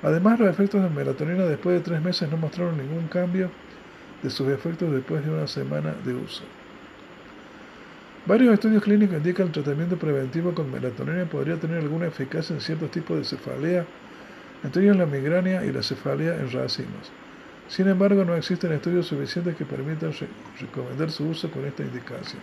Además, 0.02 0.40
los 0.40 0.48
efectos 0.48 0.82
de 0.82 0.90
melatonina 0.90 1.44
después 1.44 1.76
de 1.76 1.82
tres 1.82 2.02
meses 2.02 2.30
no 2.30 2.36
mostraron 2.36 2.78
ningún 2.78 3.08
cambio 3.08 3.50
de 4.22 4.30
sus 4.30 4.48
efectos 4.48 4.92
después 4.92 5.24
de 5.24 5.30
una 5.30 5.46
semana 5.46 5.94
de 6.04 6.14
uso. 6.14 6.42
Varios 8.26 8.54
estudios 8.54 8.82
clínicos 8.82 9.16
indican 9.16 9.50
que 9.50 9.58
el 9.58 9.64
tratamiento 9.64 9.96
preventivo 9.96 10.54
con 10.54 10.70
melatonina 10.70 11.24
podría 11.24 11.56
tener 11.56 11.78
alguna 11.78 12.06
eficacia 12.06 12.54
en 12.54 12.60
ciertos 12.60 12.90
tipos 12.90 13.16
de 13.18 13.24
cefalea, 13.24 13.84
entre 14.62 14.82
ellos 14.82 14.96
la 14.96 15.06
migraña 15.06 15.64
y 15.64 15.72
la 15.72 15.82
cefalea 15.82 16.36
en 16.36 16.50
racimos. 16.50 17.10
Sin 17.68 17.88
embargo, 17.88 18.24
no 18.24 18.34
existen 18.34 18.72
estudios 18.72 19.06
suficientes 19.06 19.56
que 19.56 19.64
permitan 19.64 20.12
recomendar 20.60 21.10
su 21.10 21.28
uso 21.28 21.50
con 21.50 21.64
esta 21.64 21.82
indicación. 21.82 22.42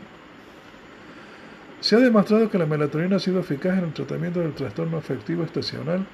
Se 1.80 1.96
ha 1.96 2.00
demostrado 2.00 2.50
que 2.50 2.58
la 2.58 2.66
melatonina 2.66 3.18
ha 3.18 3.20
sido 3.20 3.40
eficaz 3.40 3.78
en 3.78 3.86
el 3.86 3.94
tratamiento 3.94 4.40
del 4.40 4.54
trastorno 4.54 4.98
afectivo 4.98 5.44
estacional, 5.44 6.06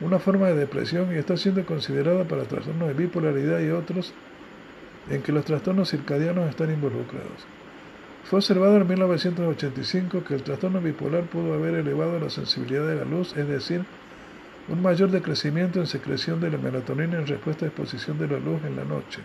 una 0.00 0.18
forma 0.18 0.48
de 0.48 0.54
depresión, 0.54 1.14
y 1.14 1.18
está 1.18 1.36
siendo 1.36 1.64
considerada 1.66 2.24
para 2.24 2.44
trastornos 2.44 2.88
de 2.88 2.94
bipolaridad 2.94 3.60
y 3.60 3.70
otros 3.70 4.14
en 5.10 5.22
que 5.22 5.32
los 5.32 5.44
trastornos 5.44 5.90
circadianos 5.90 6.48
están 6.48 6.70
involucrados. 6.70 7.46
Fue 8.24 8.38
observado 8.38 8.76
en 8.76 8.86
1985 8.86 10.24
que 10.24 10.34
el 10.34 10.42
trastorno 10.42 10.80
bipolar 10.80 11.24
pudo 11.24 11.54
haber 11.54 11.74
elevado 11.74 12.18
la 12.18 12.30
sensibilidad 12.30 12.86
de 12.86 12.96
la 12.96 13.04
luz, 13.04 13.36
es 13.36 13.48
decir, 13.48 13.84
un 14.68 14.82
mayor 14.82 15.10
decrecimiento 15.10 15.80
en 15.80 15.86
secreción 15.86 16.40
de 16.40 16.50
la 16.50 16.58
melatonina 16.58 17.18
en 17.18 17.26
respuesta 17.26 17.64
a 17.64 17.68
exposición 17.68 18.18
de 18.18 18.28
la 18.28 18.38
luz 18.38 18.62
en 18.64 18.76
la 18.76 18.84
noche, 18.84 19.20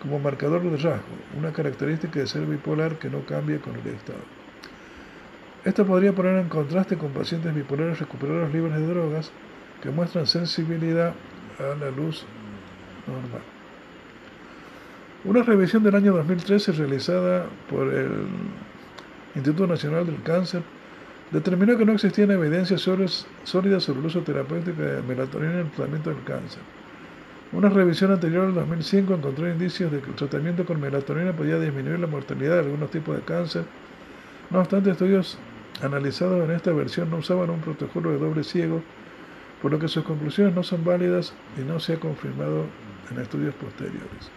como 0.00 0.20
marcador 0.20 0.62
de 0.62 0.76
rasgo, 0.76 1.16
una 1.36 1.52
característica 1.52 2.20
de 2.20 2.26
ser 2.26 2.46
bipolar 2.46 2.98
que 2.98 3.10
no 3.10 3.24
cambia 3.26 3.58
con 3.58 3.74
el 3.74 3.86
estado. 3.88 4.20
Esto 5.64 5.86
podría 5.86 6.12
poner 6.12 6.38
en 6.38 6.48
contraste 6.48 6.96
con 6.96 7.12
pacientes 7.12 7.54
bipolares 7.54 7.98
recuperados 7.98 8.52
libres 8.52 8.74
de 8.74 8.86
drogas 8.86 9.32
que 9.82 9.90
muestran 9.90 10.26
sensibilidad 10.26 11.12
a 11.58 11.74
la 11.78 11.90
luz 11.90 12.24
normal. 13.06 13.42
Una 15.24 15.42
revisión 15.42 15.82
del 15.82 15.94
año 15.94 16.12
2013 16.14 16.72
realizada 16.72 17.46
por 17.68 17.92
el 17.92 18.26
Instituto 19.34 19.66
Nacional 19.66 20.06
del 20.06 20.22
Cáncer 20.22 20.62
determinó 21.30 21.76
que 21.76 21.84
no 21.84 21.92
existían 21.92 22.30
evidencias 22.30 22.80
sólidas 22.82 23.26
sobre 23.44 24.00
el 24.00 24.06
uso 24.06 24.20
terapéutico 24.20 24.82
de 24.82 25.02
melatonina 25.02 25.52
en 25.52 25.58
el 25.60 25.70
tratamiento 25.70 26.10
del 26.10 26.22
cáncer. 26.24 26.60
Una 27.52 27.68
revisión 27.68 28.12
anterior 28.12 28.46
al 28.46 28.54
2005 28.54 29.14
encontró 29.14 29.48
indicios 29.48 29.92
de 29.92 30.00
que 30.00 30.10
el 30.10 30.16
tratamiento 30.16 30.64
con 30.64 30.80
melatonina 30.80 31.32
podía 31.32 31.58
disminuir 31.58 31.98
la 32.00 32.06
mortalidad 32.06 32.54
de 32.54 32.60
algunos 32.60 32.90
tipos 32.90 33.16
de 33.16 33.22
cáncer. 33.22 33.64
No 34.50 34.60
obstante, 34.60 34.90
estudios 34.90 35.38
analizados 35.82 36.48
en 36.48 36.54
esta 36.54 36.72
versión 36.72 37.10
no 37.10 37.18
usaban 37.18 37.50
un 37.50 37.60
protocolo 37.60 38.10
de 38.10 38.18
doble 38.18 38.44
ciego, 38.44 38.82
por 39.62 39.70
lo 39.70 39.78
que 39.78 39.86
sus 39.86 40.02
conclusiones 40.02 40.54
no 40.54 40.64
son 40.64 40.84
válidas 40.84 41.32
y 41.56 41.60
no 41.60 41.78
se 41.78 41.94
ha 41.94 42.00
confirmado 42.00 42.66
en 43.10 43.20
estudios 43.20 43.54
posteriores. 43.54 44.30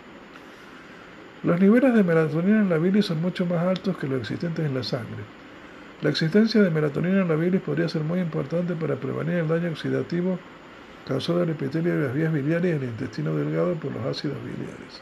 Los 1.44 1.60
niveles 1.60 1.96
de 1.96 2.04
melatonina 2.04 2.62
en 2.62 2.70
la 2.70 2.78
bilis 2.78 3.08
son 3.08 3.22
mucho 3.22 3.46
más 3.48 3.66
altos 3.66 3.98
que 3.98 4.08
los 4.08 4.20
existentes 4.20 4.64
en 4.64 4.76
la 4.76 4.84
sangre. 4.84 5.24
La 6.02 6.12
existencia 6.12 6.62
de 6.62 6.70
melatonina 6.70 7.22
en 7.22 7.28
la 7.28 7.36
bilis 7.36 7.62
podría 7.62 7.90
ser 7.90 8.04
muy 8.04 8.20
importante 8.20 8.76
para 8.76 8.96
prevenir 8.96 9.36
el 9.36 9.48
daño 9.48 9.70
oxidativo 9.70 10.38
causado 11.08 11.42
al 11.42 11.50
epitelio 11.50 11.96
de 11.96 12.06
las 12.08 12.16
vías 12.16 12.32
biliares 12.32 12.74
y 12.74 12.84
el 12.84 12.90
intestino 12.90 13.36
delgado 13.36 13.76
por 13.76 13.92
los 13.92 14.06
ácidos 14.06 14.38
biliares. 14.44 15.02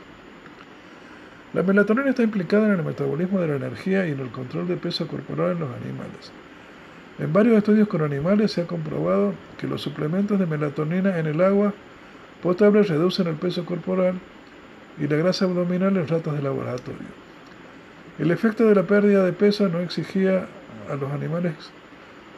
La 1.53 1.63
melatonina 1.63 2.09
está 2.09 2.23
implicada 2.23 2.67
en 2.67 2.79
el 2.79 2.83
metabolismo 2.83 3.39
de 3.39 3.47
la 3.47 3.55
energía 3.57 4.07
y 4.07 4.11
en 4.11 4.19
el 4.19 4.29
control 4.29 4.67
de 4.67 4.77
peso 4.77 5.07
corporal 5.07 5.51
en 5.51 5.59
los 5.59 5.69
animales. 5.75 6.31
En 7.19 7.31
varios 7.31 7.57
estudios 7.57 7.87
con 7.87 8.01
animales 8.01 8.51
se 8.51 8.61
ha 8.61 8.67
comprobado 8.67 9.33
que 9.57 9.67
los 9.67 9.81
suplementos 9.81 10.39
de 10.39 10.47
melatonina 10.47 11.19
en 11.19 11.27
el 11.27 11.41
agua 11.41 11.73
potable 12.41 12.83
reducen 12.83 13.27
el 13.27 13.35
peso 13.35 13.65
corporal 13.65 14.15
y 14.99 15.07
la 15.07 15.17
grasa 15.17 15.45
abdominal 15.45 15.95
en 15.97 16.07
ratas 16.07 16.33
de 16.35 16.41
laboratorio. 16.41 17.07
El 18.19 18.31
efecto 18.31 18.67
de 18.67 18.75
la 18.75 18.83
pérdida 18.83 19.23
de 19.23 19.33
peso 19.33 19.69
no 19.69 19.79
exigía 19.79 20.47
a 20.89 20.95
los 20.95 21.11
animales 21.11 21.53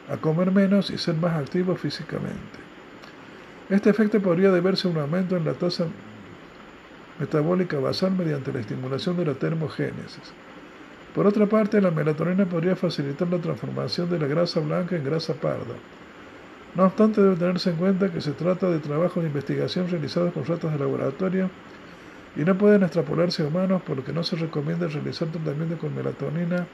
a 0.09 0.17
comer 0.17 0.51
menos 0.51 0.89
y 0.89 0.97
ser 0.97 1.15
más 1.15 1.35
activos 1.35 1.79
físicamente. 1.79 2.59
Este 3.69 3.89
efecto 3.89 4.19
podría 4.21 4.51
deberse 4.51 4.87
a 4.87 4.91
un 4.91 4.97
aumento 4.97 5.35
en 5.35 5.45
la 5.45 5.53
tasa 5.53 5.87
metabólica 7.19 7.79
basal 7.79 8.11
mediante 8.11 8.53
la 8.53 8.59
estimulación 8.59 9.17
de 9.17 9.25
la 9.25 9.33
termogénesis. 9.33 10.33
Por 11.15 11.25
otra 11.25 11.45
parte, 11.45 11.79
la 11.79 11.91
melatonina 11.91 12.45
podría 12.45 12.75
facilitar 12.75 13.29
la 13.29 13.37
transformación 13.37 14.09
de 14.09 14.19
la 14.19 14.27
grasa 14.27 14.59
blanca 14.59 14.97
en 14.97 15.05
grasa 15.05 15.33
parda. 15.33 15.75
No 16.75 16.83
obstante, 16.83 17.21
debe 17.21 17.37
tenerse 17.37 17.69
en 17.69 17.77
cuenta 17.77 18.11
que 18.11 18.19
se 18.19 18.33
trata 18.33 18.69
de 18.69 18.79
trabajos 18.79 19.23
de 19.23 19.29
investigación 19.29 19.89
realizados 19.89 20.33
con 20.33 20.43
ratas 20.43 20.73
de 20.73 20.79
laboratorio 20.79 21.49
y 22.35 22.41
no 22.41 22.57
pueden 22.57 22.83
extrapolarse 22.83 23.43
a 23.43 23.47
humanos, 23.47 23.81
por 23.83 23.95
lo 23.95 24.03
que 24.03 24.11
no 24.11 24.23
se 24.23 24.35
recomienda 24.35 24.87
realizar 24.87 25.29
tratamiento 25.29 25.77
con 25.77 25.95
melatonina 25.95 26.67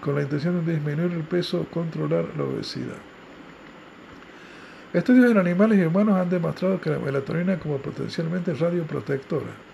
con 0.00 0.16
la 0.16 0.22
intención 0.22 0.64
de 0.64 0.72
disminuir 0.72 1.12
el 1.12 1.22
peso 1.22 1.60
o 1.60 1.64
controlar 1.66 2.24
la 2.36 2.42
obesidad. 2.42 2.96
Estudios 4.92 5.30
en 5.30 5.38
animales 5.38 5.78
y 5.78 5.84
humanos 5.84 6.16
han 6.16 6.30
demostrado 6.30 6.80
que 6.80 6.90
la 6.90 6.98
melatonina 6.98 7.60
como 7.60 7.78
potencialmente 7.78 8.54
radioprotectora. 8.54 9.69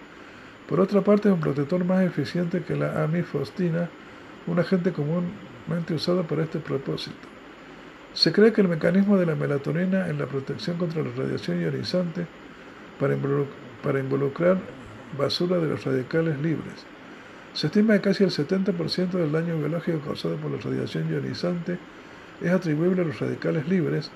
Por 0.69 0.81
otra 0.81 1.01
parte, 1.03 1.29
es 1.29 1.35
un 1.35 1.41
protector 1.41 1.85
más 1.85 2.03
eficiente 2.03 2.63
que 2.63 2.77
la 2.77 3.05
amifostina, 3.05 3.89
un 4.47 4.59
agente 4.59 4.93
comúnmente 4.93 5.95
usado 5.95 6.25
para 6.25 6.45
este 6.45 6.59
propósito. 6.59 7.17
Se 8.15 8.33
cree 8.33 8.53
que 8.53 8.63
el 8.63 8.69
mecanismo 8.69 9.17
de 9.17 9.27
la 9.27 9.35
melatonina 9.35 10.09
en 10.09 10.19
la 10.19 10.27
protección 10.27 10.79
contra 10.79 11.03
la 11.03 11.11
radiación 11.17 11.61
ionizante 11.61 12.27
para, 12.99 13.15
involucrar 14.01 14.59
basura 15.17 15.59
de 15.59 15.69
los 15.69 15.85
radicales 15.85 16.39
libres 16.41 16.87
se 17.57 17.69
estima 17.69 17.95
que 17.95 18.03
casi 18.03 18.23
el 18.23 18.31
70% 18.31 19.13
del 19.13 19.33
daño 19.33 19.57
biológico 19.57 20.01
causado 20.01 20.37
por 20.37 20.51
la 20.51 20.59
radiación 20.59 21.11
ionizante 21.11 21.79
es 22.43 22.51
atribuible 22.51 23.01
a 23.01 23.07
los 23.07 23.19
radicales 23.19 23.67
libres, 23.67 24.11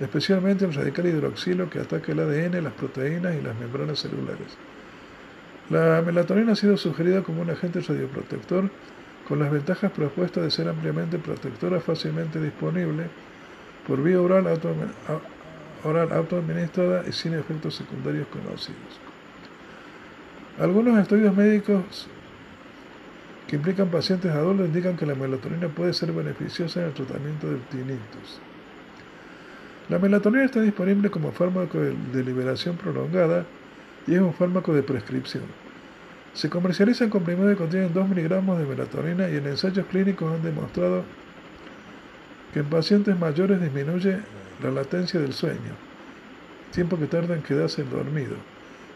especialmente 0.00 0.64
el 0.64 0.72
radical 0.72 1.04
hidroxilo 1.04 1.68
que 1.68 1.80
ataca 1.80 2.12
el 2.12 2.20
ADN, 2.20 2.64
las 2.64 2.72
proteínas 2.72 3.36
y 3.36 3.42
las 3.42 3.54
membranas 3.58 3.98
celulares. 3.98 4.56
La 5.70 6.00
melatonina 6.00 6.52
ha 6.52 6.56
sido 6.56 6.76
sugerida 6.76 7.22
como 7.22 7.42
un 7.42 7.50
agente 7.50 7.80
radioprotector 7.80 8.70
con 9.26 9.40
las 9.40 9.50
ventajas 9.50 9.90
propuestas 9.90 10.44
de 10.44 10.50
ser 10.50 10.68
ampliamente 10.68 11.18
protectora, 11.18 11.80
fácilmente 11.80 12.40
disponible, 12.40 13.08
por 13.86 14.00
vía 14.02 14.20
oral, 14.20 14.46
oral 15.82 16.12
autoadministrada 16.12 17.04
y 17.08 17.12
sin 17.12 17.34
efectos 17.34 17.74
secundarios 17.74 18.28
conocidos. 18.28 19.00
Algunos 20.60 20.98
estudios 20.98 21.34
médicos 21.34 22.08
que 23.48 23.56
implican 23.56 23.88
pacientes 23.88 24.30
adultos 24.30 24.66
indican 24.66 24.96
que 24.96 25.06
la 25.06 25.14
melatonina 25.14 25.68
puede 25.68 25.92
ser 25.92 26.12
beneficiosa 26.12 26.80
en 26.80 26.86
el 26.86 26.92
tratamiento 26.92 27.48
del 27.48 27.60
tinnitus. 27.62 28.40
La 29.88 29.98
melatonina 29.98 30.44
está 30.44 30.60
disponible 30.60 31.10
como 31.10 31.32
fármaco 31.32 31.78
de 31.78 32.24
liberación 32.24 32.76
prolongada 32.76 33.44
y 34.06 34.14
es 34.14 34.20
un 34.20 34.34
fármaco 34.34 34.72
de 34.72 34.82
prescripción. 34.82 35.44
Se 36.34 36.50
comercializan 36.50 37.10
comprimidos 37.10 37.52
que 37.52 37.56
contienen 37.56 37.94
2 37.94 38.08
miligramos 38.08 38.58
de 38.58 38.66
melatonina 38.66 39.28
y 39.28 39.36
en 39.36 39.46
ensayos 39.46 39.86
clínicos 39.86 40.32
han 40.32 40.42
demostrado 40.42 41.04
que 42.52 42.60
en 42.60 42.66
pacientes 42.66 43.18
mayores 43.18 43.60
disminuye 43.60 44.18
la 44.62 44.70
latencia 44.70 45.20
del 45.20 45.32
sueño, 45.32 45.74
tiempo 46.72 46.98
que 46.98 47.06
tarda 47.06 47.34
en 47.34 47.42
quedarse 47.42 47.84
dormido, 47.84 48.36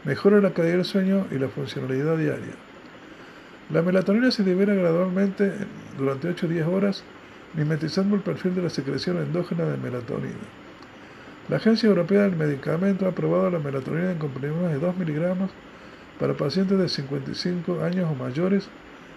mejora 0.04 0.40
la 0.40 0.52
calidad 0.52 0.76
del 0.76 0.84
sueño 0.84 1.26
y 1.30 1.38
la 1.38 1.48
funcionalidad 1.48 2.16
diaria. 2.16 2.54
La 3.72 3.82
melatonina 3.82 4.30
se 4.30 4.42
libera 4.42 4.74
gradualmente 4.74 5.52
durante 5.96 6.28
8 6.28 6.46
o 6.46 6.48
10 6.48 6.66
horas, 6.66 7.04
mimetizando 7.54 8.16
el 8.16 8.22
perfil 8.22 8.54
de 8.54 8.62
la 8.62 8.70
secreción 8.70 9.18
endógena 9.18 9.64
de 9.64 9.76
melatonina. 9.76 10.59
La 11.50 11.56
Agencia 11.56 11.88
Europea 11.88 12.22
del 12.22 12.36
Medicamento 12.36 13.06
ha 13.06 13.08
aprobado 13.08 13.50
la 13.50 13.58
melatonina 13.58 14.12
en 14.12 14.18
comprimidos 14.18 14.70
de 14.70 14.78
2 14.78 14.96
miligramos 14.96 15.50
para 16.20 16.34
pacientes 16.34 16.78
de 16.78 16.88
55 16.88 17.82
años 17.82 18.08
o 18.08 18.14
mayores 18.14 18.68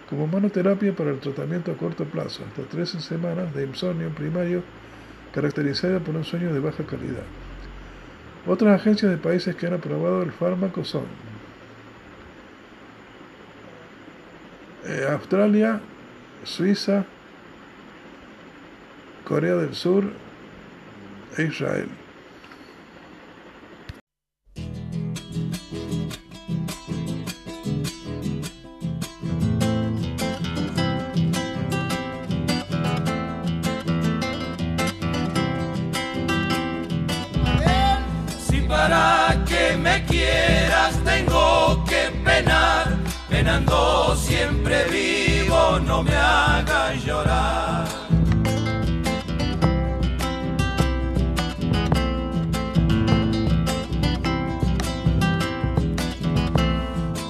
como 0.10 0.26
monoterapia 0.26 0.96
para 0.96 1.12
el 1.12 1.20
tratamiento 1.20 1.72
a 1.72 1.78
corto 1.78 2.06
plazo, 2.06 2.44
hasta 2.44 2.64
13 2.64 3.02
semanas 3.02 3.54
de 3.54 3.68
insomnio 3.68 4.10
primario 4.10 4.64
caracterizado 5.32 6.00
por 6.00 6.16
un 6.16 6.24
sueño 6.24 6.52
de 6.52 6.60
baja 6.60 6.84
calidad. 6.84 7.24
Otras 8.48 8.82
agencias 8.82 9.12
de 9.12 9.18
países 9.18 9.56
que 9.56 9.68
han 9.68 9.76
aprobado 9.76 10.24
el 10.24 10.32
fármaco 10.32 10.84
son 10.84 11.04
Eh, 14.86 15.08
Australia, 15.10 15.80
Suiza, 16.44 17.06
Corea 19.24 19.56
del 19.56 19.76
Sur 19.76 20.12
e 21.38 21.44
Israel. 21.44 22.03
Me 39.78 40.04
quieras 40.06 40.96
tengo 41.04 41.84
que 41.86 42.12
penar, 42.24 42.98
penando 43.30 44.16
siempre 44.16 44.86
vivo, 44.86 45.80
no 45.80 46.04
me 46.04 46.16
hagas 46.16 47.04
llorar. 47.04 47.86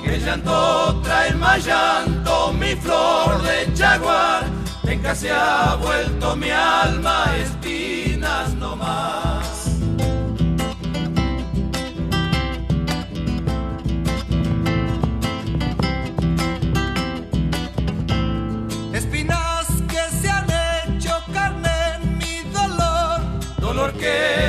Que 0.03 0.20
llanto 0.20 1.02
trae 1.03 1.34
más 1.34 1.65
llanto, 1.65 2.53
mi 2.53 2.76
flor 2.76 3.41
de 3.41 3.74
jaguar, 3.76 4.44
en 4.84 5.15
se 5.15 5.32
ha 5.32 5.76
vuelto 5.76 6.36
mi 6.36 6.52
alma 6.52 7.26
espinas 7.38 8.53
no 8.56 8.76
más. 8.76 9.33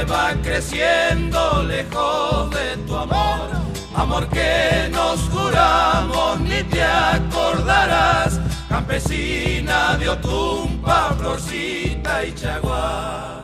Va 0.05 0.35
creciendo 0.43 1.63
lejos 1.63 2.51
de 2.51 2.77
tu 2.87 2.97
amor. 2.97 3.51
Amor 3.95 4.29
que 4.29 4.89
nos 4.91 5.21
juramos 5.31 6.41
ni 6.41 6.63
te 6.65 6.83
acordarás, 6.83 8.41
campesina 8.69 9.97
de 9.97 10.09
Otumpa, 10.09 11.15
Florcita 11.19 12.25
y 12.25 12.35
Chaguar. 12.35 13.44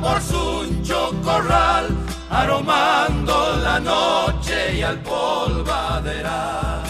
Por 0.00 0.20
su 0.22 0.82
chocorral, 0.82 1.88
aromando 2.30 3.56
la 3.62 3.78
noche 3.78 4.76
y 4.78 4.82
al 4.82 4.98
polvaderal. 5.00 6.82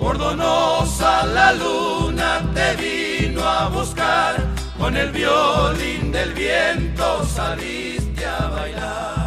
Bordonosa 0.00 1.26
la 1.26 1.52
luna 1.52 2.40
te 2.54 2.76
vino 2.76 3.42
a 3.44 3.68
buscar, 3.68 4.36
con 4.78 4.96
el 4.96 5.10
violín 5.10 6.10
del 6.10 6.32
viento 6.32 7.24
saliste 7.24 8.24
a 8.24 8.48
bailar. 8.48 9.17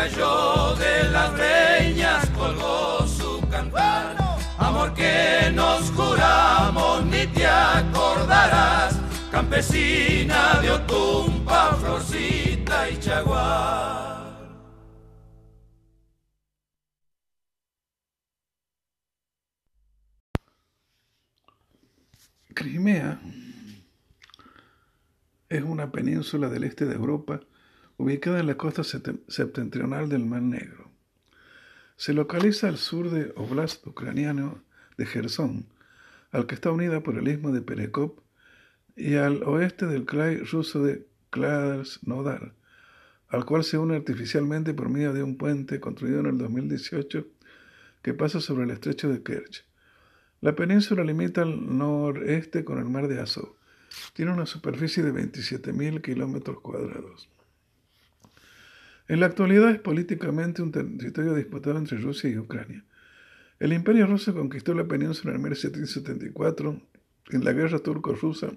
Gallo 0.00 0.74
de 0.76 1.10
las 1.10 1.30
reñas 1.36 2.30
colgó 2.30 3.06
su 3.06 3.40
cantar. 3.50 4.16
Amor 4.56 4.94
que 4.94 5.52
nos 5.54 5.90
juramos 5.90 7.04
ni 7.04 7.26
te 7.26 7.46
acordarás, 7.46 8.98
campesina 9.30 10.58
de 10.62 10.70
Otumpa, 10.70 11.74
Florcita 11.74 12.88
y 12.88 12.98
Chaguar. 12.98 14.20
Crimea 22.54 23.20
es 25.48 25.62
una 25.62 25.92
península 25.92 26.48
del 26.48 26.64
este 26.64 26.86
de 26.86 26.94
Europa 26.94 27.40
ubicada 28.00 28.40
en 28.40 28.46
la 28.46 28.56
costa 28.56 28.82
septentrional 28.82 30.08
del 30.08 30.24
Mar 30.24 30.40
Negro. 30.40 30.90
Se 31.96 32.14
localiza 32.14 32.66
al 32.66 32.78
sur 32.78 33.10
del 33.10 33.34
Oblast 33.36 33.86
ucraniano 33.86 34.62
de 34.96 35.04
Gerson, 35.04 35.66
al 36.32 36.46
que 36.46 36.54
está 36.54 36.70
unida 36.70 37.02
por 37.02 37.18
el 37.18 37.28
istmo 37.28 37.52
de 37.52 37.60
Perekop, 37.60 38.18
y 38.96 39.16
al 39.16 39.42
oeste 39.42 39.86
del 39.86 40.06
krai 40.06 40.38
ruso 40.38 40.82
de 40.82 41.06
Krasnodar, 41.28 42.54
al 43.28 43.44
cual 43.44 43.64
se 43.64 43.76
une 43.76 43.96
artificialmente 43.96 44.72
por 44.72 44.88
medio 44.88 45.12
de 45.12 45.22
un 45.22 45.36
puente 45.36 45.78
construido 45.78 46.20
en 46.20 46.26
el 46.26 46.38
2018 46.38 47.26
que 48.00 48.14
pasa 48.14 48.40
sobre 48.40 48.64
el 48.64 48.70
estrecho 48.70 49.10
de 49.10 49.22
Kerch. 49.22 49.66
La 50.40 50.56
península 50.56 51.04
limita 51.04 51.42
al 51.42 51.76
noreste 51.76 52.64
con 52.64 52.78
el 52.78 52.86
mar 52.86 53.08
de 53.08 53.20
Azov. 53.20 53.56
Tiene 54.14 54.32
una 54.32 54.46
superficie 54.46 55.02
de 55.02 55.12
27.000 55.12 56.00
kilómetros 56.00 56.60
cuadrados. 56.60 57.28
En 59.10 59.18
la 59.18 59.26
actualidad 59.26 59.72
es 59.72 59.80
políticamente 59.80 60.62
un 60.62 60.70
territorio 60.70 61.34
disputado 61.34 61.76
entre 61.76 61.98
Rusia 61.98 62.30
y 62.30 62.38
Ucrania. 62.38 62.84
El 63.58 63.72
imperio 63.72 64.06
ruso 64.06 64.32
conquistó 64.32 64.72
la 64.72 64.86
península 64.86 65.34
en 65.34 65.42
1774 65.42 66.80
en 67.32 67.44
la 67.44 67.52
guerra 67.52 67.80
turco-rusa 67.80 68.52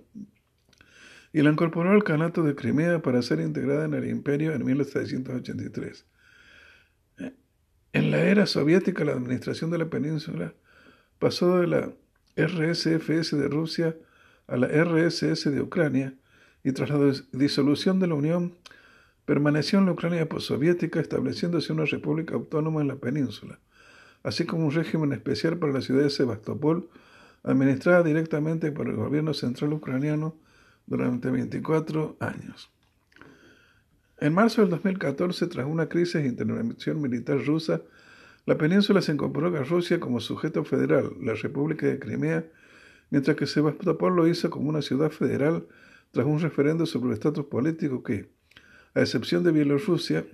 y 1.34 1.42
la 1.42 1.50
incorporó 1.50 1.90
al 1.90 2.04
Kanato 2.04 2.44
de 2.44 2.54
Crimea 2.54 3.02
para 3.02 3.24
ser 3.24 3.40
integrada 3.40 3.86
en 3.86 3.96
el 3.96 4.08
imperio 4.08 4.54
en 4.54 4.64
1783. 4.64 6.06
En 7.94 8.12
la 8.12 8.22
era 8.22 8.46
soviética, 8.46 9.04
la 9.06 9.14
administración 9.14 9.72
de 9.72 9.80
la 9.80 9.90
península 9.90 10.54
pasó 11.18 11.62
de 11.62 11.66
la 11.66 11.94
RSFS 12.38 13.36
de 13.36 13.48
Rusia 13.48 13.98
a 14.46 14.58
la 14.58 14.68
RSS 14.68 15.52
de 15.52 15.62
Ucrania 15.62 16.14
y 16.64 16.74
tras 16.74 16.92
la 16.92 17.12
disolución 17.32 18.00
de 18.00 18.06
la 18.06 18.14
Unión 18.14 18.56
Permaneció 19.26 19.80
en 19.80 19.86
la 19.86 19.94
Ucrania 19.94 20.28
postsoviética, 20.28 21.00
estableciéndose 21.00 21.72
una 21.72 21.86
república 21.86 22.36
autónoma 22.36 22.82
en 22.82 22.90
la 22.90 22.96
península, 22.96 23.60
así 24.24 24.46
como 24.46 24.66
un 24.66 24.72
régimen 24.72 25.14
especial 25.14 25.58
para 25.58 25.74
la 25.74 25.82
ciudad 25.82 26.04
de 26.04 26.10
Sebastopol, 26.10 26.90
administrada 27.44 28.04
directamente 28.04 28.72
por 28.72 28.88
el 28.88 28.96
gobierno 28.96 29.34
central 29.34 29.74
ucraniano 29.74 30.36
durante 30.86 31.30
24 31.30 32.18
años. 32.20 32.70
En 34.20 34.34
marzo 34.34 34.62
del 34.62 34.70
2014, 34.72 35.48
tras 35.48 35.66
una 35.66 35.90
crisis 35.90 36.22
de 36.22 36.28
intervención 36.28 37.02
militar 37.02 37.44
rusa, 37.46 37.82
la 38.46 38.58
península 38.58 39.02
se 39.02 39.14
incorporó 39.14 39.56
a 39.58 39.64
Rusia 39.64 40.00
como 40.00 40.20
sujeto 40.20 40.66
federal, 40.66 41.12
la 41.22 41.34
República 41.34 41.88
de 41.88 42.00
Crimea, 42.00 42.46
mientras 43.10 43.38
que 43.38 43.48
Sebastopol 43.48 44.16
lo 44.16 44.28
hizo 44.28 44.50
como 44.50 44.70
una 44.70 44.82
ciudad 44.82 45.12
federal 45.12 45.66
tras 46.12 46.26
un 46.26 46.40
referendo 46.40 46.86
sobre 46.86 47.08
el 47.08 47.14
estatus 47.14 47.46
político 47.46 48.04
que, 48.04 48.30
a 48.96 49.02
excepción 49.02 49.44
de 49.44 49.52
Bielorrusia, 49.52 50.26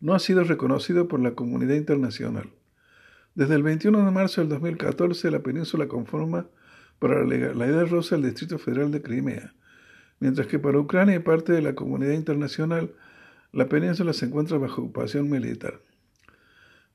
no 0.00 0.14
ha 0.14 0.18
sido 0.18 0.44
reconocido 0.44 1.08
por 1.08 1.20
la 1.20 1.32
comunidad 1.34 1.74
internacional. 1.74 2.50
Desde 3.34 3.54
el 3.54 3.62
21 3.62 4.04
de 4.04 4.10
marzo 4.10 4.40
del 4.40 4.50
2014, 4.50 5.30
la 5.30 5.40
península 5.40 5.88
conforma 5.88 6.48
para 6.98 7.20
la 7.20 7.26
legalidad 7.26 7.86
rusa 7.88 8.16
el 8.16 8.22
Distrito 8.22 8.58
Federal 8.58 8.90
de 8.90 9.00
Crimea, 9.00 9.54
mientras 10.20 10.46
que 10.46 10.58
para 10.58 10.78
Ucrania 10.78 11.16
y 11.16 11.20
parte 11.20 11.52
de 11.52 11.62
la 11.62 11.74
comunidad 11.74 12.12
internacional, 12.12 12.92
la 13.52 13.68
península 13.68 14.12
se 14.12 14.26
encuentra 14.26 14.58
bajo 14.58 14.82
ocupación 14.82 15.30
militar. 15.30 15.80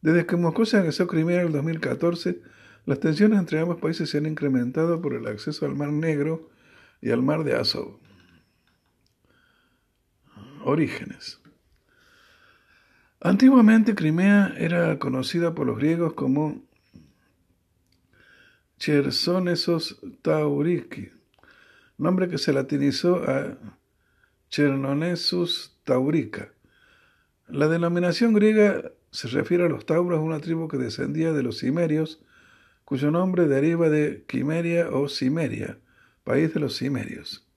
Desde 0.01 0.25
que 0.25 0.37
Moscú 0.37 0.65
se 0.65 0.77
anexó 0.77 1.07
Crimea 1.07 1.41
en 1.41 1.47
el 1.47 1.53
2014, 1.53 2.39
las 2.85 2.99
tensiones 2.99 3.39
entre 3.39 3.59
ambos 3.59 3.77
países 3.77 4.09
se 4.09 4.17
han 4.17 4.25
incrementado 4.25 5.01
por 5.01 5.13
el 5.13 5.27
acceso 5.27 5.65
al 5.65 5.75
Mar 5.75 5.91
Negro 5.91 6.49
y 7.01 7.09
al 7.11 7.21
Mar 7.21 7.43
de 7.43 7.55
Azov. 7.55 7.97
Orígenes. 10.67 11.39
Antiguamente 13.21 13.95
Crimea 13.95 14.53
era 14.57 14.99
conocida 14.99 15.55
por 15.55 15.65
los 15.65 15.77
griegos 15.77 16.13
como 16.13 16.61
Chersonesos 18.77 20.01
Tauriki, 20.21 21.11
nombre 21.97 22.27
que 22.27 22.37
se 22.37 22.51
latinizó 22.51 23.23
a 23.27 23.57
Chernonesus 24.49 25.79
Taurica. 25.85 26.51
La 27.47 27.69
denominación 27.69 28.33
griega 28.33 28.91
se 29.09 29.29
refiere 29.29 29.65
a 29.65 29.69
los 29.69 29.85
tauros, 29.85 30.19
una 30.19 30.39
tribu 30.41 30.67
que 30.67 30.77
descendía 30.77 31.31
de 31.31 31.43
los 31.43 31.59
cimerios, 31.59 32.21
cuyo 32.83 33.09
nombre 33.09 33.47
deriva 33.47 33.89
de 33.89 34.25
Quimeria 34.27 34.89
o 34.89 35.07
Cimeria, 35.07 35.79
país 36.25 36.53
de 36.53 36.59
los 36.59 36.77
cimerios. 36.77 37.47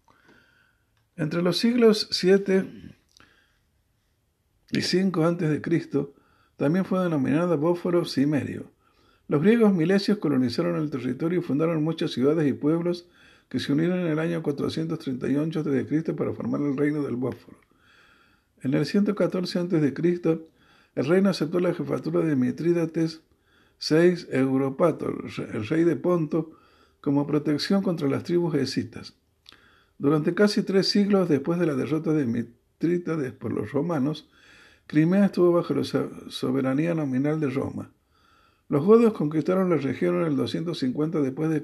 Entre 1.16 1.42
los 1.42 1.58
siglos 1.58 2.08
7 2.12 2.96
y 4.72 4.82
5 4.82 5.24
a.C., 5.24 6.06
también 6.56 6.84
fue 6.84 7.02
denominada 7.02 7.56
Bóforo 7.56 8.04
Cimerio. 8.04 8.70
Los 9.28 9.42
griegos 9.42 9.72
milesios 9.72 10.18
colonizaron 10.18 10.76
el 10.76 10.90
territorio 10.90 11.40
y 11.40 11.42
fundaron 11.42 11.82
muchas 11.82 12.10
ciudades 12.10 12.48
y 12.48 12.52
pueblos 12.52 13.06
que 13.48 13.60
se 13.60 13.72
unieron 13.72 14.00
en 14.00 14.08
el 14.08 14.18
año 14.18 14.42
438 14.42 15.60
a.C. 15.60 16.14
para 16.14 16.32
formar 16.32 16.60
el 16.60 16.76
reino 16.76 17.02
del 17.02 17.16
Bósforo. 17.16 17.58
En 18.62 18.74
el 18.74 18.86
114 18.86 19.58
a.C., 19.58 20.40
el 20.96 21.06
reino 21.06 21.30
aceptó 21.30 21.60
la 21.60 21.72
jefatura 21.72 22.20
de 22.20 22.36
Mitrídates 22.36 23.22
VI 23.80 24.26
Europator, 24.30 25.24
el 25.54 25.66
rey 25.66 25.84
de 25.84 25.96
Ponto, 25.96 26.52
como 27.00 27.26
protección 27.26 27.82
contra 27.82 28.08
las 28.08 28.24
tribus 28.24 28.54
escitas. 28.56 29.14
Durante 29.98 30.34
casi 30.34 30.62
tres 30.62 30.88
siglos 30.88 31.28
después 31.28 31.58
de 31.58 31.66
la 31.66 31.74
derrota 31.74 32.12
de 32.12 32.26
Mitrídates 32.26 33.32
por 33.32 33.52
los 33.52 33.72
romanos, 33.72 34.28
Crimea 34.90 35.26
estuvo 35.26 35.52
bajo 35.52 35.72
la 35.72 35.84
soberanía 35.84 36.96
nominal 36.96 37.38
de 37.38 37.48
Roma. 37.48 37.92
Los 38.68 38.84
godos 38.84 39.12
conquistaron 39.12 39.70
la 39.70 39.76
región 39.76 40.16
en 40.16 40.26
el 40.26 40.36
250 40.36 41.20
después 41.20 41.62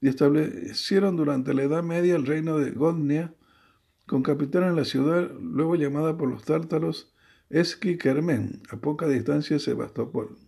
y 0.00 0.08
establecieron 0.08 1.16
durante 1.16 1.52
la 1.52 1.64
Edad 1.64 1.82
Media 1.82 2.16
el 2.16 2.24
reino 2.24 2.56
de 2.56 2.70
Godnia, 2.70 3.34
con 4.06 4.22
capital 4.22 4.62
en 4.62 4.74
la 4.74 4.86
ciudad 4.86 5.30
luego 5.38 5.74
llamada 5.74 6.16
por 6.16 6.30
los 6.30 6.46
tártaros 6.46 7.12
Esqui-Kermen, 7.50 8.62
a 8.70 8.78
poca 8.78 9.06
distancia 9.06 9.56
de 9.56 9.60
Sebastopol. 9.60 10.38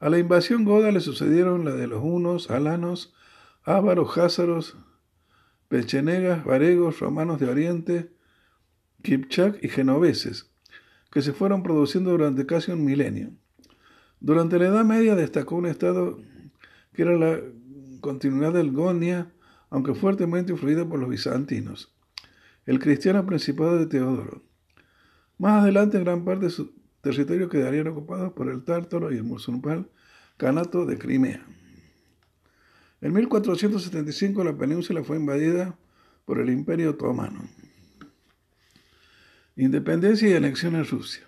A 0.00 0.10
la 0.10 0.18
invasión 0.18 0.64
goda 0.64 0.90
le 0.90 0.98
sucedieron 0.98 1.64
la 1.64 1.76
de 1.76 1.86
los 1.86 2.02
hunos, 2.02 2.50
alanos, 2.50 3.14
ávaros, 3.62 4.18
házaros, 4.18 4.76
pechenegas, 5.68 6.44
varegos, 6.44 6.98
romanos 6.98 7.38
de 7.38 7.48
Oriente, 7.48 8.12
Kipchak 9.02 9.62
y 9.62 9.68
genoveses, 9.68 10.50
que 11.10 11.22
se 11.22 11.32
fueron 11.32 11.62
produciendo 11.62 12.10
durante 12.10 12.46
casi 12.46 12.72
un 12.72 12.84
milenio. 12.84 13.30
Durante 14.20 14.58
la 14.58 14.66
Edad 14.66 14.84
Media 14.84 15.14
destacó 15.14 15.56
un 15.56 15.66
estado 15.66 16.18
que 16.94 17.02
era 17.02 17.16
la 17.16 17.40
continuidad 18.00 18.52
del 18.52 18.72
Gonia, 18.72 19.32
aunque 19.70 19.94
fuertemente 19.94 20.52
influido 20.52 20.88
por 20.88 21.00
los 21.00 21.08
bizantinos, 21.08 21.94
el 22.66 22.78
cristiano 22.78 23.24
principado 23.26 23.78
de 23.78 23.86
Teodoro. 23.86 24.42
Más 25.38 25.62
adelante 25.62 25.98
gran 25.98 26.24
parte 26.24 26.44
de 26.46 26.50
su 26.50 26.72
territorio 27.00 27.48
quedarían 27.48 27.88
ocupados 27.88 28.32
por 28.32 28.48
el 28.48 28.64
tártaro 28.64 29.12
y 29.12 29.16
el 29.16 29.24
musulmán 29.24 29.88
Canato 30.36 30.86
de 30.86 30.98
Crimea. 30.98 31.44
En 33.00 33.12
1475 33.12 34.44
la 34.44 34.56
península 34.56 35.02
fue 35.02 35.16
invadida 35.16 35.76
por 36.24 36.38
el 36.38 36.50
Imperio 36.50 36.90
Otomano. 36.90 37.42
Independencia 39.56 40.30
y 40.30 40.32
anexión 40.32 40.76
en 40.76 40.86
Rusia. 40.86 41.24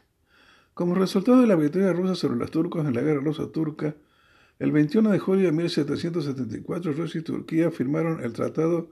Como 0.72 0.94
resultado 0.94 1.42
de 1.42 1.46
la 1.46 1.56
victoria 1.56 1.92
rusa 1.92 2.14
sobre 2.14 2.38
los 2.38 2.50
turcos 2.50 2.86
en 2.86 2.94
la 2.94 3.02
guerra 3.02 3.20
ruso-turca, 3.20 3.94
el 4.58 4.72
21 4.72 5.10
de 5.10 5.18
julio 5.18 5.44
de 5.44 5.52
1774 5.52 6.92
Rusia 6.92 7.20
y 7.20 7.24
Turquía 7.24 7.70
firmaron 7.70 8.24
el 8.24 8.32
Tratado 8.32 8.90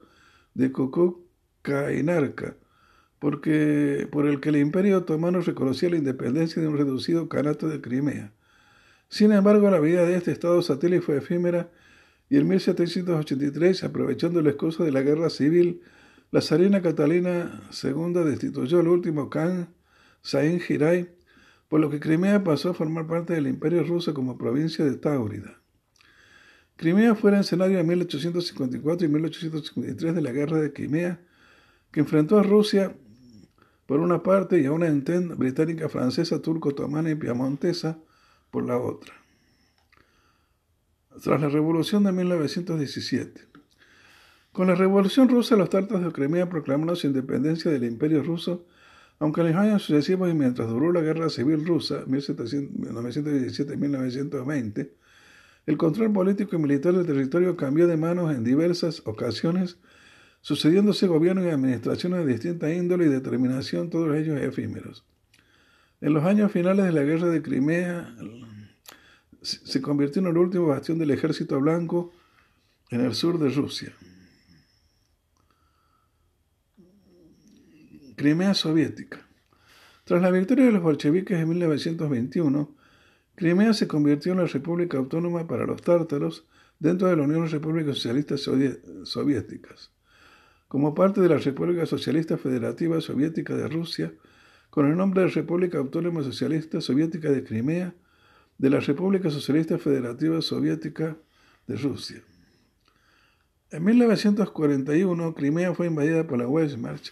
de 0.52 0.70
Kokokainarka, 0.70 2.56
porque, 3.18 4.06
por 4.12 4.26
el 4.26 4.38
que 4.40 4.50
el 4.50 4.56
Imperio 4.56 4.98
Otomano 4.98 5.40
reconocía 5.40 5.88
la 5.88 5.96
independencia 5.96 6.60
de 6.60 6.68
un 6.68 6.76
reducido 6.76 7.30
canato 7.30 7.68
de 7.68 7.80
Crimea. 7.80 8.32
Sin 9.08 9.32
embargo, 9.32 9.70
la 9.70 9.80
vida 9.80 10.04
de 10.04 10.16
este 10.16 10.32
estado 10.32 10.60
satélite 10.60 11.00
fue 11.00 11.16
efímera 11.16 11.70
y 12.28 12.36
en 12.36 12.48
1783, 12.48 13.84
aprovechando 13.84 14.42
la 14.42 14.50
excusa 14.50 14.84
de 14.84 14.92
la 14.92 15.00
guerra 15.00 15.30
civil, 15.30 15.80
la 16.32 16.40
zarina 16.40 16.80
Catalina 16.80 17.60
II 17.84 18.24
destituyó 18.24 18.80
al 18.80 18.88
último 18.88 19.28
Khan, 19.28 19.68
Sain 20.22 20.62
Hirai, 20.66 21.10
por 21.68 21.78
lo 21.78 21.90
que 21.90 22.00
Crimea 22.00 22.42
pasó 22.42 22.70
a 22.70 22.74
formar 22.74 23.06
parte 23.06 23.34
del 23.34 23.46
Imperio 23.46 23.84
ruso 23.84 24.14
como 24.14 24.38
provincia 24.38 24.82
de 24.82 24.96
Táurida. 24.96 25.60
Crimea 26.76 27.14
fue 27.14 27.32
el 27.32 27.40
escenario 27.40 27.78
en 27.78 27.86
1854 27.86 29.06
y 29.06 29.10
1853 29.10 30.14
de 30.14 30.22
la 30.22 30.32
Guerra 30.32 30.58
de 30.58 30.72
Crimea, 30.72 31.20
que 31.90 32.00
enfrentó 32.00 32.38
a 32.38 32.42
Rusia 32.42 32.96
por 33.84 34.00
una 34.00 34.22
parte 34.22 34.58
y 34.58 34.64
a 34.64 34.72
una 34.72 34.86
entente 34.86 35.34
británica, 35.34 35.90
francesa, 35.90 36.40
turco, 36.40 36.70
otomana 36.70 37.10
y 37.10 37.14
piamontesa 37.14 37.98
por 38.50 38.64
la 38.64 38.78
otra. 38.78 39.12
Tras 41.22 41.42
la 41.42 41.50
Revolución 41.50 42.04
de 42.04 42.12
1917, 42.12 43.51
con 44.52 44.66
la 44.66 44.74
Revolución 44.74 45.30
Rusa, 45.30 45.56
los 45.56 45.70
tártaros 45.70 46.04
de 46.04 46.12
Crimea 46.12 46.46
proclamaron 46.48 46.94
su 46.94 47.06
independencia 47.06 47.70
del 47.70 47.84
Imperio 47.84 48.22
Ruso, 48.22 48.66
aunque 49.18 49.40
en 49.40 49.46
los 49.48 49.56
años 49.56 49.82
sucesivos 49.82 50.30
y 50.30 50.34
mientras 50.34 50.68
duró 50.68 50.92
la 50.92 51.00
Guerra 51.00 51.30
Civil 51.30 51.66
Rusa, 51.66 52.04
1917-1920, 52.04 54.90
el 55.64 55.78
control 55.78 56.12
político 56.12 56.56
y 56.56 56.58
militar 56.58 56.92
del 56.92 57.06
territorio 57.06 57.56
cambió 57.56 57.86
de 57.86 57.96
manos 57.96 58.34
en 58.34 58.44
diversas 58.44 59.00
ocasiones, 59.06 59.78
sucediéndose 60.42 61.06
gobiernos 61.06 61.46
y 61.46 61.50
administraciones 61.50 62.26
de 62.26 62.32
distinta 62.32 62.70
índole 62.72 63.06
y 63.06 63.08
determinación, 63.08 63.88
todos 63.88 64.14
ellos 64.16 64.38
efímeros. 64.40 65.04
En 66.00 66.14
los 66.14 66.24
años 66.24 66.52
finales 66.52 66.84
de 66.84 66.92
la 66.92 67.04
Guerra 67.04 67.28
de 67.28 67.42
Crimea, 67.42 68.14
se 69.40 69.80
convirtió 69.80 70.20
en 70.20 70.26
el 70.28 70.36
último 70.36 70.66
bastión 70.66 70.98
del 70.98 71.12
ejército 71.12 71.58
blanco 71.60 72.12
en 72.90 73.00
el 73.00 73.14
sur 73.14 73.38
de 73.38 73.48
Rusia. 73.48 73.94
Crimea 78.22 78.54
soviética. 78.54 79.26
Tras 80.04 80.22
la 80.22 80.30
victoria 80.30 80.66
de 80.66 80.70
los 80.70 80.80
bolcheviques 80.80 81.40
en 81.40 81.48
1921, 81.48 82.72
Crimea 83.34 83.72
se 83.72 83.88
convirtió 83.88 84.30
en 84.30 84.38
la 84.38 84.46
República 84.46 84.96
Autónoma 84.96 85.48
para 85.48 85.66
los 85.66 85.82
tártaros 85.82 86.46
dentro 86.78 87.08
de 87.08 87.16
la 87.16 87.24
Unión 87.24 87.46
de 87.46 87.50
Repúblicas 87.50 87.96
Socialistas 87.96 88.48
Soviéticas, 89.02 89.90
como 90.68 90.94
parte 90.94 91.20
de 91.20 91.30
la 91.30 91.38
República 91.38 91.84
Socialista 91.84 92.38
Federativa 92.38 93.00
Soviética 93.00 93.56
de 93.56 93.66
Rusia, 93.66 94.14
con 94.70 94.86
el 94.86 94.96
nombre 94.96 95.22
de 95.22 95.28
República 95.30 95.78
Autónoma 95.78 96.22
Socialista 96.22 96.80
Soviética 96.80 97.28
de 97.28 97.42
Crimea, 97.42 97.92
de 98.56 98.70
la 98.70 98.78
República 98.78 99.30
Socialista 99.30 99.78
Federativa 99.78 100.40
Soviética 100.42 101.16
de 101.66 101.76
Rusia. 101.76 102.22
En 103.72 103.82
1941, 103.82 105.34
Crimea 105.34 105.74
fue 105.74 105.88
invadida 105.88 106.24
por 106.24 106.38
la 106.38 106.46
Wehrmacht 106.46 107.08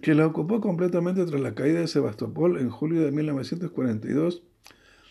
que 0.00 0.14
la 0.14 0.26
ocupó 0.26 0.60
completamente 0.60 1.24
tras 1.24 1.40
la 1.40 1.54
caída 1.54 1.80
de 1.80 1.88
Sebastopol 1.88 2.58
en 2.58 2.70
julio 2.70 3.02
de 3.02 3.12
1942 3.12 4.42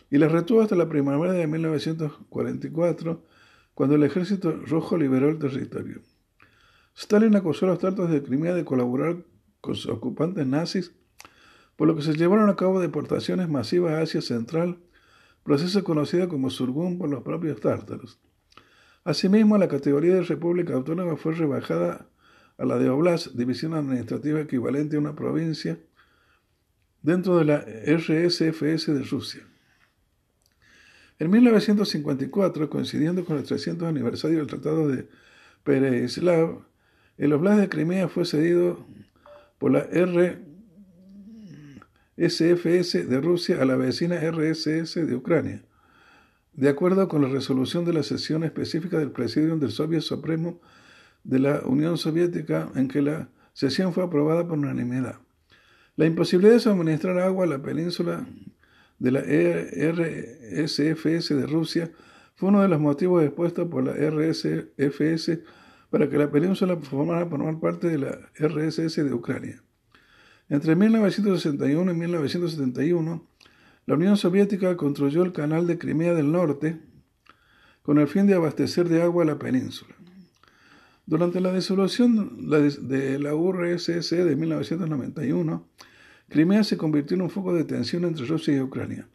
y 0.09 0.17
la 0.17 0.27
retuvo 0.27 0.61
hasta 0.61 0.75
la 0.75 0.89
primavera 0.89 1.33
de 1.33 1.47
1944, 1.47 3.23
cuando 3.73 3.95
el 3.95 4.03
ejército 4.03 4.51
rojo 4.51 4.97
liberó 4.97 5.29
el 5.29 5.39
territorio. 5.39 6.01
Stalin 6.95 7.35
acusó 7.35 7.65
a 7.65 7.69
los 7.69 7.79
tratos 7.79 8.11
de 8.11 8.21
Crimea 8.21 8.53
de 8.53 8.65
colaborar 8.65 9.23
con 9.61 9.75
sus 9.75 9.89
ocupantes 9.89 10.45
nazis, 10.45 10.93
por 11.77 11.87
lo 11.87 11.95
que 11.95 12.01
se 12.01 12.13
llevaron 12.15 12.49
a 12.49 12.57
cabo 12.57 12.81
deportaciones 12.81 13.47
masivas 13.47 13.93
a 13.93 14.01
Asia 14.01 14.21
Central, 14.21 14.79
proceso 15.43 15.83
conocido 15.83 16.27
como 16.27 16.49
Surgum 16.49 16.97
por 16.97 17.09
los 17.09 17.23
propios 17.23 17.61
tártaros. 17.61 18.19
Asimismo, 19.03 19.57
la 19.57 19.67
categoría 19.67 20.13
de 20.15 20.23
República 20.23 20.73
Autónoma 20.73 21.15
fue 21.15 21.33
rebajada 21.33 22.10
a 22.61 22.65
la 22.65 22.77
de 22.77 22.89
Oblast, 22.89 23.33
división 23.33 23.73
administrativa 23.73 24.39
equivalente 24.39 24.95
a 24.95 24.99
una 24.99 25.15
provincia, 25.15 25.79
dentro 27.01 27.39
de 27.39 27.45
la 27.45 27.57
RSFS 27.57 28.93
de 28.93 29.01
Rusia. 29.01 29.41
En 31.17 31.31
1954, 31.31 32.69
coincidiendo 32.69 33.25
con 33.25 33.37
el 33.37 33.45
300 33.45 33.87
aniversario 33.87 34.37
del 34.37 34.45
Tratado 34.45 34.87
de 34.87 35.07
Pereyaslav, 35.63 36.59
el 37.17 37.33
Oblast 37.33 37.61
de 37.61 37.69
Crimea 37.69 38.07
fue 38.07 38.25
cedido 38.25 38.85
por 39.57 39.71
la 39.71 39.87
RSFS 42.19 43.09
de 43.09 43.21
Rusia 43.21 43.59
a 43.59 43.65
la 43.65 43.75
vecina 43.75 44.17
RSS 44.17 45.07
de 45.07 45.15
Ucrania, 45.15 45.63
de 46.53 46.69
acuerdo 46.69 47.07
con 47.07 47.23
la 47.23 47.27
resolución 47.27 47.85
de 47.85 47.93
la 47.93 48.03
sesión 48.03 48.43
específica 48.43 48.99
del 48.99 49.09
Presidium 49.09 49.59
del 49.59 49.71
Soviet 49.71 50.01
Supremo 50.01 50.61
de 51.23 51.39
la 51.39 51.61
Unión 51.65 51.97
Soviética 51.97 52.69
en 52.75 52.87
que 52.87 53.01
la 53.01 53.29
sesión 53.53 53.93
fue 53.93 54.03
aprobada 54.03 54.47
por 54.47 54.57
unanimidad. 54.57 55.19
La 55.95 56.05
imposibilidad 56.05 56.53
de 56.53 56.59
suministrar 56.59 57.19
agua 57.19 57.45
a 57.45 57.47
la 57.47 57.61
península 57.61 58.25
de 58.99 59.11
la 59.11 59.21
RSFS 59.21 61.29
de 61.29 61.47
Rusia 61.47 61.91
fue 62.35 62.49
uno 62.49 62.61
de 62.61 62.67
los 62.67 62.79
motivos 62.79 63.23
expuestos 63.23 63.67
por 63.67 63.83
la 63.83 63.93
RSFS 63.93 65.39
para 65.89 66.09
que 66.09 66.17
la 66.17 66.31
península 66.31 66.77
formara 66.77 67.25
formar 67.25 67.59
parte 67.59 67.89
de 67.89 67.97
la 67.97 68.17
RSS 68.35 69.03
de 69.03 69.13
Ucrania. 69.13 69.61
Entre 70.49 70.75
1961 70.75 71.91
y 71.91 71.95
1971, 71.95 73.27
la 73.85 73.95
Unión 73.95 74.17
Soviética 74.17 74.75
construyó 74.77 75.23
el 75.23 75.33
canal 75.33 75.67
de 75.67 75.77
Crimea 75.77 76.13
del 76.13 76.31
Norte 76.31 76.79
con 77.81 77.99
el 77.99 78.07
fin 78.07 78.27
de 78.27 78.35
abastecer 78.35 78.87
de 78.87 79.01
agua 79.01 79.23
a 79.23 79.27
la 79.27 79.39
península. 79.39 79.95
Durante 81.11 81.41
la 81.41 81.51
disolución 81.51 82.47
de 82.47 83.19
la 83.19 83.35
URSS 83.35 84.11
de 84.11 84.33
1991, 84.33 85.67
Crimea 86.29 86.63
se 86.63 86.77
convirtió 86.77 87.15
en 87.15 87.23
un 87.23 87.29
foco 87.29 87.53
de 87.53 87.65
tensión 87.65 88.05
entre 88.05 88.25
Rusia 88.25 88.55
y 88.55 88.61
Ucrania. 88.61 89.09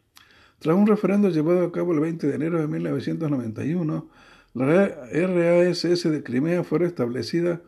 Tras 0.59 0.75
un 0.75 0.85
referendo 0.85 1.29
llevado 1.29 1.65
a 1.65 1.71
cabo 1.71 1.93
el 1.93 1.99
20 2.01 2.27
de 2.27 2.35
enero 2.35 2.61
de 2.61 2.67
1991, 2.67 4.09
la 4.53 4.65
RASS 4.67 6.03
de 6.03 6.21
Crimea 6.21 6.63
fue 6.63 6.77
restablecida 6.77 7.63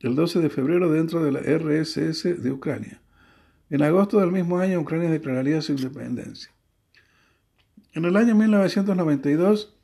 el 0.00 0.14
12 0.14 0.40
de 0.40 0.50
febrero 0.50 0.92
dentro 0.92 1.24
de 1.24 1.32
la 1.32 1.40
RSS 1.40 2.42
de 2.42 2.52
Ucrania. 2.52 3.00
En 3.70 3.80
agosto 3.80 4.20
del 4.20 4.30
mismo 4.30 4.58
año, 4.58 4.78
Ucrania 4.78 5.08
declararía 5.08 5.62
su 5.62 5.72
independencia. 5.72 6.52
En 7.94 8.04
el 8.04 8.14
año 8.18 8.34
1992, 8.34 9.74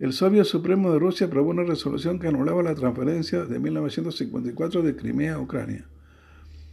el 0.00 0.14
Soviet 0.14 0.44
Supremo 0.44 0.90
de 0.90 0.98
Rusia 0.98 1.26
aprobó 1.26 1.50
una 1.50 1.62
resolución 1.62 2.18
que 2.18 2.26
anulaba 2.26 2.62
la 2.62 2.74
transferencia 2.74 3.44
de 3.44 3.58
1954 3.58 4.80
de 4.80 4.96
Crimea 4.96 5.34
a 5.34 5.40
Ucrania. 5.40 5.86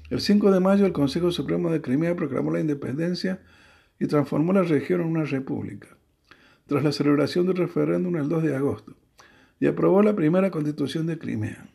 El 0.09 0.21
5 0.21 0.49
de 0.49 0.61
mayo, 0.61 0.85
el 0.85 0.93
Consejo 0.93 1.29
Supremo 1.31 1.69
de 1.69 1.81
Crimea 1.81 2.15
proclamó 2.15 2.51
la 2.51 2.61
independencia 2.61 3.41
y 3.99 4.07
transformó 4.07 4.53
la 4.53 4.63
región 4.63 5.01
en 5.01 5.07
una 5.07 5.25
república, 5.25 5.89
tras 6.67 6.85
la 6.85 6.93
celebración 6.93 7.45
del 7.47 7.57
referéndum 7.57 8.15
el 8.15 8.29
2 8.29 8.43
de 8.43 8.55
agosto, 8.55 8.95
y 9.59 9.67
aprobó 9.67 10.01
la 10.01 10.15
primera 10.15 10.49
constitución 10.49 11.05
de 11.05 11.17
Crimea. 11.17 11.69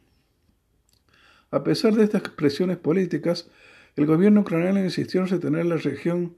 A 1.50 1.62
pesar 1.64 1.94
de 1.94 2.04
estas 2.04 2.22
presiones 2.22 2.78
políticas, 2.78 3.50
el 3.96 4.06
gobierno 4.06 4.40
ucraniano 4.40 4.82
insistió 4.82 5.20
en 5.20 5.28
retener 5.28 5.66
la 5.66 5.76
región 5.76 6.34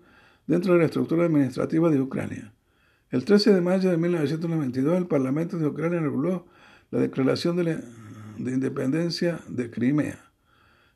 dentro 0.49 0.73
de 0.73 0.81
la 0.81 0.87
estructura 0.87 1.27
administrativa 1.27 1.89
de 1.89 2.01
Ucrania. 2.01 2.54
El 3.15 3.25
13 3.25 3.55
de 3.55 3.61
mayo 3.61 3.91
de 3.93 3.97
1992, 3.97 4.99
el 4.99 5.07
Parlamento 5.07 5.57
de 5.57 5.69
Ucrania 5.69 6.01
reguló 6.01 6.49
la 6.91 6.99
declaración 6.99 7.55
de, 7.55 7.81
independencia 8.39 9.39
de 9.47 9.71
Crimea. 9.71 10.33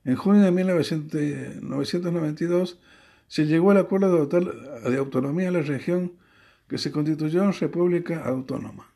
En 0.03 0.17
junio 0.17 0.43
de 0.43 0.51
1992 0.51 2.81
se 3.29 3.47
llegó 3.47 3.71
al 3.71 3.77
acuerdo 3.77 4.27
de, 4.27 4.91
de 4.91 4.97
autonomía 4.97 5.45
de 5.45 5.53
la 5.53 5.63
región 5.63 6.15
que 6.67 6.79
se 6.79 6.91
constituyó 6.91 7.45
en 7.45 7.53
República 7.53 8.25
Autónoma. 8.25 8.93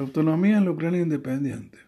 Autonomía 0.00 0.58
en 0.58 0.64
la 0.64 0.72
Ucrania 0.72 1.00
independiente. 1.00 1.78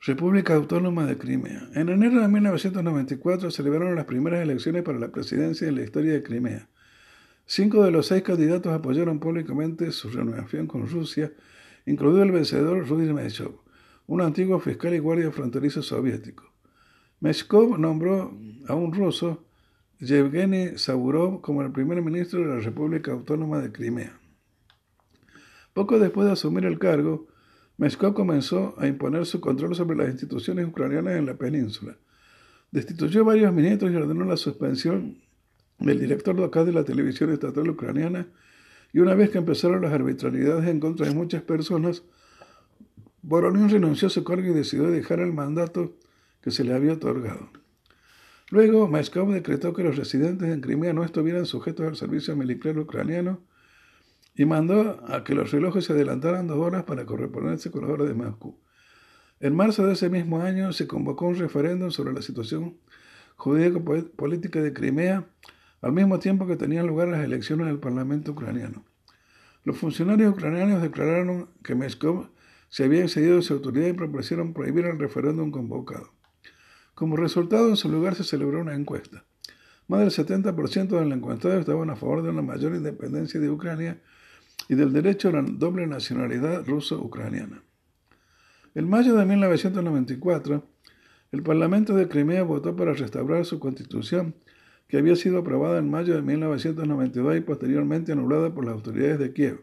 República 0.00 0.54
Autónoma 0.54 1.04
de 1.04 1.18
Crimea. 1.18 1.68
En 1.74 1.90
enero 1.90 2.22
de 2.22 2.28
1994 2.28 3.50
se 3.50 3.56
celebraron 3.58 3.94
las 3.94 4.06
primeras 4.06 4.40
elecciones 4.40 4.84
para 4.84 4.98
la 4.98 5.12
presidencia 5.12 5.68
en 5.68 5.74
la 5.74 5.82
historia 5.82 6.14
de 6.14 6.22
Crimea. 6.22 6.66
Cinco 7.50 7.82
de 7.82 7.90
los 7.90 8.08
seis 8.08 8.22
candidatos 8.22 8.74
apoyaron 8.74 9.20
públicamente 9.20 9.90
su 9.90 10.10
renovación 10.10 10.66
con 10.66 10.86
Rusia, 10.86 11.32
incluido 11.86 12.22
el 12.22 12.30
vencedor 12.30 12.86
Rudy 12.86 13.10
Meshkov, 13.10 13.62
un 14.06 14.20
antiguo 14.20 14.60
fiscal 14.60 14.92
y 14.92 14.98
guardia 14.98 15.32
fronterizo 15.32 15.80
soviético. 15.80 16.52
Meshkov 17.20 17.78
nombró 17.78 18.38
a 18.68 18.74
un 18.74 18.92
ruso, 18.92 19.46
Yevgeny 19.98 20.76
Saburov, 20.76 21.40
como 21.40 21.62
el 21.62 21.72
primer 21.72 22.02
ministro 22.02 22.40
de 22.40 22.54
la 22.54 22.60
República 22.60 23.12
Autónoma 23.12 23.60
de 23.60 23.72
Crimea. 23.72 24.20
Poco 25.72 25.98
después 25.98 26.26
de 26.26 26.32
asumir 26.32 26.66
el 26.66 26.78
cargo, 26.78 27.28
Meshkov 27.78 28.12
comenzó 28.12 28.74
a 28.76 28.86
imponer 28.86 29.24
su 29.24 29.40
control 29.40 29.74
sobre 29.74 29.96
las 29.96 30.10
instituciones 30.10 30.66
ucranianas 30.66 31.16
en 31.16 31.24
la 31.24 31.38
península. 31.38 31.96
Destituyó 32.70 33.24
varios 33.24 33.54
ministros 33.54 33.90
y 33.90 33.96
ordenó 33.96 34.26
la 34.26 34.36
suspensión 34.36 35.26
del 35.78 35.98
director 35.98 36.34
local 36.36 36.66
de 36.66 36.72
la 36.72 36.84
televisión 36.84 37.32
estatal 37.32 37.68
ucraniana 37.68 38.26
y 38.92 39.00
una 39.00 39.14
vez 39.14 39.30
que 39.30 39.38
empezaron 39.38 39.82
las 39.82 39.92
arbitrariedades 39.92 40.66
en 40.68 40.80
contra 40.80 41.06
de 41.06 41.14
muchas 41.14 41.42
personas, 41.42 42.02
Voronin 43.22 43.68
renunció 43.68 44.08
a 44.08 44.10
su 44.10 44.24
cargo 44.24 44.48
y 44.48 44.54
decidió 44.54 44.90
dejar 44.90 45.20
el 45.20 45.32
mandato 45.32 45.96
que 46.40 46.50
se 46.50 46.64
le 46.64 46.74
había 46.74 46.94
otorgado. 46.94 47.50
Luego, 48.50 48.88
Meshkov 48.88 49.30
decretó 49.32 49.74
que 49.74 49.82
los 49.82 49.96
residentes 49.96 50.48
en 50.48 50.62
Crimea 50.62 50.94
no 50.94 51.04
estuvieran 51.04 51.44
sujetos 51.44 51.86
al 51.86 51.96
servicio 51.96 52.34
militar 52.34 52.78
ucraniano 52.78 53.42
y 54.34 54.46
mandó 54.46 55.04
a 55.06 55.24
que 55.24 55.34
los 55.34 55.50
relojes 55.50 55.84
se 55.84 55.92
adelantaran 55.92 56.46
dos 56.46 56.58
horas 56.58 56.84
para 56.84 57.04
corresponderse 57.04 57.70
con 57.70 57.82
las 57.82 57.90
horas 57.90 58.08
de 58.08 58.14
Moscú. 58.14 58.58
En 59.40 59.54
marzo 59.54 59.86
de 59.86 59.92
ese 59.92 60.08
mismo 60.08 60.40
año 60.40 60.72
se 60.72 60.86
convocó 60.86 61.26
un 61.26 61.36
referéndum 61.36 61.90
sobre 61.90 62.14
la 62.14 62.22
situación 62.22 62.78
jurídico-política 63.36 64.62
de 64.62 64.72
Crimea, 64.72 65.26
al 65.80 65.92
mismo 65.92 66.18
tiempo 66.18 66.46
que 66.46 66.56
tenían 66.56 66.86
lugar 66.86 67.08
las 67.08 67.24
elecciones 67.24 67.66
del 67.66 67.78
Parlamento 67.78 68.32
ucraniano. 68.32 68.84
Los 69.64 69.78
funcionarios 69.78 70.32
ucranianos 70.32 70.82
declararon 70.82 71.50
que 71.62 71.74
Meshkov 71.74 72.28
se 72.68 72.84
había 72.84 73.02
excedido 73.02 73.36
de 73.36 73.42
su 73.42 73.54
autoridad 73.54 73.88
y 73.88 73.92
propusieron 73.92 74.52
prohibir 74.52 74.86
el 74.86 74.98
referéndum 74.98 75.50
convocado. 75.50 76.12
Como 76.94 77.16
resultado, 77.16 77.68
en 77.68 77.76
su 77.76 77.88
lugar 77.88 78.14
se 78.14 78.24
celebró 78.24 78.60
una 78.60 78.74
encuesta. 78.74 79.24
Más 79.86 80.00
del 80.00 80.26
70% 80.26 80.88
de 80.88 81.04
los 81.04 81.12
encuestados 81.12 81.60
estaban 81.60 81.88
a 81.90 81.96
favor 81.96 82.22
de 82.22 82.30
una 82.30 82.42
mayor 82.42 82.74
independencia 82.74 83.40
de 83.40 83.48
Ucrania 83.48 84.02
y 84.68 84.74
del 84.74 84.92
derecho 84.92 85.28
a 85.28 85.32
la 85.32 85.42
doble 85.42 85.86
nacionalidad 85.86 86.66
ruso-ucraniana. 86.66 87.62
En 88.74 88.88
mayo 88.88 89.14
de 89.14 89.24
1994, 89.24 90.66
el 91.32 91.42
Parlamento 91.42 91.94
de 91.94 92.08
Crimea 92.08 92.42
votó 92.42 92.76
para 92.76 92.92
restaurar 92.92 93.44
su 93.44 93.58
constitución, 93.58 94.34
que 94.88 94.96
había 94.96 95.16
sido 95.16 95.38
aprobada 95.38 95.78
en 95.78 95.90
mayo 95.90 96.14
de 96.14 96.22
1992 96.22 97.36
y 97.36 97.40
posteriormente 97.40 98.12
anulada 98.12 98.54
por 98.54 98.64
las 98.64 98.74
autoridades 98.74 99.18
de 99.18 99.32
Kiev. 99.32 99.60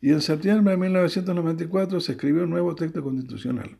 Y 0.00 0.10
en 0.10 0.20
septiembre 0.20 0.72
de 0.72 0.76
1994 0.76 2.00
se 2.00 2.12
escribió 2.12 2.44
un 2.44 2.50
nuevo 2.50 2.74
texto 2.74 3.02
constitucional. 3.02 3.78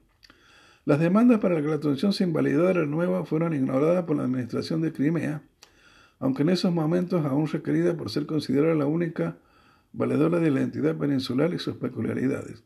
Las 0.85 1.01
demandas 1.01 1.41
para 1.41 1.57
que 1.57 1.63
la 1.63 1.81
constitución 1.81 2.13
se 2.13 2.25
invalidara 2.25 2.81
de 2.81 2.87
nuevo 2.87 3.25
fueron 3.25 3.55
ignoradas 3.55 4.05
por 4.05 4.17
la 4.17 4.23
administración 4.23 4.81
de 4.83 4.93
Crimea, 4.93 5.43
aunque 6.21 6.43
en 6.43 6.51
esos 6.51 6.73
momentos 6.73 7.27
aún 7.27 7.49
requerida 7.49 7.97
por 7.97 8.09
ser 8.09 8.25
considerada 8.25 8.75
la 8.75 8.87
única 8.87 9.37
valedora 9.93 10.39
de 10.39 10.51
la 10.53 10.63
entidad 10.63 10.97
peninsular 10.97 11.53
y 11.53 11.59
sus 11.59 11.77
peculiaridades. 11.77 12.63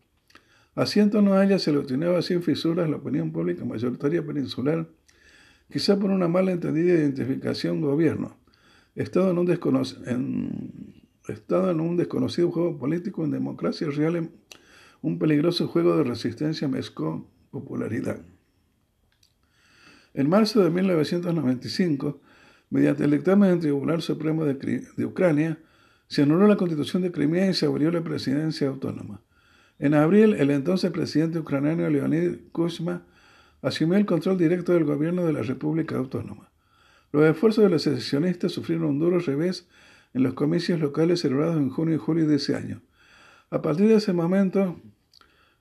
Asiento 0.75 1.23
no 1.23 1.35
haya 1.35 1.59
se 1.59 1.73
le 1.73 1.79
obtenía 1.79 2.21
sin 2.23 2.43
fisuras 2.43 2.89
la 2.91 2.97
opinión 2.97 3.33
pública 3.33 3.65
mayoritaria 3.65 4.25
peninsular, 4.25 4.87
quizá 5.71 5.99
por 5.99 6.11
una 6.11 6.29
mala 6.29 6.53
entendida 6.53 6.95
identificación 6.95 7.81
gobierno, 7.81 8.37
estado 8.95 9.31
en 9.31 9.39
un, 9.39 9.49
en 11.29 11.81
un 11.81 11.97
desconocido 11.97 12.51
juego 12.51 12.79
político 12.79 13.25
en 13.25 13.31
democracia 13.31 13.89
real, 13.91 14.31
un 15.03 15.19
peligroso 15.19 15.69
juego 15.69 15.97
de 15.97 16.05
resistencia 16.05 16.69
mezcó 16.69 17.27
popularidad. 17.51 18.21
En 20.13 20.29
marzo 20.29 20.63
de 20.63 20.71
1995, 20.71 22.21
mediante 22.69 23.05
el 23.05 23.13
dictamen 23.13 23.51
del 23.51 23.61
Tribunal 23.61 24.03
Supremo 24.03 24.45
de 24.45 25.05
Ucrania, 25.05 25.59
se 26.09 26.23
anuló 26.23 26.49
la 26.49 26.57
constitución 26.57 27.03
de 27.03 27.13
Crimea 27.13 27.51
y 27.51 27.55
se 27.55 27.67
abrió 27.67 27.93
la 27.93 28.03
presidencia 28.03 28.67
autónoma. 28.69 29.23
En 29.79 29.95
abril, 29.95 30.35
el 30.35 30.51
entonces 30.51 30.91
presidente 30.91 31.39
ucraniano 31.39 31.89
Leonid 31.89 32.39
Kuchma 32.51 33.07
asumió 33.63 33.97
el 33.97 34.07
control 34.07 34.39
directo 34.39 34.73
del 34.73 34.85
gobierno 34.85 35.25
de 35.25 35.33
la 35.33 35.43
República 35.43 35.97
Autónoma. 35.97 36.51
Los 37.13 37.25
esfuerzos 37.25 37.65
de 37.65 37.71
los 37.71 37.83
secesionistas 37.83 38.53
sufrieron 38.53 38.87
un 38.87 38.99
duro 38.99 39.19
revés 39.19 39.69
en 40.15 40.23
los 40.23 40.35
comicios 40.35 40.81
locales 40.81 41.21
celebrados 41.21 41.57
en 41.57 41.71
junio 41.71 41.97
y 41.97 41.99
julio 41.99 42.27
de 42.27 42.37
ese 42.37 42.55
año. 42.55 42.83
A 43.51 43.63
partir 43.63 43.89
de 43.89 43.97
ese 43.97 44.13
momento, 44.13 44.81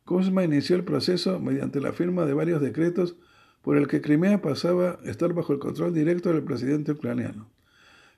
Kuzma 0.05 0.43
inició 0.43 0.75
el 0.75 0.83
proceso 0.83 1.39
mediante 1.39 1.81
la 1.81 1.91
firma 1.91 2.25
de 2.25 2.33
varios 2.33 2.61
decretos 2.61 3.15
por 3.61 3.77
el 3.77 3.87
que 3.87 4.01
Crimea 4.01 4.41
pasaba 4.41 4.99
a 5.03 5.09
estar 5.09 5.33
bajo 5.33 5.53
el 5.53 5.59
control 5.59 5.93
directo 5.93 6.31
del 6.31 6.43
presidente 6.43 6.93
ucraniano. 6.93 7.49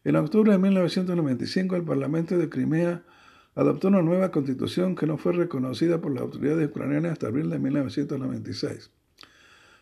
En 0.03 0.15
octubre 0.15 0.51
de 0.51 0.57
1995, 0.57 1.75
el 1.75 1.83
Parlamento 1.83 2.37
de 2.37 2.49
Crimea 2.49 3.03
adoptó 3.55 3.89
una 3.89 4.01
nueva 4.01 4.31
constitución 4.31 4.95
que 4.95 5.05
no 5.05 5.17
fue 5.17 5.33
reconocida 5.33 6.01
por 6.01 6.11
las 6.13 6.23
autoridades 6.23 6.69
ucranianas 6.69 7.13
hasta 7.13 7.27
abril 7.27 7.49
de 7.49 7.59
1996. 7.59 8.91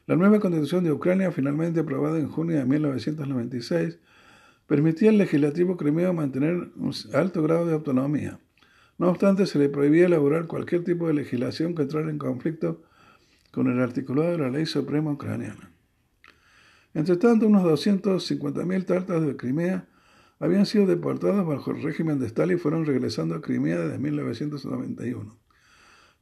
La 0.10 0.16
nueva 0.16 0.40
constitución 0.40 0.84
de 0.84 0.92
Ucrania, 0.92 1.32
finalmente 1.32 1.82
aprobada 1.82 2.18
en 2.18 2.30
junio 2.30 2.58
de 2.58 2.66
1996, 2.66 4.00
permitía 4.66 5.12
al 5.12 5.20
legislativo 5.20 5.78
crimeo 5.78 6.14
mantener 6.14 6.72
un 6.78 6.92
alto 7.14 7.44
grado 7.44 7.68
de 7.68 7.76
autonomía. 7.76 8.40
No 8.98 9.08
obstante, 9.08 9.46
se 9.46 9.60
le 9.60 9.70
prohibía 9.70 10.08
elaborar 10.08 10.48
cualquier 10.48 10.84
tipo 10.84 11.06
de 11.06 11.14
legislación 11.14 11.76
que 11.76 11.84
entrara 11.84 12.10
en 12.10 12.18
conflicto 12.18 12.82
con 13.52 13.68
el 13.68 13.80
articulado 13.80 14.32
de 14.32 14.40
la 14.40 14.50
ley 14.50 14.66
suprema 14.66 15.12
ucraniana. 15.12 15.72
Entre 16.96 17.16
tanto, 17.18 17.46
unos 17.46 17.62
250.000 17.62 18.86
tartas 18.86 19.24
de 19.24 19.38
Crimea 19.38 19.86
habían 20.40 20.66
sido 20.66 20.88
deportados 20.88 21.46
bajo 21.46 21.70
el 21.70 21.84
régimen 21.84 22.18
de 22.18 22.26
Stalin 22.26 22.58
y 22.58 22.60
fueron 22.60 22.88
regresando 22.88 23.36
a 23.36 23.42
Crimea 23.42 23.78
desde 23.78 24.00
1991. 24.00 25.49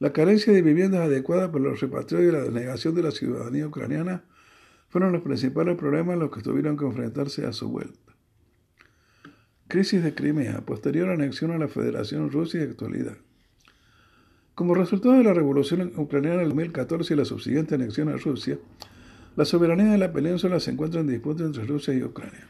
La 0.00 0.12
carencia 0.12 0.52
de 0.52 0.62
viviendas 0.62 1.00
adecuadas 1.00 1.50
por 1.50 1.60
los 1.60 1.80
repatriados 1.80 2.28
y 2.28 2.32
la 2.32 2.42
denegación 2.42 2.94
de 2.94 3.02
la 3.02 3.10
ciudadanía 3.10 3.66
ucraniana 3.66 4.24
fueron 4.88 5.12
los 5.12 5.22
principales 5.22 5.76
problemas 5.76 6.14
a 6.14 6.18
los 6.18 6.30
que 6.30 6.40
tuvieron 6.40 6.76
que 6.76 6.84
enfrentarse 6.84 7.44
a 7.46 7.52
su 7.52 7.68
vuelta. 7.68 7.98
Crisis 9.66 10.02
de 10.02 10.14
Crimea, 10.14 10.60
posterior 10.62 11.10
anexión 11.10 11.50
a 11.50 11.58
la 11.58 11.68
Federación 11.68 12.30
Rusa 12.30 12.58
y 12.58 12.62
actualidad. 12.62 13.18
Como 14.54 14.74
resultado 14.74 15.14
de 15.14 15.24
la 15.24 15.34
revolución 15.34 15.92
ucraniana 15.96 16.38
del 16.38 16.48
2014 16.48 17.14
y 17.14 17.16
la 17.16 17.24
subsiguiente 17.24 17.74
anexión 17.74 18.08
a 18.08 18.16
Rusia, 18.16 18.58
la 19.36 19.44
soberanía 19.44 19.92
de 19.92 19.98
la 19.98 20.12
península 20.12 20.58
se 20.58 20.70
encuentra 20.70 21.00
en 21.00 21.08
disputa 21.08 21.44
entre 21.44 21.64
Rusia 21.64 21.92
y 21.94 22.02
Ucrania. 22.02 22.48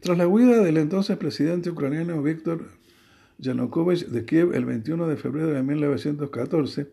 Tras 0.00 0.16
la 0.16 0.26
huida 0.26 0.62
del 0.62 0.78
entonces 0.78 1.16
presidente 1.18 1.70
ucraniano 1.70 2.22
Víctor 2.22 2.70
Yanukovych 3.42 4.06
de 4.06 4.24
Kiev 4.24 4.54
el 4.54 4.64
21 4.64 5.08
de 5.08 5.16
febrero 5.16 5.48
de 5.48 5.62
1914, 5.62 6.86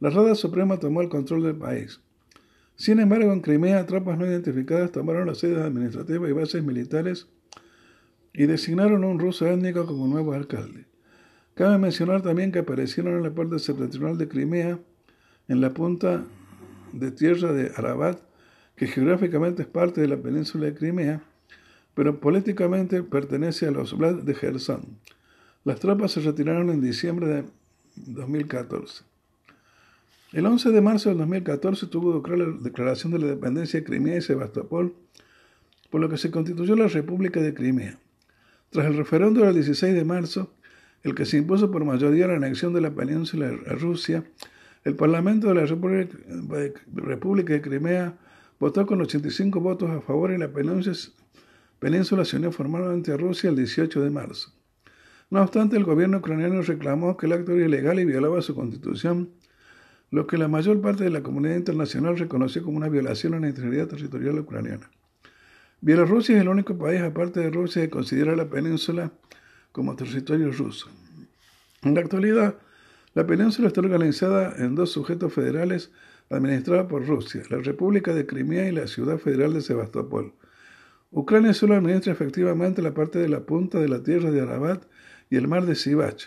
la 0.00 0.10
Rada 0.10 0.34
Suprema 0.34 0.78
tomó 0.78 1.02
el 1.02 1.10
control 1.10 1.42
del 1.42 1.56
país. 1.56 2.00
Sin 2.74 2.98
embargo, 3.00 3.32
en 3.32 3.40
Crimea, 3.40 3.86
tropas 3.86 4.18
no 4.18 4.26
identificadas 4.26 4.90
tomaron 4.90 5.26
las 5.26 5.38
sedes 5.38 5.58
administrativas 5.58 6.28
y 6.28 6.32
bases 6.32 6.64
militares 6.64 7.28
y 8.32 8.46
designaron 8.46 9.04
a 9.04 9.06
un 9.06 9.18
ruso 9.18 9.46
étnico 9.46 9.86
como 9.86 10.06
nuevo 10.06 10.32
alcalde. 10.32 10.86
Cabe 11.54 11.78
mencionar 11.78 12.22
también 12.22 12.50
que 12.50 12.60
aparecieron 12.60 13.16
en 13.16 13.22
la 13.22 13.34
parte 13.34 13.58
septentrional 13.58 14.18
de 14.18 14.26
Crimea, 14.26 14.78
en 15.48 15.60
la 15.60 15.70
punta 15.70 16.24
de 16.92 17.10
tierra 17.10 17.52
de 17.52 17.70
Arabat, 17.76 18.18
que 18.74 18.86
geográficamente 18.86 19.62
es 19.62 19.68
parte 19.68 20.00
de 20.00 20.08
la 20.08 20.16
península 20.16 20.64
de 20.64 20.74
Crimea, 20.74 21.22
pero 21.94 22.18
políticamente 22.18 23.02
pertenece 23.02 23.68
a 23.68 23.70
los 23.70 23.96
Vlad 23.96 24.22
de 24.22 24.34
Gerson. 24.34 24.98
Las 25.64 25.80
tropas 25.80 26.12
se 26.12 26.20
retiraron 26.20 26.68
en 26.68 26.82
diciembre 26.82 27.26
de 27.26 27.44
2014. 27.96 29.02
El 30.32 30.44
11 30.44 30.70
de 30.70 30.80
marzo 30.82 31.08
del 31.08 31.16
2014 31.16 31.86
tuvo 31.86 32.22
la 32.36 32.44
declaración 32.60 33.12
de 33.12 33.18
la 33.18 33.28
dependencia 33.28 33.80
de 33.80 33.86
Crimea 33.86 34.18
y 34.18 34.20
Sebastopol, 34.20 34.94
por 35.88 36.02
lo 36.02 36.10
que 36.10 36.18
se 36.18 36.30
constituyó 36.30 36.76
la 36.76 36.88
República 36.88 37.40
de 37.40 37.54
Crimea. 37.54 37.98
Tras 38.68 38.84
el 38.86 38.96
referéndum 38.98 39.42
del 39.42 39.54
16 39.54 39.94
de 39.94 40.04
marzo, 40.04 40.52
el 41.02 41.14
que 41.14 41.24
se 41.24 41.38
impuso 41.38 41.70
por 41.70 41.82
mayoría 41.86 42.26
la 42.26 42.34
anexión 42.34 42.74
de 42.74 42.82
la 42.82 42.90
península 42.90 43.46
a 43.66 43.72
Rusia, 43.72 44.22
el 44.84 44.96
Parlamento 44.96 45.48
de 45.48 45.54
la 45.54 45.64
República 45.64 47.54
de 47.54 47.62
Crimea 47.62 48.18
votó 48.60 48.84
con 48.84 49.00
85 49.00 49.60
votos 49.60 49.88
a 49.90 50.02
favor 50.02 50.30
y 50.30 50.36
la 50.36 50.52
península 50.52 52.24
se 52.26 52.36
unió 52.36 52.52
formalmente 52.52 53.12
a 53.12 53.16
Rusia 53.16 53.48
el 53.48 53.56
18 53.56 54.02
de 54.02 54.10
marzo. 54.10 54.52
No 55.34 55.42
obstante, 55.42 55.76
el 55.76 55.82
gobierno 55.82 56.18
ucraniano 56.18 56.62
reclamó 56.62 57.16
que 57.16 57.26
el 57.26 57.32
acto 57.32 57.50
era 57.54 57.64
ilegal 57.64 57.98
y 57.98 58.04
violaba 58.04 58.40
su 58.40 58.54
constitución, 58.54 59.30
lo 60.12 60.28
que 60.28 60.38
la 60.38 60.46
mayor 60.46 60.80
parte 60.80 61.02
de 61.02 61.10
la 61.10 61.24
comunidad 61.24 61.56
internacional 61.56 62.16
reconoció 62.16 62.62
como 62.62 62.76
una 62.76 62.88
violación 62.88 63.34
a 63.34 63.40
la 63.40 63.48
integridad 63.48 63.88
territorial 63.88 64.38
ucraniana. 64.38 64.88
Bielorrusia 65.80 66.36
es 66.36 66.42
el 66.42 66.48
único 66.48 66.78
país, 66.78 67.00
aparte 67.00 67.40
de 67.40 67.50
Rusia, 67.50 67.82
que 67.82 67.90
considera 67.90 68.36
la 68.36 68.48
península 68.48 69.10
como 69.72 69.96
territorio 69.96 70.52
ruso. 70.52 70.88
En 71.82 71.94
la 71.96 72.02
actualidad, 72.02 72.54
la 73.14 73.26
península 73.26 73.66
está 73.66 73.80
organizada 73.80 74.54
en 74.56 74.76
dos 74.76 74.92
sujetos 74.92 75.32
federales 75.32 75.90
administrados 76.30 76.86
por 76.86 77.08
Rusia, 77.08 77.42
la 77.50 77.58
República 77.58 78.14
de 78.14 78.24
Crimea 78.24 78.68
y 78.68 78.72
la 78.72 78.86
Ciudad 78.86 79.18
Federal 79.18 79.52
de 79.52 79.62
Sebastopol. 79.62 80.32
Ucrania 81.10 81.54
solo 81.54 81.74
administra 81.74 82.12
efectivamente 82.12 82.82
la 82.82 82.94
parte 82.94 83.18
de 83.18 83.28
la 83.28 83.40
punta 83.40 83.80
de 83.80 83.88
la 83.88 84.04
tierra 84.04 84.30
de 84.30 84.40
Arabat 84.40 84.84
y 85.30 85.36
el 85.36 85.48
mar 85.48 85.66
de 85.66 85.74
Sivach. 85.74 86.24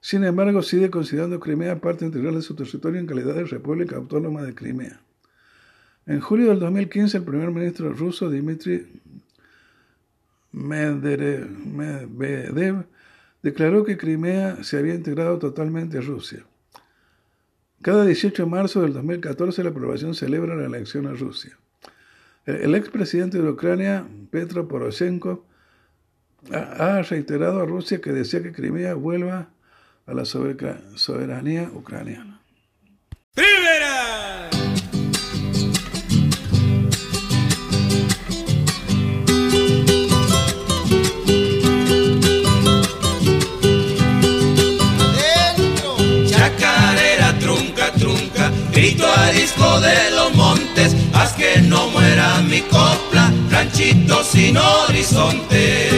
Sin 0.00 0.24
embargo, 0.24 0.62
sigue 0.62 0.90
considerando 0.90 1.40
Crimea 1.40 1.80
parte 1.80 2.04
integral 2.06 2.34
de 2.34 2.42
su 2.42 2.54
territorio 2.54 3.00
en 3.00 3.06
calidad 3.06 3.34
de 3.34 3.44
República 3.44 3.96
Autónoma 3.96 4.42
de 4.42 4.54
Crimea. 4.54 5.00
En 6.06 6.20
julio 6.20 6.48
del 6.48 6.58
2015, 6.60 7.18
el 7.18 7.24
primer 7.24 7.50
ministro 7.50 7.92
ruso 7.92 8.30
Dmitry 8.30 9.00
Medvedev 10.52 11.26
declaró 13.42 13.84
que 13.84 13.96
Crimea 13.96 14.64
se 14.64 14.78
había 14.78 14.94
integrado 14.94 15.38
totalmente 15.38 15.98
a 15.98 16.00
Rusia. 16.00 16.44
Cada 17.82 18.04
18 18.04 18.44
de 18.44 18.48
marzo 18.48 18.82
del 18.82 18.92
2014 18.92 19.64
la 19.64 19.70
aprobación 19.70 20.14
celebra 20.14 20.54
la 20.54 20.66
elección 20.66 21.06
a 21.06 21.12
Rusia. 21.12 21.56
El 22.46 22.74
expresidente 22.74 23.40
de 23.40 23.48
Ucrania, 23.48 24.06
Petro 24.30 24.66
Poroshenko, 24.66 25.46
ha 26.52 27.02
reiterado 27.02 27.60
a 27.60 27.66
Rusia 27.66 28.00
que 28.00 28.12
desea 28.12 28.42
que 28.42 28.52
Crimea 28.52 28.94
vuelva 28.94 29.50
a 30.06 30.14
la 30.14 30.24
soberanía 30.24 31.70
ucraniana. 31.72 32.40
¡Primera! 33.34 34.50
grito 48.80 49.06
arisco 49.06 49.80
de 49.80 50.10
los 50.16 50.34
montes, 50.34 50.96
haz 51.12 51.34
que 51.34 51.60
no 51.60 51.88
muera 51.90 52.40
mi 52.48 52.60
copla, 52.62 53.09
ranchito 53.80 54.22
sin 54.24 54.56
horizonte. 54.56 55.88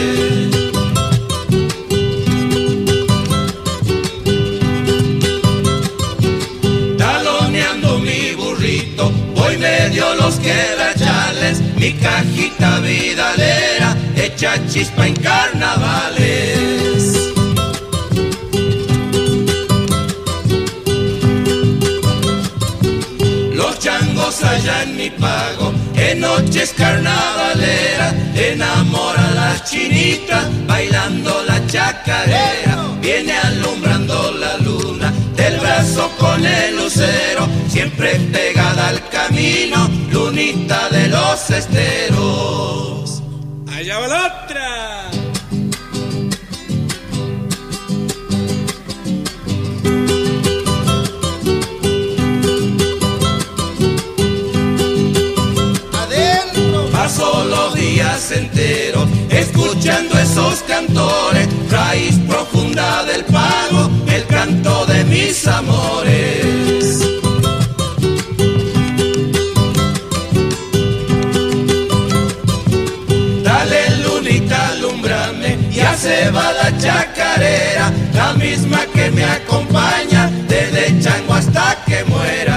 Taloneando 6.97 7.99
mi 7.99 8.33
burrito, 8.35 9.11
voy 9.35 9.57
medio 9.57 10.15
los 10.15 10.35
quebrachales, 10.35 11.61
mi 11.75 11.93
cajita 11.93 12.79
vidalera, 12.79 13.97
hecha 14.15 14.55
chispa 14.67 15.07
en 15.07 15.15
carnavales. 15.15 16.63
Allá 24.41 24.83
en 24.83 24.95
mi 24.97 25.09
pago, 25.11 25.71
en 25.95 26.21
noches 26.21 26.73
carnavaleras, 26.75 28.15
enamora 28.35 29.27
a 29.27 29.31
las 29.31 29.69
chinitas, 29.69 30.45
bailando 30.65 31.43
la 31.43 31.65
chacarera, 31.67 32.77
viene 32.99 33.33
alumbrando 33.37 34.31
la 34.31 34.57
luna, 34.57 35.13
del 35.35 35.59
brazo 35.59 36.09
con 36.17 36.43
el 36.43 36.75
lucero, 36.77 37.47
siempre 37.67 38.15
pegada 38.31 38.89
al 38.89 39.07
camino, 39.09 39.89
lunita 40.09 40.89
de 40.89 41.09
los 41.09 41.49
esteros. 41.51 43.21
Allá 43.71 43.99
va 43.99 44.07
la 44.07 44.25
otra. 44.25 44.72
Entero, 58.13 59.07
escuchando 59.31 60.17
esos 60.19 60.61
cantores, 60.67 61.47
raíz 61.71 62.15
profunda 62.27 63.03
del 63.05 63.23
pago, 63.25 63.89
el 64.07 64.23
canto 64.27 64.85
de 64.85 65.03
mis 65.05 65.47
amores. 65.47 66.99
Dale 73.43 73.97
lunita, 74.03 74.67
alumbrame, 74.67 75.57
ya 75.71 75.95
se 75.95 76.29
va 76.29 76.53
la 76.53 76.77
chacarera, 76.77 77.91
la 78.13 78.33
misma 78.33 78.85
que 78.93 79.09
me 79.09 79.23
acompaña 79.25 80.29
desde 80.47 80.99
Chango 81.01 81.33
hasta 81.33 81.83
que 81.85 82.03
muera. 82.05 82.52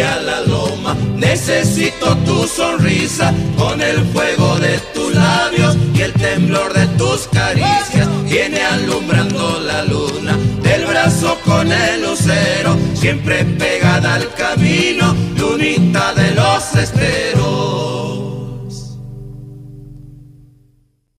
A 0.00 0.20
la 0.20 0.40
loma. 0.42 0.96
Necesito 1.16 2.16
tu 2.18 2.46
sonrisa 2.46 3.32
con 3.56 3.80
el 3.80 3.98
fuego 4.12 4.56
de 4.56 4.78
tus 4.94 5.14
labios 5.14 5.76
y 5.94 6.02
el 6.02 6.12
temblor 6.12 6.72
de 6.72 6.86
tus 6.98 7.28
caricias. 7.28 8.08
Viene 8.24 8.62
alumbrando 8.62 9.60
la 9.60 9.84
luna 9.84 10.36
del 10.62 10.86
brazo 10.86 11.38
con 11.44 11.70
el 11.70 12.02
lucero, 12.02 12.76
siempre 12.94 13.44
pegada 13.44 14.14
al 14.14 14.32
camino, 14.34 15.14
lunita 15.36 16.14
de 16.14 16.30
los 16.32 16.74
esteros. 16.74 17.93